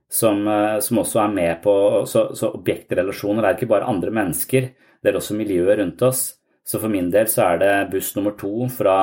som, 0.10 0.47
eh, 0.47 0.80
som 0.80 1.01
også 1.01 1.24
er 1.24 1.34
med 1.34 1.62
på 1.64 2.06
Så, 2.08 2.30
så 2.36 2.53
objektrelasjoner 2.53 3.43
er 3.43 3.58
ikke 3.58 3.72
bare 3.72 3.89
andre 3.89 4.12
mennesker, 4.12 4.72
det 5.01 5.12
er 5.12 5.18
også 5.20 5.38
miljøet 5.38 5.80
rundt 5.80 6.01
oss. 6.01 6.36
Så 6.66 6.80
for 6.82 6.89
min 6.89 7.12
del 7.14 7.28
så 7.30 7.43
er 7.45 7.60
det 7.62 7.74
buss 7.91 8.16
nummer 8.16 8.34
to 8.39 8.66
fra 8.74 8.97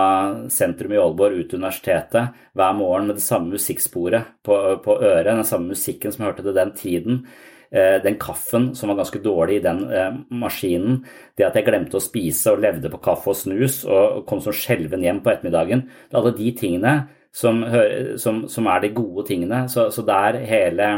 sentrum 0.50 0.96
i 0.96 0.98
Aalborg 0.98 1.36
ut 1.38 1.50
til 1.52 1.60
universitetet 1.60 2.32
hver 2.58 2.72
morgen 2.74 3.06
med 3.06 3.20
det 3.20 3.22
samme 3.22 3.54
musikksporet 3.54 4.32
på, 4.42 4.56
på 4.82 4.96
øret, 4.98 5.30
den 5.30 5.46
samme 5.46 5.70
musikken 5.70 6.10
som 6.10 6.24
jeg 6.24 6.32
hørte 6.32 6.46
til 6.48 6.56
den 6.58 6.72
tiden. 6.74 7.20
Eh, 7.72 8.02
Den 8.04 8.18
kaffen 8.20 8.74
som 8.76 8.88
var 8.88 8.98
ganske 9.00 9.18
dårlig 9.18 9.56
i 9.56 9.64
den 9.64 9.86
eh, 9.88 10.12
maskinen, 10.28 10.98
det 11.36 11.46
at 11.46 11.56
jeg 11.56 11.64
glemte 11.64 11.96
å 11.96 12.04
spise 12.04 12.52
og 12.52 12.60
levde 12.60 12.90
på 12.92 13.00
kaffe 13.00 13.32
og 13.32 13.38
snus 13.38 13.78
og 13.88 14.26
kom 14.28 14.42
som 14.44 14.52
skjelven 14.52 15.04
hjem 15.06 15.22
på 15.24 15.32
ettermiddagen, 15.32 15.86
det 15.88 16.12
er 16.12 16.20
alle 16.20 16.34
de 16.36 16.50
tingene 16.58 16.92
som, 17.32 17.62
som, 18.20 18.42
som 18.52 18.68
er 18.68 18.82
de 18.82 18.92
gode 18.92 19.24
tingene. 19.30 19.62
Så, 19.72 19.86
så 19.88 20.04
det 20.04 20.18
er 20.28 20.40
hele, 20.50 20.88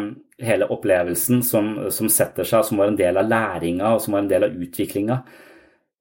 hele 0.43 0.67
opplevelsen 0.75 1.45
som, 1.47 1.71
som 1.95 2.11
setter 2.11 2.49
seg, 2.49 2.67
som 2.67 2.83
var 2.83 2.91
en 2.91 2.99
del 2.99 3.23
av 3.23 3.31
læringa 3.31 3.95
og 3.95 4.03
som 4.03 4.17
var 4.17 4.25
en 4.25 4.33
del 4.35 4.49
av 4.49 4.59
utviklinga. 4.67 5.21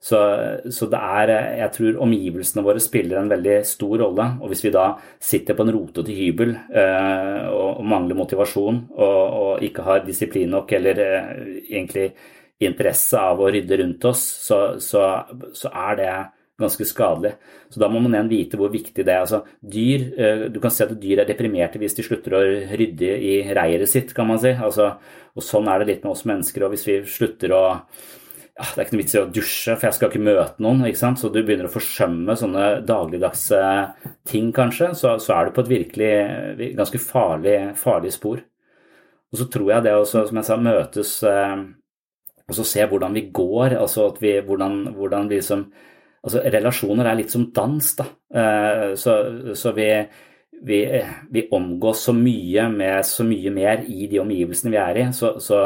Så, 0.04 0.20
så 0.68 0.88
det 0.91 0.99
er 0.99 1.32
Jeg 1.62 1.72
tror 1.78 2.01
omgivelsene 2.04 2.64
våre 2.66 2.82
spiller 2.84 3.22
en 3.22 3.32
veldig 3.32 3.58
stor 3.68 3.95
rolle. 4.01 4.28
Og 4.43 4.51
hvis 4.51 4.66
vi 4.66 4.74
da 4.76 4.89
sitter 5.24 5.56
på 5.56 5.64
en 5.64 5.74
rotete 5.78 6.12
hybel 6.12 6.51
eh, 6.76 7.47
og, 7.47 7.80
og 7.80 7.88
mangler 7.88 8.20
motivasjon 8.20 8.82
og, 8.91 9.20
og 9.39 9.64
ikke 9.64 9.86
har 9.88 10.04
disiplin 10.04 10.51
nok 10.51 10.76
eller 10.76 11.04
eh, 11.08 11.30
egentlig 11.72 12.10
interesse 12.64 13.20
av 13.20 13.39
å 13.39 13.49
rydde 13.51 13.80
rundt 13.80 14.06
oss, 14.08 14.22
så, 14.43 14.58
så, 14.84 15.04
så 15.56 15.72
er 15.72 15.99
det 15.99 16.12
ganske 16.60 16.86
skadelig. 16.86 17.34
Så 17.72 17.82
da 17.82 17.89
må 17.89 18.01
man 18.04 18.14
igjen 18.14 18.32
vite 18.32 18.60
hvor 18.60 18.72
viktig 18.74 19.06
det 19.06 19.14
er. 19.14 19.24
Altså, 19.24 19.41
dyr, 19.60 20.04
eh, 20.18 20.43
du 20.54 20.60
kan 20.64 20.74
si 20.74 20.84
at 20.86 20.93
dyr 20.99 21.24
er 21.24 21.30
deprimerte 21.30 21.82
hvis 21.82 21.95
de 21.97 22.06
slutter 22.06 22.36
å 22.38 22.43
rydde 22.76 23.14
i 23.24 23.38
reiret 23.56 23.89
sitt, 23.89 24.14
kan 24.16 24.28
man 24.30 24.41
si. 24.41 24.51
Altså, 24.54 24.91
og 25.34 25.47
sånn 25.47 25.72
er 25.72 25.82
det 25.82 25.89
litt 25.89 26.04
med 26.06 26.14
oss 26.14 26.26
mennesker. 26.30 26.68
Og 26.68 26.76
hvis 26.76 26.86
vi 26.89 26.99
slutter 27.10 27.56
å 27.56 27.64
ja, 28.54 28.66
Det 28.70 28.78
er 28.78 28.86
ikke 28.86 28.95
noe 28.95 29.01
vits 29.01 29.16
i 29.16 29.22
å 29.22 29.30
dusje, 29.34 29.76
for 29.76 29.88
jeg 29.88 29.97
skal 29.97 30.12
ikke 30.12 30.26
møte 30.28 30.64
noen. 30.64 30.84
ikke 30.86 31.01
sant? 31.01 31.22
Så 31.22 31.32
du 31.34 31.39
begynner 31.41 31.70
å 31.70 31.74
forsømme 31.74 32.36
sånne 32.38 32.66
dagligdagse 32.86 33.62
ting, 34.30 34.51
kanskje. 34.54 34.91
Så, 34.97 35.16
så 35.24 35.38
er 35.38 35.47
du 35.47 35.56
på 35.56 35.64
et 35.64 35.72
virkelig 35.72 36.74
ganske 36.78 37.01
farlig, 37.01 37.58
farlig 37.82 38.14
spor. 38.14 38.43
Og 39.34 39.39
så 39.39 39.47
tror 39.49 39.72
jeg 39.72 39.86
det 39.88 39.95
også, 39.97 40.28
som 40.30 40.38
jeg 40.38 40.45
sa, 40.45 40.60
møtes 40.62 41.16
eh, 41.26 41.64
og 42.43 42.58
så 42.60 42.66
se 42.68 42.86
hvordan 42.86 43.16
vi 43.18 43.26
går. 43.34 43.80
altså 43.80 44.08
at 44.12 44.22
vi, 44.22 44.36
hvordan, 44.45 44.93
hvordan 44.93 45.30
vi 45.32 45.39
liksom 45.41 45.66
altså 46.24 46.43
Relasjoner 46.45 47.10
er 47.10 47.18
litt 47.20 47.34
som 47.34 47.49
dans, 47.56 47.89
da. 47.97 48.06
Eh, 48.34 48.93
så, 48.99 49.16
så 49.60 49.74
vi, 49.76 49.89
vi, 50.64 50.80
vi 51.32 51.47
omgås 51.51 52.06
så 52.08 52.14
mye 52.16 52.70
med 52.72 53.01
så 53.06 53.26
mye 53.28 53.51
mer 53.51 53.84
i 53.88 54.08
de 54.12 54.22
omgivelsene 54.22 54.72
vi 54.72 54.80
er 54.80 55.01
i. 55.01 55.08
Så, 55.18 55.36
så 55.43 55.66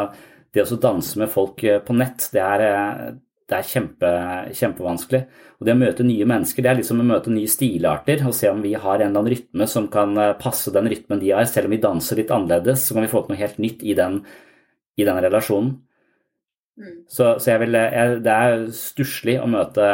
det 0.58 0.66
å 0.74 0.82
danse 0.82 1.20
med 1.20 1.32
folk 1.32 1.64
eh, 1.66 1.80
på 1.84 1.96
nett, 1.98 2.30
det 2.34 2.44
er, 2.44 2.64
eh, 2.66 3.16
det 3.48 3.58
er 3.58 3.70
kjempe, 3.70 4.12
kjempevanskelig. 4.58 5.22
Og 5.58 5.68
det 5.68 5.74
å 5.74 5.80
møte 5.80 6.06
nye 6.06 6.28
mennesker, 6.30 6.64
det 6.64 6.72
er 6.72 6.80
liksom 6.82 7.02
å 7.02 7.08
møte 7.08 7.34
nye 7.34 7.50
stilarter 7.50 8.26
og 8.28 8.36
se 8.38 8.52
om 8.52 8.62
vi 8.66 8.76
har 8.76 9.00
en 9.00 9.08
eller 9.08 9.24
annen 9.24 9.32
rytme 9.34 9.68
som 9.70 9.90
kan 9.94 10.18
eh, 10.22 10.36
passe 10.42 10.74
den 10.76 10.90
rytmen 10.92 11.22
de 11.22 11.34
har. 11.34 11.48
Selv 11.50 11.70
om 11.70 11.76
vi 11.76 11.84
danser 11.84 12.22
litt 12.22 12.34
annerledes, 12.34 12.86
så 12.86 12.98
kan 12.98 13.08
vi 13.08 13.12
få 13.12 13.24
til 13.26 13.36
noe 13.36 13.42
helt 13.42 13.62
nytt 13.64 13.86
i 13.86 13.98
den, 13.98 14.22
i 14.98 15.08
den 15.08 15.22
relasjonen. 15.28 15.78
Så, 17.10 17.40
så 17.42 17.56
jeg 17.56 17.64
vil, 17.64 17.74
jeg, 17.74 18.18
det 18.22 18.34
er 18.34 18.68
stusslig 18.78 19.40
å 19.42 19.48
møte, 19.50 19.86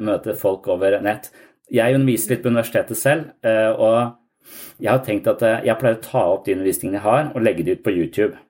møte 0.00 0.32
folk 0.40 0.70
over 0.72 0.96
nett. 1.04 1.28
Jeg 1.68 1.98
underviser 1.98 2.32
litt 2.32 2.46
på 2.46 2.48
universitetet 2.48 2.96
selv, 2.96 3.26
og 3.44 4.78
jeg 4.80 4.88
har 4.88 5.02
tenkt 5.04 5.28
at 5.28 5.44
jeg 5.66 5.76
pleier 5.82 5.98
å 5.98 6.04
ta 6.06 6.22
opp 6.32 6.46
de 6.46 6.56
undervisningene 6.56 6.96
jeg 6.96 7.04
har, 7.04 7.28
og 7.34 7.44
legge 7.44 7.66
de 7.66 7.76
ut 7.76 7.84
på 7.84 7.92
YouTube. 7.92 8.40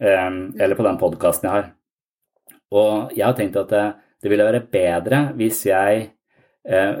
Eh, 0.00 0.30
Eller 0.58 0.78
på 0.78 0.86
den 0.86 1.00
podkasten 1.00 1.48
jeg 1.48 1.56
har. 1.56 1.70
Og 2.72 3.12
jeg 3.12 3.26
har 3.26 3.36
tenkt 3.36 3.58
at 3.60 3.72
det, 3.72 3.86
det 4.22 4.32
ville 4.32 4.46
være 4.48 4.64
bedre 4.72 5.24
hvis 5.36 5.66
jeg 5.68 6.06
eh, 6.64 6.94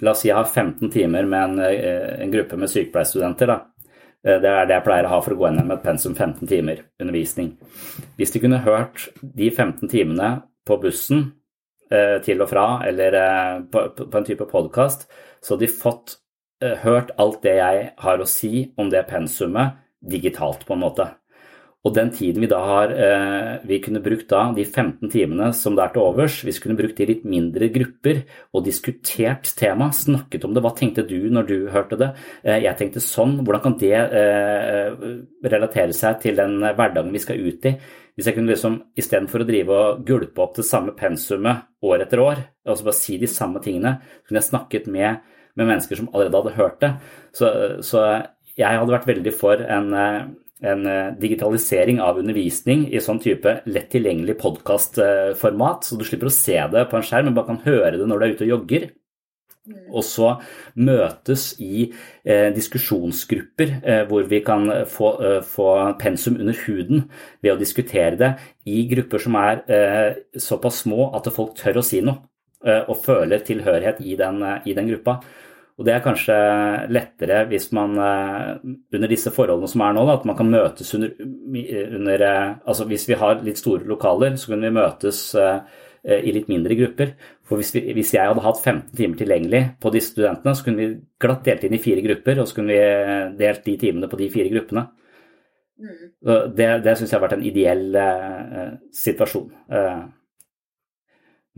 La 0.00 0.12
oss 0.12 0.20
si 0.22 0.28
jeg 0.28 0.36
har 0.38 0.46
15 0.46 0.92
timer 0.94 1.26
med 1.26 1.42
en, 1.42 1.58
eh, 1.66 2.22
en 2.22 2.30
gruppe 2.30 2.56
med 2.56 2.70
sykepleierstudenter. 2.70 3.50
Eh, 3.50 4.38
Det 4.38 4.50
er 4.50 4.66
det 4.66 4.76
jeg 4.76 4.84
pleier 4.84 5.06
å 5.06 5.14
ha 5.14 5.20
for 5.20 5.34
å 5.34 5.38
gå 5.38 5.48
gjennom 5.48 5.72
et 5.74 5.82
pensum 5.82 6.14
15 6.14 6.46
timer 6.46 6.84
undervisning. 7.00 7.56
Hvis 8.16 8.30
de 8.30 8.38
kunne 8.38 8.62
hørt 8.62 9.08
de 9.22 9.50
15 9.50 9.88
timene 9.88 10.42
på 10.66 10.78
bussen 10.80 11.32
eh, 11.90 12.20
til 12.22 12.42
og 12.42 12.50
fra, 12.52 12.82
eller 12.86 13.12
eh, 13.14 13.60
på, 13.72 13.88
en 14.14 14.24
type 14.24 14.46
podkast, 14.46 15.08
så 15.42 15.54
hadde 15.54 15.66
de 15.66 15.72
fått 15.72 16.18
eh, 16.62 16.76
hørt 16.84 17.10
alt 17.18 17.42
det 17.42 17.56
jeg 17.58 17.92
har 17.98 18.18
å 18.20 18.28
si 18.28 18.68
om 18.76 18.90
det 18.90 19.06
pensumet 19.08 19.78
digitalt, 19.98 20.66
på 20.66 20.76
en 20.76 20.84
måte. 20.84 21.08
Og 21.86 21.94
den 21.94 22.08
tiden 22.10 22.42
vi 22.42 22.48
da 22.50 22.58
har 22.58 22.90
eh, 22.90 23.52
Vi 23.68 23.78
kunne 23.84 24.02
brukt 24.02 24.26
da 24.32 24.48
de 24.54 24.64
15 24.64 25.12
timene 25.12 25.52
som 25.54 25.76
det 25.76 25.84
er 25.84 25.92
til 25.94 26.02
overs, 26.02 26.40
vi 26.44 26.54
kunne 26.58 26.76
brukt 26.78 26.98
de 26.98 27.06
litt 27.06 27.26
mindre 27.28 27.68
grupper 27.74 28.24
og 28.52 28.64
diskutert 28.66 29.52
tema, 29.58 29.92
snakket 29.94 30.44
om 30.44 30.56
det. 30.56 30.64
Hva 30.64 30.74
tenkte 30.76 31.06
du 31.06 31.30
når 31.30 31.46
du 31.46 31.56
hørte 31.72 31.98
det? 32.00 32.10
Eh, 32.42 32.58
jeg 32.64 32.74
tenkte 32.80 33.02
sånn. 33.04 33.36
Hvordan 33.46 33.62
kan 33.62 33.76
det 33.78 33.94
eh, 33.94 35.06
relatere 35.46 35.94
seg 35.94 36.18
til 36.24 36.40
den 36.40 36.58
hverdagen 36.66 37.14
vi 37.14 37.22
skal 37.22 37.46
ut 37.46 37.70
i? 37.70 37.74
Hvis 38.18 38.26
jeg 38.26 38.34
kunne 38.34 38.50
liksom, 38.50 38.80
istedenfor 38.98 39.44
å 39.44 39.46
drive 39.46 39.78
og 39.78 40.02
gulpe 40.08 40.42
opp 40.42 40.58
det 40.58 40.66
samme 40.66 40.96
pensumet 40.98 41.68
år 41.86 42.02
etter 42.02 42.18
år, 42.24 42.42
altså 42.66 42.88
bare 42.88 42.98
si 42.98 43.20
de 43.22 43.30
samme 43.30 43.62
tingene, 43.62 44.00
så 44.18 44.26
kunne 44.32 44.42
jeg 44.42 44.48
snakket 44.48 44.90
med, 44.90 45.22
med 45.54 45.70
mennesker 45.70 46.00
som 46.00 46.10
allerede 46.10 46.42
hadde 46.42 46.56
hørt 46.58 46.82
det. 46.82 46.92
Så, 47.38 47.52
så 47.86 48.02
jeg 48.58 48.82
hadde 48.82 48.96
vært 48.96 49.06
veldig 49.12 49.34
for 49.38 49.62
en 49.62 49.94
en 50.60 50.86
eh, 50.90 51.10
digitalisering 51.20 52.00
av 52.02 52.18
undervisning 52.18 52.86
i 52.90 53.02
sånn 53.02 53.20
type 53.22 53.60
lett 53.70 53.90
tilgjengelig 53.92 54.38
podkastformat, 54.40 55.86
så 55.86 55.98
du 55.98 56.06
slipper 56.06 56.30
å 56.30 56.34
se 56.34 56.58
det 56.72 56.86
på 56.90 56.98
en 56.98 57.06
skjerm, 57.06 57.30
men 57.30 57.36
bare 57.36 57.52
kan 57.52 57.62
høre 57.66 57.96
det 57.98 58.08
når 58.08 58.18
du 58.18 58.26
er 58.26 58.34
ute 58.34 58.48
og 58.48 58.54
jogger. 58.56 58.88
Og 59.92 60.04
så 60.06 60.30
møtes 60.80 61.50
i 61.60 61.88
eh, 62.24 62.48
diskusjonsgrupper 62.56 63.74
eh, 63.82 64.04
hvor 64.08 64.24
vi 64.30 64.40
kan 64.44 64.64
få, 64.88 65.10
eh, 65.24 65.42
få 65.44 65.68
pensum 66.00 66.38
under 66.40 66.56
huden 66.64 67.04
ved 67.44 67.52
å 67.52 67.60
diskutere 67.60 68.16
det 68.16 68.30
i 68.68 68.86
grupper 68.88 69.24
som 69.24 69.36
er 69.40 69.60
eh, 69.68 70.22
såpass 70.40 70.82
små 70.86 71.10
at 71.18 71.28
folk 71.34 71.52
tør 71.58 71.82
å 71.82 71.84
si 71.84 72.00
noe 72.04 72.22
eh, 72.64 72.80
og 72.88 73.02
føler 73.04 73.44
tilhørighet 73.44 74.00
i 74.00 74.16
den, 74.20 74.40
i 74.64 74.76
den 74.76 74.88
gruppa. 74.94 75.18
Og 75.78 75.86
det 75.86 75.94
er 75.94 76.02
kanskje 76.02 76.36
lettere 76.90 77.44
hvis 77.52 77.68
man 77.76 77.92
eh, 78.02 78.54
under 78.98 79.10
disse 79.10 79.30
forholdene 79.34 79.70
som 79.70 79.84
er 79.86 79.94
nå, 79.94 80.02
da, 80.08 80.16
at 80.18 80.24
man 80.26 80.38
kan 80.38 80.50
møtes 80.50 80.90
under, 80.98 81.12
under 81.22 82.24
eh, 82.26 82.48
Altså 82.66 82.86
hvis 82.90 83.06
vi 83.06 83.18
har 83.20 83.44
litt 83.46 83.60
store 83.60 83.86
lokaler, 83.86 84.34
så 84.34 84.52
kan 84.52 84.66
vi 84.66 84.72
møtes 84.74 85.20
eh, 85.38 85.60
eh, 86.02 86.26
i 86.26 86.34
litt 86.34 86.50
mindre 86.50 86.74
grupper. 86.80 87.14
For 87.46 87.62
hvis, 87.62 87.70
vi, 87.76 87.84
hvis, 87.94 88.10
jeg 88.16 88.26
hadde 88.26 88.42
hatt 88.42 88.58
15 88.64 88.90
timer 88.98 89.22
tilgjengelig 89.22 89.62
på 89.78 89.94
disse 89.94 90.16
studentene, 90.16 90.56
så 90.58 90.66
kunne 90.66 90.82
vi 90.82 90.90
glatt 91.22 91.46
delt 91.46 91.68
inn 91.68 91.78
i 91.78 91.82
fire 91.86 92.02
grupper, 92.04 92.42
og 92.42 92.50
så 92.50 92.58
kunne 92.58 92.74
vi 92.74 93.38
delt 93.38 93.62
de 93.70 93.78
timene 93.86 94.10
på 94.10 94.18
de 94.18 94.30
fire 94.34 94.50
gruppene. 94.56 94.88
Mm. 95.78 95.96
Det, 96.58 96.68
det 96.82 96.98
syns 96.98 97.12
jeg 97.12 97.20
har 97.20 97.22
vært 97.22 97.38
en 97.38 97.46
ideell 97.46 97.98
eh, 98.02 98.70
situasjon. 98.98 99.52
Uh, 99.70 100.08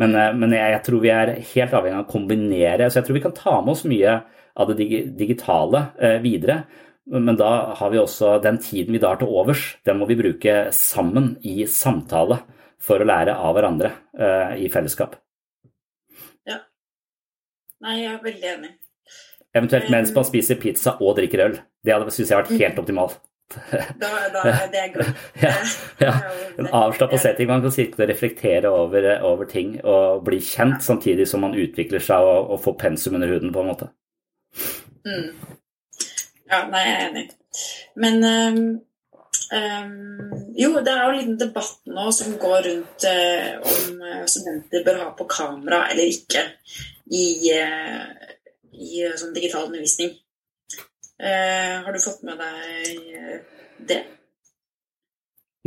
men, 0.01 0.17
uh, 0.17 0.31
men 0.37 0.57
jeg, 0.57 0.75
jeg, 0.75 0.85
tror 0.87 1.03
vi 1.05 1.15
er 1.15 1.35
helt 1.53 1.75
avhengig 1.77 1.99
av 1.99 2.07
å 2.07 2.13
kombinere. 2.13 2.89
Så 2.89 3.01
jeg 3.01 3.09
tror 3.09 3.19
vi 3.21 3.25
kan 3.27 3.37
ta 3.37 3.59
med 3.61 3.75
oss 3.75 3.87
mye 3.89 4.21
av 4.61 4.73
det 4.73 4.87
digitale 5.17 5.85
videre. 6.25 6.65
Men 7.11 7.37
da 7.39 7.75
har 7.79 7.91
vi 7.91 7.99
også 7.99 8.37
den 8.43 8.59
tiden 8.63 8.95
vi 8.95 9.01
da 9.03 9.15
har 9.15 9.21
til 9.21 9.31
overs, 9.33 9.63
den 9.87 9.99
må 9.99 10.07
vi 10.07 10.19
bruke 10.19 10.69
sammen 10.77 11.33
i 11.47 11.65
samtale 11.67 12.39
for 12.81 13.03
å 13.03 13.09
lære 13.09 13.35
av 13.35 13.57
hverandre 13.57 13.91
eh, 14.15 14.53
i 14.65 14.69
fellesskap. 14.73 15.17
Ja. 16.49 16.61
Nei, 17.85 17.97
jeg 18.03 18.13
er 18.13 18.23
veldig 18.25 18.53
enig. 18.55 18.71
Eventuelt 19.51 19.91
mens 19.93 20.15
man 20.15 20.29
spiser 20.29 20.61
pizza 20.63 20.95
og 21.03 21.17
drikker 21.19 21.45
øl. 21.49 21.59
Det 21.83 21.99
syns 22.15 22.31
jeg 22.31 22.37
har 22.37 22.47
vært 22.47 22.63
helt 22.63 22.81
optimalt. 22.85 23.19
Da, 24.01 24.11
da, 24.33 24.43
det 24.73 24.81
er 24.85 24.93
godt. 24.95 25.23
ja, 25.43 25.55
ja. 25.99 26.13
En 26.59 26.69
avslappa 26.73 27.19
setting. 27.19 27.49
Man 27.51 27.65
kan 27.65 27.75
sitte 27.75 28.05
og 28.05 28.11
reflektere 28.11 28.71
over, 28.71 29.09
over, 29.27 29.49
ting 29.51 29.79
og 29.85 30.25
bli 30.27 30.41
kjent 30.45 30.85
samtidig 30.87 31.27
som 31.29 31.43
man 31.45 31.57
utvikler 31.59 32.03
seg 32.05 32.27
og, 32.27 32.53
og 32.55 32.63
får 32.65 32.79
pensum 32.85 33.19
under 33.19 33.33
huden, 33.33 33.53
på 33.55 33.65
en 33.65 33.73
måte. 33.73 33.91
Mm. 35.07 35.59
Ja, 36.51 36.65
nei, 36.71 36.85
jeg 36.87 36.95
er 36.95 37.05
enig. 37.09 37.27
Men 38.01 38.25
um, 38.25 38.63
um, 39.59 40.33
Jo, 40.59 40.73
det 40.85 40.93
er 40.93 41.03
jo 41.03 41.11
en 41.11 41.19
liten 41.19 41.39
debatt 41.41 41.79
nå 41.91 42.09
som 42.15 42.39
går 42.43 42.67
rundt 42.67 43.07
uh, 43.07 43.53
om 43.61 44.03
eh, 44.07 44.25
studenter 44.31 44.85
bør 44.87 45.05
ha 45.05 45.13
på 45.19 45.27
kamera 45.31 45.85
eller 45.91 46.11
ikke 46.11 46.43
i, 47.11 47.25
uh, 47.55 48.11
i 48.75 49.07
sånn 49.19 49.35
digital 49.35 49.69
undervisning. 49.69 50.15
Uh, 51.21 51.85
har 51.85 51.93
du 51.93 52.01
fått 52.01 52.23
med 52.25 52.41
deg 52.41 53.45
det? 53.89 54.01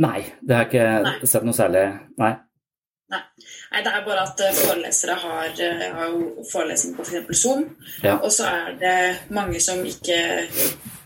Nei, 0.02 0.24
det 0.42 0.56
har 0.56 0.64
jeg 0.64 0.72
ikke 0.72 1.02
Nei. 1.04 1.14
sett 1.30 1.44
noe 1.46 1.54
særlig. 1.54 1.84
Nei. 2.18 2.32
Nei. 3.12 3.20
Nei. 3.70 3.82
det 3.84 3.92
er 3.92 4.06
bare 4.06 4.24
at 4.26 4.40
eh, 4.42 4.56
forelesere 4.58 5.14
har, 5.22 5.52
eh, 5.62 5.84
har 5.94 6.08
jo 6.10 6.46
forelesning 6.50 6.96
på 6.96 7.04
f.eks. 7.06 7.42
Zoom. 7.42 7.62
Ja. 8.02 8.16
Og 8.16 8.32
så 8.34 8.48
er 8.48 8.72
det 8.80 8.96
mange 9.34 9.60
som 9.62 9.84
ikke 9.86 10.18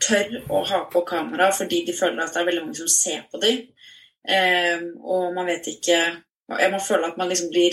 tør 0.00 0.38
å 0.48 0.62
ha 0.70 0.80
på 0.92 1.02
kamera 1.08 1.50
fordi 1.52 1.82
de 1.88 1.96
føler 1.96 2.22
at 2.24 2.32
det 2.32 2.40
er 2.40 2.48
veldig 2.48 2.64
mange 2.64 2.80
som 2.80 2.88
ser 2.92 3.26
på 3.28 3.42
dem. 3.42 3.66
Eh, 4.28 4.88
og 5.04 5.34
man 5.36 5.46
vet 5.48 5.68
ikke 5.70 5.98
Man 6.48 6.80
føler 6.84 7.06
at 7.06 7.16
man 7.16 7.30
liksom 7.30 7.48
blir 7.52 7.72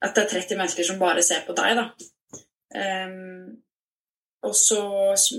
At 0.00 0.14
det 0.16 0.22
er 0.22 0.40
30 0.40 0.56
mennesker 0.56 0.86
som 0.86 1.00
bare 1.00 1.24
ser 1.24 1.42
på 1.44 1.52
deg, 1.56 1.80
da. 1.80 2.38
Eh, 2.76 3.16
og 4.46 4.54
så 4.56 4.80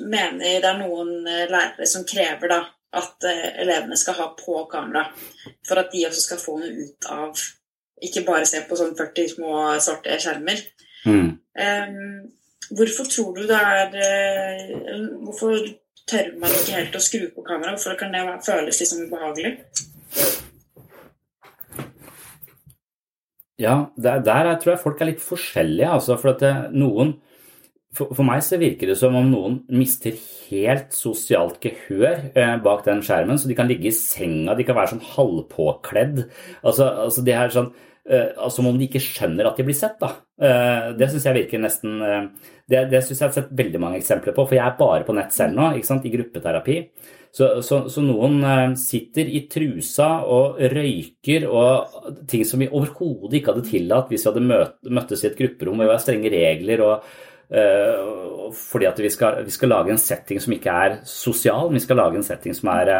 mener 0.05 0.45
jeg 0.45 0.61
det 0.61 0.69
er 0.69 0.81
noen 0.83 1.25
eh, 1.25 1.47
lærere 1.49 1.87
som 1.89 2.05
krever 2.07 2.53
da 2.53 2.61
at 2.91 3.23
elevene 3.63 3.95
skal 3.95 4.17
ha 4.17 4.25
på 4.35 4.65
kamera 4.67 5.05
for 5.63 5.79
at 5.79 5.93
de 5.93 6.03
også 6.09 6.25
skal 6.25 6.39
få 6.41 6.57
noe 6.59 6.87
ut 6.89 7.07
av 7.07 7.39
ikke 8.01 8.25
bare 8.27 8.47
se 8.49 8.61
på 8.67 8.77
sånn 8.77 8.95
40 8.97 9.29
små 9.35 9.57
svarte 9.83 10.17
skjermer. 10.21 10.61
Mm. 11.05 11.29
Um, 11.61 12.17
hvorfor 12.77 13.09
tror 13.09 13.37
du 13.37 13.45
det 13.49 13.57
er 13.57 13.95
uh, 13.95 15.05
Hvorfor 15.25 15.55
tør 16.09 16.29
man 16.41 16.53
ikke 16.53 16.77
helt 16.77 16.97
å 16.97 17.01
skru 17.03 17.25
på 17.33 17.45
kameraet? 17.45 17.77
Hvorfor 17.77 17.97
kan 17.99 18.13
det 18.13 18.23
føles 18.45 18.81
liksom 18.81 19.05
ubehagelig? 19.07 19.55
Ja, 23.61 23.75
der, 23.95 24.23
der 24.25 24.55
tror 24.57 24.73
jeg 24.73 24.81
folk 24.81 25.01
er 25.01 25.11
litt 25.11 25.21
forskjellige. 25.21 25.89
Altså, 25.99 26.17
for 26.17 26.33
at 26.33 26.41
det, 26.41 26.53
noen 26.73 27.19
for, 27.95 28.13
for, 28.15 28.23
meg 28.23 28.39
så 28.45 28.59
virker 28.59 28.87
det 28.87 28.97
som 28.99 29.15
om 29.19 29.27
noen 29.27 29.57
mister 29.75 30.15
helt 30.47 30.93
sosialt 30.95 31.59
gehør 31.63 32.31
eh, 32.31 32.55
bak 32.63 32.85
den 32.87 33.03
skjermen. 33.03 33.39
Så 33.39 33.51
de 33.51 33.57
kan 33.57 33.67
ligge 33.67 33.89
i 33.89 33.95
senga, 33.95 34.55
de 34.55 34.65
kan 34.67 34.77
være 34.77 34.93
sånn 34.93 35.07
halvpåkledd. 35.11 36.25
Altså, 36.63 36.87
altså 37.05 37.23
det 37.27 37.35
er 37.35 37.51
sånn 37.51 37.71
eh, 38.07 38.45
som 38.55 38.69
om 38.69 38.77
de 38.79 38.87
ikke 38.87 39.03
skjønner 39.03 39.49
at 39.49 39.59
de 39.59 39.65
blir 39.67 39.75
sett. 39.75 39.97
Da. 39.99 40.13
Eh, 40.39 40.91
det 40.99 41.09
syns 41.11 41.27
jeg 41.27 41.37
virker 41.41 41.61
nesten 41.61 41.97
uh, 41.99 42.21
Det, 42.71 42.85
det 42.93 43.01
syns 43.03 43.19
jeg 43.19 43.27
har 43.27 43.33
sett 43.35 43.51
veldig 43.59 43.81
mange 43.83 43.99
eksempler 43.99 44.37
på, 44.37 44.45
for 44.45 44.55
jeg 44.55 44.63
er 44.63 44.77
bare 44.79 45.03
på 45.07 45.15
nett 45.17 45.35
selv 45.35 45.59
nå, 45.59 45.73
i 45.75 46.13
gruppeterapi. 46.13 46.77
Så, 47.31 47.49
så, 47.63 47.77
så 47.91 48.03
noen 48.03 48.73
sitter 48.75 49.27
i 49.27 49.45
trusa 49.51 50.07
og 50.27 50.57
røyker 50.71 51.45
og 51.47 52.23
ting 52.27 52.43
som 52.47 52.59
vi 52.59 52.67
overhodet 52.67 53.37
ikke 53.39 53.53
hadde 53.53 53.69
tillatt 53.69 54.11
hvis 54.11 54.25
vi 54.25 54.29
hadde 54.33 54.43
møt, 54.49 54.73
møttes 54.91 55.23
i 55.23 55.29
et 55.29 55.37
grupperom 55.39 55.79
og 55.79 55.87
vi 55.87 55.93
har 55.93 56.01
strenge 56.03 56.31
regler. 56.33 56.83
og 56.83 57.29
fordi 57.51 58.85
at 58.87 58.99
vi 59.03 59.09
skal, 59.11 59.41
vi 59.43 59.51
skal, 59.51 59.69
lage 59.73 59.91
en 59.91 59.99
setting 59.99 60.39
som 60.39 60.53
ikke 60.55 60.71
er 60.71 60.93
sosial, 61.07 61.67
vi 61.73 61.81
skal 61.83 61.99
lage 61.99 62.15
en 62.15 62.23
setting 62.23 62.55
som 62.55 62.69
er 62.71 62.91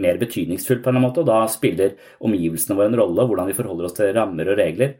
mer 0.00 0.18
betydningsfull 0.20 0.80
på 0.80 0.92
en 0.92 1.00
måte, 1.02 1.20
og 1.20 1.28
da 1.28 1.42
spiller 1.50 1.96
omgivelsene 2.24 2.78
våre 2.78 2.88
en 2.92 2.98
rolle, 3.00 3.26
hvordan 3.28 3.50
vi 3.50 3.56
forholder 3.58 3.88
oss 3.88 3.96
til 3.98 4.12
rammer 4.16 4.52
og 4.52 4.60
regler. 4.60 4.94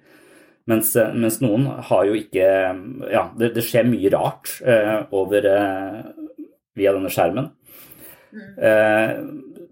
Mens, 0.71 0.93
eh, 0.97 1.15
mens 1.17 1.41
noen 1.43 1.67
har 1.89 2.05
jo 2.07 2.17
ikke 2.19 2.49
Ja, 3.11 3.31
det, 3.39 3.55
det 3.57 3.65
skjer 3.65 3.89
mye 3.89 4.11
rart 4.13 4.59
eh, 4.61 4.99
over 5.17 5.47
eh, 5.49 6.03
via 6.79 6.93
denne 6.95 7.11
skjermen. 7.13 7.49
Mm. 8.31 8.51
Eh, 8.69 9.15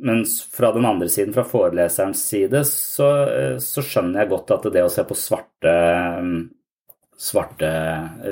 mens 0.09 0.41
fra 0.55 0.72
den 0.74 0.87
andre 0.89 1.09
siden, 1.11 1.35
fra 1.35 1.45
foreleserens 1.47 2.22
side, 2.31 2.64
så, 2.66 3.11
eh, 3.29 3.57
så, 3.62 3.85
skjønner 3.85 4.22
jeg 4.22 4.33
godt 4.33 4.55
at 4.57 4.70
det 4.74 4.85
å 4.87 4.93
se 4.93 5.05
på 5.07 5.18
svarte, 5.18 5.74
svarte 7.18 7.70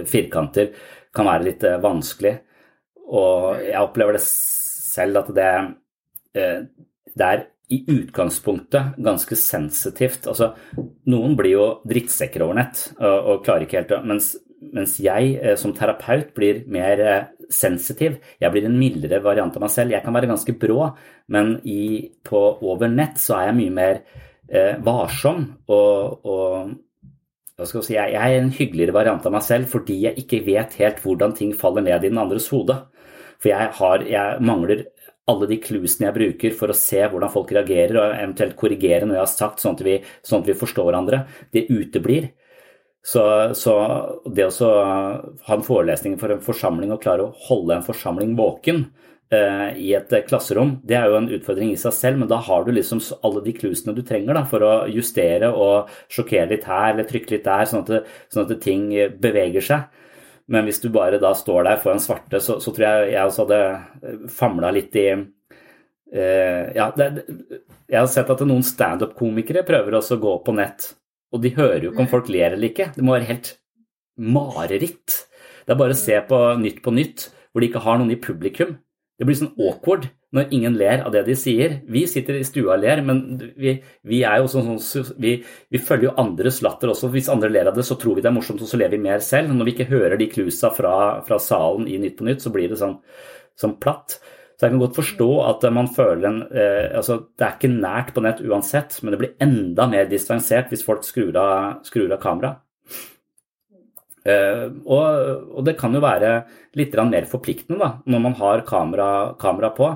firkanter 0.06 0.70
kan 1.14 1.26
være 1.26 1.48
litt 1.48 1.66
vanskelig. 1.82 2.36
Og 3.06 3.58
jeg 3.64 3.82
opplever 3.82 4.16
det 4.16 4.22
selv 4.26 5.24
at 5.24 5.34
det 5.34 5.50
Eh, 6.36 6.64
det 7.16 7.26
er 7.26 7.46
i 7.72 7.80
utgangspunktet 7.90 8.98
ganske 9.02 9.38
sensitivt. 9.38 10.28
Altså, 10.30 10.52
noen 11.10 11.34
blir 11.38 11.56
jo 11.56 11.68
drittsekker 11.88 12.44
over 12.44 12.60
nett 12.60 12.82
og, 13.00 13.16
og 13.16 13.46
klarer 13.46 13.66
ikke 13.66 13.80
helt 13.80 13.94
å 13.96 14.02
mens, 14.06 14.34
mens, 14.76 14.98
jeg 15.02 15.32
eh, 15.40 15.56
som 15.58 15.74
terapeut 15.74 16.30
blir 16.36 16.62
mer 16.70 17.02
eh, 17.02 17.24
sensitiv. 17.50 18.20
Jeg 18.42 18.52
blir 18.54 18.68
en 18.68 18.78
mildere 18.78 19.22
variant 19.24 19.56
av 19.56 19.66
meg 19.66 19.74
selv. 19.74 19.96
Jeg 19.96 20.04
kan 20.04 20.14
være 20.14 20.30
ganske 20.30 20.54
brå, 20.60 20.92
men 21.32 21.56
i, 21.64 22.12
på, 22.26 22.44
over 22.62 22.92
nett 22.92 23.18
så 23.22 23.40
er 23.40 23.50
jeg 23.50 23.58
mye 23.62 23.76
mer 23.80 24.00
eh, 24.46 24.76
varsom 24.86 25.48
og, 25.66 26.26
og 26.26 26.76
Si, 27.56 27.94
jeg, 27.94 28.12
er 28.12 28.34
en 28.36 28.50
hyggeligere 28.52 28.92
variant 28.92 29.24
av 29.24 29.32
meg 29.32 29.44
selv 29.46 29.70
fordi 29.72 30.02
jeg 30.02 30.20
ikke 30.20 30.42
vet 30.44 30.74
helt 30.76 30.98
hvordan 31.00 31.32
ting 31.38 31.54
faller 31.56 31.86
ned 31.86 32.04
i 32.04 32.10
den 32.10 32.20
andres 32.20 32.50
hode. 32.52 32.76
For 33.40 33.48
jeg, 33.48 33.70
har, 33.78 34.04
jeg 34.04 34.42
mangler 34.44 34.82
alle 35.26 35.48
de 35.48 35.56
clusene 35.64 36.10
jeg 36.10 36.16
bruker 36.18 36.56
for 36.58 36.68
å 36.68 36.76
se 36.76 37.00
hvordan 37.00 37.32
folk 37.32 37.54
reagerer, 37.56 37.96
og 37.96 38.12
eventuelt 38.18 38.58
korrigere 38.60 39.08
noe 39.08 39.16
jeg 39.16 39.24
har 39.24 39.32
sagt, 39.32 39.64
sånn 39.64 39.78
at 39.78 39.82
vi, 39.86 39.96
sånn 40.20 40.44
at 40.44 40.50
vi 40.50 40.58
forstår 40.60 40.90
hverandre, 40.90 41.22
det 41.56 41.64
uteblir. 41.72 42.28
Så, 43.06 43.24
så, 43.56 43.72
det 44.36 44.50
å 44.50 44.70
ha 44.76 45.56
en 45.56 45.64
forelesning 45.64 46.20
for 46.20 46.34
en 46.34 46.44
forsamling 46.44 46.92
og 46.92 47.00
klare 47.04 47.24
å 47.24 47.34
holde 47.48 47.78
en 47.78 47.86
forsamling 47.86 48.36
våken 48.36 48.84
i 49.34 49.88
et 49.96 50.12
klasserom, 50.28 50.76
det 50.86 50.94
er 50.94 51.08
jo 51.10 51.16
en 51.18 51.24
utfordring 51.34 51.72
i 51.72 51.78
seg 51.80 51.94
selv, 51.96 52.20
men 52.20 52.28
da 52.30 52.36
har 52.46 52.62
du 52.62 52.68
liksom 52.70 53.00
alle 53.26 53.40
de 53.42 53.54
klusene 53.56 53.94
du 53.96 54.04
trenger 54.06 54.38
da, 54.38 54.44
for 54.46 54.62
å 54.62 54.72
justere 54.86 55.48
og 55.50 55.90
sjokkere 56.12 56.52
litt 56.52 56.68
her 56.70 56.92
eller 56.92 57.08
trykke 57.08 57.34
litt 57.34 57.48
der, 57.48 57.64
sånn 57.66 57.82
at, 57.82 58.12
sånn 58.30 58.46
at 58.46 58.62
ting 58.62 58.86
beveger 59.18 59.66
seg. 59.66 59.88
Men 60.46 60.66
hvis 60.68 60.78
du 60.82 60.90
bare 60.94 61.18
da 61.22 61.32
står 61.34 61.66
der 61.66 61.80
foran 61.82 62.02
svarte, 62.02 62.40
så, 62.42 62.60
så 62.62 62.72
tror 62.74 62.86
jeg 62.86 63.14
jeg 63.16 63.30
også 63.30 63.46
hadde 63.46 63.60
eh, 63.66 64.26
famla 64.30 64.70
litt 64.74 64.94
i 64.98 65.08
uh, 65.16 66.64
Ja, 66.76 66.92
det, 66.94 67.08
jeg 67.90 67.98
har 67.98 68.10
sett 68.10 68.30
at 68.30 68.44
noen 68.46 68.62
standup-komikere 68.66 69.66
prøver 69.66 69.98
også 69.98 70.18
å 70.18 70.22
gå 70.22 70.36
på 70.46 70.54
nett, 70.54 70.92
og 71.34 71.42
de 71.42 71.54
hører 71.56 71.82
jo 71.82 71.92
ikke 71.92 72.04
om 72.04 72.12
folk 72.12 72.30
ler 72.30 72.54
eller 72.54 72.70
ikke. 72.70 72.92
Det 72.94 73.02
må 73.02 73.16
være 73.16 73.30
helt 73.32 73.56
mareritt. 74.16 75.24
Det 75.66 75.74
er 75.74 75.80
bare 75.80 75.96
å 75.96 75.98
se 75.98 76.20
på 76.28 76.40
Nytt 76.62 76.78
på 76.84 76.94
Nytt, 76.94 77.26
hvor 77.50 77.62
de 77.62 77.70
ikke 77.70 77.82
har 77.82 77.98
noen 77.98 78.14
i 78.14 78.20
publikum. 78.22 78.76
Det 79.16 79.24
blir 79.24 79.36
sånn 79.38 79.54
awkward 79.56 80.10
når 80.36 80.50
ingen 80.52 80.74
ler 80.76 81.00
av 81.06 81.14
det 81.14 81.22
de 81.24 81.36
sier. 81.38 81.78
Vi 81.88 82.02
sitter 82.10 82.36
i 82.36 82.44
stua 82.44 82.74
og 82.74 82.82
ler, 82.82 83.00
men 83.06 83.22
vi, 83.56 83.78
vi 84.04 84.20
er 84.28 84.42
jo 84.42 84.50
sånn, 84.52 84.76
vi, 85.22 85.38
vi, 85.72 85.80
følger 85.80 86.10
jo 86.10 86.16
andres 86.20 86.60
latter 86.64 86.92
også. 86.92 87.08
Hvis 87.14 87.30
andre 87.32 87.48
ler 87.52 87.70
av 87.70 87.78
det, 87.78 87.86
så 87.88 87.96
tror 88.00 88.18
vi 88.18 88.24
det 88.24 88.28
er 88.28 88.36
morsomt, 88.36 88.60
og 88.60 88.68
så 88.68 88.80
ler 88.80 88.92
vi 88.92 89.00
mer 89.00 89.24
selv. 89.24 89.54
Når 89.56 89.70
vi 89.70 89.76
ikke 89.76 89.88
hører 89.94 90.18
de 90.20 90.28
klusa 90.32 90.72
fra, 90.76 90.96
fra 91.24 91.40
salen 91.40 91.88
i 91.88 91.96
Nytt 92.02 92.18
på 92.18 92.28
Nytt, 92.28 92.44
så 92.44 92.52
blir 92.52 92.68
det 92.72 92.80
sånn, 92.82 92.98
sånn 93.56 93.78
platt. 93.80 94.18
Så 94.56 94.66
jeg 94.66 94.74
kan 94.74 94.84
godt 94.84 95.00
forstå 95.00 95.30
at 95.48 95.64
man 95.76 95.88
føler 95.92 96.28
en 96.28 96.38
eh, 96.48 96.86
altså 96.96 97.18
Det 97.36 97.44
er 97.44 97.56
ikke 97.58 97.72
nært 97.72 98.14
på 98.16 98.22
nett 98.24 98.40
uansett, 98.44 99.00
men 99.02 99.12
det 99.12 99.20
blir 99.20 99.34
enda 99.44 99.88
mer 99.92 100.08
distansert 100.12 100.72
hvis 100.72 100.84
folk 100.84 101.04
skrur 101.04 101.36
av, 101.40 101.82
skrur 101.88 102.12
av 102.12 102.20
kameraet. 102.20 102.65
Uh, 104.26 104.72
og, 104.90 105.04
og, 105.54 105.60
det 105.68 105.76
kan 105.78 105.94
jo 105.94 106.02
være 106.02 106.30
litt 106.74 106.94
mer 107.06 107.28
forpliktende 107.30 107.78
da, 107.78 107.90
når 108.10 108.22
man 108.24 108.34
har 108.40 108.64
kamera, 108.66 109.10
kamera, 109.38 109.70
på. 109.76 109.92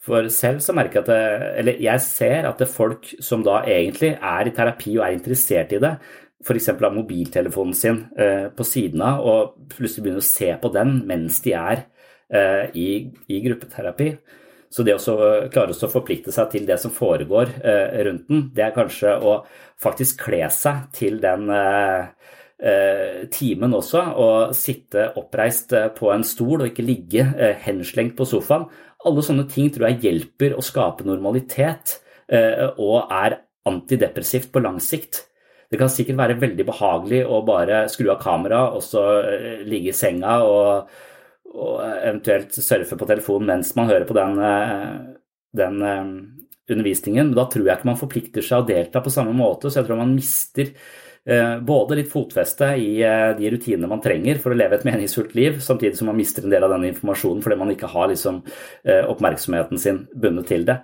For 0.00 0.26
selv 0.32 0.62
så 0.64 0.72
merker 0.74 0.98
jeg 0.98 1.04
at 1.04 1.10
det, 1.12 1.48
Eller 1.60 1.82
jeg 1.84 2.00
ser 2.00 2.48
at 2.48 2.58
det 2.58 2.66
er 2.66 2.72
folk 2.72 3.10
som 3.20 3.44
da 3.44 3.60
egentlig 3.68 4.14
er 4.16 4.48
i 4.48 4.54
terapi 4.56 4.96
og 4.96 5.04
er 5.04 5.14
interessert 5.14 5.74
i 5.76 5.80
det, 5.82 5.92
f.eks. 6.40 6.66
har 6.66 6.94
mobiltelefonen 6.94 7.74
sin 7.76 8.04
eh, 8.18 8.48
på 8.56 8.64
siden 8.64 9.02
av, 9.04 9.20
og 9.20 9.72
plutselig 9.74 10.06
begynner 10.06 10.24
å 10.24 10.28
se 10.30 10.52
på 10.60 10.70
den 10.72 10.94
mens 11.08 11.40
de 11.44 11.54
er 11.56 11.82
eh, 12.32 12.70
i, 12.72 12.86
i, 13.28 13.40
gruppeterapi. 13.44 14.14
Så 14.70 14.84
det 14.86 14.94
å 14.94 15.16
klare 15.50 15.74
å 15.74 15.90
forplikte 15.90 16.32
seg 16.32 16.52
til 16.52 16.66
det 16.68 16.78
som 16.80 16.94
foregår 16.94 17.56
eh, 17.58 18.00
rundt 18.06 18.28
den, 18.30 18.46
det 18.54 18.68
er 18.68 18.76
kanskje 18.76 19.16
å 19.18 19.40
faktisk 19.82 20.22
kle 20.28 20.44
seg 20.54 20.86
til 20.96 21.18
den 21.20 21.50
eh, 21.52 22.06
eh, 22.06 22.19
timen 23.32 23.72
også, 23.72 24.02
og 24.20 24.50
sitte 24.52 25.06
oppreist 25.16 25.72
eh, 25.72 25.86
på 25.96 26.10
en 26.12 26.26
stol 26.28 26.60
og 26.60 26.66
ikke 26.68 26.84
ligge 26.84 27.24
henslengt 27.64 28.18
på 28.18 28.26
sofaen. 28.28 28.66
Alle 29.08 29.24
sånne 29.24 29.46
ting 29.48 29.70
tror 29.72 29.88
jeg 29.88 30.02
hjelper 30.04 30.52
å 30.52 30.64
skape 30.64 31.06
normalitet 31.08 31.96
og 32.30 33.08
er 33.10 33.40
antidepressivt 33.66 34.52
på 34.52 34.60
lang 34.62 34.76
sikt. 34.84 35.24
Det 35.70 35.78
kan 35.78 35.90
sikkert 35.92 36.18
være 36.18 36.38
veldig 36.40 36.66
behagelig 36.66 37.20
å 37.30 37.44
bare 37.46 37.84
skru 37.92 38.08
av 38.10 38.18
kameraet 38.22 38.76
og 38.76 38.82
så 38.82 39.04
eh, 39.22 39.60
ligge 39.62 39.92
i 39.92 39.96
senga 39.96 40.40
og, 40.42 40.96
og, 41.52 41.76
eventuelt 41.84 42.56
surfe 42.56 42.98
på 42.98 43.06
telefonen 43.06 43.52
mens 43.52 43.70
man 43.78 43.90
hører 43.90 44.08
på 44.08 44.16
den, 44.18 44.34
eh, 44.42 44.96
den 45.60 45.84
eh, 45.86 46.10
undervisningen. 46.74 47.30
Men 47.30 47.38
da 47.38 47.46
tror 47.52 47.68
jeg 47.68 47.78
ikke 47.78 47.90
man 47.92 48.00
forplikter 48.00 48.46
seg 48.46 48.64
å 48.64 48.66
delta 48.66 49.02
på 49.04 49.14
samme 49.14 49.36
måte, 49.36 49.70
så 49.70 49.80
jeg 49.80 49.90
tror 49.90 50.02
man 50.02 50.16
mister 50.16 50.74
både 51.66 51.98
litt 51.98 52.08
fotfeste 52.08 52.70
i 52.80 52.94
de 53.36 53.50
rutinene 53.52 53.90
man 53.90 54.00
trenger 54.00 54.38
for 54.40 54.54
å 54.54 54.56
leve 54.56 54.78
et 54.78 54.86
meningsfullt 54.88 55.34
liv, 55.36 55.58
samtidig 55.62 55.98
som 55.98 56.08
man 56.08 56.16
mister 56.16 56.46
en 56.46 56.54
del 56.54 56.64
av 56.64 56.72
denne 56.72 56.88
informasjonen 56.90 57.44
fordi 57.44 57.58
man 57.60 57.72
ikke 57.74 57.90
har 57.92 58.08
liksom 58.10 58.40
oppmerksomheten 59.12 59.78
sin 59.78 60.00
bundet 60.16 60.48
til 60.48 60.64
det. 60.66 60.78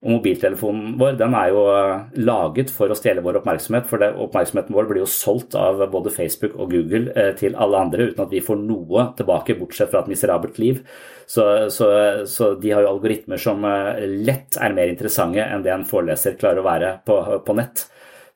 Og 0.00 0.14
mobiltelefonen 0.14 0.94
vår 0.96 1.18
den 1.20 1.34
er 1.36 1.50
jo 1.52 1.62
eh, 1.74 2.20
laget 2.24 2.70
for 2.72 2.88
å 2.88 2.96
stjele 2.96 3.20
vår 3.20 3.42
oppmerksomhet, 3.42 3.84
for 3.90 4.00
det, 4.00 4.08
oppmerksomheten 4.24 4.72
vår 4.72 4.86
blir 4.88 5.02
jo 5.02 5.08
solgt 5.12 5.52
av 5.60 5.82
både 5.92 6.12
Facebook 6.14 6.54
og 6.56 6.72
Google 6.72 7.12
eh, 7.12 7.34
til 7.36 7.52
alle 7.52 7.82
andre 7.84 8.06
uten 8.08 8.24
at 8.24 8.32
vi 8.32 8.40
får 8.44 8.62
noe 8.62 9.10
tilbake, 9.18 9.58
bortsett 9.60 9.92
fra 9.92 10.00
et 10.00 10.08
miserabelt 10.08 10.56
liv. 10.62 10.80
Så, 11.28 11.44
så, 11.68 11.90
så 12.24 12.54
de 12.62 12.72
har 12.72 12.86
jo 12.86 12.94
algoritmer 12.94 13.44
som 13.44 13.60
eh, 13.68 14.06
lett 14.24 14.56
er 14.56 14.76
mer 14.78 14.88
interessante 14.88 15.44
enn 15.44 15.66
det 15.66 15.74
en 15.74 15.84
foreleser 15.92 16.40
klarer 16.40 16.64
å 16.64 16.68
være 16.70 16.94
på, 17.04 17.20
på 17.44 17.60
nett. 17.60 17.84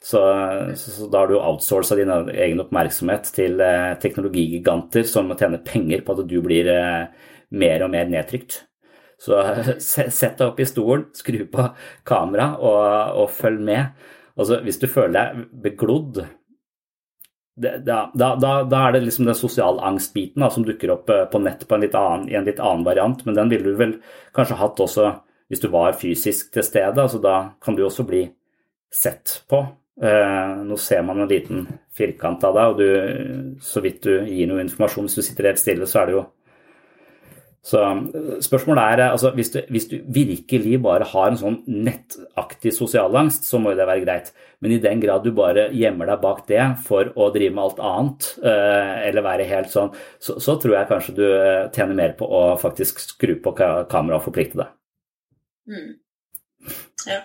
Så, 0.05 0.20
så, 0.76 1.07
da 1.09 1.22
har 1.22 1.30
du 1.30 1.38
outsourca 1.38 1.96
din 1.96 2.11
egen 2.12 2.61
oppmerksomhet 2.61 3.30
til 3.32 3.57
eh, 3.64 3.94
teknologigiganter 4.02 5.07
som 5.09 5.30
tjener 5.32 5.62
penger 5.64 6.02
på 6.05 6.12
at 6.12 6.26
du 6.28 6.34
blir 6.44 6.68
eh, 6.68 7.07
mer 7.57 7.84
og 7.86 7.92
mer 7.94 8.11
nedtrykt. 8.12 8.59
Så 9.24 9.38
sett 9.80 10.36
deg 10.36 10.44
opp 10.50 10.59
i 10.61 10.66
stolen, 10.68 11.07
skru 11.16 11.46
på 11.48 11.68
kamera 12.05 12.50
og, 12.59 13.22
og, 13.22 13.30
følg 13.32 13.62
med. 13.64 13.94
Altså, 14.36 14.59
hvis 14.66 14.82
du 14.82 14.84
føler 14.92 15.14
deg 15.16 15.46
beglodd, 15.64 16.20
det, 17.57 17.72
da, 17.86 18.02
da, 18.12 18.34
da, 18.36 18.50
da, 18.66 18.80
er 18.82 18.96
det 18.96 19.05
liksom 19.07 19.28
den 19.30 19.38
sosialangstbiten 19.38 20.44
som 20.52 20.66
dukker 20.66 20.92
opp 20.98 21.12
eh, 21.14 21.22
på 21.30 21.40
nett 21.40 21.64
på 21.64 21.78
en 21.78 21.86
annen, 21.88 22.26
i 22.28 22.36
en 22.36 22.44
litt 22.44 22.61
annen 22.61 22.84
variant, 22.84 23.24
men 23.24 23.38
den 23.38 23.52
ville 23.55 23.72
du 23.72 23.80
vel 23.80 23.96
kanskje 24.36 24.59
hatt 24.61 24.84
også 24.84 25.14
hvis 25.48 25.64
du 25.64 25.70
var 25.72 25.96
fysisk 25.96 26.52
til 26.52 26.66
stede. 26.66 27.00
altså 27.00 27.22
Da 27.24 27.55
kan 27.62 27.78
du 27.78 27.86
også 27.86 28.05
bli 28.05 28.26
sett 28.92 29.40
på. 29.48 29.62
Eh, 30.03 30.55
nå 30.66 30.76
ser 30.80 31.05
man 31.07 31.22
en 31.22 31.30
liten 31.30 31.66
firkant 31.95 32.42
av 32.47 32.57
deg, 32.57 32.72
og 32.72 32.80
du, 32.80 33.59
så 33.62 33.82
vidt 33.84 34.03
du 34.07 34.24
gir 34.26 34.49
noe 34.51 34.64
informasjon 34.64 35.07
hvis 35.07 35.20
du 35.20 35.26
sitter 35.26 35.53
helt 35.53 35.62
stille, 35.62 35.86
så 35.86 36.03
er 36.03 36.11
det 36.11 36.18
jo 36.18 36.24
så 37.64 37.80
spørsmålet 38.45 38.82
er 38.82 39.03
altså, 39.07 39.30
hvis, 39.32 39.49
du, 39.55 39.62
hvis 39.72 39.86
du 39.88 39.95
virkelig 40.12 40.76
bare 40.84 41.07
har 41.09 41.30
en 41.30 41.38
sånn 41.40 41.55
nettaktig 41.64 42.74
sosialangst, 42.76 43.47
så 43.49 43.57
må 43.57 43.72
jo 43.72 43.78
det 43.78 43.86
være 43.88 44.03
greit. 44.05 44.28
Men 44.61 44.74
i 44.74 44.80
den 44.84 45.01
grad 45.01 45.24
du 45.24 45.30
bare 45.32 45.70
gjemmer 45.72 46.11
deg 46.12 46.20
bak 46.20 46.42
det 46.51 46.61
for 46.84 47.09
å 47.16 47.30
drive 47.32 47.57
med 47.57 47.64
alt 47.64 47.80
annet, 47.80 48.28
eh, 48.45 48.92
eller 49.09 49.24
være 49.24 49.49
helt 49.49 49.72
sånn, 49.72 49.95
så, 50.20 50.36
så, 50.45 50.59
tror 50.61 50.76
jeg 50.76 50.90
kanskje 50.92 51.16
du 51.16 51.24
eh, 51.24 51.70
tjener 51.72 51.97
mer 52.03 52.12
på 52.18 52.28
å 52.28 52.42
faktisk 52.61 53.01
skru 53.01 53.38
på 53.40 53.57
kameraet 53.57 54.18
og 54.18 54.26
forplikte 54.28 54.61
deg. 54.61 54.76
Mm. 55.72 55.90
Ja. 57.09 57.22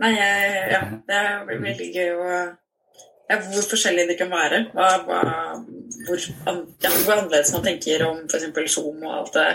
Nei, 0.00 0.12
ja. 0.16 0.82
Det 1.06 1.22
blir 1.46 1.62
veldig 1.62 1.88
gøy 1.92 2.12
å 2.16 2.26
ja, 3.32 3.38
hvor 3.38 3.64
forskjellig 3.64 4.08
det 4.10 4.18
kan 4.20 4.32
være. 4.32 4.64
Hva, 4.76 4.88
hva, 5.06 5.20
hvor, 6.06 6.24
ja, 6.26 6.90
hvor, 6.90 7.14
annerledes 7.16 7.52
man 7.54 7.66
tenker 7.66 8.04
om 8.08 8.24
f.eks. 8.26 8.74
Zoom 8.74 9.04
og 9.06 9.18
alt 9.20 9.38
det. 9.38 9.50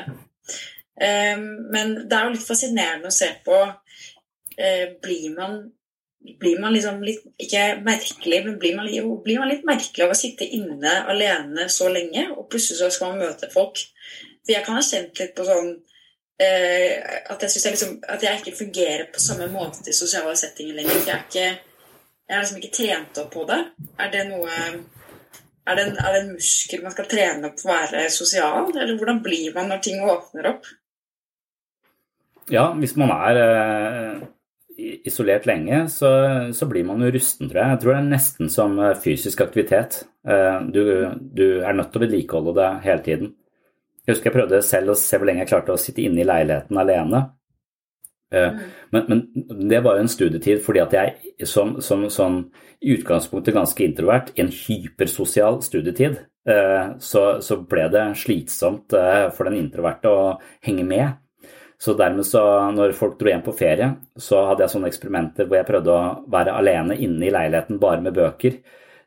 Um, 0.97 1.43
men 1.73 1.93
det 2.09 2.17
er 2.17 2.25
jo 2.25 2.33
litt 2.33 2.47
fascinerende 2.47 3.11
å 3.11 3.13
se 3.13 3.27
på 3.45 3.57
uh, 3.61 4.85
Blir 5.03 5.27
man 5.35 5.59
blir 6.41 6.57
man 6.59 6.73
liksom 6.73 7.03
litt 7.05 7.21
Ikke 7.37 7.77
merkelig, 7.85 8.39
men 8.47 8.57
blir 8.59 8.73
man, 8.75 8.89
blir 9.23 9.37
man, 9.37 9.51
litt 9.51 9.67
merkelig 9.67 10.07
av 10.07 10.15
å 10.15 10.17
sitte 10.17 10.47
inne 10.57 10.95
alene 11.11 11.67
så 11.69 11.91
lenge, 11.93 12.25
og 12.33 12.47
plutselig 12.49 12.81
så 12.81 12.89
skal 12.93 13.13
man 13.13 13.27
møte 13.27 13.51
folk? 13.53 13.83
For 14.41 14.55
jeg 14.55 14.65
kan 14.65 14.79
ha 14.79 14.83
kjent 14.83 15.21
litt 15.21 15.35
på 15.37 15.45
sånn 15.45 15.69
uh, 16.41 16.91
at, 17.33 17.41
jeg 17.41 17.63
jeg 17.63 17.73
liksom, 17.75 17.97
at 18.07 18.23
jeg 18.23 18.41
ikke 18.41 18.59
fungerer 18.59 19.07
på 19.13 19.23
samme 19.23 19.49
måte 19.53 19.89
i 19.89 19.95
sosiale 19.95 20.35
settinger 20.39 20.81
lenger. 20.81 21.01
Jeg 21.05 21.15
er 21.15 21.25
ikke 21.25 21.47
jeg 22.27 22.35
har 22.35 22.43
liksom 22.43 22.59
ikke 22.59 22.75
trent 22.75 23.19
opp 23.21 23.29
på 23.31 23.43
det. 23.47 23.57
Er 24.03 24.09
det 24.11 24.23
noe 24.27 24.55
er 25.67 25.75
det, 25.75 25.83
en, 25.83 25.93
er 25.99 26.13
det 26.13 26.19
en 26.21 26.33
muskel 26.33 26.83
man 26.83 26.93
skal 26.95 27.07
trene 27.11 27.49
opp 27.49 27.59
for 27.59 27.71
å 27.71 27.77
være 27.77 28.07
sosial? 28.11 28.69
Eller 28.71 28.95
hvordan 28.99 29.21
blir 29.23 29.55
man 29.55 29.71
når 29.71 29.81
ting 29.83 30.03
åpner 30.03 30.49
opp? 30.53 30.67
Ja, 32.51 32.69
hvis 32.79 32.95
man 32.99 33.11
er 33.11 33.39
eh, 33.41 34.21
isolert 35.07 35.47
lenge, 35.49 35.81
så, 35.91 36.11
så, 36.55 36.67
blir 36.71 36.87
man 36.87 37.03
jo 37.03 37.11
rusten, 37.11 37.49
tror 37.49 37.61
jeg. 37.61 37.73
Jeg 37.73 37.81
tror 37.83 37.93
det 37.93 37.97
er 37.99 38.11
nesten 38.13 38.51
som 38.51 38.77
eh, 38.79 38.95
fysisk 39.03 39.43
aktivitet. 39.43 39.99
Eh, 40.27 40.61
du, 40.71 40.81
du 41.19 41.45
er 41.59 41.75
nødt 41.75 41.91
til 41.91 41.99
å 41.99 42.05
vedlikeholde 42.05 42.55
det 42.59 42.69
hele 42.87 43.03
tiden. 43.07 43.33
Jeg 44.07 44.15
husker 44.15 44.29
jeg 44.29 44.37
prøvde 44.37 44.61
selv 44.63 44.93
å 44.93 44.95
se 44.95 45.17
hvor 45.19 45.27
lenge 45.27 45.43
jeg 45.43 45.51
klarte 45.51 45.73
å 45.75 45.81
sitte 45.81 45.99
inne 45.99 46.23
i 46.23 46.27
leiligheten 46.27 46.79
alene. 46.79 47.25
Eh, 48.31 48.53
mm. 48.53 48.59
Men, 48.89 49.03
men, 49.07 49.67
det 49.69 49.81
var 49.83 49.97
jo 49.97 50.03
en 50.03 50.11
studietid 50.11 50.59
fordi 50.63 50.81
at 50.83 50.95
jeg 50.95 51.47
som, 51.47 51.77
som, 51.83 52.05
som 52.11 52.39
i 52.83 52.95
utgangspunktet 52.95 53.55
ganske 53.55 53.83
introvert, 53.83 54.33
i 54.35 54.43
en 54.43 54.51
hypersosial 54.53 55.61
studietid, 55.65 56.19
eh, 56.47 56.95
så, 57.03 57.23
så, 57.43 57.59
ble 57.67 57.87
det 57.91 58.05
slitsomt 58.19 58.95
eh, 58.95 59.27
for 59.35 59.49
den 59.49 59.59
introverte 59.59 60.11
å 60.11 60.35
henge 60.63 60.87
med. 60.87 61.19
Så 61.77 61.93
dermed 61.99 62.25
så, 62.25 62.41
når 62.73 62.95
folk 62.97 63.19
dro 63.19 63.29
hjem 63.29 63.43
på 63.45 63.55
ferie, 63.59 63.91
så 64.15 64.47
hadde 64.47 64.63
jeg 64.63 64.73
sånne 64.73 64.89
eksperimenter 64.89 65.45
hvor 65.45 65.59
jeg 65.59 65.67
prøvde 65.67 65.93
å 65.93 66.15
være 66.31 66.55
alene 66.57 66.95
inne 66.95 67.27
i 67.27 67.33
leiligheten 67.35 67.77
bare 67.83 68.01
med 68.01 68.15
bøker, 68.17 68.55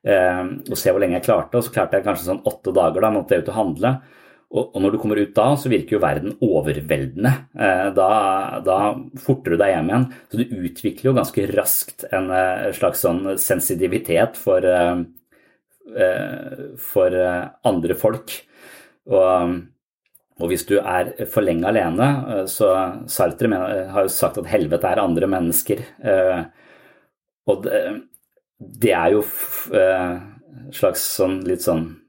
og 0.07 0.77
se 0.79 0.93
hvor 0.95 1.03
lenge 1.03 1.19
jeg 1.19 1.25
klarte. 1.27 1.59
Og 1.59 1.67
så 1.67 1.73
klarte 1.75 1.99
jeg 1.99 2.07
kanskje 2.07 2.29
sånn 2.29 2.45
åtte 2.47 2.71
dager, 2.77 3.03
da 3.03 3.11
måtte 3.11 3.35
jeg 3.35 3.43
ut 3.43 3.51
og 3.51 3.59
handle. 3.59 3.93
Og, 4.51 4.75
når 4.83 4.95
du 4.95 4.99
kommer 4.99 5.21
ut 5.21 5.35
da, 5.37 5.53
så 5.55 5.71
virker 5.71 5.95
jo 5.95 6.03
verden 6.03 6.33
overveldende. 6.43 7.31
Eh, 7.55 7.89
da, 7.95 8.11
da 8.67 8.79
forter 9.23 9.55
du 9.55 9.61
deg 9.61 9.77
hjem 9.77 9.91
igjen. 9.93 10.07
Så 10.27 10.41
du 10.41 10.55
utvikler 10.59 11.11
jo 11.11 11.17
ganske 11.21 11.45
raskt 11.53 12.07
en 12.11 12.27
eh, 12.35 12.71
slags 12.75 13.05
sånn 13.07 13.37
sensitivitet 13.39 14.41
for, 14.41 14.67
eh, 14.67 15.05
for 16.83 17.21
andre 17.71 17.99
folk. 17.99 18.35
Og, 19.11 19.55
og 20.41 20.51
hvis 20.51 20.67
du 20.67 20.81
er 20.81 21.15
for 21.31 21.47
lenge 21.47 21.71
alene, 21.71 22.11
så 22.51 22.73
Sartre 23.11 23.55
har 23.55 24.03
jo 24.03 24.13
sagt 24.13 24.43
at 24.43 24.51
helvete 24.51 24.91
er 24.91 25.03
andre 25.03 25.31
mennesker. 25.31 25.83
Og 27.51 27.65
det, 27.65 27.81
det 28.59 28.95
er 28.99 29.15
jo 29.15 29.23
slags 30.75 31.07
sånn 31.17 31.41
litt 31.47 31.63
sånn 31.67 32.00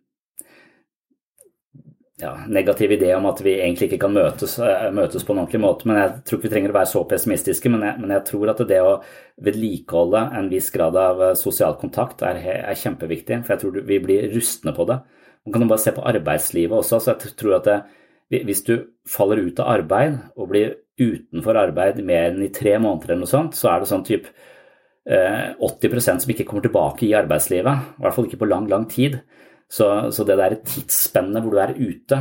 ja, 2.21 2.35
negativ 2.47 2.91
idé 2.91 3.15
om 3.15 3.25
at 3.25 3.39
vi 3.41 3.55
egentlig 3.57 3.89
ikke 3.89 4.03
kan 4.05 4.13
møtes, 4.13 4.57
eh, 4.61 4.89
møtes, 4.93 5.23
på 5.25 5.33
en 5.33 5.41
ordentlig 5.41 5.61
måte. 5.63 5.87
Men 5.89 5.97
jeg 5.97 6.11
tror 6.25 6.37
ikke 6.37 6.47
vi 6.47 6.53
trenger 6.53 6.73
å 6.73 6.77
være 6.77 6.91
så 6.91 7.01
pessimistiske. 7.09 7.71
Men 7.73 7.85
jeg, 7.87 8.01
men 8.03 8.13
jeg 8.15 8.25
tror 8.29 8.51
at 8.53 8.61
det 8.69 8.81
å 8.85 8.99
vedlikeholde 9.41 10.21
en 10.37 10.51
viss 10.51 10.69
grad 10.73 10.99
av 11.01 11.23
eh, 11.25 11.33
sosial 11.39 11.77
kontakt 11.81 12.21
er, 12.27 12.37
er, 12.61 12.77
kjempeviktig. 12.77 13.41
For 13.43 13.55
jeg 13.55 13.63
tror 13.63 13.81
vi 13.89 13.99
blir 14.03 14.29
rustne 14.35 14.75
på 14.77 14.85
det. 14.89 15.01
Man 15.45 15.55
kan 15.55 15.65
jo 15.65 15.71
bare 15.73 15.83
se 15.83 15.95
på 15.95 16.05
arbeidslivet 16.13 16.77
også. 16.77 17.01
så 17.01 17.15
jeg 17.15 17.35
tror 17.39 17.57
at 17.57 17.71
det, 17.71 17.81
Hvis 18.45 18.63
du 18.63 18.75
faller 19.05 19.41
ut 19.41 19.59
av 19.59 19.67
arbeid 19.67 20.19
og 20.37 20.49
blir 20.53 20.77
utenfor 21.01 21.57
arbeid 21.57 22.03
mer 22.05 22.29
enn 22.29 22.45
i 22.45 22.53
tre 22.53 22.77
måneder, 22.77 23.11
eller 23.11 23.25
noe 23.25 23.31
sånt, 23.31 23.57
så 23.57 23.73
er 23.73 23.81
det 23.81 23.89
sånn 23.89 24.05
type 24.07 24.29
80 25.03 25.97
eh, 25.97 26.19
som 26.21 26.29
ikke 26.29 26.45
kommer 26.45 26.61
tilbake 26.61 27.07
i 27.07 27.15
arbeidslivet. 27.17 27.97
I 27.97 28.03
hvert 28.05 28.15
fall 28.15 28.29
ikke 28.29 28.43
på 28.43 28.49
lang, 28.51 28.69
lang 28.69 28.85
tid. 28.87 29.19
Så, 29.71 29.87
så 30.11 30.25
det 30.27 30.35
der 30.39 30.57
tidsspennet 30.67 31.43
hvor 31.43 31.55
du 31.55 31.61
er 31.63 31.77
ute, 31.79 32.17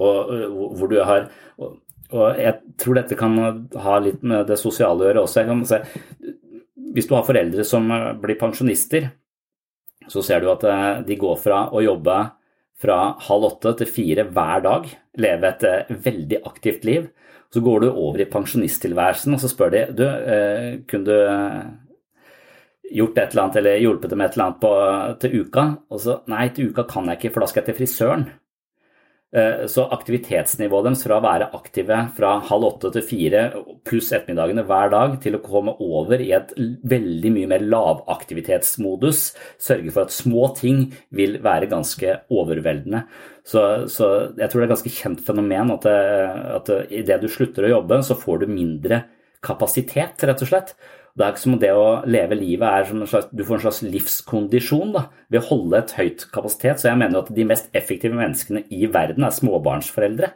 og 0.00 0.30
hvor 0.78 0.88
du 0.90 0.96
har 1.04 1.28
og, 1.60 1.76
og 2.14 2.38
jeg 2.38 2.76
tror 2.78 2.98
dette 3.00 3.18
kan 3.18 3.36
ha 3.82 3.98
litt 4.02 4.22
med 4.22 4.46
det 4.48 4.58
sosiale 4.60 5.02
å 5.02 5.08
gjøre 5.08 5.24
også. 5.26 5.44
Se, 5.66 5.80
hvis 6.94 7.08
du 7.08 7.16
har 7.16 7.26
foreldre 7.26 7.64
som 7.66 7.88
blir 8.22 8.38
pensjonister, 8.38 9.08
så 10.06 10.22
ser 10.22 10.42
du 10.42 10.50
at 10.52 10.64
eh, 10.70 11.00
de 11.08 11.16
går 11.18 11.38
fra 11.42 11.64
å 11.74 11.82
jobbe 11.82 12.18
fra 12.78 12.98
halv 13.26 13.48
åtte 13.48 13.72
til 13.80 13.90
fire 13.90 14.26
hver 14.30 14.62
dag, 14.62 14.86
leve 15.18 15.50
et 15.50 15.90
veldig 16.04 16.42
aktivt 16.46 16.84
liv. 16.86 17.08
Så 17.50 17.62
går 17.64 17.82
du 17.82 17.88
over 17.90 18.20
i 18.22 18.28
pensjonisttilværelsen 18.30 19.34
og 19.34 19.42
så 19.42 19.50
spør 19.50 19.72
de 19.72 19.82
du, 19.96 20.04
kunne 20.90 21.06
du 21.06 21.76
gjort 22.94 23.18
et 23.18 23.30
eller 23.32 23.44
annet 23.44 23.60
eller 23.60 23.78
hjulpet 23.82 24.12
dem 24.12 24.24
et 24.24 24.34
eller 24.36 24.46
annet 24.46 24.62
på, 24.62 24.72
til 25.22 25.38
uka. 25.42 25.68
Og 25.90 26.02
så 26.02 26.18
nei, 26.30 26.48
til 26.54 26.72
uka 26.72 26.86
kan 26.90 27.08
jeg 27.10 27.20
ikke, 27.20 27.34
for 27.34 27.44
da 27.44 27.50
skal 27.50 27.62
jeg 27.62 27.72
til 27.72 27.80
frisøren. 27.80 28.26
Eh, 29.34 29.64
så 29.66 29.82
aktivitetsnivået 29.90 30.86
deres 30.86 31.02
fra 31.02 31.16
å 31.18 31.24
være 31.24 31.48
aktive 31.58 31.96
fra 32.14 32.36
halv 32.46 32.68
åtte 32.68 32.92
til 32.94 33.02
fire 33.04 33.40
pluss 33.84 34.12
ettermiddagene 34.14 34.62
hver 34.68 34.92
dag 34.92 35.16
til 35.20 35.34
å 35.36 35.42
komme 35.42 35.74
over 35.82 36.22
i 36.22 36.30
et 36.36 36.52
veldig 36.56 37.32
mye 37.34 37.50
mer 37.50 37.64
lavaktivitetsmodus, 37.66 39.24
sørge 39.58 39.90
for 39.90 40.06
at 40.06 40.14
små 40.14 40.46
ting 40.56 40.86
vil 41.10 41.40
være 41.44 41.68
ganske 41.74 42.20
overveldende. 42.30 43.02
Så, 43.46 43.60
så 43.90 44.12
jeg 44.38 44.46
tror 44.46 44.62
det 44.62 44.64
er 44.64 44.70
et 44.70 44.74
ganske 44.76 44.94
kjent 44.94 45.26
fenomen 45.26 45.74
at, 45.74 45.90
at 45.90 46.72
idet 46.86 47.18
du 47.22 47.28
slutter 47.30 47.66
å 47.66 47.74
jobbe, 47.76 48.00
så 48.06 48.16
får 48.18 48.44
du 48.44 48.54
mindre 48.54 49.02
kapasitet, 49.44 50.22
rett 50.22 50.46
og 50.46 50.54
slett. 50.54 50.76
Det 51.16 51.24
er 51.24 51.32
ikke 51.32 51.44
som 51.46 51.54
det 51.60 51.70
å 51.72 51.84
leve 52.04 52.36
livet 52.36 52.66
er 52.68 52.88
som 52.88 53.00
en 53.00 53.08
slags, 53.08 53.30
du 53.32 53.40
får 53.46 53.56
en 53.56 53.62
slags 53.64 53.78
livskondisjon 53.86 54.90
da, 54.92 55.06
ved 55.32 55.40
å 55.40 55.46
holde 55.48 55.78
et 55.80 55.94
høyt 55.96 56.26
kapasitet. 56.32 56.82
Så 56.82 56.90
jeg 56.90 57.00
mener 57.00 57.22
at 57.22 57.30
de 57.32 57.46
mest 57.48 57.70
effektive 57.76 58.18
menneskene 58.18 58.66
i 58.68 58.90
verden 58.92 59.24
er 59.24 59.32
småbarnsforeldre. 59.32 60.28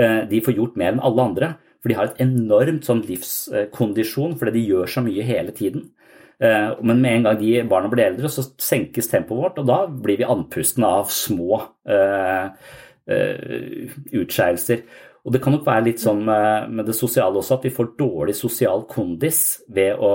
Eh, 0.00 0.22
de 0.30 0.40
får 0.46 0.56
gjort 0.56 0.78
mer 0.80 0.94
enn 0.94 1.04
alle 1.04 1.28
andre, 1.28 1.50
for 1.82 1.92
de 1.92 1.98
har 1.98 2.08
et 2.08 2.22
enormt 2.24 2.88
sånn 2.88 3.04
livskondisjon 3.04 4.38
fordi 4.40 4.56
de 4.56 4.64
gjør 4.70 4.94
så 4.94 5.04
mye 5.04 5.28
hele 5.28 5.52
tiden. 5.56 5.90
Eh, 6.40 6.70
men 6.80 7.02
med 7.04 7.18
en 7.18 7.28
gang 7.28 7.38
de 7.42 7.52
barna 7.68 7.92
blir 7.92 8.08
eldre, 8.08 8.30
så 8.32 8.46
senkes 8.60 9.12
tempoet 9.12 9.42
vårt, 9.42 9.60
og 9.60 9.68
da 9.68 9.82
blir 9.88 10.22
vi 10.22 10.28
andpustne 10.28 10.88
av 11.02 11.12
små 11.12 11.60
uh, 11.60 12.48
uh, 13.12 13.92
utskeielser. 14.16 14.82
Og 15.24 15.32
det 15.32 15.40
kan 15.40 15.54
nok 15.54 15.64
være 15.64 15.86
litt 15.86 16.02
sånn 16.02 16.20
med 16.26 16.84
det 16.84 16.94
sosiale 16.96 17.40
også, 17.40 17.56
at 17.56 17.62
vi 17.64 17.72
får 17.72 17.94
dårlig 17.96 18.34
sosial 18.36 18.82
kondis 18.90 19.62
ved 19.72 19.96
å 19.96 20.10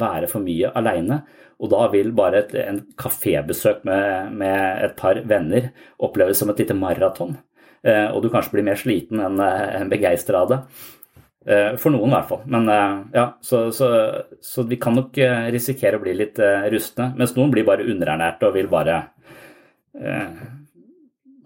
være 0.00 0.30
for 0.30 0.40
mye 0.40 0.70
aleine. 0.78 1.18
Og 1.62 1.70
da 1.70 1.84
vil 1.92 2.10
bare 2.16 2.40
et 2.42 2.54
en 2.58 2.80
kafébesøk 2.98 3.84
med, 3.86 4.32
med, 4.40 4.86
et 4.88 4.96
par 4.98 5.20
venner 5.28 5.68
oppleves 6.02 6.40
som 6.42 6.50
et 6.50 6.64
lite 6.64 6.74
maraton. 6.74 7.36
Eh, 7.86 8.08
og 8.10 8.22
du 8.22 8.30
kanskje 8.32 8.56
blir 8.56 8.66
mer 8.66 8.78
sliten 8.78 9.22
enn 9.22 9.38
en 9.42 9.90
begeistra 9.90 10.42
av 10.42 10.50
det. 10.50 10.58
Eh, 11.46 11.70
for 11.82 11.94
noen, 11.94 12.10
i 12.10 12.16
hvert 12.16 12.30
fall. 12.30 12.42
Men 12.50 12.66
eh, 12.70 12.96
ja, 13.14 13.26
så, 13.42 13.64
så, 13.74 13.92
så, 14.42 14.66
vi 14.66 14.78
kan 14.82 14.98
nok 14.98 15.18
risikere 15.54 15.98
å 15.98 16.02
bli 16.02 16.16
litt 16.18 16.42
rustne. 16.74 17.12
Mens 17.18 17.36
noen 17.38 17.54
blir 17.54 17.66
bare 17.68 17.86
underernærte 17.86 18.50
og 18.50 18.58
vil 18.58 18.70
bare 18.72 19.04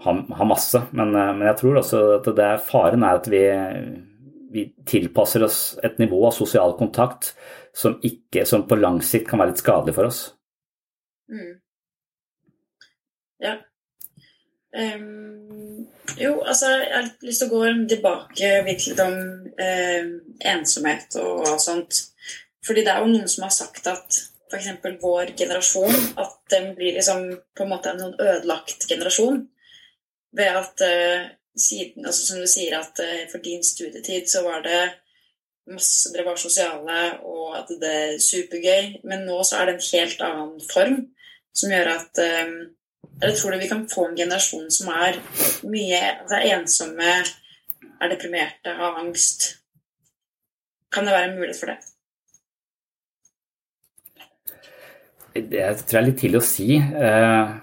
ha, 0.06 0.14
ha 0.38 0.48
masse. 0.48 0.80
Men, 0.92 1.14
eh, 1.14 1.32
men, 1.34 1.46
jeg 1.50 1.60
tror 1.60 1.80
også 1.82 2.02
at 2.18 2.30
det 2.38 2.46
er 2.46 2.64
faren 2.64 3.04
er 3.06 3.20
at 3.20 3.28
vi, 3.32 3.42
vi, 4.54 4.66
tilpasser 4.88 5.44
oss 5.46 5.60
et 5.86 6.00
nivå 6.02 6.22
av 6.28 6.34
sosial 6.36 6.76
kontakt 6.78 7.34
som, 7.76 7.98
ikke, 8.06 8.46
som 8.48 8.64
på 8.68 8.78
lang 8.80 9.02
sikt 9.04 9.28
kan 9.30 9.42
være 9.42 9.52
litt 9.52 9.62
skadelig 9.62 9.96
for 9.96 10.08
oss. 10.08 10.20
Mm. 11.32 11.56
Ja. 13.44 13.56
Um, 14.76 15.86
jo, 16.20 16.38
altså 16.44 16.70
jeg 16.70 16.92
har 16.92 17.06
lyst 17.24 17.42
til 17.42 17.48
å 17.48 17.52
gå 17.52 17.74
tilbake 17.90 18.50
litt 18.66 19.00
om 19.04 19.16
um, 19.16 20.10
ensomhet 20.52 21.18
og, 21.20 21.44
og 21.44 21.60
sånt. 21.62 22.00
Fordi 22.66 22.82
det 22.84 22.92
er 22.92 23.04
jo 23.04 23.12
noen 23.12 23.30
som 23.30 23.46
har 23.46 23.54
sagt 23.54 23.88
at 23.90 24.18
f.eks. 24.50 24.68
vår 25.02 25.34
generasjon 25.38 25.96
at 26.22 26.36
den 26.52 26.72
blir 26.78 26.96
liksom 26.96 27.28
på 27.56 27.64
en 27.64 27.70
måte 27.72 27.92
en 27.92 28.02
sånn 28.04 28.18
ødelagt 28.20 28.86
generasjon 28.90 29.44
ved 30.36 30.52
at 30.60 30.84
uh, 30.84 31.26
siden, 31.56 32.06
altså 32.06 32.26
Som 32.26 32.40
du 32.40 32.46
sier, 32.50 32.78
at 32.78 33.00
uh, 33.00 33.24
for 33.30 33.42
din 33.44 33.64
studietid 33.64 34.28
så 34.28 34.42
var 34.44 34.62
det 34.66 34.82
masse 35.66 36.12
Dere 36.14 36.26
var 36.28 36.36
sosiale, 36.38 37.00
og 37.26 37.58
at 37.58 37.70
det 37.80 37.92
er 37.94 38.18
supergøy. 38.22 39.00
Men 39.04 39.26
nå 39.26 39.40
så 39.44 39.60
er 39.60 39.66
det 39.66 39.74
en 39.76 39.88
helt 39.92 40.20
annen 40.22 40.60
form 40.72 40.98
som 41.56 41.72
gjør 41.72 41.92
at 41.96 42.22
um, 42.46 42.56
Jeg 43.22 43.36
tror 43.38 43.56
vi 43.56 43.68
kan 43.68 43.86
få 43.88 44.06
en 44.06 44.16
generasjon 44.16 44.70
som 44.70 44.90
er 44.92 45.16
mye 45.64 46.00
altså 46.20 46.36
er 46.36 46.58
ensomme, 46.58 47.12
er 48.00 48.10
deprimerte, 48.12 48.74
har 48.76 48.98
angst. 49.00 49.46
Kan 50.92 51.06
det 51.06 51.14
være 51.14 51.30
en 51.30 51.38
mulighet 51.38 51.60
for 51.60 51.72
det? 51.72 51.78
Det 55.34 55.64
tror 55.86 55.98
jeg 55.98 56.02
er 56.02 56.06
litt 56.10 56.20
tidlig 56.20 56.42
å 56.42 56.46
si. 56.50 56.76
Uh, 56.76 57.56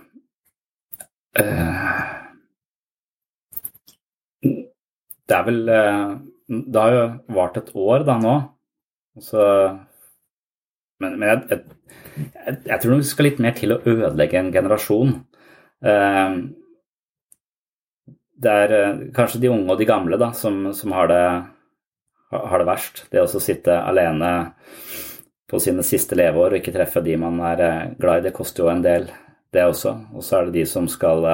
uh 1.38 2.23
det 5.30 5.38
er 5.38 5.46
vel 5.48 5.62
eh, 5.72 6.10
Det 6.48 6.82
har 6.82 6.98
jo 6.98 7.06
vart 7.38 7.60
et 7.60 7.72
år 7.76 8.06
da 8.08 8.18
nå. 8.22 8.34
Så, 9.22 9.44
men, 11.04 11.16
men 11.22 11.30
jeg, 11.30 11.44
jeg, 11.52 12.58
jeg, 12.66 12.80
tror 12.82 12.96
det 12.98 13.08
skal 13.08 13.28
litt 13.30 13.42
mer 13.44 13.56
til 13.58 13.76
å 13.76 13.80
ødelegge 13.80 14.40
en 14.42 14.52
generasjon. 14.56 15.16
Eh, 15.86 16.36
det 18.44 18.58
er 18.66 18.76
eh, 18.80 19.04
kanskje 19.16 19.44
de 19.46 19.54
unge 19.54 19.72
og 19.72 19.80
de 19.80 19.90
gamle 19.90 20.20
da, 20.20 20.34
som, 20.36 20.66
som 20.76 20.96
har, 20.98 21.14
det, 21.14 21.24
har, 22.34 22.58
det, 22.58 22.70
verst. 22.70 23.06
Det 23.14 23.24
å 23.24 23.44
sitte 23.44 23.80
alene 23.80 24.34
på 25.50 25.62
sine 25.62 25.86
siste 25.86 26.18
leveår 26.18 26.56
og 26.56 26.60
ikke 26.60 26.74
treffe 26.76 27.04
de 27.06 27.16
man 27.22 27.38
er 27.54 27.94
glad 28.02 28.24
i, 28.24 28.28
det 28.28 28.36
koster 28.36 28.66
jo 28.66 28.74
en 28.74 28.84
del, 28.84 29.08
det 29.54 29.68
også. 29.70 29.94
Og 30.18 30.26
så 30.26 30.40
er 30.40 30.50
det 30.50 30.58
de 30.58 30.68
som 30.68 30.90
skal 30.90 31.28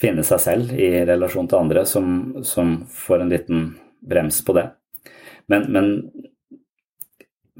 finne 0.00 0.24
seg 0.26 0.42
selv 0.42 0.74
i 0.74 0.90
relasjon 1.08 1.48
til 1.50 1.60
andre, 1.60 1.84
som, 1.88 2.40
som 2.46 2.80
får 2.88 3.24
en 3.24 3.32
liten 3.32 3.64
brems 4.00 4.40
på 4.46 4.56
det. 4.56 4.66
Men, 5.50 5.66
men 5.74 5.88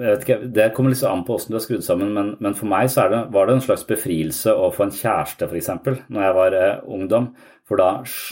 ikke, 0.01 0.38
det 0.49 0.70
kommer 0.72 0.95
litt 0.95 1.03
an 1.05 1.24
på 1.26 1.36
hvordan 1.36 1.53
du 1.53 1.59
er 1.59 1.64
skrudd 1.64 1.84
sammen, 1.84 2.12
men, 2.16 2.28
men 2.41 2.55
for 2.57 2.70
meg 2.70 2.88
så 2.93 3.07
det, 3.12 3.24
var 3.34 3.49
det 3.49 3.59
en 3.59 3.64
slags 3.64 3.84
befrielse 3.88 4.53
å 4.55 4.70
få 4.72 4.86
en 4.86 4.95
kjæreste, 4.95 5.49
f.eks., 5.51 5.72
når 6.09 6.24
jeg 6.24 6.36
var 6.38 6.57
eh, 6.57 6.84
ungdom. 6.88 7.30
For 7.68 7.78
da, 7.78 7.91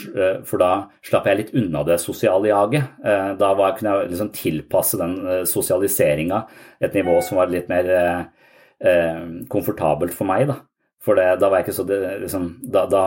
eh, 0.09 0.39
for 0.47 0.61
da, 0.61 0.71
slapp 1.05 1.29
jeg 1.29 1.39
litt 1.39 1.53
unna 1.61 1.85
det 1.87 1.99
sosiale 2.01 2.49
jaget. 2.49 2.97
Eh, 3.05 3.29
da 3.39 3.51
var, 3.59 3.75
kunne 3.77 3.93
jeg 3.93 4.13
liksom 4.13 4.31
tilpasse 4.35 4.99
den 4.99 5.15
eh, 5.21 5.43
sosialiseringa 5.47 6.41
et 6.81 6.97
nivå 6.97 7.19
som 7.25 7.39
var 7.39 7.53
litt 7.53 7.69
mer 7.71 7.93
eh, 7.95 8.49
eh, 8.89 9.21
komfortabelt 9.51 10.15
for 10.15 10.27
meg. 10.31 10.49
Da. 10.49 10.57
For 11.05 11.19
det, 11.19 11.29
da 11.39 11.51
var 11.51 11.61
jeg 11.61 11.69
ikke 11.69 11.77
så 11.77 11.87
det, 11.87 12.01
liksom, 12.25 12.49
da, 12.65 12.87
da, 12.89 13.03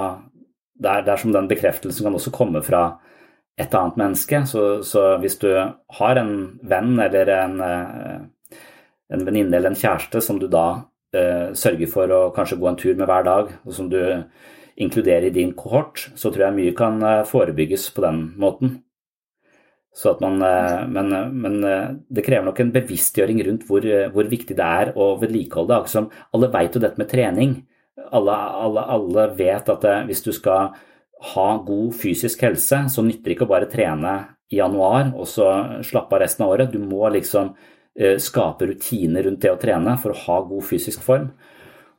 det 0.82 1.12
er, 1.12 1.18
som 1.20 1.32
den 1.34 1.48
bekreftelsen 1.50 2.06
kan 2.06 2.18
også 2.18 2.32
komme 2.34 2.62
fra 2.64 2.84
et 3.60 3.74
annet 3.76 3.98
menneske. 4.00 4.42
Så, 4.48 4.82
så 4.86 5.16
hvis 5.22 5.38
du 5.42 5.50
har 5.52 6.20
en 6.20 6.34
venn 6.68 6.94
eller 7.02 7.32
en, 7.36 7.58
eh, 7.66 8.60
en 9.12 9.26
venninne 9.26 9.58
eller 9.58 9.72
en 9.72 9.78
kjæreste 9.78 10.22
som 10.24 10.40
du 10.40 10.48
da 10.50 10.66
eh, 11.14 11.52
sørger 11.58 11.90
for 11.90 12.12
å 12.14 12.22
kanskje 12.36 12.60
gå 12.60 12.70
en 12.70 12.80
tur 12.80 12.94
med 12.96 13.08
hver 13.10 13.26
dag, 13.28 13.52
og 13.66 13.76
som 13.76 13.90
du 13.92 14.00
inkluderer 14.80 15.28
i 15.28 15.34
din 15.34 15.52
kohort, 15.56 16.08
så 16.16 16.32
tror 16.32 16.48
jeg 16.48 16.58
mye 16.58 16.78
kan 16.78 17.02
eh, 17.04 17.26
forebygges 17.28 17.90
på 17.94 18.06
den 18.06 18.24
måten. 18.40 18.80
Så 19.92 20.14
at 20.14 20.22
man, 20.24 20.40
eh, 20.40 20.86
men, 20.88 21.12
men, 21.36 21.58
det 22.08 22.24
krever 22.24 22.48
nok 22.48 22.62
en 22.64 22.72
bevisstgjøring 22.72 23.42
rundt 23.48 23.68
hvor, 23.68 23.84
hvor 24.14 24.30
viktig 24.30 24.56
det 24.56 24.70
er 24.80 24.94
å 24.96 25.12
vedlikeholde 25.20 25.82
det. 25.84 26.06
Alle 26.32 26.50
vet 26.54 26.78
jo 26.78 26.82
dette 26.82 27.00
med 27.02 27.12
trening 27.12 27.60
alle, 28.10 28.36
alle, 28.36 28.86
alle 28.94 29.26
vet 29.36 29.68
at 29.68 29.84
det, 29.84 29.96
hvis 30.08 30.24
du 30.24 30.32
skal 30.34 30.72
ha 31.32 31.48
god 31.62 31.92
fysisk 31.94 32.42
helse, 32.46 32.84
så 32.90 33.04
nytter 33.04 33.30
det 33.30 33.36
ikke 33.36 33.46
å 33.46 33.52
bare 33.52 33.70
trene 33.70 34.14
i 34.52 34.58
januar 34.58 35.12
og 35.14 35.28
så 35.28 35.48
slappe 35.86 36.16
av 36.16 36.24
resten 36.24 36.46
av 36.46 36.54
året. 36.56 36.72
Du 36.72 36.80
må 36.82 37.06
liksom 37.14 37.52
eh, 37.98 38.18
skape 38.20 38.68
rutiner 38.72 39.28
rundt 39.28 39.42
det 39.44 39.52
å 39.52 39.60
trene 39.60 39.96
for 40.02 40.12
å 40.12 40.22
ha 40.26 40.42
god 40.48 40.66
fysisk 40.68 41.04
form. 41.04 41.30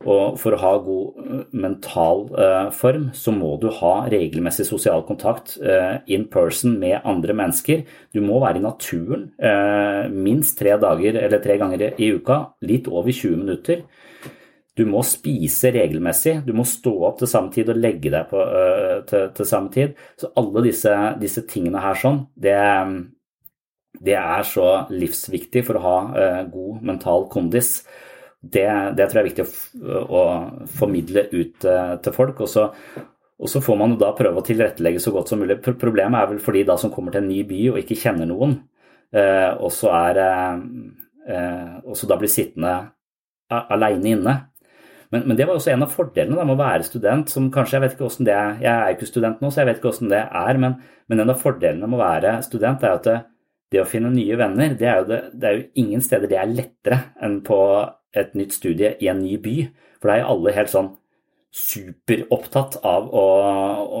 Og 0.04 0.34
for 0.36 0.52
å 0.52 0.60
ha 0.60 0.72
god 0.84 1.20
eh, 1.22 1.42
mental 1.64 2.26
eh, 2.36 2.68
form, 2.76 3.08
så 3.16 3.32
må 3.32 3.54
du 3.62 3.70
ha 3.78 3.94
regelmessig 4.12 4.66
sosial 4.68 5.04
kontakt 5.08 5.56
eh, 5.62 6.02
in 6.12 6.26
person 6.30 6.76
med 6.80 7.00
andre 7.08 7.36
mennesker. 7.38 7.86
Du 8.12 8.20
må 8.24 8.42
være 8.42 8.60
i 8.60 8.66
naturen 8.66 9.30
eh, 9.38 10.10
minst 10.12 10.58
tre 10.60 10.76
dager 10.82 11.16
tre 11.40 11.58
ganger 11.60 11.94
i 11.96 12.12
uka, 12.18 12.42
litt 12.66 12.90
over 12.90 13.14
20 13.14 13.40
minutter. 13.46 13.86
Du 14.74 14.82
må 14.90 15.04
spise 15.06 15.70
regelmessig, 15.70 16.40
du 16.42 16.50
må 16.56 16.64
stå 16.66 16.90
opp 17.06 17.20
til 17.20 17.28
samme 17.30 17.52
tid 17.54 17.68
og 17.70 17.78
legge 17.78 18.10
deg 18.10 18.26
på, 18.30 18.40
uh, 18.42 19.04
til, 19.06 19.28
til, 19.36 19.46
samme 19.46 19.70
tid. 19.74 19.92
Så 20.18 20.32
alle 20.40 20.64
disse, 20.66 20.94
disse 21.20 21.44
tingene 21.50 21.82
her 21.82 21.94
sånn, 22.00 22.24
det, 22.34 22.56
det, 24.00 24.16
er 24.18 24.42
så 24.48 24.88
livsviktig 24.90 25.62
for 25.68 25.78
å 25.78 25.84
ha 25.84 25.98
uh, 26.10 26.40
god 26.50 26.82
mental 26.90 27.28
kondis. 27.30 27.76
Det, 28.42 28.66
det, 28.98 29.06
tror 29.06 29.20
jeg 29.20 29.22
er 29.22 29.28
viktig 29.30 29.46
å, 29.46 29.52
å 30.02 30.22
formidle 30.74 31.22
ut 31.30 31.66
uh, 31.70 31.94
til 32.02 32.16
folk. 32.16 32.42
Og 32.42 32.50
så, 32.50 32.66
og 33.38 33.48
så, 33.52 33.62
får 33.62 33.78
man 33.78 33.94
da 34.00 34.10
prøve 34.18 34.42
å 34.42 34.46
tilrettelegge 34.48 35.02
så 35.04 35.14
godt 35.14 35.30
som 35.30 35.38
mulig. 35.44 35.60
Problemet 35.62 36.18
er 36.18 36.32
vel 36.32 36.42
for 36.42 36.58
de 36.58 36.64
da 36.66 36.74
som 36.82 36.90
kommer 36.94 37.14
til 37.14 37.22
en 37.22 37.30
ny 37.30 37.44
by 37.46 37.60
og 37.70 37.78
ikke 37.84 38.00
kjenner 38.02 38.26
noen, 38.26 38.58
og 39.14 39.70
så 39.70 39.88
da 42.10 42.16
blir 42.18 42.32
sittende 42.32 42.72
aleine 43.54 44.10
inne. 44.16 44.34
Men, 45.14 45.28
men, 45.28 45.38
det 45.38 45.46
var 45.46 45.58
også 45.58 45.70
en 45.70 45.84
av 45.86 45.92
fordelene 45.94 46.34
da, 46.34 46.46
med 46.46 46.56
å 46.56 46.62
være 46.62 46.86
student. 46.86 47.30
som 47.30 47.46
kanskje, 47.54 47.76
Jeg 47.76 47.84
vet 47.84 47.94
ikke 47.94 48.08
hvordan 48.08 48.26
det 48.26 48.34
er, 48.34 48.56
jeg 48.64 48.74
er 48.74 48.96
ikke 48.96 49.10
student 49.10 49.44
nå, 49.44 49.50
så 49.50 49.62
jeg 49.62 49.68
vet 49.68 49.78
ikke 49.78 49.92
hvordan 49.92 50.10
det 50.10 50.22
er, 50.42 50.58
men, 50.64 50.74
men 51.08 51.22
en 51.22 51.30
av 51.30 51.40
fordelene 51.42 51.86
med 51.86 52.00
å 52.00 52.02
være 52.02 52.34
student 52.46 52.82
er 52.82 52.96
at 52.98 53.06
det, 53.06 53.18
det 53.74 53.82
å 53.82 53.88
finne 53.88 54.10
nye 54.10 54.38
venner, 54.38 54.74
det 54.78 54.88
er, 54.90 54.98
jo 55.00 55.08
det, 55.12 55.20
det 55.38 55.48
er 55.48 55.56
jo 55.58 55.64
ingen 55.84 56.02
steder 56.04 56.30
det 56.30 56.40
er 56.40 56.50
lettere 56.50 57.00
enn 57.22 57.38
på 57.46 57.60
et 58.14 58.34
nytt 58.38 58.54
studie 58.54 58.94
i 59.02 59.10
en 59.10 59.22
ny 59.22 59.38
by. 59.42 59.56
For 60.00 60.10
da 60.10 60.16
er 60.16 60.24
jo 60.24 60.34
alle 60.34 60.54
helt 60.58 60.72
sånn 60.72 60.92
superopptatt 61.54 62.80
av 62.82 63.06
å, 63.14 63.26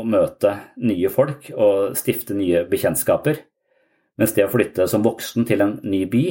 møte 0.06 0.56
nye 0.82 1.10
folk 1.12 1.52
og 1.54 1.94
stifte 1.98 2.34
nye 2.34 2.64
bekjentskaper. 2.70 3.38
Mens 4.18 4.34
det 4.34 4.46
å 4.46 4.50
flytte 4.50 4.88
som 4.90 5.04
voksen 5.06 5.46
til 5.46 5.62
en 5.62 5.76
ny 5.86 6.02
by, 6.10 6.24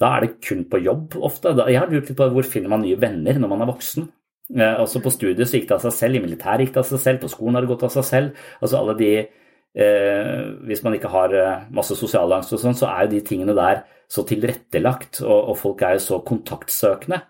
da 0.00 0.14
er 0.16 0.24
det 0.24 0.38
kun 0.44 0.64
på 0.70 0.80
jobb 0.80 1.18
ofte. 1.20 1.52
Jeg 1.68 1.76
har 1.76 1.90
lurt 1.90 2.08
litt 2.08 2.18
på 2.18 2.30
hvor 2.32 2.46
finner 2.48 2.72
man 2.72 2.84
nye 2.84 2.98
venner 3.00 3.36
når 3.40 3.52
man 3.52 3.64
er 3.64 3.70
voksen. 3.70 4.08
Eh, 4.56 4.80
altså 4.80 5.02
På 5.02 5.12
studiet 5.12 5.48
så 5.48 5.58
gikk 5.58 5.68
det 5.68 5.76
av 5.76 5.84
seg 5.84 5.96
selv, 5.96 6.18
i 6.18 6.24
militæret 6.24 6.64
gikk 6.64 6.74
det 6.74 6.82
av 6.82 6.88
seg 6.88 7.02
selv, 7.04 7.20
på 7.22 7.30
skolen 7.30 7.58
har 7.58 7.66
det 7.66 7.72
gått 7.72 7.84
av 7.86 7.92
seg 7.94 8.06
selv. 8.08 8.46
Altså 8.60 8.80
alle 8.80 8.96
de 8.98 9.10
eh, 9.20 10.40
Hvis 10.66 10.82
man 10.86 10.96
ikke 10.96 11.12
har 11.12 11.36
eh, 11.36 11.66
masse 11.76 11.96
sosial 11.98 12.32
angst 12.38 12.56
og 12.56 12.62
sånn, 12.62 12.78
så 12.78 12.88
er 12.90 13.06
jo 13.06 13.14
de 13.14 13.24
tingene 13.28 13.56
der 13.58 13.84
så 14.10 14.24
tilrettelagt, 14.26 15.20
og, 15.22 15.52
og 15.52 15.60
folk 15.60 15.84
er 15.86 15.94
jo 15.98 16.06
så 16.08 16.18
kontaktsøkende 16.26 17.20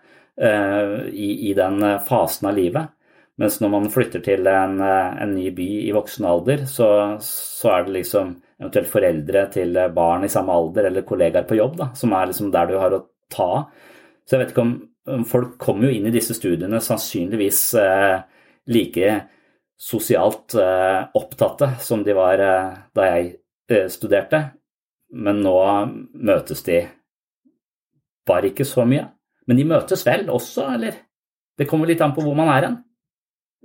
eh, 0.41 0.95
i, 1.11 1.29
i, 1.51 1.53
den 1.57 1.83
eh, 1.85 1.99
fasen 2.07 2.49
av 2.49 2.57
livet. 2.57 2.95
Mens 3.41 3.59
når 3.61 3.73
man 3.73 3.91
flytter 3.93 4.21
til 4.25 4.47
en, 4.49 4.81
en 4.81 5.31
ny 5.33 5.47
by 5.55 5.67
i 5.87 5.93
voksen 5.95 6.25
alder, 6.29 6.65
så, 6.69 6.87
så, 7.25 7.71
er 7.73 7.85
det 7.87 7.95
liksom 7.95 8.35
eventuelt 8.61 8.91
foreldre 8.91 9.47
til 9.53 9.75
barn 9.95 10.27
i 10.27 10.31
samme 10.31 10.53
alder 10.53 10.87
eller 10.91 11.05
kollegaer 11.07 11.47
på 11.49 11.57
jobb 11.57 11.75
da, 11.79 11.89
som 11.97 12.13
er 12.13 12.29
liksom 12.29 12.53
der 12.53 12.69
du 12.69 12.77
har 12.79 12.93
å 12.95 13.03
ta 13.31 13.51
Så 14.25 14.35
jeg 14.35 14.43
vet 14.43 14.53
ikke 14.53 14.65
om 14.67 14.79
Folk 15.25 15.55
kommer 15.57 15.89
jo 15.89 15.97
inn 15.97 16.05
i 16.05 16.13
disse 16.13 16.35
studiene 16.37 16.77
sannsynligvis 16.77 17.61
eh, 17.81 18.19
like 18.69 19.15
sosialt 19.81 20.53
eh, 20.53 21.07
opptatte 21.17 21.71
som 21.81 22.03
de 22.05 22.13
var 22.13 22.39
eh, 22.39 22.73
da 22.93 23.07
jeg 23.09 23.31
eh, 23.71 23.87
studerte, 23.89 24.43
men 25.17 25.41
nå 25.41 25.55
møtes 26.13 26.61
de 26.67 26.83
bare 28.29 28.51
ikke 28.51 28.67
så 28.67 28.85
mye. 28.85 29.07
Men 29.49 29.57
de 29.57 29.65
møtes 29.71 30.05
vel 30.05 30.29
også, 30.29 30.67
eller? 30.75 31.01
Det 31.57 31.65
kommer 31.69 31.89
litt 31.89 32.01
an 32.05 32.13
på 32.13 32.21
hvor 32.23 32.37
man 32.37 32.53
er 32.53 32.67
hen. 32.67 32.77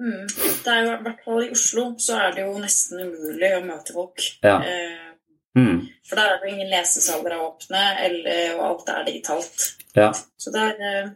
Mm. 0.00 0.24
Det 0.66 0.72
er 0.74 0.82
jo, 0.82 0.94
I 0.96 1.04
hvert 1.06 1.20
fall 1.22 1.44
i 1.44 1.50
Oslo 1.54 1.82
så 2.02 2.16
er 2.24 2.32
det 2.34 2.46
jo 2.46 2.56
nesten 2.58 3.02
umulig 3.04 3.50
å 3.54 3.64
møte 3.66 3.94
folk. 3.94 4.24
Ja. 4.42 4.56
Eh, 4.66 5.04
mm. 5.58 5.76
For 6.08 6.18
der 6.18 6.32
er 6.32 6.40
det 6.42 6.54
ingen 6.54 6.72
lesesaler 6.72 7.36
er 7.36 7.44
åpne, 7.44 7.84
eller, 8.06 8.40
og 8.56 8.64
alt 8.70 8.90
er 8.96 9.06
digitalt. 9.06 9.68
Ja. 9.94 10.10
Så 10.42 10.54
der 10.54 10.74
eh, 10.74 11.12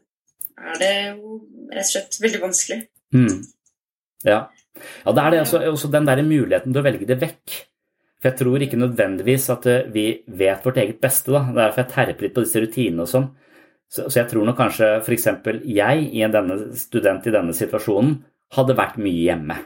er 0.61 0.79
det 0.83 0.93
jo 1.09 1.41
rett 1.73 1.89
og 1.89 1.91
slett 1.91 2.21
veldig 2.23 2.45
vanskelig. 2.45 2.79
Mm. 3.17 3.43
Ja. 4.29 4.39
ja, 4.47 5.13
det 5.17 5.25
er 5.25 5.35
det 5.35 5.43
også, 5.43 5.65
også 5.73 5.91
den 5.91 6.07
der 6.07 6.23
muligheten 6.23 6.71
til 6.71 6.83
å 6.83 6.87
velge 6.87 7.09
det 7.09 7.19
vekk. 7.21 7.59
For 8.21 8.29
jeg 8.29 8.39
tror 8.39 8.63
ikke 8.63 8.79
nødvendigvis 8.81 9.51
at 9.53 9.67
eh, 9.67 9.87
vi 9.93 10.07
vet 10.41 10.67
vårt 10.67 10.79
eget 10.83 11.01
beste. 11.03 11.33
da. 11.33 11.47
Det 11.49 11.57
er 11.57 11.63
derfor 11.65 11.83
jeg 11.83 11.93
terper 11.95 12.27
litt 12.27 12.37
på 12.37 12.45
disse 12.45 12.63
rutinene 12.63 13.07
og 13.07 13.11
sånn. 13.11 13.31
Så, 13.91 14.05
så, 14.07 14.21
jeg 14.21 14.29
tror 14.31 14.45
nok 14.47 14.59
kanskje 14.61 14.91
f.eks. 15.01 15.31
jeg, 15.67 16.03
i 16.15 16.21
en 16.23 16.35
denne 16.35 16.59
student 16.79 17.25
i 17.27 17.33
denne 17.35 17.57
situasjonen, 17.57 18.21
hadde 18.57 18.79
vært 18.79 18.99
mye 19.03 19.27
hjemme. 19.29 19.59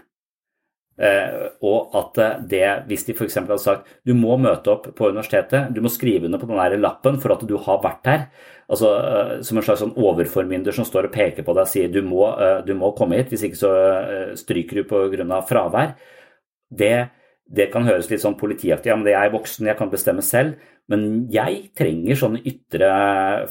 Uh, 0.95 1.51
og 1.67 1.95
at 1.99 2.19
det, 2.47 2.67
hvis 2.87 3.03
de 3.09 3.17
f.eks. 3.17 3.35
hadde 3.41 3.57
sagt 3.59 3.89
du 4.07 4.13
må 4.15 4.37
møte 4.39 4.71
opp 4.71 4.85
på 4.95 5.09
universitetet, 5.11 5.73
du 5.75 5.81
må 5.83 5.91
skrive 5.91 6.29
under 6.29 6.39
på 6.39 6.47
den 6.47 6.61
der 6.61 6.77
lappen 6.79 7.19
for 7.19 7.35
at 7.35 7.43
du 7.43 7.57
har 7.59 7.81
vært 7.83 8.07
her, 8.07 8.23
altså 8.71 8.93
uh, 9.03 9.33
som 9.43 9.59
en 9.59 9.67
slags 9.67 9.83
sånn 9.83 9.97
overformynder 9.99 10.77
som 10.77 10.87
står 10.87 11.09
og 11.09 11.17
peker 11.17 11.43
på 11.43 11.57
deg 11.57 11.67
og 11.67 11.73
sier 11.73 11.91
du 11.91 11.99
må, 12.07 12.29
uh, 12.39 12.61
du 12.63 12.71
må 12.79 12.93
komme 12.95 13.19
hit, 13.19 13.35
hvis 13.35 13.43
ikke 13.49 13.63
så 13.65 13.75
stryker 14.39 14.81
du 14.81 14.87
pga. 14.93 15.41
fravær, 15.49 15.97
det, 16.71 16.95
det 17.45 17.69
kan 17.73 17.85
høres 17.85 18.09
litt 18.11 18.23
sånn 18.23 18.39
politiaktig 18.41 18.91
ja, 18.91 18.97
men 18.97 19.09
jeg 19.11 19.21
er 19.21 19.35
voksen, 19.35 19.69
jeg 19.69 19.79
kan 19.79 19.91
bestemme 19.93 20.25
selv. 20.25 20.57
Men 20.93 21.05
jeg 21.33 21.71
trenger 21.77 22.19
sånne 22.21 22.43
ytre 22.45 22.89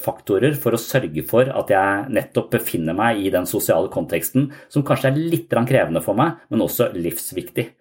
faktorer 0.01 0.53
for 0.61 0.75
å 0.75 0.81
sørge 0.81 1.23
for 1.25 1.49
at 1.49 1.71
jeg 1.73 2.11
nettopp 2.13 2.51
befinner 2.53 2.97
meg 2.97 3.23
i 3.23 3.31
den 3.33 3.47
sosiale 3.49 3.89
konteksten 3.93 4.51
som 4.69 4.85
kanskje 4.85 5.09
er 5.09 5.17
litt 5.33 5.49
krevende 5.49 6.03
for 6.05 6.17
meg, 6.17 6.43
men 6.53 6.61
også 6.61 6.91
livsviktig. 6.93 7.71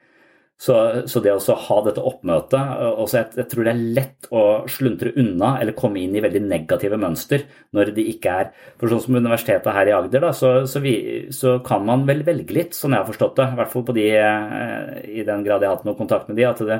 Så, 0.63 0.75
så, 1.11 1.19
det 1.19 1.33
å 1.35 1.55
ha 1.59 1.77
dette 1.83 2.03
oppmøtet 2.07 2.83
også 2.87 3.17
jeg, 3.17 3.31
jeg, 3.41 3.47
tror 3.51 3.67
det 3.67 3.73
er 3.73 3.81
lett 3.97 4.29
å 4.31 4.43
sluntre 4.71 5.11
unna 5.19 5.57
eller 5.59 5.75
komme 5.75 5.99
inn 5.99 6.15
i 6.15 6.23
veldig 6.23 6.43
negative 6.45 7.01
mønster 7.03 7.43
når 7.75 7.91
de 7.97 8.05
ikke 8.13 8.35
er 8.45 8.53
For 8.79 8.93
sånn 8.93 9.03
som 9.03 9.19
universitetet 9.19 9.75
her 9.75 9.91
i 9.91 9.95
Agder, 9.97 10.23
da, 10.23 10.31
så, 10.37 10.53
så, 10.71 10.83
vi, 10.85 10.95
så, 11.35 11.57
kan 11.67 11.83
man 11.89 12.07
vel 12.07 12.23
velge 12.27 12.55
litt, 12.55 12.77
sånn 12.79 12.95
jeg 12.95 13.03
har 13.03 13.11
forstått 13.11 13.41
det. 13.41 13.49
I 13.51 13.59
hvert 13.59 13.73
fall 13.73 13.89
de, 13.97 14.07
eh, 14.21 14.93
i 15.23 15.27
den 15.27 15.43
grad 15.43 15.65
jeg 15.65 15.73
har 15.73 15.81
hatt 15.81 15.89
noe 15.89 15.99
kontakt 15.99 16.31
med 16.31 16.39
de, 16.39 16.47
at 16.47 16.63
det, 16.69 16.79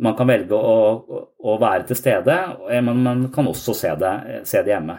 man 0.00 0.16
kan 0.16 0.30
velge 0.30 0.56
å, 0.56 0.78
å, 1.36 1.58
være 1.60 1.88
til 1.90 2.00
stede, 2.00 2.38
men 2.80 3.04
man 3.04 3.28
kan 3.34 3.48
også 3.50 3.76
se 3.76 3.92
det, 4.00 4.14
se 4.48 4.64
det 4.64 4.72
hjemme. 4.72 4.98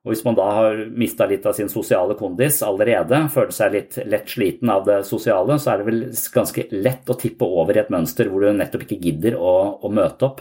Og 0.00 0.14
Hvis 0.14 0.22
man 0.24 0.36
da 0.38 0.46
har 0.56 0.78
mista 0.96 1.26
litt 1.28 1.44
av 1.44 1.52
sin 1.52 1.68
sosiale 1.68 2.14
kondis 2.16 2.62
allerede, 2.64 3.18
føler 3.32 3.52
seg 3.52 3.74
litt 3.74 3.98
lett 4.08 4.30
sliten 4.32 4.70
av 4.72 4.86
det 4.86 5.02
sosiale, 5.04 5.58
så 5.60 5.74
er 5.74 5.82
det 5.82 5.88
vel 5.90 6.00
ganske 6.32 6.64
lett 6.72 7.12
å 7.12 7.18
tippe 7.20 7.44
over 7.44 7.76
i 7.76 7.82
et 7.82 7.92
mønster 7.92 8.30
hvor 8.30 8.46
du 8.46 8.54
nettopp 8.56 8.86
ikke 8.86 9.00
gidder 9.04 9.36
å, 9.36 9.52
å 9.84 9.92
møte 9.92 10.24
opp. 10.30 10.40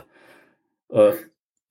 Og 0.95 1.19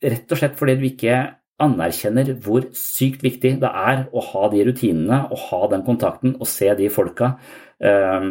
rett 0.05 0.37
og 0.37 0.41
slett 0.41 0.59
fordi 0.61 0.77
du 0.77 0.85
ikke 0.91 1.17
anerkjenner 1.65 2.35
hvor 2.45 2.69
sykt 2.77 3.25
viktig 3.25 3.57
det 3.63 3.71
er 3.71 4.05
å 4.13 4.23
ha 4.29 4.45
de 4.53 4.63
rutinene 4.69 5.25
og 5.33 5.41
ha 5.49 5.65
den 5.73 5.83
kontakten 5.87 6.37
og 6.39 6.47
se 6.51 6.69
de 6.79 6.91
folka 6.93 7.33
øh, 7.81 8.29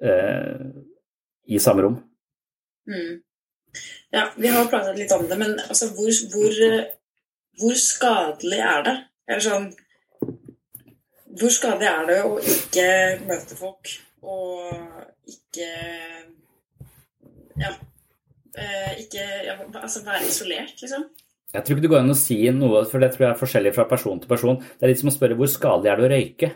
øh, 0.00 0.64
i 1.44 1.60
samme 1.62 1.84
rom. 1.84 2.00
Mm. 2.88 3.20
Ja, 4.14 4.28
vi 4.38 4.50
har 4.50 4.66
pratet 4.70 4.98
litt 4.98 5.12
om 5.14 5.28
det, 5.28 5.38
men 5.38 5.56
altså 5.68 5.90
hvor, 5.94 6.10
hvor 6.32 6.58
hvor 7.60 7.76
skadelig 7.78 8.60
er 8.60 8.84
det? 8.86 8.94
Eller 9.30 9.44
sånn 9.44 9.66
Hvor 11.34 11.52
skadelig 11.54 11.88
er 11.90 12.08
det 12.10 12.18
å 12.26 12.34
ikke 12.38 12.86
møte 13.28 13.58
folk 13.58 13.92
og 14.24 15.30
ikke 15.30 15.70
Ja. 17.60 17.70
Eh, 18.54 18.92
ikke 19.04 19.22
ja, 19.46 19.58
Altså 19.80 20.02
være 20.06 20.26
isolert, 20.28 20.76
liksom? 20.82 21.08
Jeg 21.54 21.62
tror 21.62 21.76
ikke 21.76 21.84
det 21.84 21.90
går 21.92 22.02
an 22.02 22.14
å 22.14 22.18
si 22.18 22.36
noe, 22.50 22.82
for 22.90 23.02
det 23.02 23.12
tror 23.14 23.28
jeg 23.28 23.30
er 23.30 23.38
forskjellig 23.38 23.72
fra 23.76 23.84
person 23.86 24.18
til 24.18 24.30
person. 24.30 24.56
Det 24.58 24.86
er 24.86 24.90
litt 24.90 24.98
som 24.98 25.10
å 25.12 25.14
spørre 25.14 25.36
hvor 25.38 25.50
skadelig 25.50 25.90
er 25.92 26.00
det 26.00 26.06
å 26.06 26.10
røyke? 26.10 26.48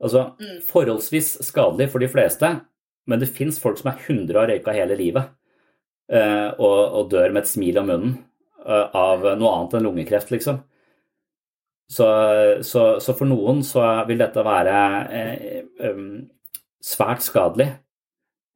Altså, 0.00 0.22
mm. 0.38 0.60
Forholdsvis 0.68 1.32
skadelig 1.48 1.90
for 1.90 2.02
de 2.02 2.08
fleste, 2.12 2.50
men 3.10 3.20
det 3.20 3.32
fins 3.34 3.58
folk 3.60 3.80
som 3.80 3.90
er 3.90 3.98
100 4.06 4.36
og 4.36 4.40
har 4.44 4.52
røyka 4.52 4.74
hele 4.76 4.98
livet 5.00 5.32
eh, 6.12 6.48
og, 6.54 6.78
og, 6.78 7.08
dør 7.10 7.34
med 7.34 7.42
et 7.42 7.50
smil 7.50 7.80
om 7.82 7.90
munnen. 7.90 8.14
Eh, 8.66 8.96
av 8.96 9.24
noe 9.38 9.52
annet 9.56 9.76
enn 9.78 9.86
lungekreft, 9.88 10.32
liksom. 10.34 10.60
Så, 11.90 12.06
så, 12.62 12.82
så 13.02 13.14
for 13.18 13.26
noen 13.26 13.64
så 13.66 13.82
vil 14.06 14.20
dette 14.20 14.44
være 14.46 14.74
eh, 15.16 15.94
svært 16.84 17.24
skadelig. 17.24 17.70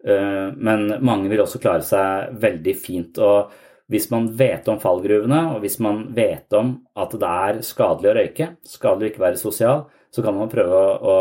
Eh, 0.05 0.49
men 0.55 0.87
mange 1.03 1.33
vil 1.33 1.43
også 1.43 1.61
klare 1.63 1.87
seg 1.87 2.37
veldig 2.43 2.75
fint. 2.79 3.19
Og 3.19 3.51
hvis 3.91 4.11
man 4.13 4.29
vet 4.37 4.69
om 4.71 4.79
fallgruvene, 4.83 5.41
og 5.55 5.65
hvis 5.65 5.81
man 5.83 6.05
vet 6.15 6.53
om 6.57 6.77
at 7.01 7.17
det 7.21 7.33
er 7.49 7.63
skadelig 7.67 8.13
å 8.13 8.17
røyke, 8.21 8.51
skadelig 8.69 9.09
å 9.09 9.13
ikke 9.15 9.27
være 9.27 9.41
sosial, 9.41 9.87
så 10.15 10.23
kan 10.23 10.37
man 10.37 10.53
prøve 10.53 10.79
å, 10.79 11.17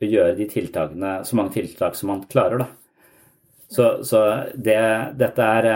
å 0.00 0.02
gjøre 0.02 0.34
de 0.40 0.48
tiltakene, 0.50 1.20
så 1.24 1.38
mange 1.38 1.54
tiltak 1.54 1.94
som 1.96 2.10
man 2.10 2.24
klarer. 2.32 2.64
Da. 2.64 2.72
Så, 3.70 3.92
så 4.06 4.22
det, 4.54 4.80
dette 5.20 5.46
er 5.60 5.70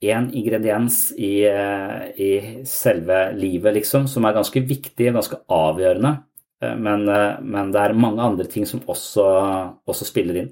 én 0.00 0.30
ingrediens 0.34 1.12
i, 1.16 1.44
eh, 1.46 2.20
i, 2.20 2.62
selve 2.66 3.32
livet, 3.32 3.74
liksom, 3.74 4.08
som 4.08 4.24
er 4.24 4.36
ganske 4.36 4.60
viktig, 4.60 5.12
ganske 5.14 5.38
avgjørende. 5.48 6.16
Eh, 6.62 6.76
men, 6.76 7.08
eh, 7.08 7.40
men, 7.40 7.72
det 7.72 7.80
er 7.80 7.94
mange 7.94 8.22
andre 8.22 8.44
ting 8.44 8.66
som 8.66 8.82
også, 8.86 9.24
også 9.86 10.08
spiller 10.08 10.42
inn. 10.42 10.50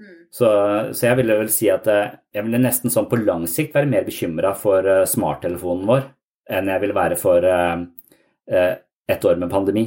Mm. 0.00 0.14
Så, 0.30 0.46
så, 0.92 1.06
jeg 1.08 1.20
ville 1.20 1.40
vel 1.42 1.50
si 1.52 1.68
at 1.70 1.86
jeg 1.86 2.42
ville 2.42 2.62
nesten 2.62 2.90
sånn 2.90 3.08
på 3.10 3.20
lang 3.22 3.46
sikt 3.50 3.74
være 3.76 3.90
mer 3.90 4.06
bekymra 4.06 4.54
for 4.58 5.06
smarttelefonen 5.06 5.86
vår 5.86 6.08
enn 6.50 6.68
jeg 6.68 6.82
ville 6.82 6.96
være 6.96 7.16
for 7.16 7.44
et 7.46 9.24
år 9.24 9.38
med 9.40 9.52
pandemi. 9.52 9.84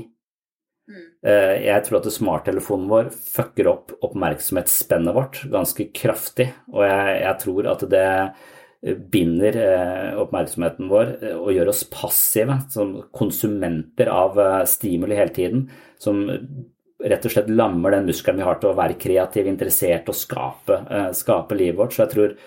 Mm. 0.88 1.04
Jeg 1.28 1.84
tror 1.86 2.00
at 2.00 2.08
smarttelefonen 2.16 2.88
vår 2.90 3.12
fucker 3.12 3.70
opp 3.70 3.92
oppmerksomhetsspennet 4.08 5.14
vårt 5.14 5.44
ganske 5.52 5.90
kraftig. 5.94 6.48
Og 6.72 6.82
jeg, 6.88 7.20
jeg 7.22 7.42
tror 7.44 7.70
at 7.76 7.86
det, 7.92 8.08
binder 8.82 9.56
eh, 9.56 10.20
oppmerksomheten 10.22 10.90
vår 10.92 11.14
eh, 11.22 11.36
og 11.36 11.54
gjør 11.56 11.72
oss 11.72 11.84
passive 11.90 12.60
som 12.70 12.94
konsumenter 13.16 14.12
av 14.14 14.38
eh, 14.40 14.64
stimuli 14.70 15.18
hele 15.18 15.34
tiden. 15.34 15.66
Som 15.98 16.28
rett 17.02 17.26
og 17.26 17.34
slett 17.34 17.50
lammer 17.50 17.96
den 17.96 18.08
muskelen 18.10 18.42
vi 18.42 18.46
har 18.46 18.62
til 18.62 18.72
å 18.72 18.78
være 18.78 19.00
kreativ, 19.02 19.50
interessert 19.50 20.10
og 20.10 20.18
skape, 20.18 20.80
skape 21.18 21.58
livet 21.58 21.78
vårt. 21.78 21.94
Så 21.94 22.04
jeg 22.06 22.14
tror 22.14 22.38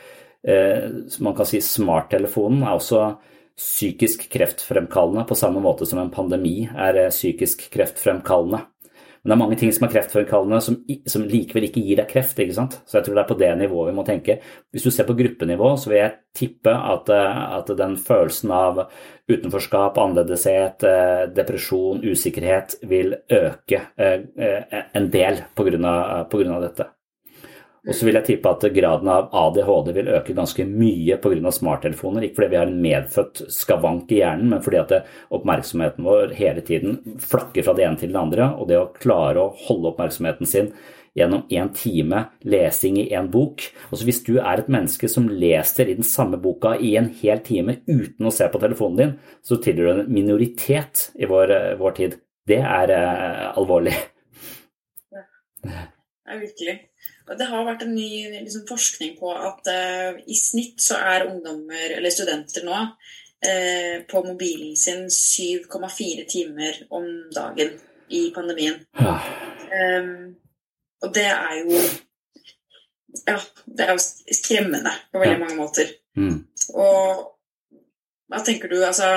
man 1.23 1.35
kan 1.37 1.47
si 1.47 1.61
smarttelefonen 1.63 2.63
er 2.65 2.73
også 2.73 3.03
psykisk 3.61 4.25
kreftfremkallende 4.33 5.27
på 5.29 5.37
samme 5.39 5.61
måte 5.63 5.87
som 5.87 6.01
en 6.01 6.11
pandemi 6.11 6.65
er 6.67 6.99
psykisk 7.13 7.67
kreftfremkallende. 7.75 8.63
Men 9.21 9.33
det 9.33 9.35
er 9.35 9.41
mange 9.43 9.57
ting 9.61 9.73
som 9.77 9.85
er 9.85 9.93
kreftfremkallende 9.93 10.59
som, 10.65 10.77
som, 11.13 11.25
likevel 11.29 11.67
ikke 11.67 11.83
gir 11.85 11.99
deg 12.01 12.09
kreft. 12.09 12.39
ikke 12.41 12.57
sant? 12.57 12.79
Så 12.89 12.99
jeg 12.99 13.07
tror 13.07 13.19
det 13.19 13.23
er 13.23 13.29
på 13.29 13.39
det 13.43 13.51
nivået 13.61 13.91
vi 13.91 13.97
må 13.99 14.05
tenke. 14.07 14.39
Hvis 14.73 14.87
du 14.87 14.91
ser 14.95 15.09
på 15.09 15.17
gruppenivå, 15.19 15.75
så 15.77 15.93
vil 15.93 16.01
jeg 16.01 16.15
tippe 16.41 16.73
at, 16.73 17.13
eh, 17.13 17.43
at 17.59 17.73
den 17.77 17.99
følelsen 18.01 18.55
av 18.57 18.81
utenforskap, 19.31 20.01
annerledeshet, 20.01 20.87
eh, 20.89 21.27
depresjon, 21.37 22.01
usikkerhet 22.01 22.79
vil 22.89 23.13
øke 23.29 23.83
eh, 24.01 24.81
en 24.97 25.13
del 25.13 25.45
pga. 25.55 26.61
dette. 26.65 26.89
Og 27.89 27.97
så 27.97 28.05
vil 28.05 28.19
jeg 28.19 28.27
tippe 28.27 28.51
at 28.51 28.65
graden 28.77 29.09
av 29.09 29.31
ADHD 29.41 29.91
vil 29.97 30.11
øke 30.13 30.37
ganske 30.37 30.67
mye 30.69 31.17
pga. 31.23 31.53
smarttelefoner. 31.57 32.27
Ikke 32.27 32.41
fordi 32.41 32.51
vi 32.53 32.59
har 32.61 32.69
en 32.69 32.83
medfødt 32.83 33.43
skavank 33.49 34.13
i 34.13 34.21
hjernen, 34.21 34.51
men 34.53 34.63
fordi 34.65 34.81
at 34.83 34.93
oppmerksomheten 35.33 36.05
vår 36.05 36.35
hele 36.37 36.61
tiden 36.61 36.99
flakker 37.19 37.65
fra 37.65 37.75
det 37.75 37.87
ene 37.87 37.97
til 37.97 38.13
det 38.13 38.21
andre. 38.21 38.51
Og 38.61 38.69
det 38.69 38.77
å 38.77 38.91
klare 38.93 39.41
å 39.41 39.55
holde 39.67 39.95
oppmerksomheten 39.95 40.47
sin 40.47 40.73
gjennom 41.17 41.47
én 41.51 41.73
time 41.75 42.27
lesing 42.47 43.01
i 43.01 43.09
én 43.11 43.27
bok 43.33 43.65
Altså 43.91 44.05
Hvis 44.07 44.21
du 44.23 44.37
er 44.39 44.61
et 44.61 44.69
menneske 44.71 45.09
som 45.11 45.27
leser 45.27 45.89
i 45.91 45.97
den 45.99 46.07
samme 46.07 46.39
boka 46.39 46.77
i 46.79 46.95
en 47.01 47.09
hel 47.23 47.41
time 47.43 47.81
uten 47.89 48.29
å 48.29 48.35
se 48.35 48.47
på 48.47 48.61
telefonen 48.63 49.01
din, 49.01 49.15
så 49.43 49.59
tilhører 49.59 50.03
du 50.03 50.05
en 50.05 50.13
minoritet 50.13 51.09
i 51.19 51.27
vår, 51.27 51.75
vår 51.81 51.97
tid. 51.97 52.19
Det 52.47 52.61
er 52.61 52.95
eh, 52.95 53.49
alvorlig. 53.59 53.97
Ja. 55.65 55.89
Ja, 56.31 56.39
virkelig. 56.39 56.77
Det 57.39 57.47
har 57.47 57.67
vært 57.67 57.85
en 57.87 57.95
ny 57.95 58.11
liksom, 58.41 58.67
forskning 58.69 59.17
på 59.21 59.31
at 59.35 59.71
uh, 59.71 60.19
i 60.27 60.37
snitt 60.39 60.83
så 60.83 60.99
er 61.13 61.29
ungdommer, 61.29 61.97
eller 61.97 62.15
studenter 62.15 62.67
nå, 62.67 62.79
uh, 63.47 63.97
på 64.11 64.23
mobilen 64.27 64.77
sin 64.79 65.07
7,4 65.15 66.27
timer 66.31 66.83
om 66.91 67.07
dagen 67.35 67.77
i 68.11 68.29
pandemien. 68.35 68.81
Ja. 68.99 69.17
Um, 69.71 70.37
og 71.01 71.13
det 71.15 71.29
er 71.31 71.61
jo 71.63 71.83
Ja, 73.27 73.41
det 73.67 73.85
er 73.85 73.97
jo 73.97 74.35
skremmende 74.35 74.91
på 75.11 75.19
veldig 75.19 75.39
mange 75.41 75.57
måter. 75.59 75.89
Mm. 76.15 76.45
Og 76.79 77.25
hva 78.31 78.43
tenker 78.47 78.71
du, 78.71 78.77
altså 78.87 79.09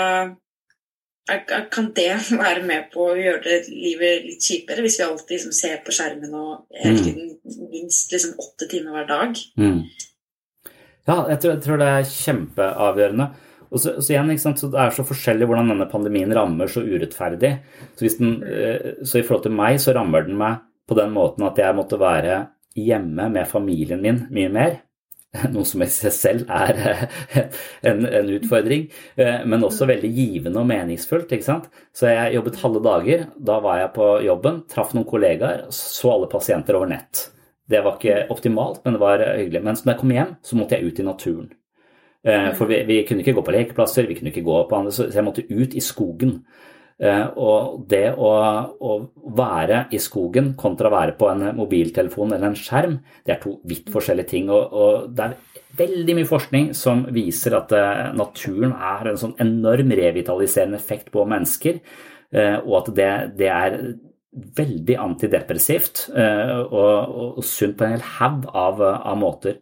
kan 1.72 1.92
det 1.96 2.10
være 2.46 2.64
med 2.68 2.90
på 2.94 3.10
å 3.12 3.20
gjøre 3.20 3.62
livet 3.70 4.26
litt 4.28 4.44
kjipere, 4.44 4.84
hvis 4.84 5.00
vi 5.00 5.06
alltid 5.08 5.36
liksom 5.38 5.56
ser 5.56 5.80
på 5.86 5.96
skjermen 5.96 6.34
og 6.36 6.82
hele 6.82 6.98
mm. 6.98 7.06
tiden 7.06 7.70
minst 7.72 8.12
liksom 8.12 8.36
åtte 8.42 8.68
timer 8.72 8.98
hver 8.98 9.08
dag? 9.12 9.40
Mm. 9.60 9.80
Ja, 11.04 11.18
jeg 11.30 11.40
tror, 11.44 11.56
jeg 11.56 11.64
tror, 11.66 11.82
det 11.82 11.90
er 11.92 12.12
kjempeavgjørende. 12.12 13.28
Og 13.74 13.82
så, 13.82 13.96
så 13.98 14.14
igjen, 14.14 14.30
så 14.38 14.70
Det 14.70 14.80
er 14.80 14.94
så 14.94 15.06
forskjellig 15.08 15.48
hvordan 15.50 15.74
denne 15.74 15.90
pandemien 15.90 16.34
rammer 16.36 16.70
så 16.70 16.84
urettferdig. 16.86 17.56
Så, 17.98 18.08
den, 18.20 18.38
eh, 18.46 18.94
så, 19.02 19.20
i 19.20 19.26
forhold 19.26 19.48
til 19.48 19.56
meg 19.58 19.80
så 19.82 19.96
rammer 19.98 20.28
den 20.28 20.38
meg 20.40 20.62
på 20.88 20.96
den 21.00 21.14
måten 21.16 21.48
at 21.48 21.58
jeg 21.60 21.76
måtte 21.76 22.00
være 22.00 22.44
hjemme 22.78 23.30
med 23.34 23.50
familien 23.50 24.02
min 24.04 24.26
mye 24.34 24.52
mer. 24.54 24.80
noe 25.54 25.66
som 25.66 25.82
i 25.82 25.90
seg 25.90 26.14
selv 26.14 26.52
er 26.54 26.80
eh, 26.90 27.44
en, 27.90 28.04
en, 28.06 28.30
utfordring, 28.36 28.86
eh, 29.18 29.42
men 29.50 29.66
også 29.66 29.88
veldig 29.90 30.12
givende 30.14 30.62
og 30.62 30.70
meningsfullt. 30.70 31.32
ikke 31.34 31.48
sant? 31.48 31.70
Så 31.96 32.12
jeg 32.12 32.36
jobbet 32.38 32.62
halve 32.62 32.84
dager. 32.86 33.26
Da 33.38 33.58
var 33.64 33.82
jeg 33.82 33.94
på 33.98 34.10
jobben, 34.28 34.62
traff 34.70 34.94
noen 34.94 35.10
kollegaer, 35.10 35.66
så 35.74 36.14
alle 36.14 36.30
pasienter 36.32 36.78
over 36.78 36.92
nett. 36.94 37.28
Det 37.70 37.82
var 37.82 37.98
ikke 37.98 38.28
optimalt, 38.34 38.84
men 38.84 38.98
det 38.98 39.02
var 39.02 39.26
hyggelig. 39.26 39.64
Men 39.64 39.80
når 39.80 39.94
jeg 39.94 40.02
kom 40.04 40.14
hjem, 40.14 40.34
så 40.46 40.60
måtte 40.60 40.78
jeg 40.78 40.92
ut 40.92 41.02
i 41.02 41.08
naturen. 41.08 41.52
Eh, 42.24 42.52
for 42.56 42.70
vi, 42.70 42.84
vi 42.88 43.02
kunne 43.08 43.24
ikke 43.24 43.36
gå 43.40 43.46
på 43.48 43.56
lekeplasser, 43.56 44.08
vi 44.08 44.20
kunne 44.20 44.32
ikke 44.32 44.46
gå 44.46 44.60
på 44.70 44.78
andre, 44.78 44.94
så 44.96 45.10
jeg 45.10 45.26
måtte 45.26 45.48
ut 45.50 45.74
i 45.74 45.84
skogen. 45.84 46.44
Eh, 47.02 47.26
og 47.42 47.88
det 47.90 48.14
å, 48.14 48.30
å, 48.78 48.94
være 49.34 49.88
i 49.96 50.00
skogen 50.02 50.52
kontra 50.60 50.92
å 50.92 50.94
være 50.94 51.16
på 51.18 51.30
en 51.32 51.48
mobiltelefon 51.58 52.36
eller 52.36 52.52
en 52.52 52.60
skjerm, 52.60 53.00
det 53.26 53.36
er 53.36 53.42
to 53.42 53.56
vidt 53.70 53.90
forskjellige 53.94 54.30
ting. 54.30 54.52
Og, 54.54 54.74
og 54.78 55.08
det 55.18 55.26
er 55.26 55.62
veldig 55.80 56.18
mye 56.20 56.30
forskning 56.30 56.72
som 56.78 57.06
viser 57.16 57.58
at 57.58 57.74
eh, 57.76 58.10
naturen 58.18 58.76
har 58.78 59.10
en 59.10 59.20
sånn 59.20 59.38
enorm 59.42 59.94
revitaliserende 59.98 60.78
effekt 60.78 61.10
på 61.14 61.26
mennesker, 61.30 61.82
eh, 62.36 62.58
og 62.62 62.84
at 62.84 62.92
det, 63.00 63.14
det 63.42 63.50
er 63.52 63.80
veldig 64.34 64.96
antidepressivt 64.98 66.08
og, 66.10 66.72
og, 67.38 67.42
sunt 67.46 67.76
på 67.78 67.86
en 67.86 67.92
hel 67.94 68.06
haug 68.16 68.48
av, 68.50 68.80
av, 68.82 69.18
måter. 69.22 69.60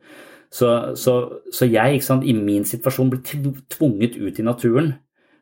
Så, 0.48 0.70
så, 0.96 1.16
så 1.52 1.68
jeg 1.68 2.00
sant, 2.06 2.24
i 2.24 2.32
min 2.36 2.64
situasjon 2.68 3.12
blir 3.12 3.42
tvunget 3.72 4.16
ut 4.16 4.40
i 4.40 4.46
naturen 4.48 4.94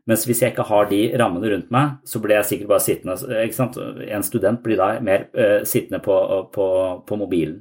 mens 0.10 0.26
hvis 0.26 0.42
jeg 0.42 0.56
ikke 0.56 0.66
har 0.66 0.88
de 0.90 1.00
rammene 1.22 1.52
rundt 1.52 1.74
meg, 1.74 1.98
så 2.08 2.22
blir 2.22 2.40
jeg 2.40 2.50
sikkert 2.50 2.72
bare 2.72 2.86
sittende 2.86 4.06
En 4.10 4.26
student 4.26 4.62
blir 4.66 4.80
da 4.80 4.94
mer 5.06 5.28
uh, 5.38 5.60
sittende 5.68 6.02
på, 6.04 6.16
på, 6.54 6.68
på, 7.06 7.20
mobilen. 7.20 7.60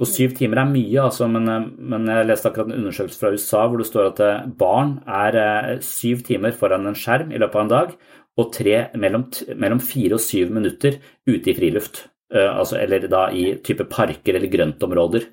Og 0.00 0.08
syv 0.08 0.32
timer 0.38 0.62
er 0.62 0.70
mye, 0.70 1.02
altså, 1.02 1.26
men, 1.28 1.48
eh, 1.50 1.66
men, 1.92 2.06
jeg 2.08 2.28
leste 2.30 2.48
akkurat 2.48 2.70
en 2.70 2.78
undersøkelse 2.78 3.20
fra 3.20 3.32
USA 3.34 3.66
hvor 3.68 3.82
det 3.82 3.88
står 3.90 4.06
at 4.08 4.22
eh, 4.24 4.46
barn 4.62 4.94
er 5.04 5.36
uh, 5.36 5.74
syv 5.84 6.22
timer 6.24 6.54
foran 6.56 6.88
en 6.88 6.96
skjerm 6.96 7.34
i 7.34 7.40
løpet 7.42 7.58
av 7.58 7.66
en 7.66 7.72
dag, 7.74 7.92
og 8.40 8.54
tre, 8.54 8.78
mellom, 9.02 9.26
mellom 9.60 9.82
fire 9.84 10.16
og 10.16 10.24
syv 10.24 10.54
minutter 10.56 10.96
ute 11.28 11.52
i 11.52 11.56
friluft. 11.58 12.06
Uh, 12.32 12.48
altså, 12.62 12.78
eller 12.80 13.04
da 13.12 13.26
i 13.36 13.50
type 13.66 13.84
parker 13.92 14.38
eller 14.38 14.48
grøntområder. 14.48 15.28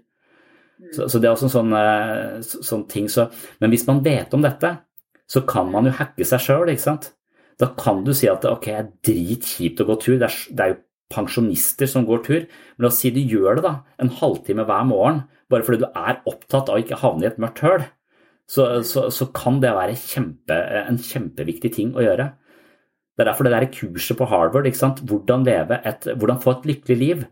Så, 0.92 1.08
så 1.08 1.22
det 1.22 1.30
er 1.30 1.38
også 1.38 1.48
en 1.48 1.56
sånn, 1.56 2.60
sånn 2.68 2.84
ting. 2.92 3.08
Så, 3.10 3.30
men 3.64 3.72
hvis 3.72 3.88
man 3.88 4.04
vet 4.04 4.36
om 4.36 4.44
dette, 4.44 4.76
så 5.28 5.44
kan 5.48 5.72
man 5.72 5.90
jo 5.90 5.96
hacke 5.98 6.26
seg 6.28 6.44
sjøl, 6.44 6.72
ikke 6.72 6.86
sant. 6.86 7.12
Da 7.60 7.72
kan 7.78 8.04
du 8.06 8.14
si 8.16 8.30
at 8.30 8.46
ok, 8.46 8.68
det 8.68 8.76
er 8.78 8.92
dritkjipt 9.10 9.82
å 9.82 9.88
gå 9.90 9.98
tur, 10.04 10.18
det 10.22 10.30
er, 10.30 10.38
det 10.54 10.66
er 10.66 10.74
jo 10.74 10.82
pensjonister 11.14 11.90
som 11.90 12.06
går 12.08 12.24
tur, 12.26 12.42
men 12.48 12.86
la 12.86 12.92
oss 12.92 13.00
si 13.02 13.12
du 13.16 13.22
gjør 13.22 13.60
det 13.60 13.66
da, 13.66 13.74
en 14.04 14.12
halvtime 14.20 14.66
hver 14.68 14.88
morgen, 14.90 15.22
bare 15.52 15.64
fordi 15.64 15.86
du 15.86 15.88
er 15.90 16.20
opptatt 16.28 16.68
av 16.70 16.76
å 16.78 16.84
ikke 16.84 17.00
havne 17.02 17.26
i 17.26 17.30
et 17.30 17.40
mørkt 17.42 17.64
høl, 17.64 17.86
så, 18.48 18.68
så, 18.88 19.08
så 19.12 19.30
kan 19.36 19.62
det 19.64 19.74
være 19.76 19.96
kjempe, 20.00 20.58
en 20.84 21.00
kjempeviktig 21.04 21.72
ting 21.76 21.96
å 21.96 22.04
gjøre. 22.04 22.30
Det 23.18 23.24
er 23.24 23.32
derfor 23.32 23.48
det 23.48 23.56
der 23.56 23.72
kurset 23.74 24.20
på 24.20 24.28
Harvard, 24.30 24.68
hvordan, 25.10 25.48
et, 25.48 26.08
hvordan 26.14 26.44
få 26.44 26.54
et 26.54 26.70
lykkelig 26.72 26.98
liv, 27.00 27.26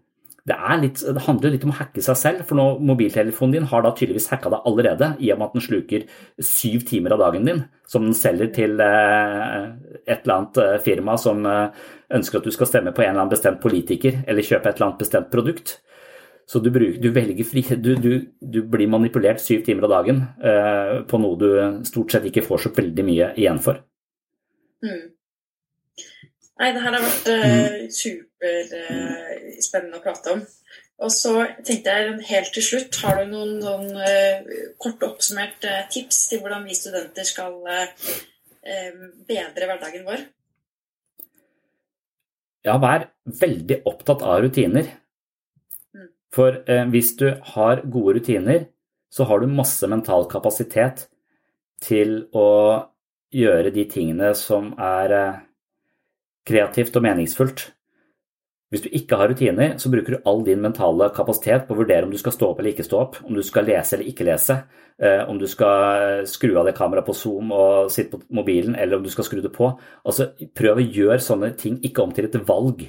det, 0.45 0.55
litt, 0.81 0.99
det, 1.01 1.21
handler 1.25 1.53
litt 1.55 1.63
om 1.65 1.71
å 1.73 1.77
hacke 1.79 2.03
seg 2.05 2.17
selv, 2.19 2.43
for 2.45 2.59
nå 2.59 2.65
mobiltelefonen 2.85 3.55
din 3.55 3.69
har 3.71 3.81
da 3.81 3.91
tydeligvis 3.97 4.29
hacka 4.29 4.51
deg 4.53 4.67
allerede, 4.69 5.07
i 5.17 5.31
og 5.33 5.39
med 5.39 5.47
at 5.47 5.55
den 5.57 5.65
sluker 5.65 6.03
syv 6.37 6.83
timer 6.85 7.15
av 7.15 7.23
dagen 7.23 7.49
din, 7.49 7.63
som 7.89 8.05
den 8.05 8.17
selger 8.17 8.51
til 8.53 8.77
eh, 8.83 9.55
et 10.05 10.19
eller 10.19 10.35
annet 10.35 10.59
eh, 10.61 10.75
firma 10.85 11.17
som 11.21 11.41
eh, 11.49 11.87
ønsker 12.13 12.37
at 12.37 12.45
du 12.45 12.53
skal 12.53 12.69
stemme 12.69 12.93
på 12.93 13.01
en 13.01 13.09
eller 13.09 13.23
annen 13.23 13.33
bestemt 13.33 13.63
politiker, 13.63 14.21
eller 14.27 14.45
kjøpe 14.45 14.69
et 14.69 14.77
eller 14.77 14.91
annet 14.91 15.01
bestemt 15.01 15.33
produkt. 15.33 15.79
Så 16.45 16.61
du, 16.61 16.69
bruker, 16.69 17.01
du 17.01 17.09
velger 17.09 17.49
fri, 17.49 17.65
du, 17.81 17.95
du, 17.97 18.11
du, 18.37 18.61
blir 18.69 18.89
manipulert 18.93 19.41
syv 19.41 19.65
timer 19.65 19.87
av 19.87 19.95
dagen 19.95 20.21
eh, 20.45 20.99
på 21.09 21.21
noe 21.25 21.41
du 21.41 21.49
stort 21.89 22.13
sett 22.13 22.29
ikke 22.29 22.45
får 22.45 22.67
så 22.67 22.75
veldig 22.77 23.05
mye 23.07 23.33
igjen 23.33 23.57
for. 23.65 23.81
Mm. 24.85 25.14
Nei, 26.55 26.69
det 26.71 26.85
her 26.85 26.93
har 26.95 27.03
vært 27.03 27.25
uh, 27.27 27.81
superspennende 27.91 29.97
uh, 29.97 29.99
å 29.99 30.03
prate 30.03 30.35
om. 30.37 30.43
Og 31.03 31.11
så 31.11 31.33
tenkte 31.67 31.91
jeg 31.91 32.13
helt 32.29 32.53
til 32.55 32.63
slutt, 32.63 32.95
har 33.03 33.19
du 33.19 33.25
noen, 33.33 33.57
noen 33.59 33.89
uh, 33.99 34.39
kort 34.79 35.03
oppsummert 35.03 35.59
uh, 35.67 35.83
tips 35.91 36.29
til 36.31 36.39
hvordan 36.43 36.63
vi 36.67 36.77
studenter 36.77 37.25
skal 37.27 37.53
bedre 38.65 39.67
hverdagen 39.69 40.07
vår? 40.07 40.23
Ja, 42.65 42.79
vær 42.81 43.13
veldig 43.43 43.77
opptatt 43.85 44.23
av 44.25 44.39
rutiner. 44.41 44.87
Mm. 45.93 46.07
For 46.33 46.57
hvis 46.89 47.11
du 47.19 47.27
har 47.51 47.83
gode 47.83 48.15
rutiner, 48.17 48.65
så 49.13 49.27
har 49.29 49.43
du 49.43 49.53
masse 49.53 49.85
mental 49.91 50.25
kapasitet 50.31 51.05
til 51.85 52.23
å 52.33 52.47
gjøre 53.35 53.69
de 53.75 53.85
tingene 53.91 54.31
som 54.39 54.71
er 54.81 55.44
kreativt 56.45 56.95
og 56.95 57.05
meningsfullt. 57.05 57.69
Hvis 58.73 58.81
du 58.81 58.89
ikke 58.97 59.17
har 59.19 59.29
rutiner, 59.29 59.75
så 59.77 59.91
bruker 59.93 60.15
du 60.15 60.25
all 60.27 60.41
din 60.43 60.63
mentale 60.63 61.11
kapasitet 61.15 61.67
på 61.67 61.75
å 61.75 61.77
vurdere 61.83 62.07
om 62.07 62.11
du 62.11 62.17
skal 62.17 62.33
stå 62.33 62.49
opp 62.49 62.57
eller 62.59 62.73
ikke 62.73 62.87
stå 62.87 62.97
opp, 62.97 63.19
om 63.23 63.37
du 63.37 63.43
skal 63.45 63.67
lese 63.69 63.95
eller 63.95 64.09
ikke 64.09 64.25
lese, 64.25 64.57
eh, 64.99 65.21
om 65.29 65.37
du 65.39 65.45
skal 65.47 66.25
skru 66.27 66.57
av 66.57 66.65
det 66.65 66.73
kameraet 66.75 67.05
på 67.05 67.15
Zoom 67.15 67.53
og 67.55 67.91
sitte 67.93 68.17
på 68.17 68.35
mobilen, 68.35 68.75
eller 68.75 68.97
om 68.97 69.05
du 69.05 69.13
skal 69.13 69.27
skru 69.27 69.39
det 69.43 69.53
på. 69.53 69.69
Altså, 70.03 70.31
Prøv 70.57 70.81
å 70.81 70.87
gjøre 70.97 71.21
sånne 71.21 71.53
ting 71.55 71.77
ikke 71.85 72.03
om 72.03 72.11
til 72.11 72.25
et 72.25 72.35
valg. 72.49 72.83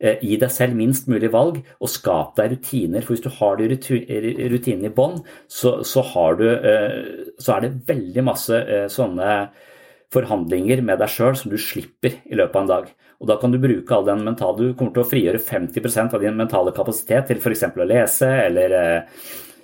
Eh, 0.00 0.18
gi 0.22 0.38
deg 0.40 0.50
selv 0.50 0.74
minst 0.78 1.06
mulig 1.12 1.30
valg, 1.30 1.60
og 1.78 1.92
skap 1.92 2.34
deg 2.40 2.56
rutiner. 2.56 3.04
For 3.04 3.14
hvis 3.14 3.26
du 3.26 3.30
har 3.38 3.56
de 3.58 3.68
rutinene 3.68 4.88
i 4.88 4.94
bånn, 4.94 5.20
så, 5.46 5.82
så, 5.84 6.06
eh, 6.40 7.34
så, 7.38 7.52
er 7.52 7.60
det 7.66 7.86
veldig 7.86 8.24
masse 8.24 8.64
sånne 8.90 9.32
forhandlinger 10.14 10.80
med 10.84 11.00
deg 11.02 11.10
sjøl 11.12 11.36
som 11.36 11.52
du 11.52 11.58
slipper 11.60 12.20
i 12.24 12.38
løpet 12.38 12.56
av 12.56 12.64
en 12.64 12.70
dag. 12.70 12.88
Og 13.18 13.28
da 13.28 13.36
kan 13.40 13.52
du 13.52 13.58
bruke 13.60 13.94
all 13.94 14.06
den 14.06 14.22
mentale 14.26 14.70
Du 14.70 14.76
kommer 14.78 14.94
til 14.94 15.02
å 15.02 15.10
frigjøre 15.10 15.42
50% 15.42 16.14
av 16.14 16.22
din 16.22 16.38
mentale 16.38 16.72
kapasitet 16.76 17.28
til 17.28 17.42
f.eks. 17.42 17.66
å 17.74 17.88
lese 17.88 18.28
eller 18.44 18.76
eh, 18.78 19.22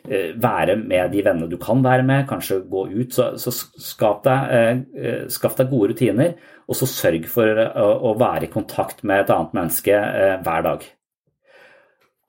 eh, 0.08 0.32
være 0.34 0.76
med 0.80 1.14
de 1.14 1.22
vennene 1.24 1.50
du 1.50 1.56
kan 1.62 1.82
være 1.84 2.04
med, 2.06 2.26
kanskje 2.30 2.64
gå 2.70 2.86
ut. 2.90 3.14
Så, 3.14 3.30
så 3.40 3.54
skap, 3.54 4.24
deg, 4.26 4.84
eh, 4.98 5.24
skaff 5.32 5.56
deg 5.60 5.70
gode 5.72 5.94
rutiner, 5.94 6.34
og 6.66 6.80
så 6.80 6.90
sørg 6.90 7.28
for 7.30 7.64
å, 7.64 7.88
å 8.10 8.16
være 8.20 8.48
i 8.48 8.52
kontakt 8.52 9.04
med 9.06 9.24
et 9.24 9.32
annet 9.32 9.54
menneske 9.56 9.94
eh, 9.94 10.36
hver 10.44 10.66
dag. 10.66 10.88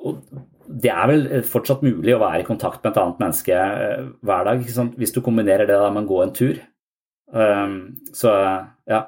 Og 0.05 0.21
det 0.65 0.93
er 0.93 1.09
vel 1.09 1.27
fortsatt 1.45 1.83
mulig 1.85 2.13
å 2.15 2.21
være 2.21 2.41
i 2.41 2.47
kontakt 2.47 2.83
med 2.83 2.93
et 2.93 3.01
annet 3.01 3.19
menneske 3.21 3.65
hver 4.25 4.47
dag, 4.47 4.63
hvis 4.97 5.13
du 5.13 5.19
kombinerer 5.25 5.69
det 5.69 5.77
med 5.89 6.05
å 6.05 6.09
gå 6.09 6.21
en 6.23 6.33
tur. 6.37 6.61
Um, 7.33 7.97
så 8.13 8.31
ja. 8.89 9.01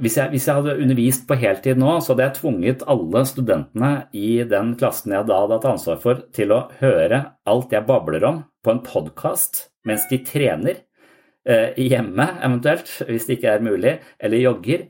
Hvis 0.00 0.16
jeg, 0.16 0.30
hvis 0.32 0.46
jeg, 0.48 0.54
hadde 0.56 0.78
undervist 0.80 1.26
på 1.28 1.36
heltid 1.36 1.80
nå, 1.80 1.98
så 2.00 2.14
hadde 2.14 2.28
jeg 2.28 2.36
tvunget 2.38 2.84
alle 2.88 3.24
studentene 3.28 3.92
i 4.16 4.38
den 4.48 4.72
klassen 4.80 5.12
jeg 5.12 5.26
da 5.28 5.42
hadde 5.42 5.58
hatt 5.58 5.68
ansvar 5.74 6.00
for, 6.00 6.24
til 6.32 6.54
å 6.54 6.64
høre 6.78 7.20
alt 7.50 7.74
jeg 7.74 7.84
babler 7.88 8.24
om 8.28 8.42
på 8.64 8.72
en 8.72 8.84
podkast 8.86 9.66
mens 9.84 10.06
de 10.08 10.22
trener. 10.24 10.80
Eh, 11.44 11.76
hjemme 11.76 12.24
eventuelt, 12.40 12.88
hvis 13.04 13.26
det 13.28 13.34
ikke 13.36 13.50
er 13.52 13.64
mulig, 13.66 13.90
eller 14.16 14.40
jogger. 14.40 14.86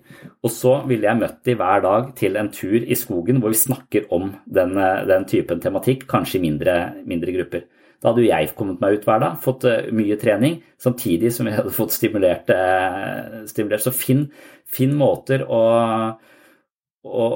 Og 0.47 0.53
så 0.55 0.77
ville 0.87 1.09
jeg 1.09 1.19
møtt 1.19 1.41
de 1.49 1.57
hver 1.59 1.83
dag 1.83 2.13
til 2.15 2.39
en 2.39 2.51
tur 2.55 2.77
i 2.79 2.99
skogen 2.99 3.41
hvor 3.43 3.51
vi 3.51 3.59
snakker 3.59 4.07
om 4.15 4.29
den, 4.47 4.77
eh, 4.79 5.03
den 5.11 5.27
typen 5.27 5.59
tematikk, 5.65 6.07
kanskje 6.07 6.39
i 6.39 6.45
mindre, 6.47 6.77
mindre 7.03 7.35
grupper. 7.35 7.67
Da 8.05 8.13
hadde 8.13 8.21
jo 8.21 8.29
jeg 8.29 8.51
kommet 8.53 8.83
meg 8.85 8.99
ut 8.99 9.07
hver 9.09 9.23
dag, 9.23 9.37
fått 9.41 9.63
uh, 9.65 9.87
mye 9.97 10.19
trening, 10.21 10.59
samtidig 10.77 11.31
som 11.33 11.49
jeg 11.49 11.57
hadde 11.57 11.73
fått 11.73 11.95
stimulert. 11.95 12.51
Uh, 12.53 13.47
stimulert. 13.49 13.81
Så 13.81 13.95
finn, 13.97 14.27
finn 14.69 14.93
måter 15.01 15.47
å, 15.49 15.61
å, 17.09 17.29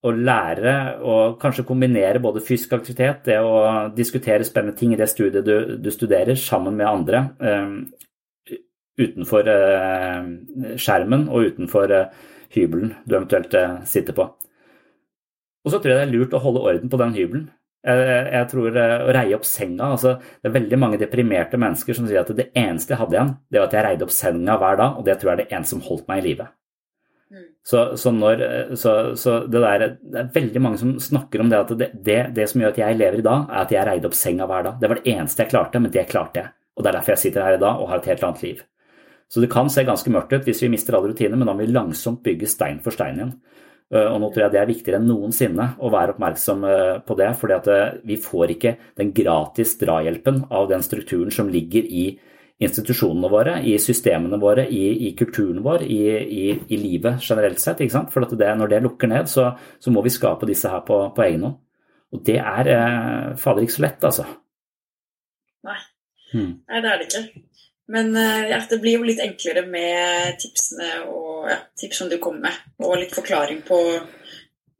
å, 0.00 0.12
lære 0.16 0.72
og 1.04 1.36
kanskje 1.42 1.66
kombinere 1.68 2.22
både 2.24 2.40
fysisk 2.44 2.72
aktivitet, 2.78 3.26
det 3.28 3.36
å 3.44 3.90
diskutere 3.92 4.48
spennende 4.48 4.78
ting 4.78 4.94
i 4.96 5.00
det 5.00 5.10
studiet 5.12 5.44
du, 5.44 5.76
du 5.76 5.90
studerer, 5.92 6.40
sammen 6.40 6.80
med 6.80 6.88
andre. 6.88 7.26
Um, 7.44 7.76
utenfor 8.94 9.48
skjermen 10.78 11.26
og 11.26 11.50
utenfor 11.50 11.90
hybelen 12.54 12.94
du 13.04 13.16
eventuelt 13.16 13.56
sitter 13.90 14.14
på. 14.14 14.28
Og 15.66 15.72
så 15.72 15.80
tror 15.82 15.90
jeg 15.90 15.98
det 15.98 16.06
er 16.06 16.12
lurt 16.14 16.36
å 16.38 16.40
holde 16.44 16.62
orden 16.62 16.92
på 16.92 17.00
den 17.02 17.16
hybelen. 17.18 17.48
Jeg 17.84 18.48
tror 18.48 18.76
eh, 18.80 18.94
Å 19.04 19.12
reie 19.12 19.36
opp 19.36 19.44
senga 19.44 19.90
altså, 19.92 20.14
Det 20.40 20.48
er 20.48 20.54
veldig 20.54 20.78
mange 20.80 20.98
deprimerte 21.00 21.58
mennesker 21.60 21.96
som 21.96 22.06
sier 22.08 22.22
at 22.22 22.30
det 22.32 22.46
eneste 22.56 22.94
jeg 22.94 23.00
hadde 23.02 23.18
igjen, 23.18 23.32
det 23.52 23.60
var 23.60 23.68
at 23.68 23.76
jeg 23.76 23.86
reide 23.88 24.06
opp 24.06 24.14
senga 24.14 24.58
hver 24.60 24.78
dag, 24.80 24.98
og 24.98 25.04
det 25.04 25.16
tror 25.20 25.30
jeg 25.30 25.36
er 25.36 25.42
det 25.42 25.50
eneste 25.52 25.76
som 25.76 25.82
holdt 25.84 26.06
meg 26.08 26.22
i 26.22 26.24
live. 26.30 26.46
Mm. 27.34 27.46
Så, 27.66 27.82
så, 28.00 28.12
når, 28.14 28.44
eh, 28.46 28.74
så, 28.80 28.94
så 29.20 29.36
det, 29.44 29.60
der, 29.66 29.86
det, 30.00 30.22
er 30.22 30.32
veldig 30.38 30.62
mange 30.64 30.80
som 30.80 30.94
snakker 31.10 31.44
om 31.44 31.52
det 31.52 31.60
at 31.60 31.72
det, 31.80 31.90
det, 32.06 32.20
det, 32.36 32.48
som 32.50 32.64
gjør 32.64 32.72
at 32.72 32.80
jeg 32.86 33.00
lever 33.00 33.20
i 33.20 33.26
dag, 33.26 33.48
er 33.50 33.64
at 33.66 33.74
jeg 33.76 33.88
reide 33.90 34.08
opp 34.08 34.16
senga 34.16 34.48
hver 34.48 34.68
dag. 34.68 34.78
Det 34.80 34.90
var 34.92 35.00
det 35.00 35.16
eneste 35.16 35.44
jeg 35.44 35.52
klarte, 35.52 35.82
men 35.82 35.92
det 35.92 36.06
klarte 36.08 36.40
jeg. 36.40 36.54
Og 36.74 36.84
det 36.84 36.90
er 36.90 36.98
derfor 36.98 37.14
jeg 37.14 37.24
sitter 37.26 37.44
her 37.44 37.58
i 37.58 37.62
dag 37.62 37.82
og 37.82 37.90
har 37.90 38.00
et 38.00 38.08
helt 38.14 38.24
annet 38.26 38.46
liv. 38.46 38.64
Så 39.28 39.42
det 39.42 39.50
kan 39.52 39.68
se 39.72 39.84
ganske 39.84 40.12
mørkt 40.12 40.32
ut 40.32 40.48
hvis 40.48 40.62
vi 40.64 40.72
mister 40.72 40.96
alle 40.96 41.12
rutiner, 41.12 41.36
men 41.36 41.48
da 41.48 41.54
må 41.56 41.64
vi 41.64 41.72
langsomt 41.72 42.22
bygge 42.24 42.48
stein 42.50 42.80
for 42.84 42.94
stein 42.94 43.20
igjen. 43.20 43.36
Eh, 43.92 44.06
og 44.06 44.20
nå 44.20 44.30
tror 44.32 44.46
jeg 44.46 44.54
det 44.54 44.60
er 44.62 44.70
viktigere 44.70 45.00
enn 45.00 45.08
noensinne 45.10 45.70
å 45.78 45.90
være 45.92 46.14
oppmerksom 46.14 46.68
eh, 46.68 47.00
på 47.04 47.16
det. 47.20 47.32
fordi 47.40 47.58
eh, 47.72 47.98
vi 48.04 48.20
får 48.20 48.54
ikke 48.56 48.76
den 49.00 49.12
gratis 49.16 49.76
drahjelpen 49.80 50.46
av 50.50 50.70
den 50.70 50.84
strukturen 50.86 51.34
som 51.34 51.50
ligger 51.52 51.84
i 51.84 52.06
institusjonene 52.64 53.28
våre, 53.28 53.56
i 53.66 53.74
systemene 53.82 54.38
våre, 54.40 54.66
i, 54.70 55.08
i 55.08 55.12
kulturen 55.18 55.60
vår, 55.62 55.82
i, 55.90 56.02
i, 56.22 56.44
i, 56.54 56.78
livet 56.78 57.22
generelt 57.22 57.60
sett. 57.60 57.82
For 58.12 58.24
det, 58.30 58.52
når 58.56 58.70
det 58.70 58.82
lukker 58.84 59.10
ned, 59.10 59.28
så, 59.28 59.50
så, 59.78 59.90
må 59.90 60.04
vi 60.06 60.14
skape 60.14 60.46
disse 60.48 60.70
her 60.70 60.84
på, 60.86 61.00
på 61.14 61.26
egen 61.26 61.48
hånd. 61.48 61.60
Og 62.14 62.22
det 62.22 62.38
er 62.38 62.70
eh, 62.70 63.32
fader 63.40 63.66
ikke 63.66 63.74
så 63.74 63.84
lett, 63.88 64.06
altså. 64.06 64.28
Nei. 65.66 65.80
Hmm. 66.30 66.52
Nei, 66.70 66.80
det 66.82 66.92
er 66.92 67.00
det 67.00 67.08
ikke. 67.08 67.44
Men 67.92 68.14
eh, 68.16 68.50
ja, 68.50 68.62
det 68.70 68.80
blir 68.80 68.98
jo 68.98 69.06
litt 69.06 69.20
enklere 69.20 69.66
med 69.68 70.38
tipsene 70.40 71.02
og 71.10 71.50
ja, 71.50 71.58
tips 71.76 72.00
som 72.00 72.08
du 72.08 72.16
kommer 72.22 72.48
med, 72.48 72.60
og 72.80 72.96
litt 73.00 73.12
forklaring 73.16 73.60
på 73.66 73.80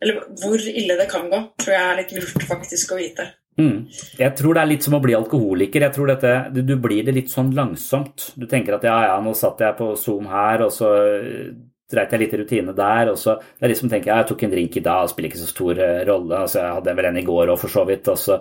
eller 0.04 0.20
hvor 0.40 0.60
ille 0.60 0.96
det 0.98 1.06
kan 1.08 1.30
gå, 1.32 1.38
tror 1.60 1.72
jeg 1.72 1.84
er 1.84 1.98
litt 2.00 2.14
lurt 2.16 2.44
faktisk 2.44 2.92
å 2.92 2.98
vite. 2.98 3.28
Mm. 3.60 3.86
Jeg 4.18 4.34
tror 4.36 4.56
det 4.56 4.64
er 4.64 4.70
litt 4.72 4.86
som 4.86 4.96
å 4.98 5.02
bli 5.02 5.14
alkoholiker. 5.16 5.86
Jeg 5.86 5.94
tror 5.94 6.10
dette, 6.10 6.32
du, 6.52 6.74
blir 6.82 7.06
det 7.06 7.14
litt 7.14 7.30
sånn 7.32 7.52
langsomt. 7.54 8.32
Du 8.34 8.48
tenker 8.50 8.76
at 8.76 8.84
ja, 8.84 8.96
ja, 9.08 9.14
nå 9.22 9.34
satt 9.38 9.62
jeg 9.62 9.78
på 9.78 9.92
Zoom 10.00 10.26
her, 10.28 10.66
og 10.66 10.74
så 10.74 10.90
eh, 10.98 11.54
dreit 11.94 12.12
jeg 12.12 12.24
litt 12.24 12.34
i 12.34 12.40
rutine 12.42 12.74
der. 12.76 13.12
og 13.12 13.18
så 13.20 13.38
det 13.38 13.68
er 13.68 13.72
liksom 13.72 13.92
tenker 13.92 14.10
jeg, 14.10 14.24
jeg 14.24 14.30
tok 14.32 14.44
en 14.46 14.54
drink 14.56 14.78
i 14.80 14.84
dag, 14.84 15.10
spiller 15.10 15.30
ikke 15.30 15.44
så 15.44 15.50
stor 15.52 15.82
eh, 15.86 16.00
rolle. 16.10 16.40
altså 16.40 16.60
Jeg 16.60 16.78
hadde 16.80 16.96
vel 16.98 17.10
en 17.10 17.20
i 17.22 17.26
går 17.30 17.54
òg, 17.54 17.60
for 17.62 17.76
så 17.76 17.84
vidt. 17.88 18.10
Så, 18.18 18.40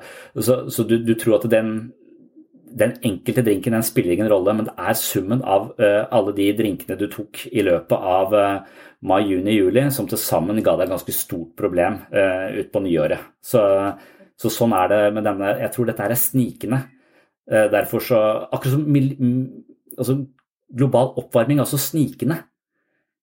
så, 0.49 0.57
så 0.67 0.87
du, 0.89 0.97
du, 1.05 1.13
tror 1.19 1.37
at 1.37 1.49
den 1.51 1.75
den 2.73 2.95
enkelte 3.05 3.43
drinken 3.45 3.75
den 3.75 3.85
spiller 3.85 4.15
ingen 4.15 4.29
rolle, 4.31 4.55
men 4.57 4.67
det 4.67 4.73
er 4.77 4.97
summen 4.97 5.43
av 5.45 5.69
uh, 5.77 6.05
alle 6.13 6.33
de 6.37 6.47
drinkene 6.57 6.97
du 6.97 7.05
tok 7.11 7.45
i 7.51 7.63
løpet 7.65 8.07
av 8.13 8.33
uh, 8.33 8.79
mai, 9.05 9.21
juni, 9.29 9.57
juli, 9.59 9.85
som 9.93 10.07
til 10.09 10.21
sammen 10.21 10.61
ga 10.63 10.75
deg 10.77 10.87
et 10.87 10.95
ganske 10.95 11.15
stort 11.15 11.53
problem 11.59 11.99
uh, 12.13 12.49
ut 12.57 12.71
på 12.73 12.83
nyåret. 12.85 13.27
Så, 13.43 13.61
så, 14.39 14.51
sånn 14.53 14.73
er 14.77 14.89
det 14.89 15.01
med 15.17 15.27
denne 15.27 15.57
Jeg 15.61 15.73
tror 15.75 15.89
dette 15.89 16.07
er 16.07 16.17
snikende. 16.19 16.81
Derfor 17.43 17.99
så 17.99 18.17
Akkurat 18.55 18.71
som 18.71 18.85
altså, 19.99 20.13
global 20.71 21.09
oppvarming 21.19 21.59
er 21.59 21.65
også 21.65 21.81
snikende. 21.89 22.37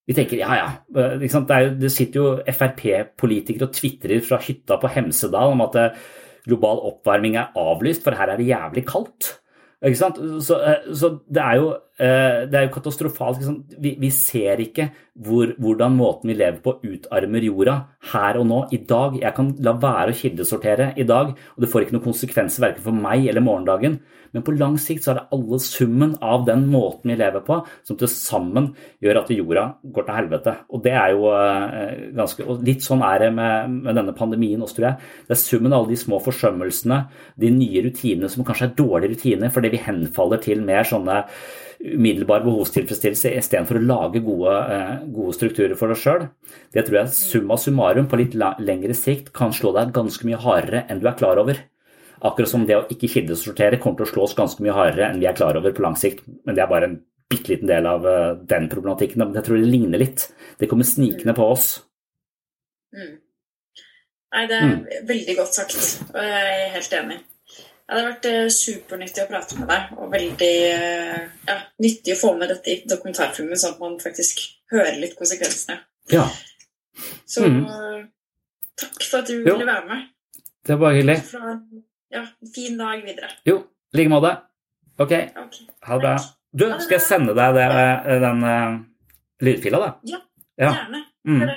Vi 0.05 0.13
tenker 0.13 0.37
ja, 0.37 0.53
ja. 0.59 0.67
Det, 0.93 1.31
er, 1.41 1.71
det 1.81 1.89
sitter 1.89 2.19
jo 2.19 2.27
Frp-politikere 2.45 3.65
og 3.65 3.73
tvitrer 3.73 4.21
fra 4.25 4.37
hytta 4.45 4.77
på 4.77 4.91
Hemsedal 4.93 5.55
om 5.55 5.65
at 5.65 5.79
global 6.45 6.83
oppvarming 6.91 7.39
er 7.41 7.57
avlyst, 7.57 8.05
for 8.05 8.17
her 8.17 8.29
er 8.29 8.37
det 8.37 8.49
jævlig 8.51 8.85
kaldt. 8.85 9.40
Så, 9.81 10.61
eh, 10.61 10.93
så, 10.93 11.09
det, 11.25 11.41
er 11.41 11.55
jo, 11.57 11.69
eh, 11.97 12.43
det 12.45 12.57
er 12.59 12.67
jo 12.67 12.73
katastrofalt. 12.75 13.41
Vi, 13.81 13.95
vi, 13.99 14.09
ser 14.13 14.61
ikke 14.61 14.91
hvor, 15.21 15.53
hvordan 15.61 15.97
måten 15.97 16.31
vi 16.31 16.37
lever 16.37 16.61
på, 16.63 16.77
utarmer 16.81 17.45
jorda 17.45 17.75
her 18.11 18.39
og 18.39 18.47
nå, 18.49 18.61
i 18.73 18.79
dag. 18.89 19.19
Jeg 19.21 19.35
kan 19.37 19.51
la 19.61 19.75
være 19.81 20.13
å 20.13 20.17
kildesortere 20.17 20.91
i 20.97 21.05
dag, 21.07 21.35
og 21.35 21.61
det 21.61 21.69
får 21.69 21.85
ikke 21.85 21.97
noen 21.97 22.07
konsekvenser 22.07 22.65
verken 22.65 22.85
for 22.87 23.03
meg 23.03 23.27
eller 23.29 23.45
morgendagen. 23.45 23.99
Men 24.31 24.45
på 24.47 24.55
lang 24.55 24.77
sikt 24.79 25.03
så 25.03 25.11
er 25.11 25.19
det 25.19 25.35
alle 25.35 25.59
summen 25.63 26.13
av 26.23 26.45
den 26.47 26.63
måten 26.71 27.11
vi 27.11 27.17
lever 27.19 27.43
på, 27.45 27.59
som 27.87 27.97
til 27.99 28.09
sammen 28.11 28.69
gjør 29.03 29.21
at 29.21 29.31
jorda 29.35 29.65
går 29.83 30.07
til 30.07 30.17
helvete. 30.17 30.53
Og 30.71 30.83
det 30.85 30.93
er 30.95 31.15
jo 31.15 31.25
eh, 31.35 32.05
ganske 32.17 32.47
Og 32.47 32.63
litt 32.65 32.85
sånn 32.85 33.03
er 33.05 33.25
det 33.25 33.31
med, 33.35 33.81
med 33.87 33.99
denne 33.99 34.15
pandemien 34.17 34.63
også, 34.63 34.79
tror 34.79 34.87
jeg. 34.89 35.09
Det 35.27 35.35
er 35.35 35.41
summen 35.43 35.75
av 35.75 35.81
alle 35.81 35.93
de 35.93 35.99
små 35.99 36.21
forsømmelsene, 36.23 37.01
de 37.43 37.51
nye 37.53 37.83
rutinene 37.89 38.31
som 38.31 38.47
kanskje 38.47 38.69
er 38.69 38.77
dårlige 38.79 39.17
rutiner 39.17 39.51
fordi 39.51 39.73
vi 39.75 39.83
henfaller 39.83 40.41
til 40.41 40.63
mer 40.63 40.87
sånne 40.87 41.25
umiddelbar 41.81 42.43
behovstilfredsstillelse 42.45 43.33
istedenfor 43.39 43.79
å 43.79 43.83
lage 43.85 44.21
gode, 44.23 44.53
eh, 44.75 44.93
gode, 45.09 45.33
strukturer 45.35 45.75
for 45.77 45.91
deg 45.91 45.97
sjøl. 45.97 46.29
Det 46.73 46.85
tror 46.85 46.99
jeg 46.99 47.13
summa 47.15 47.57
summarum 47.57 48.07
på 48.07 48.19
litt 48.21 48.35
lengre 48.35 48.93
sikt 48.97 49.33
kan 49.33 49.51
slå 49.51 49.73
deg 49.73 49.93
ganske 49.93 50.25
mye 50.27 50.41
hardere 50.41 50.85
enn 50.87 50.99
du 50.99 51.07
er 51.07 51.17
klar 51.17 51.41
over. 51.41 51.57
Akkurat 52.21 52.47
som 52.47 52.65
det 52.65 52.77
å 52.77 52.87
ikke 52.87 53.09
kildesortere 53.09 53.79
kommer 53.81 53.97
til 53.97 54.05
å 54.05 54.11
slå 54.13 54.23
oss 54.27 54.37
ganske 54.37 54.61
mye 54.61 54.75
hardere 54.77 55.09
enn 55.09 55.19
vi 55.19 55.25
er 55.25 55.33
klar 55.37 55.57
over 55.57 55.73
på 55.73 55.81
lang 55.81 55.97
sikt. 55.97 56.21
Men 56.45 56.55
det 56.55 56.63
er 56.63 56.69
bare 56.69 56.89
en 56.89 56.99
bitte 57.31 57.49
liten 57.49 57.67
del 57.67 57.87
av 57.87 58.05
eh, 58.05 58.35
den 58.45 58.69
problematikken. 58.69 59.23
Men 59.23 59.33
jeg 59.33 59.47
tror 59.47 59.57
det 59.57 59.71
ligner 59.71 60.03
litt. 60.03 60.27
Det 60.59 60.69
kommer 60.69 60.85
snikende 60.85 61.33
på 61.33 61.49
oss. 61.49 61.81
Mm. 62.93 63.17
Nei, 64.31 64.45
det 64.47 64.55
er 64.55 64.69
mm. 64.69 64.83
veldig 65.09 65.35
godt 65.35 65.57
sagt, 65.57 65.75
og 66.13 66.21
jeg 66.23 66.51
er 66.55 66.69
helt 66.75 66.93
enig. 66.95 67.17
Ja, 67.91 67.97
det 67.97 68.03
har 68.05 68.13
vært 68.13 68.25
eh, 68.29 68.45
supernyttig 68.55 69.19
å 69.25 69.27
prate 69.27 69.57
med 69.59 69.67
deg, 69.67 69.89
og 69.99 70.13
veldig 70.13 70.53
eh, 70.63 71.23
ja, 71.49 71.55
nyttig 71.83 72.13
å 72.15 72.19
få 72.21 72.29
med 72.39 72.47
dette 72.53 72.71
i 72.71 72.77
dokumentarfilmen, 72.87 73.59
sånn 73.59 73.73
at 73.75 73.81
man 73.83 73.97
faktisk 73.99 74.39
hører 74.71 74.95
litt 75.01 75.17
konsekvensene. 75.19 75.75
Ja. 76.13 76.23
Så 77.27 77.43
mm. 77.43 77.57
takk 78.79 79.03
for 79.09 79.19
at 79.19 79.27
du 79.27 79.41
jo. 79.41 79.57
ville 79.57 79.67
være 79.67 79.83
med. 79.89 80.07
Det 80.71 80.79
var 80.79 80.95
hyggelig. 80.95 81.17
Ja, 82.15 82.23
fin 82.55 82.79
dag 82.79 83.03
videre. 83.03 83.33
Jo, 83.51 83.59
i 83.91 83.99
like 83.99 84.15
måte. 84.15 84.33
Ok. 84.95 85.11
Ha 85.11 85.99
det 85.99 86.01
bra. 86.07 86.15
Du, 86.51 86.67
skal 86.79 86.95
jeg 86.95 87.03
sende 87.09 87.35
deg 87.35 87.59
det, 87.59 87.67
eh, 87.67 88.17
den 88.23 88.47
uh, 88.47 88.79
lydfila, 89.43 89.83
da? 89.83 89.93
Ja, 90.15 90.23
ja. 90.63 90.73
gjerne. 90.79 91.05
Mm. 91.27 91.47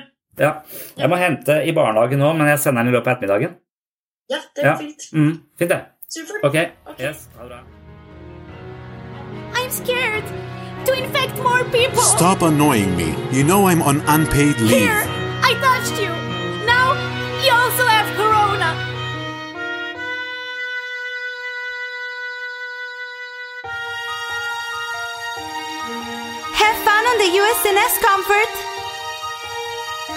Ja. 0.43 0.55
Jeg 0.99 1.15
må 1.15 1.23
hente 1.23 1.63
i 1.63 1.79
barnehagen 1.79 2.27
nå, 2.27 2.35
men 2.35 2.51
jeg 2.57 2.67
sender 2.67 2.83
den 2.83 2.91
i 2.91 2.99
løpet 2.99 3.13
av 3.13 3.17
ettermiddagen. 3.21 3.59
Ja, 4.35 4.43
det 4.57 4.65
er 4.67 4.79
fint. 4.83 5.13
Mm. 5.15 5.35
Fint, 5.59 5.71
det. 5.71 5.85
Supert. 6.09 6.45
Ok. 6.45 6.55
okay. 6.55 7.07
Yes, 7.07 7.29
ha 7.37 7.43
det 7.43 7.49
bra. 7.49 7.61
I'm 9.57 9.71
scared 9.71 10.25
to 10.87 10.93
infect 10.93 11.37
more 11.43 11.65
people. 11.65 12.03
Stop 12.03 12.43
annoying 12.43 12.97
me. 12.97 13.15
You 13.33 13.45
know 13.45 13.69
I'm 13.69 13.83
on 13.83 14.03
unpaid 14.07 14.59
leave. 14.61 14.71
Here, 14.89 15.05
I 15.43 15.53
touched 15.67 15.97
you. 16.03 16.13
Now 16.67 16.87
you 17.45 17.51
also 17.53 17.85
have 17.87 18.07
corona. 18.17 18.71
Have 26.63 26.77
fun 26.89 27.05
on 27.13 27.17
the 27.19 27.31
USNS 27.43 27.95
Comfort. 28.09 28.53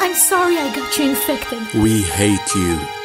I'm 0.03 0.13
sorry 0.13 0.57
I 0.57 0.75
got 0.75 0.97
you 0.97 1.09
infected. 1.09 1.81
We 1.81 2.01
hate 2.01 2.55
you. 2.55 2.96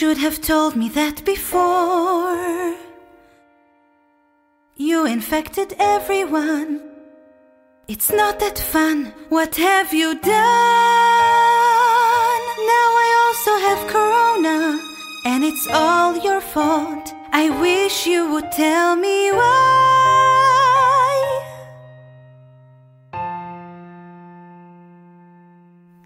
Should 0.00 0.16
have 0.16 0.40
told 0.40 0.76
me 0.76 0.88
that 0.88 1.22
before. 1.26 2.74
You 4.74 5.04
infected 5.04 5.74
everyone. 5.78 6.80
It's 7.86 8.10
not 8.10 8.40
that 8.40 8.58
fun. 8.58 9.12
What 9.28 9.56
have 9.56 9.92
you 9.92 10.14
done? 10.14 10.32
Now 12.72 12.88
I 13.04 13.08
also 13.26 13.52
have 13.66 13.86
corona, 13.94 14.80
and 15.26 15.44
it's 15.44 15.66
all 15.70 16.16
your 16.16 16.40
fault. 16.40 17.12
I 17.30 17.50
wish 17.60 18.06
you 18.06 18.30
would 18.32 18.50
tell 18.52 18.96
me 18.96 19.30
why. 19.32 19.50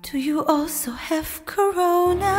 Do 0.03 0.19
you 0.19 0.45
also 0.45 0.91
have 0.91 1.47
corona? 1.47 2.35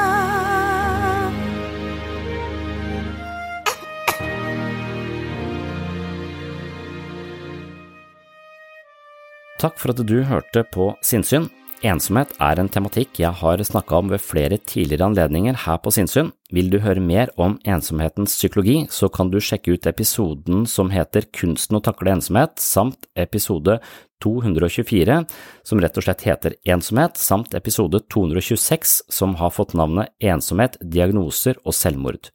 Takk 9.66 9.80
for 9.82 9.96
at 9.96 10.02
du 10.06 10.20
hørte 10.22 10.62
på 10.70 10.92
Sinnsyn. 11.02 11.48
Ensomhet 11.86 12.36
er 12.42 12.60
en 12.62 12.68
tematikk 12.70 13.18
jeg 13.18 13.34
har 13.40 13.62
snakka 13.66 13.98
om 13.98 14.12
ved 14.14 14.22
flere 14.22 14.60
tidligere 14.62 15.08
anledninger 15.10 15.58
her 15.64 15.80
på 15.82 15.90
Sinnsyn. 15.96 16.30
Vil 16.54 16.70
du 16.70 16.78
høre 16.84 17.02
mer 17.02 17.32
om 17.42 17.56
ensomhetens 17.66 18.38
psykologi, 18.38 18.84
så 18.94 19.10
kan 19.10 19.32
du 19.34 19.40
sjekke 19.42 19.74
ut 19.74 19.90
episoden 19.90 20.68
som 20.70 20.94
heter 20.94 21.26
Kunsten 21.34 21.80
å 21.80 21.82
takle 21.82 22.14
ensomhet, 22.14 22.62
samt 22.62 23.10
episode 23.18 23.80
224, 24.22 25.18
som 25.66 25.82
rett 25.82 25.98
og 25.98 26.06
slett 26.06 26.28
heter 26.30 26.60
Ensomhet, 26.70 27.18
samt 27.18 27.58
episode 27.58 28.06
226, 28.14 29.00
som 29.10 29.34
har 29.42 29.54
fått 29.58 29.74
navnet 29.74 30.14
Ensomhet, 30.22 30.78
diagnoser 30.94 31.58
og 31.66 31.74
selvmord. 31.74 32.35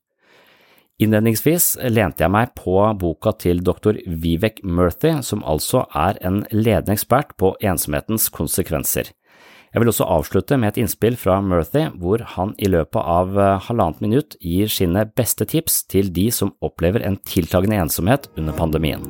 Innledningsvis 1.01 1.79
lente 1.89 2.21
jeg 2.21 2.29
meg 2.29 2.51
på 2.59 2.75
boka 3.01 3.33
til 3.41 3.63
dr. 3.65 3.97
Vivek 4.05 4.59
Murthy, 4.61 5.15
som 5.25 5.41
altså 5.49 5.87
er 5.97 6.19
en 6.21 6.43
ledende 6.53 6.93
ekspert 6.93 7.33
på 7.41 7.55
ensomhetens 7.65 8.29
konsekvenser. 8.29 9.09
Jeg 9.73 9.81
vil 9.81 9.89
også 9.89 10.05
avslutte 10.05 10.59
med 10.61 10.75
et 10.75 10.83
innspill 10.83 11.17
fra 11.17 11.39
Murthy, 11.41 11.87
hvor 11.97 12.21
han 12.35 12.53
i 12.61 12.69
løpet 12.69 13.01
av 13.01 13.33
halvannet 13.65 14.05
minutt 14.05 14.37
gir 14.45 14.69
sine 14.69 15.07
beste 15.17 15.49
tips 15.49 15.87
til 15.89 16.13
de 16.13 16.29
som 16.37 16.53
opplever 16.61 17.01
en 17.01 17.17
tiltagende 17.25 17.81
ensomhet 17.81 18.29
under 18.37 18.53
pandemien. 18.53 19.01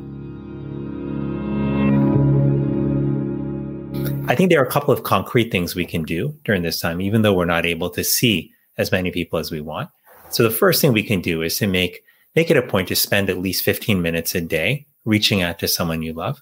I 4.30 4.36
think 4.36 4.52
there 4.52 4.60
are 4.62 4.68
a 4.68 4.70
couple 4.70 4.94
of 4.94 5.02
concrete 5.02 5.50
things 5.50 5.74
we 5.74 5.84
can 5.84 6.04
do 6.04 6.36
during 6.44 6.62
this 6.62 6.78
time, 6.78 7.00
even 7.00 7.22
though 7.22 7.34
we're 7.34 7.50
not 7.50 7.66
able 7.66 7.90
to 7.90 8.04
see 8.04 8.52
as 8.78 8.92
many 8.92 9.10
people 9.10 9.40
as 9.40 9.50
we 9.50 9.60
want. 9.60 9.90
So 10.30 10.44
the 10.44 10.50
first 10.50 10.80
thing 10.80 10.92
we 10.92 11.02
can 11.02 11.20
do 11.20 11.42
is 11.42 11.58
to 11.58 11.66
make 11.66 12.04
make 12.36 12.50
it 12.50 12.56
a 12.56 12.62
point 12.62 12.88
to 12.88 12.96
spend 12.96 13.28
at 13.28 13.38
least 13.38 13.64
15 13.64 14.00
minutes 14.00 14.34
a 14.36 14.40
day 14.40 14.86
reaching 15.04 15.42
out 15.42 15.58
to 15.58 15.66
someone 15.66 16.02
you 16.02 16.12
love. 16.12 16.40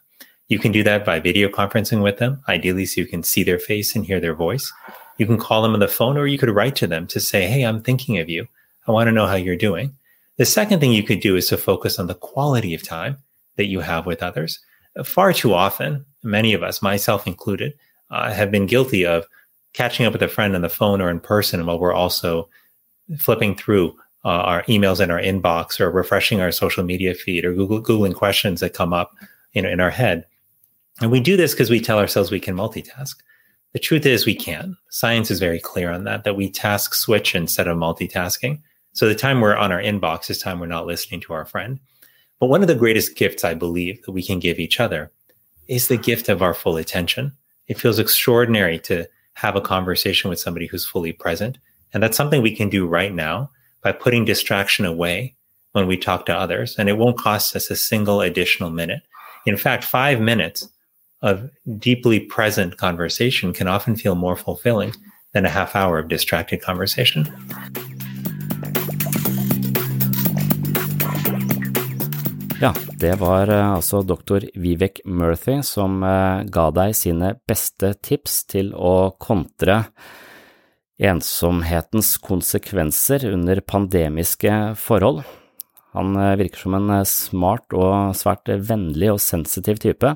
You 0.49 0.59
can 0.59 0.73
do 0.73 0.83
that 0.83 1.07
by 1.07 1.21
video 1.21 1.49
conferencing 1.49 2.03
with 2.03 2.19
them, 2.19 2.43
ideally 2.49 2.85
so 2.85 3.01
you 3.01 3.07
can 3.07 3.23
see 3.23 3.43
their 3.43 3.59
face 3.59 3.97
and 3.97 4.05
hear 4.05 4.21
their 4.21 4.35
voice. 4.35 4.71
You 5.17 5.27
can 5.27 5.39
call 5.39 5.63
them 5.63 5.73
on 5.73 5.81
the 5.81 5.89
phone 5.89 6.19
or 6.19 6.27
you 6.27 6.39
could 6.39 6.51
write 6.51 6.77
to 6.77 6.87
them 6.87 7.07
to 7.09 7.21
say, 7.21 7.47
"Hey, 7.47 7.63
I'm 7.63 7.83
thinking 7.83 8.19
of 8.19 8.29
you. 8.29 8.47
I 8.87 8.93
want 8.93 9.09
to 9.09 9.13
know 9.13 9.27
how 9.27 9.37
you're 9.37 9.57
doing." 9.57 9.95
The 10.37 10.45
second 10.45 10.81
thing 10.81 10.93
you 10.93 11.03
could 11.03 11.21
do 11.21 11.37
is 11.37 11.49
to 11.49 11.57
focus 11.57 11.99
on 11.99 12.07
the 12.07 12.15
quality 12.15 12.75
of 12.75 12.83
time 12.83 13.17
that 13.57 13.67
you 13.67 13.81
have 13.81 14.05
with 14.05 14.23
others. 14.23 14.61
Far 15.05 15.33
too 15.33 15.55
often, 15.55 16.05
many 16.23 16.53
of 16.53 16.63
us, 16.63 16.83
myself 16.83 17.27
included, 17.27 17.73
uh, 18.11 18.33
have 18.33 18.51
been 18.51 18.67
guilty 18.67 19.07
of 19.07 19.27
catching 19.73 20.07
up 20.07 20.13
with 20.13 20.23
a 20.23 20.29
friend 20.29 20.55
on 20.55 20.63
the 20.63 20.69
phone 20.69 21.01
or 21.01 21.11
in 21.11 21.21
person 21.21 21.65
while 21.65 21.79
we're 21.79 21.93
also 21.93 22.49
flipping 23.17 23.57
through 23.57 23.97
uh, 24.25 24.29
our 24.29 24.63
emails 24.65 25.01
in 25.01 25.11
our 25.11 25.21
inbox 25.21 25.81
or 25.81 25.91
refreshing 25.91 26.41
our 26.41 26.53
social 26.53 26.85
media 26.85 27.15
feed 27.15 27.45
or 27.45 27.55
Google, 27.55 27.83
Googling 27.83 28.15
questions 28.15 28.61
that 28.61 28.75
come 28.75 28.93
up 28.93 29.15
know, 29.55 29.69
in 29.69 29.81
our 29.81 29.91
head. 29.91 30.27
And 31.01 31.11
we 31.11 31.21
do 31.21 31.37
this 31.37 31.53
because 31.53 31.71
we 31.71 31.81
tell 31.81 31.99
ourselves 31.99 32.31
we 32.31 32.41
can 32.41 32.57
multitask. 32.57 33.17
The 33.73 33.79
truth 33.79 34.07
is 34.07 34.27
we 34.27 34.35
can't. 34.35 34.75
Science 34.91 35.31
is 35.31 35.39
very 35.39 35.61
clear 35.61 35.93
on 35.93 36.05
that, 36.05 36.25
that 36.25 36.37
we 36.37 36.51
task 36.51 36.95
switch 36.95 37.35
instead 37.35 37.69
of 37.69 37.77
multitasking. 37.77 38.61
So 38.93 39.09
the 39.09 39.15
time 39.15 39.41
we're 39.41 39.57
on 39.57 39.71
our 39.71 39.81
inbox 39.81 40.31
is 40.31 40.39
time 40.39 40.59
we're 40.59 40.67
not 40.67 40.87
listening 40.87 41.21
to 41.21 41.33
our 41.33 41.45
friend. 41.45 41.79
But 42.41 42.47
one 42.47 42.63
of 42.63 42.69
the 42.69 42.75
greatest 42.75 43.17
gifts 43.17 43.45
I 43.45 43.55
believe 43.55 44.03
that 44.03 44.13
we 44.13 44.23
can 44.23 44.39
give 44.39 44.59
each 44.59 44.81
other 44.81 45.11
is 45.67 45.89
the 45.89 45.97
gift 45.97 46.29
of 46.29 46.43
our 46.43 46.55
full 46.55 46.77
attention. 46.77 47.33
It 47.67 47.79
feels 47.79 47.99
extraordinary 47.99 48.79
to 48.81 49.07
have 49.35 49.55
a 49.55 49.61
conversation 49.61 50.31
with 50.31 50.41
somebody 50.41 50.67
who's 50.67 50.87
fully 50.87 51.13
present 51.13 51.59
and 51.93 52.03
that's 52.03 52.17
something 52.17 52.43
we 52.43 52.55
can 52.55 52.69
do 52.69 52.87
right 52.87 53.15
now 53.15 53.51
by 53.83 53.93
putting 53.93 54.25
distraction 54.25 54.85
away 54.85 55.35
when 55.73 55.87
we 55.87 55.97
talk 55.97 56.27
to 56.27 56.35
others. 56.35 56.77
And 56.79 56.89
it 56.89 56.99
won't 56.99 57.19
cost 57.19 57.57
us 57.57 57.71
a 57.71 57.77
single 57.77 58.21
additional 58.21 58.71
minute. 58.71 59.03
In 59.47 59.57
fact, 59.57 59.85
five 59.85 60.21
minutes 60.21 60.69
of 61.23 61.51
deeply 61.79 62.21
present 62.21 62.77
conversation 62.77 63.53
can 63.53 63.69
often 63.69 63.97
feel 63.97 64.15
more 64.15 64.37
fulfilling 64.37 64.95
than 65.33 65.45
a 65.45 65.49
half 65.49 65.75
hour 65.75 65.99
of 65.99 66.09
distracted 66.09 66.63
conversation. 66.63 67.27
Ja, 72.61 72.75
det 72.99 73.15
var 73.15 73.49
uh, 73.51 73.75
altså 73.75 74.03
doktor 74.03 74.43
Vivek 74.55 75.01
Murthy 75.05 75.63
som 75.63 76.03
uh, 76.03 76.43
ga 76.43 76.71
deg 76.75 76.97
sine 76.99 77.37
beste 77.47 77.93
tips 78.03 78.41
til 78.51 78.73
å 78.75 79.15
kontre 79.15 79.85
ensomhetens 80.99 82.17
konsekvenser 82.19 83.27
under 83.33 83.61
pandemiske 83.61 84.55
forhold. 84.79 85.23
Han 85.97 86.17
eh, 86.17 86.37
virker 86.41 86.65
som 86.65 86.77
en 86.79 86.91
eh, 86.99 87.07
smart 87.09 87.75
og 87.77 88.17
svært 88.19 88.51
vennlig 88.69 89.13
og 89.15 89.23
sensitiv 89.23 89.81
type, 89.83 90.15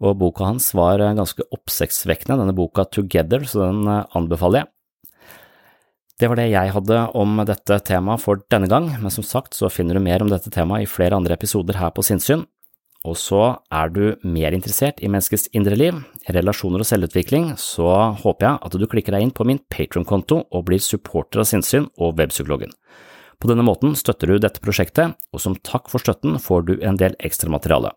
og 0.00 0.18
boka 0.20 0.48
hans 0.48 0.72
var 0.76 1.02
eh, 1.02 1.14
ganske 1.16 1.46
oppsiktsvekkende, 1.54 2.40
denne 2.42 2.56
boka 2.56 2.86
Together, 2.90 3.46
så 3.46 3.70
den 3.70 3.86
anbefaler 3.88 4.64
jeg. 4.64 4.72
Det 6.20 6.28
var 6.28 6.36
det 6.36 6.50
jeg 6.50 6.72
hadde 6.74 6.96
om 7.16 7.38
dette 7.48 7.78
temaet 7.88 8.20
for 8.20 8.42
denne 8.52 8.68
gang, 8.68 8.90
men 9.00 9.12
som 9.14 9.24
sagt 9.24 9.56
så 9.56 9.70
finner 9.72 9.96
du 9.96 10.04
mer 10.04 10.20
om 10.20 10.28
dette 10.28 10.52
temaet 10.52 10.84
i 10.84 10.90
flere 10.90 11.16
andre 11.16 11.38
episoder 11.38 11.78
her 11.80 11.94
på 11.96 12.04
Sinnsyn. 12.04 12.44
Og 13.08 13.16
så 13.16 13.40
er 13.72 13.92
du 13.94 14.02
mer 14.28 14.52
interessert 14.52 14.98
i 15.00 15.08
menneskets 15.08 15.48
indre 15.56 15.76
liv, 15.78 16.02
relasjoner 16.28 16.82
og 16.82 16.88
selvutvikling, 16.88 17.54
så 17.56 18.12
håper 18.20 18.46
jeg 18.46 18.60
at 18.66 18.76
du 18.76 18.84
klikker 18.92 19.16
deg 19.16 19.24
inn 19.24 19.32
på 19.32 19.46
min 19.48 19.62
Patron-konto 19.72 20.42
og 20.44 20.66
blir 20.68 20.82
supporter 20.84 21.40
av 21.40 21.48
sinnssyn 21.48 21.88
og 21.96 22.18
webpsykologen. 22.20 22.74
På 23.40 23.48
denne 23.48 23.64
måten 23.64 23.94
støtter 23.96 24.28
du 24.28 24.36
dette 24.36 24.60
prosjektet, 24.60 25.16
og 25.32 25.40
som 25.40 25.56
takk 25.64 25.88
for 25.88 26.02
støtten 26.02 26.36
får 26.44 26.66
du 26.68 26.74
en 26.84 27.00
del 27.00 27.16
ekstra 27.24 27.48
materiale. 27.48 27.94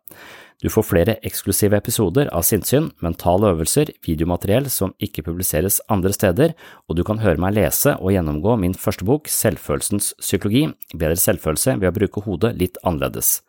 Du 0.64 0.70
får 0.72 0.86
flere 0.88 1.18
eksklusive 1.28 1.76
episoder 1.76 2.30
av 2.32 2.46
sinnssyn, 2.48 2.94
mentale 3.04 3.50
øvelser, 3.52 3.92
videomateriell 4.08 4.70
som 4.72 4.94
ikke 5.04 5.26
publiseres 5.28 5.82
andre 5.92 6.14
steder, 6.16 6.54
og 6.88 6.96
du 6.96 7.04
kan 7.04 7.20
høre 7.20 7.42
meg 7.44 7.58
lese 7.58 7.98
og 7.98 8.14
gjennomgå 8.16 8.56
min 8.62 8.78
første 8.80 9.04
bok, 9.04 9.28
Selvfølelsens 9.28 10.14
psykologi, 10.24 10.70
bedre 10.96 11.20
selvfølelse 11.20 11.76
ved 11.82 11.92
å 11.92 11.98
bruke 11.98 12.24
hodet 12.24 12.56
litt 12.62 12.80
annerledes. 12.88 13.42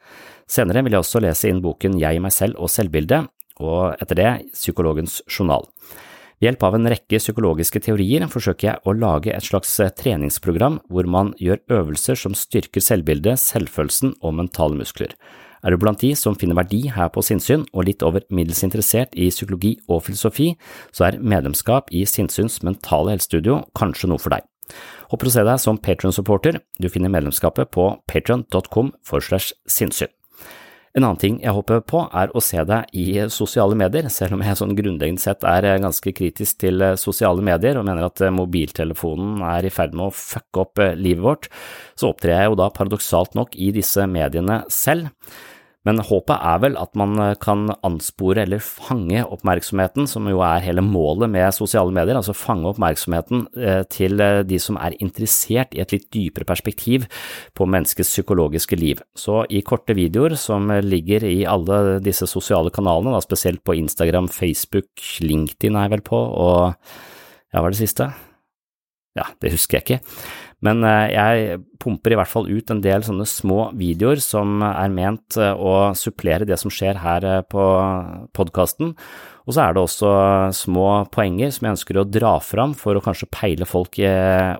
Senere 0.50 0.84
vil 0.84 0.96
jeg 0.96 1.04
også 1.04 1.22
lese 1.24 1.50
inn 1.50 1.62
boken 1.64 1.98
Jeg, 2.00 2.20
meg 2.20 2.34
selv 2.34 2.60
og 2.60 2.72
selvbildet, 2.72 3.30
og 3.62 3.94
etter 4.02 4.18
det 4.18 4.32
Psykologens 4.52 5.20
journal. 5.30 5.68
Ved 6.44 6.50
hjelp 6.50 6.64
av 6.66 6.74
en 6.76 6.88
rekke 6.92 7.16
psykologiske 7.22 7.80
teorier 7.86 8.26
forsøker 8.28 8.66
jeg 8.66 8.82
å 8.84 8.92
lage 8.92 9.32
et 9.32 9.46
slags 9.46 9.70
eh, 9.80 9.88
treningsprogram 9.96 10.80
hvor 10.92 11.06
man 11.08 11.30
gjør 11.40 11.62
øvelser 11.72 12.18
som 12.20 12.34
styrker 12.36 12.84
selvbildet, 12.84 13.40
selvfølelsen 13.40 14.12
og 14.20 14.34
mentale 14.42 14.76
muskler. 14.76 15.14
Er 15.64 15.72
du 15.72 15.80
blant 15.80 16.02
de 16.04 16.10
som 16.20 16.36
finner 16.36 16.58
verdi 16.58 16.82
her 16.92 17.08
på 17.08 17.22
sinnssyn 17.24 17.64
og 17.72 17.86
litt 17.88 18.04
over 18.04 18.26
middels 18.28 18.60
interessert 18.66 19.14
i 19.16 19.30
psykologi 19.32 19.78
og 19.88 20.02
filosofi, 20.10 20.50
så 20.92 21.06
er 21.08 21.22
medlemskap 21.22 21.88
i 21.88 22.04
Sinnsyns 22.04 22.58
mentale 22.66 23.14
helsestudio 23.14 23.62
kanskje 23.78 24.10
noe 24.12 24.20
for 24.20 24.36
deg. 24.36 24.44
Håper 25.14 25.30
å 25.30 25.32
se 25.32 25.46
deg 25.48 25.62
som 25.64 25.80
Patron-supporter. 25.80 26.60
Du 26.76 26.90
finner 26.92 27.12
medlemskapet 27.12 27.72
på 27.72 27.88
patron.com 28.10 28.92
for 29.00 29.24
slash 29.24 29.56
sinnssyn. 29.64 30.12
En 30.94 31.02
annen 31.02 31.18
ting 31.18 31.38
jeg 31.42 31.50
håper 31.56 31.80
på, 31.90 32.04
er 32.14 32.30
å 32.30 32.40
se 32.44 32.62
deg 32.70 32.92
i 32.94 33.24
sosiale 33.32 33.74
medier, 33.74 34.06
selv 34.14 34.36
om 34.36 34.44
jeg 34.46 34.58
sånn 34.60 34.76
grunnleggende 34.78 35.22
sett 35.22 35.42
er 35.50 35.66
ganske 35.82 36.12
kritisk 36.14 36.60
til 36.62 36.84
sosiale 37.00 37.42
medier 37.42 37.80
og 37.80 37.88
mener 37.88 38.06
at 38.06 38.22
mobiltelefonen 38.30 39.42
er 39.48 39.66
i 39.66 39.72
ferd 39.74 39.96
med 39.98 40.06
å 40.06 40.14
fucke 40.14 40.62
opp 40.62 40.84
livet 40.94 41.24
vårt, 41.24 41.48
så 41.98 42.12
opptrer 42.12 42.36
jeg 42.36 42.52
jo 42.52 42.60
da 42.62 42.70
paradoksalt 42.76 43.34
nok 43.34 43.58
i 43.58 43.72
disse 43.74 44.06
mediene 44.06 44.62
selv. 44.70 45.10
Men 45.84 46.00
håpet 46.00 46.40
er 46.40 46.60
vel 46.62 46.78
at 46.80 46.94
man 46.96 47.18
eh, 47.20 47.34
kan 47.40 47.66
anspore 47.84 48.44
eller 48.44 48.62
fange 48.64 49.20
oppmerksomheten, 49.22 50.08
som 50.08 50.28
jo 50.30 50.40
er 50.44 50.64
hele 50.64 50.84
målet 50.84 51.30
med 51.32 51.52
sosiale 51.56 51.92
medier, 51.94 52.16
altså 52.16 52.36
fange 52.36 52.70
oppmerksomheten 52.72 53.44
eh, 53.60 53.82
til 53.92 54.20
eh, 54.24 54.40
de 54.48 54.60
som 54.62 54.78
er 54.80 54.96
interessert 55.04 55.76
i 55.76 55.82
et 55.84 55.92
litt 55.92 56.08
dypere 56.14 56.48
perspektiv 56.48 57.04
på 57.56 57.68
menneskets 57.68 58.14
psykologiske 58.16 58.78
liv. 58.80 59.02
Så 59.16 59.42
i 59.52 59.64
korte 59.66 59.96
videoer 59.96 60.38
som 60.40 60.72
ligger 60.84 61.26
i 61.28 61.42
alle 61.48 61.98
disse 62.04 62.28
sosiale 62.30 62.72
kanalene, 62.74 63.12
da 63.14 63.20
spesielt 63.24 63.64
på 63.64 63.76
Instagram, 63.76 64.30
Facebook, 64.32 64.92
LinkedIn 65.20 65.76
er 65.76 65.88
jeg 65.88 65.98
vel 65.98 66.08
på, 66.12 66.20
og 66.20 66.72
Ja, 67.54 67.60
hva 67.60 67.68
var 67.68 67.74
det 67.74 67.84
siste? 67.84 68.08
Ja, 69.14 69.28
det 69.38 69.52
husker 69.54 69.78
jeg 69.78 69.84
ikke. 69.84 69.98
Men 70.64 70.84
eh, 70.88 71.12
jeg 71.12 71.60
pumper 71.82 72.14
i 72.14 72.18
hvert 72.18 72.30
fall 72.30 72.48
ut 72.48 72.72
en 72.72 72.80
del 72.84 73.04
sånne 73.04 73.26
små 73.28 73.68
videoer 73.76 74.22
som 74.24 74.62
er 74.64 74.92
ment 74.94 75.36
eh, 75.36 75.52
å 75.52 75.92
supplere 75.98 76.48
det 76.48 76.58
som 76.60 76.72
skjer 76.72 77.02
her 77.02 77.26
eh, 77.28 77.42
på 77.44 77.64
podkasten. 78.36 78.94
Og 79.44 79.52
så 79.52 79.60
er 79.60 79.74
det 79.76 79.82
også 79.82 80.10
små 80.56 80.86
poenger 81.12 81.50
som 81.52 81.66
jeg 81.66 81.76
ønsker 81.76 81.98
å 82.00 82.06
dra 82.08 82.32
fram 82.40 82.72
for 82.80 82.96
å 82.96 83.02
kanskje 83.04 83.28
peile 83.28 83.66
folk 83.68 83.98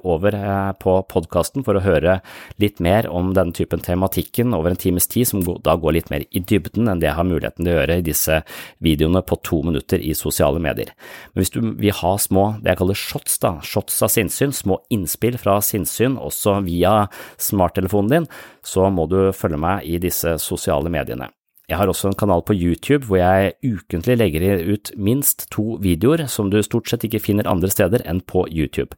over 0.05 0.36
på 0.81 0.97
podkasten, 1.09 1.65
for 1.65 1.78
å 1.78 1.85
høre 1.85 2.19
litt 2.61 2.82
mer 2.85 3.09
om 3.09 3.31
denne 3.36 3.56
typen 3.56 3.81
tematikken 3.81 4.52
over 4.52 4.74
en 4.74 4.81
times 4.81 5.09
tid, 5.09 5.31
som 5.31 5.40
da 5.40 5.77
går 5.81 5.97
litt 5.97 6.11
mer 6.12 6.27
i 6.28 6.43
dybden 6.43 6.90
enn 6.93 7.01
det 7.01 7.09
jeg 7.09 7.16
har 7.16 7.28
muligheten 7.28 7.65
til 7.65 7.73
å 7.73 7.78
gjøre 7.78 7.97
i 8.01 8.05
disse 8.05 8.40
videoene 8.85 9.23
på 9.24 9.39
to 9.47 9.62
minutter 9.65 10.05
i 10.05 10.12
sosiale 10.19 10.61
medier. 10.61 10.93
Men 11.32 11.44
hvis 11.44 11.55
du 11.55 11.62
vil 11.81 11.97
ha 12.02 12.12
små, 12.20 12.44
det 12.61 12.74
jeg 12.74 12.81
kaller 12.82 13.01
shots, 13.05 13.39
da, 13.40 13.55
shots 13.65 14.02
av 14.05 14.12
sinnssyn, 14.12 14.52
små 14.52 14.82
innspill 14.93 15.40
fra 15.40 15.61
sinnssyn, 15.65 16.20
også 16.20 16.59
via 16.69 17.06
smarttelefonen 17.40 18.12
din, 18.12 18.28
så 18.61 18.90
må 18.93 19.09
du 19.09 19.32
følge 19.32 19.62
meg 19.65 19.89
i 19.89 19.97
disse 20.02 20.36
sosiale 20.44 20.93
mediene. 20.93 21.31
Jeg 21.70 21.80
har 21.80 21.88
også 21.88 22.10
en 22.10 22.18
kanal 22.18 22.42
på 22.44 22.52
YouTube 22.52 23.08
hvor 23.08 23.16
jeg 23.20 23.54
ukentlig 23.64 24.18
legger 24.20 24.64
ut 24.68 24.90
minst 25.00 25.46
to 25.54 25.78
videoer 25.80 26.26
som 26.28 26.50
du 26.52 26.58
stort 26.62 26.90
sett 26.90 27.06
ikke 27.08 27.22
finner 27.24 27.48
andre 27.48 27.70
steder 27.72 28.04
enn 28.04 28.20
på 28.20 28.44
YouTube. 28.52 28.92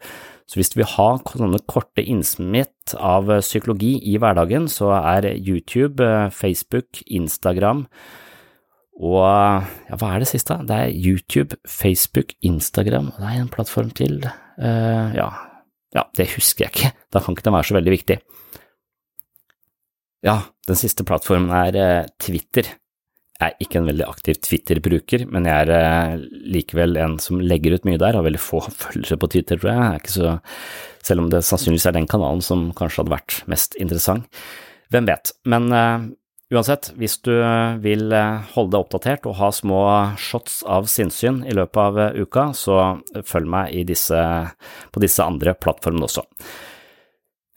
Så 0.50 0.58
hvis 0.58 0.72
du 0.72 0.80
vil 0.80 0.90
ha 0.96 1.08
sånne 1.30 1.62
korte 1.70 2.02
innsmitt 2.02 2.94
av 2.98 3.30
psykologi 3.38 3.96
i 4.10 4.16
hverdagen, 4.18 4.66
så 4.70 4.92
er 4.98 5.30
YouTube, 5.38 6.02
Facebook, 6.34 7.02
Instagram 7.06 7.86
og 8.96 9.20
ja, 9.20 9.96
hva 10.00 10.14
er 10.14 10.22
det 10.22 10.30
siste? 10.30 10.56
Det 10.64 10.76
er 10.76 10.94
YouTube, 10.94 11.58
Facebook, 11.68 12.32
Instagram, 12.40 13.10
det 13.18 13.28
er 13.28 13.42
en 13.42 13.52
plattform 13.52 13.90
til, 13.92 14.22
uh, 14.24 15.12
ja, 15.12 15.28
ja, 15.92 16.06
det 16.16 16.30
husker 16.32 16.64
jeg 16.66 16.72
ikke, 16.72 16.92
da 17.12 17.20
kan 17.20 17.36
ikke 17.36 17.44
den 17.44 17.56
være 17.58 17.68
så 17.68 17.76
veldig 17.76 17.92
viktig. 17.92 18.16
Ja, 20.26 20.40
den 20.66 20.78
siste 20.78 21.06
plattformen 21.06 21.52
er 21.54 21.78
eh, 21.78 22.08
Twitter. 22.22 22.72
Jeg 23.36 23.52
er 23.52 23.62
ikke 23.62 23.78
en 23.78 23.86
veldig 23.86 24.06
aktiv 24.08 24.40
Twitter-bruker, 24.42 25.26
men 25.30 25.46
jeg 25.46 25.66
er 25.68 25.72
eh, 25.76 26.26
likevel 26.56 26.98
en 26.98 27.16
som 27.22 27.38
legger 27.38 27.76
ut 27.76 27.86
mye 27.86 28.00
der, 28.00 28.18
har 28.18 28.26
veldig 28.26 28.42
få 28.42 28.64
følgere 28.82 29.20
på 29.22 29.30
Twitter, 29.36 29.62
tror 29.62 29.70
jeg. 29.76 30.12
så, 30.16 30.36
selv 31.06 31.22
om 31.22 31.30
det 31.30 31.44
sannsynligvis 31.46 31.86
er 31.86 31.98
den 32.00 32.10
kanalen 32.10 32.42
som 32.42 32.70
kanskje 32.74 33.04
hadde 33.04 33.14
vært 33.14 33.40
mest 33.52 33.78
interessant. 33.78 34.26
Hvem 34.90 35.06
vet. 35.06 35.30
Men 35.50 35.70
uh, 35.74 36.06
uansett, 36.54 36.92
hvis 36.98 37.18
du 37.26 37.32
vil 37.82 38.10
holde 38.54 38.70
deg 38.70 38.78
oppdatert 38.78 39.26
og 39.26 39.34
ha 39.38 39.48
små 39.54 39.80
shots 40.18 40.60
av 40.62 40.86
sinnssyn 40.90 41.40
i 41.46 41.54
løpet 41.54 41.80
av 41.82 42.18
uka, 42.18 42.48
så 42.54 42.76
følg 43.26 43.50
meg 43.50 43.74
disse, 43.86 44.22
på 44.94 45.02
disse 45.02 45.26
andre 45.26 45.54
plattformene 45.58 46.06
også. 46.06 46.22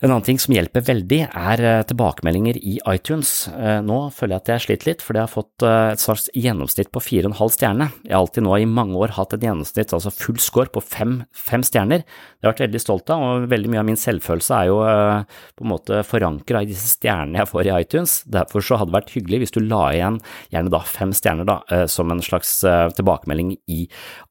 En 0.00 0.08
annen 0.08 0.24
ting 0.24 0.38
som 0.40 0.54
hjelper 0.54 0.80
veldig, 0.86 1.16
er 1.28 1.60
eh, 1.60 1.82
tilbakemeldinger 1.84 2.56
i 2.56 2.78
iTunes. 2.88 3.50
Eh, 3.52 3.82
nå 3.84 3.98
føler 4.16 4.38
jeg 4.38 4.40
at 4.40 4.48
jeg 4.48 4.62
sliter 4.64 4.88
litt, 4.88 5.02
fordi 5.04 5.20
jeg 5.20 5.26
har 5.26 5.32
fått 5.34 5.64
eh, 5.68 5.88
et 5.92 6.00
slags 6.00 6.30
gjennomsnitt 6.32 6.88
på 6.88 7.02
fire 7.04 7.28
og 7.28 7.34
en 7.34 7.36
halv 7.42 7.52
stjerne. 7.52 7.88
Jeg 8.06 8.14
har 8.14 8.24
alltid 8.24 8.46
nå 8.46 8.54
i 8.56 8.68
mange 8.78 8.96
år 8.96 9.12
hatt 9.18 9.36
et 9.36 9.44
gjennomsnitt, 9.44 9.92
altså 9.92 10.12
full 10.14 10.40
score, 10.40 10.72
på 10.72 10.80
fem, 10.80 11.18
fem 11.36 11.60
stjerner. 11.68 12.06
Det 12.06 12.48
har 12.48 12.48
jeg 12.48 12.54
vært 12.54 12.64
veldig 12.64 12.82
stolt 12.86 13.12
av, 13.12 13.26
og 13.26 13.46
veldig 13.52 13.74
mye 13.74 13.82
av 13.82 13.88
min 13.90 14.00
selvfølelse 14.00 14.62
er 14.62 14.70
jo 14.70 14.80
på 14.80 15.66
en 15.66 15.72
måte 15.74 16.00
forankra 16.08 16.64
i 16.64 16.72
disse 16.72 16.94
stjernene 16.94 17.42
jeg 17.42 17.52
får 17.52 17.68
i 17.68 17.76
iTunes. 17.76 18.16
Derfor 18.40 18.64
så 18.64 18.80
hadde 18.80 18.94
det 18.94 18.98
vært 19.02 19.14
hyggelig 19.18 19.44
hvis 19.44 19.56
du 19.58 19.60
la 19.66 19.84
igjen 19.92 20.20
gjerne 20.48 20.72
da 20.78 20.84
fem 20.96 21.12
stjerner 21.12 21.52
da, 21.52 21.60
som 21.92 22.08
en 22.08 22.24
slags 22.24 22.56
tilbakemelding 22.96 23.52
i 23.68 23.82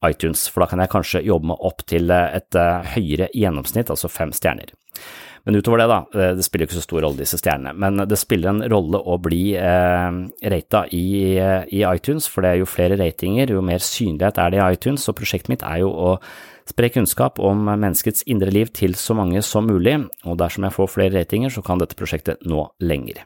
iTunes, 0.09 0.49
for 0.49 0.65
da 0.65 0.71
kan 0.73 0.81
jeg 0.81 0.95
kanskje 0.97 1.25
jobbe 1.29 1.53
meg 1.53 1.65
opp 1.69 1.85
til 1.93 2.09
et 2.09 2.63
høyere 2.95 3.29
gjennomsnitt, 3.37 3.93
altså 3.93 4.09
fem 4.09 4.33
stjerner. 4.33 4.73
Men 5.49 5.57
utover 5.57 5.79
det, 5.81 5.87
da, 5.89 5.95
eh, 6.13 6.35
det 6.37 6.43
spiller 6.45 6.67
ikke 6.67 6.77
så 6.77 6.83
stor 6.85 7.01
rolle, 7.01 7.17
disse 7.17 7.39
stjernene, 7.41 7.71
men 7.73 8.03
det 8.05 8.19
spiller 8.21 8.51
en 8.51 8.61
rolle 8.69 8.99
å 9.01 9.15
bli 9.17 9.55
eh, 9.57 10.17
rata 10.53 10.83
i, 10.93 11.05
eh, 11.41 11.63
i, 11.73 11.79
iTunes, 11.89 12.27
for 12.29 12.45
det 12.45 12.51
er 12.51 12.59
jo 12.59 12.67
flere 12.69 12.99
ratinger, 12.99 13.49
jo 13.55 13.63
mer 13.65 13.81
synlighet 13.81 14.37
er 14.37 14.53
det 14.53 14.59
i 14.59 14.67
iTunes, 14.75 15.01
Så 15.01 15.15
prosjektet 15.17 15.49
mitt 15.49 15.65
er 15.65 15.79
jo 15.81 15.89
å 15.89 16.11
spre 16.69 16.91
kunnskap 16.93 17.41
om 17.41 17.65
menneskets 17.65 18.27
indre 18.29 18.53
liv 18.53 18.69
til 18.77 18.93
så 18.93 19.17
mange 19.17 19.41
som 19.41 19.65
mulig, 19.65 19.97
og 20.21 20.37
dersom 20.37 20.69
jeg 20.69 20.77
får 20.77 20.93
flere 20.93 21.17
ratinger, 21.17 21.49
så 21.49 21.65
kan 21.65 21.81
dette 21.81 21.97
prosjektet 21.97 22.45
nå 22.45 22.67
lenger. 22.77 23.25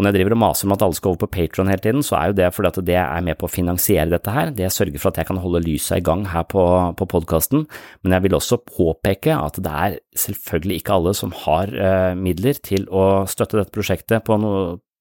Og 0.00 0.06
når 0.06 0.14
jeg 0.14 0.22
driver 0.22 0.32
og 0.32 0.40
maser 0.40 0.64
om 0.64 0.72
at 0.72 0.82
alle 0.86 0.96
skal 0.96 1.10
over 1.10 1.18
på 1.20 1.26
Patron 1.34 1.68
hele 1.68 1.82
tiden, 1.84 2.00
så 2.00 2.14
er 2.16 2.30
jo 2.30 2.36
det 2.38 2.46
fordi 2.56 2.68
at 2.70 2.78
det 2.88 2.94
er 2.96 3.24
med 3.26 3.36
på 3.36 3.44
å 3.44 3.52
finansiere 3.52 4.08
dette 4.08 4.32
her. 4.32 4.48
Det 4.56 4.70
sørger 4.72 4.96
for 4.96 5.12
at 5.12 5.18
jeg 5.20 5.28
kan 5.28 5.40
holde 5.42 5.60
lysa 5.60 5.98
i 6.00 6.04
gang 6.06 6.22
her 6.32 6.46
på, 6.48 6.62
på 6.96 7.08
podkasten. 7.12 7.66
Men 8.00 8.14
jeg 8.16 8.24
vil 8.24 8.38
også 8.38 8.62
påpeke 8.64 9.36
at 9.36 9.60
det 9.60 9.74
er 9.82 9.98
selvfølgelig 10.16 10.78
ikke 10.80 10.96
alle 10.96 11.12
som 11.18 11.34
har 11.42 11.74
uh, 11.76 12.16
midler 12.16 12.56
til 12.64 12.88
å 12.88 13.26
støtte 13.28 13.60
dette 13.60 13.76
prosjektet 13.76 14.24
på, 14.24 14.40
no, 14.40 14.54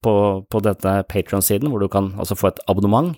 på, 0.03 0.15
på 0.51 0.63
dette 0.67 0.97
Patron-siden, 1.07 1.71
hvor 1.71 1.79
du 1.79 1.87
kan 1.87 2.11
altså 2.19 2.35
få 2.35 2.51
et 2.51 2.59
abonnement. 2.67 3.15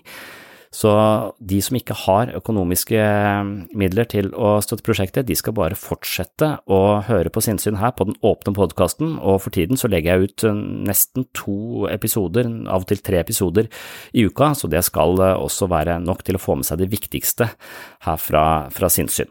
Så 0.72 0.90
de 1.36 1.58
som 1.60 1.76
ikke 1.76 1.96
har 2.06 2.30
økonomiske 2.32 2.96
eh, 2.96 3.50
midler 3.76 4.08
til 4.08 4.30
å 4.32 4.54
støtte 4.64 4.86
prosjektet, 4.86 5.26
de 5.28 5.36
skal 5.36 5.52
bare 5.58 5.76
fortsette 5.76 6.48
å 6.64 6.80
høre 7.04 7.32
på 7.32 7.42
sinnssyn 7.44 7.76
her 7.76 7.92
på 7.96 8.06
den 8.08 8.16
åpne 8.24 8.54
podkasten, 8.56 9.18
og 9.20 9.42
for 9.44 9.52
tiden 9.52 9.76
så 9.76 9.90
legger 9.92 10.16
jeg 10.16 10.30
ut 10.30 10.46
eh, 10.48 10.62
nesten 10.88 11.28
to 11.36 11.84
episoder, 11.92 12.48
av 12.72 12.86
og 12.86 12.88
til 12.88 13.04
tre 13.04 13.20
episoder 13.20 13.68
i 14.16 14.24
uka, 14.24 14.54
så 14.56 14.70
det 14.72 14.80
skal 14.88 15.20
eh, 15.20 15.36
også 15.36 15.68
være 15.72 16.00
nok 16.00 16.24
til 16.24 16.40
å 16.40 16.42
få 16.42 16.56
med 16.56 16.68
seg 16.68 16.80
det 16.80 16.88
viktigste 16.94 17.52
her 18.08 18.24
fra, 18.24 18.46
fra 18.72 18.92
sinnssyn. 18.92 19.28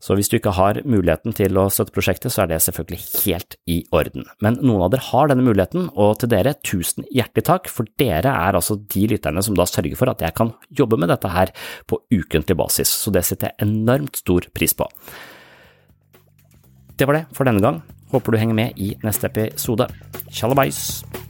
Så 0.00 0.16
hvis 0.16 0.30
du 0.32 0.38
ikke 0.38 0.54
har 0.56 0.80
muligheten 0.88 1.34
til 1.36 1.58
å 1.60 1.66
støtte 1.72 1.92
prosjektet, 1.92 2.32
så 2.32 2.44
er 2.44 2.54
det 2.54 2.60
selvfølgelig 2.64 3.00
helt 3.26 3.56
i 3.68 3.82
orden. 3.96 4.24
Men 4.40 4.56
noen 4.62 4.86
av 4.86 4.94
dere 4.94 5.04
har 5.10 5.28
denne 5.28 5.44
muligheten, 5.44 5.90
og 5.92 6.22
til 6.22 6.32
dere 6.32 6.56
tusen 6.64 7.04
hjertelig 7.12 7.44
takk, 7.50 7.68
for 7.68 7.88
dere 8.00 8.32
er 8.32 8.56
altså 8.56 8.78
de 8.80 9.04
lytterne 9.12 9.44
som 9.44 9.58
da 9.58 9.68
sørger 9.68 10.00
for 10.00 10.12
at 10.12 10.24
jeg 10.24 10.36
kan 10.40 10.54
jobbe 10.72 10.98
med 11.00 11.12
dette 11.12 11.32
her 11.32 11.52
på 11.90 12.00
ukentlig 12.16 12.56
basis, 12.58 12.88
så 12.88 13.12
det 13.12 13.26
setter 13.28 13.52
jeg 13.52 13.68
enormt 13.68 14.22
stor 14.24 14.48
pris 14.56 14.76
på. 14.76 14.88
Det 16.96 17.08
var 17.08 17.20
det 17.20 17.26
for 17.36 17.48
denne 17.48 17.64
gang. 17.64 17.82
Håper 18.10 18.32
du 18.32 18.40
henger 18.40 18.56
med 18.56 18.80
i 18.80 18.94
neste 19.04 19.28
episode. 19.28 19.86
Tjallabais! 20.32 21.29